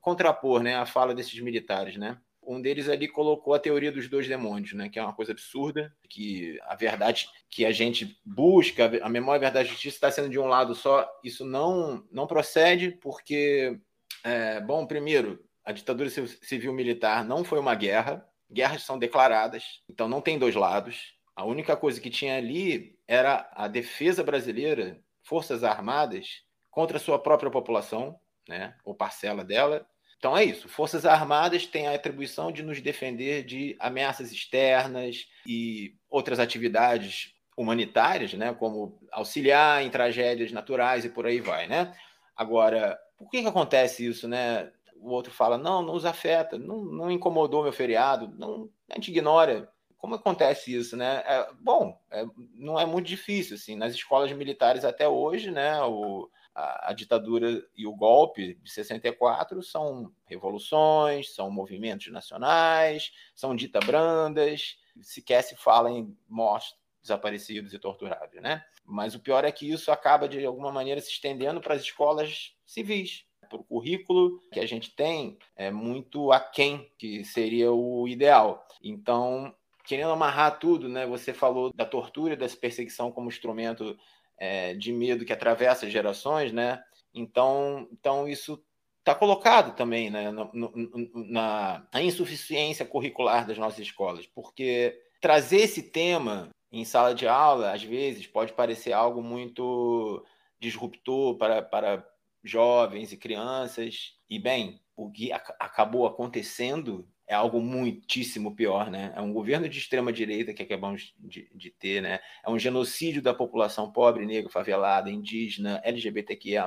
contrapor 0.00 0.62
né, 0.62 0.76
a 0.76 0.86
fala 0.86 1.14
desses 1.14 1.38
militares. 1.40 1.98
Né? 1.98 2.18
Um 2.50 2.62
deles 2.62 2.88
ali 2.88 3.06
colocou 3.06 3.52
a 3.52 3.58
teoria 3.58 3.92
dos 3.92 4.08
dois 4.08 4.26
demônios, 4.26 4.72
né, 4.72 4.88
que 4.88 4.98
é 4.98 5.02
uma 5.02 5.12
coisa 5.12 5.32
absurda, 5.32 5.94
que 6.08 6.58
a 6.62 6.74
verdade 6.74 7.28
que 7.50 7.66
a 7.66 7.70
gente 7.70 8.18
busca, 8.24 8.90
a 9.02 9.08
memória, 9.10 9.36
a 9.36 9.50
verdade 9.50 9.68
a 9.68 9.72
justiça 9.72 9.96
está 9.96 10.10
sendo 10.10 10.30
de 10.30 10.38
um 10.38 10.46
lado 10.46 10.74
só, 10.74 11.06
isso 11.22 11.44
não, 11.44 12.02
não 12.10 12.26
procede, 12.26 12.92
porque, 13.02 13.78
é, 14.24 14.62
bom, 14.62 14.86
primeiro, 14.86 15.44
a 15.62 15.72
ditadura 15.72 16.08
civil-militar 16.08 17.22
não 17.22 17.44
foi 17.44 17.58
uma 17.58 17.74
guerra, 17.74 18.26
guerras 18.50 18.82
são 18.82 18.98
declaradas, 18.98 19.82
então 19.86 20.08
não 20.08 20.22
tem 20.22 20.38
dois 20.38 20.54
lados. 20.54 21.18
A 21.36 21.44
única 21.44 21.76
coisa 21.76 22.00
que 22.00 22.08
tinha 22.08 22.38
ali 22.38 22.98
era 23.06 23.50
a 23.52 23.68
defesa 23.68 24.24
brasileira, 24.24 24.98
forças 25.22 25.62
armadas, 25.62 26.42
contra 26.70 26.96
a 26.96 27.00
sua 27.00 27.18
própria 27.18 27.50
população, 27.50 28.18
né, 28.48 28.74
ou 28.82 28.94
parcela 28.94 29.44
dela. 29.44 29.86
Então 30.18 30.36
é 30.36 30.44
isso. 30.44 30.68
Forças 30.68 31.06
armadas 31.06 31.66
têm 31.66 31.86
a 31.86 31.94
atribuição 31.94 32.50
de 32.50 32.62
nos 32.62 32.80
defender 32.80 33.44
de 33.44 33.76
ameaças 33.78 34.32
externas 34.32 35.26
e 35.46 35.94
outras 36.10 36.38
atividades 36.38 37.34
humanitárias, 37.56 38.34
né, 38.34 38.54
como 38.54 39.00
auxiliar 39.10 39.82
em 39.82 39.90
tragédias 39.90 40.52
naturais 40.52 41.04
e 41.04 41.08
por 41.08 41.26
aí 41.26 41.40
vai, 41.40 41.66
né? 41.66 41.92
Agora, 42.36 42.96
por 43.16 43.28
que, 43.28 43.42
que 43.42 43.48
acontece 43.48 44.06
isso, 44.06 44.28
né? 44.28 44.70
o 45.00 45.10
outro 45.10 45.32
fala, 45.32 45.56
não, 45.56 45.82
não 45.82 45.94
nos 45.94 46.04
afeta, 46.04 46.58
não, 46.58 46.84
não 46.84 47.10
incomodou 47.10 47.62
meu 47.62 47.72
feriado, 47.72 48.32
não, 48.36 48.68
a 48.90 48.94
gente 48.94 49.10
ignora. 49.10 49.70
Como 49.96 50.14
acontece 50.14 50.74
isso, 50.74 50.96
né? 50.96 51.22
É, 51.26 51.48
bom, 51.60 52.00
é, 52.10 52.24
não 52.54 52.78
é 52.78 52.86
muito 52.86 53.06
difícil, 53.06 53.56
assim, 53.56 53.74
nas 53.74 53.92
escolas 53.92 54.30
militares 54.32 54.84
até 54.84 55.08
hoje, 55.08 55.50
né, 55.50 55.80
o, 55.82 56.28
a, 56.58 56.90
a, 56.90 56.92
ditadura 56.92 57.64
e 57.76 57.86
o 57.86 57.94
golpe 57.94 58.54
de 58.54 58.70
64 58.70 59.62
são 59.62 60.12
revoluções, 60.26 61.34
são 61.34 61.50
movimentos 61.50 62.10
nacionais, 62.12 63.12
são 63.34 63.54
dita-brandas, 63.54 64.76
sequer 65.00 65.42
se 65.42 65.54
fala 65.56 65.90
em 65.90 66.16
mortes, 66.28 66.74
desaparecidos 67.00 67.72
e 67.72 67.78
torturados, 67.78 68.40
né? 68.42 68.64
Mas 68.84 69.14
o 69.14 69.20
pior 69.20 69.44
é 69.44 69.52
que 69.52 69.70
isso 69.70 69.92
acaba, 69.92 70.28
de 70.28 70.44
alguma 70.44 70.72
maneira, 70.72 71.00
se 71.00 71.10
estendendo 71.10 71.60
para 71.60 71.74
as 71.74 71.82
escolas 71.82 72.54
civis, 72.66 73.24
para 73.48 73.60
o 73.60 73.64
currículo 73.64 74.40
que 74.52 74.60
a 74.60 74.66
gente 74.66 74.94
tem 74.94 75.38
é 75.56 75.70
muito 75.70 76.32
aquém, 76.32 76.90
que 76.98 77.24
seria 77.24 77.72
o 77.72 78.06
ideal. 78.08 78.66
Então, 78.82 79.54
querendo 79.84 80.10
amarrar 80.10 80.58
tudo, 80.58 80.88
né? 80.88 81.06
Você 81.06 81.32
falou 81.32 81.72
da 81.74 81.86
tortura 81.86 82.34
e 82.34 82.36
dessa 82.36 82.56
perseguição 82.56 83.10
como 83.10 83.28
instrumento 83.28 83.96
é, 84.38 84.74
de 84.74 84.92
medo 84.92 85.24
que 85.24 85.32
atravessa 85.32 85.90
gerações, 85.90 86.52
né? 86.52 86.82
Então, 87.14 87.88
então 87.92 88.28
isso 88.28 88.62
está 89.00 89.14
colocado 89.14 89.74
também 89.74 90.10
né, 90.10 90.30
na, 90.30 91.86
na 91.92 92.02
insuficiência 92.02 92.84
curricular 92.84 93.46
das 93.46 93.56
nossas 93.56 93.78
escolas, 93.78 94.26
porque 94.26 95.00
trazer 95.20 95.60
esse 95.60 95.82
tema 95.82 96.50
em 96.70 96.84
sala 96.84 97.14
de 97.14 97.26
aula, 97.26 97.72
às 97.72 97.82
vezes, 97.82 98.26
pode 98.26 98.52
parecer 98.52 98.92
algo 98.92 99.22
muito 99.22 100.24
disruptor 100.60 101.36
para, 101.36 101.62
para 101.62 102.06
jovens 102.44 103.12
e 103.12 103.16
crianças. 103.16 104.14
E, 104.28 104.38
bem, 104.38 104.80
o 104.94 105.10
que 105.10 105.32
ac 105.32 105.52
acabou 105.58 106.06
acontecendo 106.06 107.08
é 107.28 107.34
algo 107.34 107.60
muitíssimo 107.60 108.56
pior, 108.56 108.90
né? 108.90 109.12
É 109.14 109.20
um 109.20 109.34
governo 109.34 109.68
de 109.68 109.78
extrema 109.78 110.10
direita 110.10 110.54
que 110.54 110.62
acabamos 110.62 111.14
de, 111.18 111.46
de, 111.54 111.70
ter, 111.70 112.00
né? 112.00 112.20
É 112.42 112.50
um 112.50 112.58
genocídio 112.58 113.20
da 113.20 113.34
população 113.34 113.92
pobre, 113.92 114.24
negra, 114.24 114.50
favelada, 114.50 115.10
indígena, 115.10 115.78
LGBTQIA+, 115.84 116.66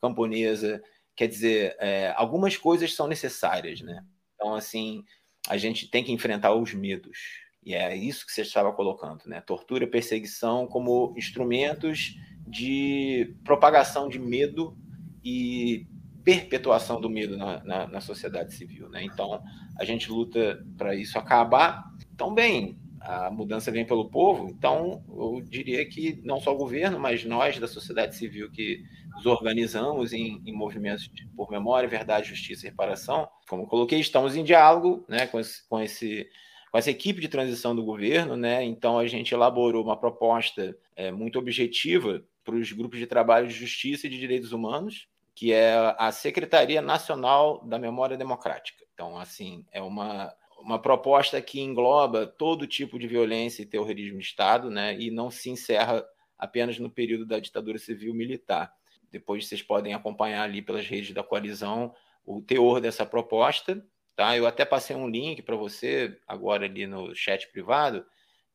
camponesa. 0.00 0.82
Quer 1.14 1.28
dizer, 1.28 1.76
é, 1.78 2.12
algumas 2.16 2.56
coisas 2.56 2.92
são 2.94 3.06
necessárias, 3.06 3.80
né? 3.80 4.04
Então, 4.34 4.56
assim, 4.56 5.04
a 5.48 5.56
gente 5.56 5.88
tem 5.88 6.02
que 6.02 6.12
enfrentar 6.12 6.52
os 6.52 6.74
medos. 6.74 7.18
E 7.64 7.72
é 7.72 7.94
isso 7.96 8.26
que 8.26 8.32
você 8.32 8.42
estava 8.42 8.72
colocando, 8.72 9.22
né? 9.26 9.40
Tortura 9.40 9.86
perseguição 9.86 10.66
como 10.66 11.14
instrumentos 11.16 12.16
de 12.44 13.36
propagação 13.44 14.08
de 14.08 14.18
medo 14.18 14.76
e 15.24 15.86
perpetuação 16.26 17.00
do 17.00 17.08
medo 17.08 17.36
na, 17.36 17.62
na, 17.62 17.86
na 17.86 18.00
sociedade 18.00 18.52
civil. 18.52 18.88
Né? 18.88 19.04
Então, 19.04 19.40
a 19.78 19.84
gente 19.84 20.10
luta 20.10 20.60
para 20.76 20.92
isso 20.92 21.16
acabar. 21.16 21.84
Então, 22.12 22.34
bem, 22.34 22.76
a 23.00 23.30
mudança 23.30 23.70
vem 23.70 23.86
pelo 23.86 24.10
povo, 24.10 24.48
então 24.48 25.04
eu 25.08 25.40
diria 25.48 25.88
que 25.88 26.20
não 26.24 26.40
só 26.40 26.52
o 26.52 26.58
governo, 26.58 26.98
mas 26.98 27.24
nós 27.24 27.60
da 27.60 27.68
sociedade 27.68 28.16
civil 28.16 28.50
que 28.50 28.82
nos 29.14 29.24
organizamos 29.24 30.12
em, 30.12 30.42
em 30.44 30.52
movimentos 30.52 31.08
por 31.36 31.48
memória, 31.48 31.88
verdade, 31.88 32.30
justiça 32.30 32.66
e 32.66 32.70
reparação, 32.70 33.28
como 33.48 33.62
eu 33.62 33.66
coloquei, 33.68 34.00
estamos 34.00 34.34
em 34.34 34.42
diálogo 34.42 35.04
né, 35.08 35.28
com, 35.28 35.38
esse, 35.38 35.68
com, 35.68 35.80
esse, 35.80 36.28
com 36.72 36.78
essa 36.78 36.90
equipe 36.90 37.20
de 37.20 37.28
transição 37.28 37.76
do 37.76 37.84
governo, 37.84 38.36
né? 38.36 38.64
então 38.64 38.98
a 38.98 39.06
gente 39.06 39.32
elaborou 39.32 39.84
uma 39.84 39.96
proposta 39.96 40.76
é, 40.96 41.12
muito 41.12 41.38
objetiva 41.38 42.24
para 42.42 42.56
os 42.56 42.72
grupos 42.72 42.98
de 42.98 43.06
trabalho 43.06 43.46
de 43.46 43.54
justiça 43.54 44.08
e 44.08 44.10
de 44.10 44.18
direitos 44.18 44.50
humanos, 44.50 45.06
que 45.36 45.52
é 45.52 45.94
a 45.98 46.10
Secretaria 46.10 46.80
Nacional 46.80 47.62
da 47.62 47.78
Memória 47.78 48.16
Democrática. 48.16 48.82
Então, 48.94 49.18
assim, 49.18 49.66
é 49.70 49.82
uma, 49.82 50.34
uma 50.58 50.78
proposta 50.78 51.42
que 51.42 51.60
engloba 51.60 52.26
todo 52.26 52.66
tipo 52.66 52.98
de 52.98 53.06
violência 53.06 53.62
e 53.62 53.66
terrorismo 53.66 54.18
de 54.18 54.24
Estado, 54.24 54.70
né, 54.70 54.98
e 54.98 55.10
não 55.10 55.30
se 55.30 55.50
encerra 55.50 56.02
apenas 56.38 56.78
no 56.78 56.88
período 56.88 57.26
da 57.26 57.38
ditadura 57.38 57.76
civil 57.76 58.14
militar. 58.14 58.72
Depois 59.12 59.46
vocês 59.46 59.62
podem 59.62 59.92
acompanhar 59.92 60.42
ali 60.42 60.62
pelas 60.62 60.86
redes 60.86 61.12
da 61.12 61.22
coalizão 61.22 61.94
o 62.24 62.40
teor 62.40 62.80
dessa 62.80 63.04
proposta. 63.04 63.86
Tá? 64.16 64.34
Eu 64.34 64.46
até 64.46 64.64
passei 64.64 64.96
um 64.96 65.06
link 65.06 65.42
para 65.42 65.54
você 65.54 66.18
agora 66.26 66.64
ali 66.64 66.86
no 66.86 67.14
chat 67.14 67.46
privado, 67.52 68.06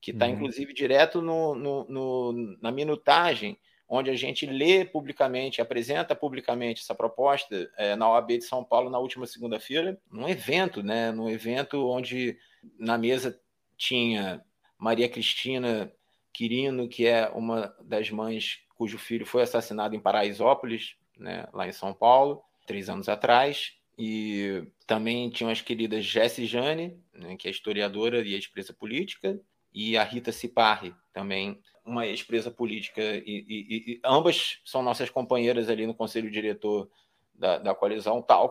que 0.01 0.09
está 0.09 0.25
uhum. 0.25 0.31
inclusive 0.31 0.73
direto 0.73 1.21
no, 1.21 1.53
no, 1.53 1.85
no, 1.87 2.57
na 2.59 2.71
minutagem 2.71 3.59
onde 3.93 4.09
a 4.09 4.15
gente 4.15 4.45
lê 4.45 4.85
publicamente, 4.85 5.61
apresenta 5.61 6.15
publicamente 6.15 6.81
essa 6.81 6.95
proposta 6.95 7.69
é, 7.77 7.93
na 7.93 8.09
OAB 8.09 8.37
de 8.37 8.45
São 8.45 8.63
Paulo 8.63 8.89
na 8.89 8.97
última 8.97 9.27
segunda-feira, 9.27 9.99
num 10.09 10.29
evento, 10.29 10.81
né? 10.81 11.11
Num 11.11 11.29
evento 11.29 11.85
onde 11.89 12.37
na 12.79 12.97
mesa 12.97 13.37
tinha 13.75 14.41
Maria 14.77 15.09
Cristina 15.09 15.91
Quirino, 16.31 16.87
que 16.87 17.05
é 17.05 17.27
uma 17.35 17.75
das 17.81 18.09
mães 18.09 18.61
cujo 18.75 18.97
filho 18.97 19.25
foi 19.25 19.43
assassinado 19.43 19.93
em 19.93 19.99
Paraisópolis, 19.99 20.95
né, 21.17 21.45
lá 21.53 21.67
em 21.67 21.73
São 21.73 21.93
Paulo, 21.93 22.41
três 22.65 22.89
anos 22.89 23.09
atrás. 23.09 23.73
E 23.97 24.63
também 24.87 25.29
tinham 25.29 25.51
as 25.51 25.61
queridas 25.61 26.05
Jessie 26.05 26.45
Jane, 26.45 26.97
né, 27.13 27.35
que 27.35 27.49
é 27.49 27.51
historiadora 27.51 28.21
e 28.21 28.35
ex-presa 28.35 28.73
política, 28.73 29.37
e 29.73 29.97
a 29.97 30.03
Rita 30.03 30.31
Ciparri, 30.31 30.95
também 31.13 31.61
uma 31.85 32.05
ex-presa 32.05 32.51
política, 32.51 33.01
e, 33.01 33.45
e, 33.47 33.93
e, 33.93 34.01
ambas 34.05 34.59
são 34.63 34.83
nossas 34.83 35.09
companheiras 35.09 35.69
ali 35.69 35.87
no 35.87 35.95
conselho 35.95 36.29
diretor 36.29 36.89
da, 37.33 37.57
da 37.57 37.75
coalizão, 37.75 38.21
tal, 38.21 38.49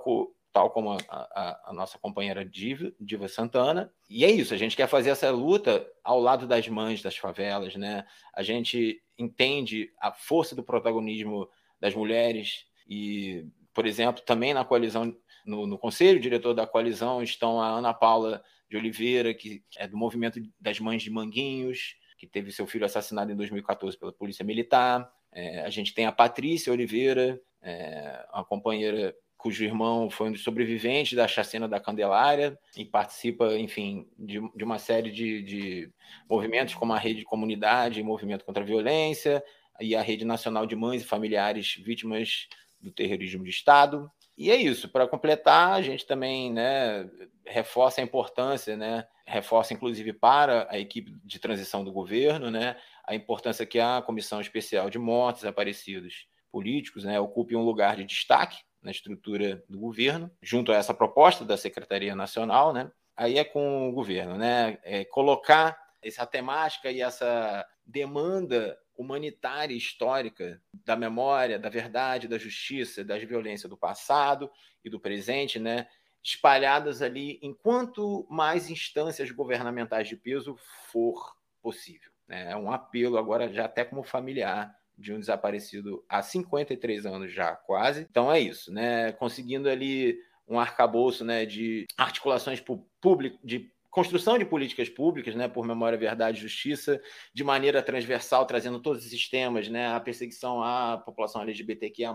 como 0.70 0.90
a, 0.93 0.98
a, 1.09 1.70
a, 1.70 1.73
nossa 1.73 1.98
companheira 1.98 2.44
Diva, 2.44 2.93
Diva 2.98 3.28
Santana. 3.28 3.93
E 4.09 4.24
é 4.24 4.31
isso, 4.31 4.52
a 4.52 4.57
gente 4.57 4.77
quer 4.77 4.89
fazer 4.89 5.11
essa 5.11 5.31
luta 5.31 5.86
ao 6.02 6.20
lado 6.20 6.47
das 6.47 6.66
mães 6.69 7.02
das 7.02 7.16
favelas, 7.16 7.77
né? 7.77 8.05
A 8.35 8.43
gente 8.43 9.01
entende 9.16 9.93
a 10.01 10.12
força 10.12 10.57
do 10.57 10.62
protagonismo 10.65 11.48
das 11.78 11.94
mulheres 11.94 12.66
e, 12.89 13.47
por 13.73 13.86
exemplo, 13.86 14.23
também 14.23 14.52
na 14.52 14.65
coalizão, 14.65 15.16
no, 15.47 15.66
no 15.66 15.78
conselho 15.78 16.19
diretor 16.19 16.52
da 16.52 16.66
coalizão 16.66 17.23
estão 17.23 17.61
a 17.61 17.69
Ana 17.69 17.94
Paula 17.94 18.43
de 18.69 18.77
Oliveira, 18.77 19.32
que 19.32 19.62
é 19.77 19.86
do 19.86 19.97
movimento 19.97 20.40
das 20.61 20.81
mães 20.81 21.02
de 21.02 21.11
Manguinhos, 21.11 21.97
que 22.21 22.27
teve 22.27 22.53
seu 22.53 22.67
filho 22.67 22.85
assassinado 22.85 23.33
em 23.33 23.35
2014 23.35 23.97
pela 23.97 24.13
Polícia 24.13 24.45
Militar. 24.45 25.11
É, 25.33 25.63
a 25.63 25.71
gente 25.71 25.95
tem 25.95 26.05
a 26.05 26.13
Patrícia 26.13 26.71
Oliveira, 26.71 27.41
é, 27.63 28.27
uma 28.35 28.45
companheira 28.45 29.17
cujo 29.39 29.65
irmão 29.65 30.11
foi 30.11 30.29
um 30.29 30.33
dos 30.33 30.43
sobreviventes 30.43 31.17
da 31.17 31.27
chacina 31.27 31.67
da 31.67 31.81
Candelária 31.81 32.59
e 32.77 32.85
participa, 32.85 33.57
enfim, 33.57 34.07
de, 34.19 34.39
de 34.55 34.63
uma 34.63 34.79
série 34.79 35.11
de, 35.11 35.43
de, 35.43 35.93
movimentos 36.29 36.75
como 36.75 36.93
a 36.93 36.99
Rede 36.99 37.21
de 37.21 37.25
Comunidade, 37.25 38.03
Movimento 38.03 38.45
contra 38.45 38.63
a 38.63 38.67
Violência 38.67 39.43
e 39.81 39.97
a 39.97 40.03
Rede 40.03 40.27
Nacional 40.27 40.67
de 40.67 40.77
Mães 40.77 41.01
e 41.01 41.07
Familiares 41.07 41.75
Vítimas 41.83 42.49
do 42.79 42.91
Terrorismo 42.91 43.43
de 43.43 43.49
Estado. 43.49 44.11
E 44.41 44.51
é 44.51 44.57
isso. 44.57 44.89
Para 44.89 45.07
completar, 45.07 45.75
a 45.75 45.83
gente 45.83 46.07
também 46.07 46.51
né, 46.51 47.07
reforça 47.45 48.01
a 48.01 48.05
importância, 48.05 48.75
né, 48.75 49.07
reforça 49.27 49.75
inclusive 49.75 50.15
para 50.15 50.67
a 50.71 50.79
equipe 50.79 51.15
de 51.23 51.39
transição 51.39 51.85
do 51.85 51.93
governo, 51.93 52.51
né, 52.51 52.75
a 53.07 53.15
importância 53.15 53.67
que 53.67 53.79
a 53.79 54.01
Comissão 54.01 54.41
Especial 54.41 54.89
de 54.89 54.99
Mortes 54.99 55.45
Aparecidos 55.45 56.27
Políticos 56.51 57.05
né, 57.05 57.21
ocupe 57.21 57.55
um 57.55 57.62
lugar 57.62 57.97
de 57.97 58.05
destaque 58.07 58.57
na 58.81 58.91
estrutura 58.91 59.62
do 59.69 59.79
governo, 59.79 60.31
junto 60.41 60.73
a 60.73 60.77
essa 60.77 60.95
proposta 60.95 61.45
da 61.45 61.59
Secretaria 61.59 62.17
Nacional, 62.17 62.73
né, 62.73 62.91
aí 63.15 63.37
é 63.37 63.45
com 63.45 63.91
o 63.91 63.93
governo, 63.93 64.39
né, 64.39 64.79
é 64.83 65.05
colocar 65.05 65.79
essa 66.01 66.25
temática 66.25 66.91
e 66.91 67.03
essa 67.03 67.62
demanda 67.85 68.79
humanitária 69.01 69.72
e 69.72 69.78
histórica 69.78 70.60
da 70.85 70.94
memória, 70.94 71.59
da 71.59 71.70
verdade, 71.70 72.28
da 72.28 72.36
justiça, 72.36 73.02
das 73.02 73.22
violências 73.22 73.70
do 73.70 73.77
passado 73.77 74.51
e 74.85 74.90
do 74.90 75.01
presente, 75.01 75.59
né, 75.59 75.89
espalhadas 76.22 77.01
ali 77.01 77.39
em 77.43 77.55
quanto 77.55 78.27
mais 78.28 78.68
instâncias 78.68 79.31
governamentais 79.31 80.06
de 80.06 80.16
peso 80.16 80.55
for 80.93 81.35
possível. 81.62 82.10
Né? 82.28 82.52
É 82.52 82.56
um 82.56 82.70
apelo 82.70 83.16
agora 83.16 83.51
já 83.51 83.64
até 83.64 83.85
como 83.85 84.02
familiar 84.02 84.77
de 84.98 85.14
um 85.14 85.18
desaparecido 85.18 86.05
há 86.06 86.20
53 86.20 87.06
anos 87.06 87.32
já 87.32 87.56
quase. 87.56 88.06
Então 88.10 88.31
é 88.31 88.39
isso, 88.39 88.70
né? 88.70 89.12
Conseguindo 89.12 89.66
ali 89.70 90.18
um 90.47 90.60
arcabouço 90.60 91.24
né, 91.24 91.47
de 91.47 91.86
articulações 91.97 92.62
públicas, 93.01 93.39
de 93.43 93.72
construção 93.91 94.39
de 94.39 94.45
políticas 94.45 94.89
públicas, 94.89 95.35
né, 95.35 95.49
por 95.49 95.67
memória, 95.67 95.99
verdade 95.99 96.39
e 96.39 96.43
justiça, 96.43 97.01
de 97.35 97.43
maneira 97.43 97.83
transversal, 97.83 98.47
trazendo 98.47 98.81
todos 98.81 99.05
esses 99.05 99.29
temas, 99.29 99.69
né, 99.69 99.89
a 99.89 100.01
perseguição 100.01 100.62
à 100.62 100.97
população 100.99 101.43
LGBTQIA+, 101.43 102.15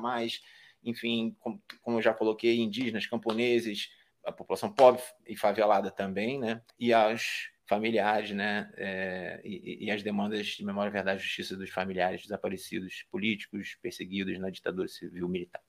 enfim, 0.83 1.35
como, 1.39 1.61
como 1.81 1.97
eu 1.97 2.01
já 2.01 2.13
coloquei, 2.13 2.59
indígenas, 2.59 3.07
camponeses, 3.07 3.89
a 4.23 4.31
população 4.31 4.71
pobre 4.71 5.01
e 5.27 5.35
favelada 5.35 5.91
também, 5.91 6.39
né, 6.39 6.61
e 6.79 6.93
aos 6.93 7.51
familiares, 7.67 8.31
né, 8.31 8.71
é, 8.77 9.41
e, 9.43 9.85
e, 9.85 9.91
as 9.91 10.03
demandas 10.03 10.47
de 10.47 10.63
memória, 10.63 10.91
verdade 10.91 11.19
e 11.19 11.23
justiça 11.23 11.57
dos 11.57 11.71
familiares 11.71 12.21
desaparecidos, 12.21 13.05
políticos, 13.11 13.77
perseguidos 13.81 14.39
na 14.39 14.49
ditadura 14.49 14.87
civil 14.87 15.27
militar. 15.27 15.61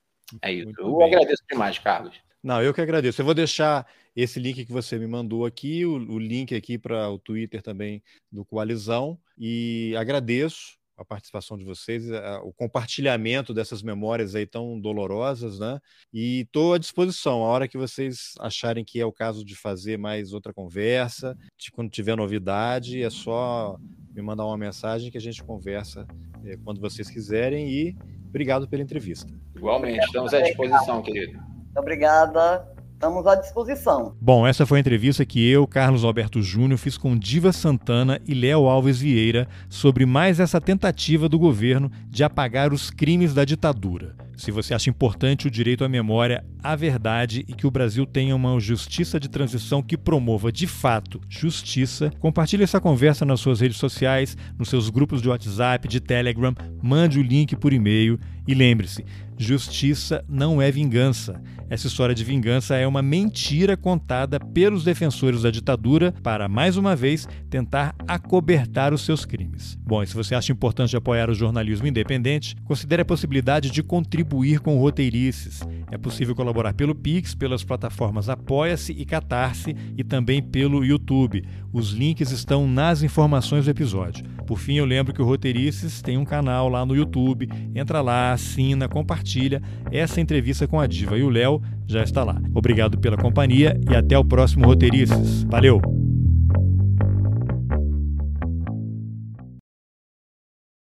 É 0.43 0.53
isso. 0.53 0.67
Muito 0.67 0.81
eu 0.81 0.97
bem. 0.97 1.07
agradeço 1.07 1.43
demais, 1.51 1.79
Carlos. 1.79 2.17
Não, 2.43 2.63
eu 2.63 2.73
que 2.73 2.81
agradeço. 2.81 3.21
Eu 3.21 3.25
vou 3.25 3.35
deixar 3.35 3.87
esse 4.15 4.39
link 4.39 4.65
que 4.65 4.73
você 4.73 4.99
me 4.99 5.07
mandou 5.07 5.45
aqui, 5.45 5.85
o, 5.85 5.95
o 5.95 6.19
link 6.19 6.55
aqui 6.55 6.79
para 6.79 7.11
o 7.11 7.19
Twitter 7.19 7.63
também 7.63 8.03
do 8.31 8.45
Coalizão, 8.45 9.19
e 9.37 9.95
agradeço 9.97 10.79
a 10.97 11.05
participação 11.05 11.59
de 11.59 11.65
vocês, 11.65 12.11
a, 12.11 12.41
o 12.43 12.53
compartilhamento 12.53 13.53
dessas 13.53 13.83
memórias 13.83 14.35
aí 14.35 14.47
tão 14.47 14.81
dolorosas, 14.81 15.59
né? 15.59 15.79
E 16.13 16.41
estou 16.41 16.75
à 16.75 16.79
disposição, 16.79 17.45
a 17.45 17.49
hora 17.49 17.69
que 17.69 17.77
vocês 17.77 18.35
acharem 18.41 18.85
que 18.85 19.01
é 19.01 19.05
o 19.05 19.13
caso 19.13 19.45
de 19.45 19.55
fazer 19.55 19.99
mais 19.99 20.33
outra 20.33 20.53
conversa, 20.53 21.37
de, 21.59 21.71
quando 21.71 21.91
tiver 21.91 22.17
novidade, 22.17 23.03
é 23.03 23.11
só 23.11 23.77
me 24.15 24.23
mandar 24.23 24.47
uma 24.47 24.57
mensagem 24.57 25.11
que 25.11 25.19
a 25.19 25.21
gente 25.21 25.43
conversa 25.45 26.07
é, 26.45 26.57
quando 26.65 26.81
vocês 26.81 27.11
quiserem 27.11 27.69
e 27.69 27.97
obrigado 28.29 28.67
pela 28.67 28.83
entrevista. 28.83 29.33
Igualmente, 29.55 30.05
estamos 30.07 30.33
à 30.33 30.41
disposição, 30.41 31.03
querido. 31.03 31.39
Obrigada. 31.77 32.76
Estamos 32.97 33.27
à 33.27 33.35
disposição. 33.35 34.17
Bom, 34.19 34.47
essa 34.47 34.65
foi 34.65 34.79
a 34.79 34.81
entrevista 34.81 35.23
que 35.27 35.47
eu, 35.47 35.67
Carlos 35.67 36.03
Alberto 36.03 36.41
Júnior, 36.41 36.79
fiz 36.79 36.97
com 36.97 37.15
Diva 37.15 37.53
Santana 37.53 38.19
e 38.27 38.33
Léo 38.33 38.67
Alves 38.67 38.99
Vieira 38.99 39.47
sobre 39.69 40.07
mais 40.07 40.41
essa 40.41 40.63
tentativa 40.63 41.29
do 41.29 41.39
governo 41.39 41.93
de 42.09 42.25
apagar 42.25 42.73
os 42.73 42.91
crimes 42.91 43.35
da 43.35 43.45
ditadura. 43.45 44.17
Se 44.35 44.51
você 44.51 44.73
acha 44.73 44.89
importante 44.89 45.47
o 45.47 45.51
direito 45.51 45.85
à 45.85 45.89
memória, 45.91 46.43
à 46.63 46.75
verdade 46.75 47.45
e 47.47 47.53
que 47.53 47.67
o 47.67 47.71
Brasil 47.71 48.07
tenha 48.07 48.35
uma 48.35 48.59
justiça 48.59 49.21
de 49.21 49.29
transição 49.29 49.83
que 49.83 49.97
promova 49.97 50.51
de 50.51 50.67
fato 50.67 51.21
justiça, 51.29 52.11
compartilhe 52.19 52.63
essa 52.63 52.81
conversa 52.81 53.27
nas 53.27 53.41
suas 53.41 53.61
redes 53.61 53.77
sociais, 53.77 54.39
nos 54.59 54.71
seus 54.71 54.89
grupos 54.89 55.21
de 55.21 55.29
WhatsApp, 55.29 55.87
de 55.87 56.01
Telegram, 56.01 56.55
mande 56.83 57.19
o 57.19 57.23
link 57.23 57.57
por 57.57 57.75
e-mail 57.75 58.19
e 58.49 58.55
lembre-se, 58.55 59.05
justiça 59.37 60.25
não 60.29 60.63
é 60.63 60.71
vingança. 60.71 61.43
Essa 61.69 61.89
história 61.89 62.15
de 62.15 62.23
vingança 62.23 62.77
é 62.77 62.87
uma 62.87 63.03
mentira 63.03 63.77
contada 63.77 64.39
pelos 64.39 64.85
defensores 64.85 65.43
da 65.43 65.51
ditadura 65.51 66.13
para, 66.23 66.49
mais 66.49 66.77
uma 66.77 66.95
vez, 66.95 67.29
tentar 67.51 67.95
acobertar 68.07 68.95
os 68.95 69.05
seus 69.05 69.25
crimes. 69.25 69.77
Bom, 69.85 70.03
e 70.03 70.07
se 70.07 70.15
você 70.15 70.35
acha 70.35 70.53
importante 70.53 70.97
apoiar 70.97 71.29
o 71.29 71.35
jornalismo 71.35 71.87
independente, 71.87 72.55
considere 72.65 73.03
a 73.03 73.05
possibilidade 73.05 73.71
de 73.71 73.83
contribuir 73.83 74.61
com 74.61 74.79
roteirices. 74.79 75.61
É 75.91 75.97
possível 75.97 76.35
colaborar 76.35 76.75
pelo 76.75 76.95
Pix, 76.95 77.35
pelas 77.35 77.63
plataformas 77.63 78.29
Apoia-se 78.29 78.93
e 78.93 79.05
Catarse 79.05 79.77
e 79.97 80.03
também 80.03 80.43
pelo 80.43 80.85
YouTube. 80.85 81.45
Os 81.73 81.91
links 81.91 82.31
estão 82.31 82.69
nas 82.69 83.03
informações 83.03 83.65
do 83.65 83.71
episódio. 83.71 84.25
Por 84.47 84.59
fim, 84.59 84.75
eu 84.75 84.85
lembro 84.85 85.13
que 85.13 85.23
o 85.23 85.25
Roteirices 85.25 86.03
tem 86.03 86.19
um 86.19 86.25
canal 86.25 86.69
lá 86.69 86.85
no 86.85 86.95
YouTube. 86.95 87.49
Entra 87.75 88.01
lá, 88.01 88.33
assina, 88.33 88.89
compartilha. 88.89 89.63
Essa 89.91 90.21
entrevista 90.21 90.67
com 90.67 90.81
a 90.81 90.87
Diva 90.87 91.19
e 91.19 91.23
o 91.23 91.31
Léo 91.31 91.61
já 91.87 92.03
está 92.03 92.25
lá. 92.25 92.41
Obrigado 92.55 92.99
pela 92.99 93.17
companhia 93.17 93.79
e 93.91 93.95
até 93.95 94.19
o 94.19 94.25
próximo 94.25 94.67
Roteirices. 94.67 95.45
Valeu! 95.45 96.16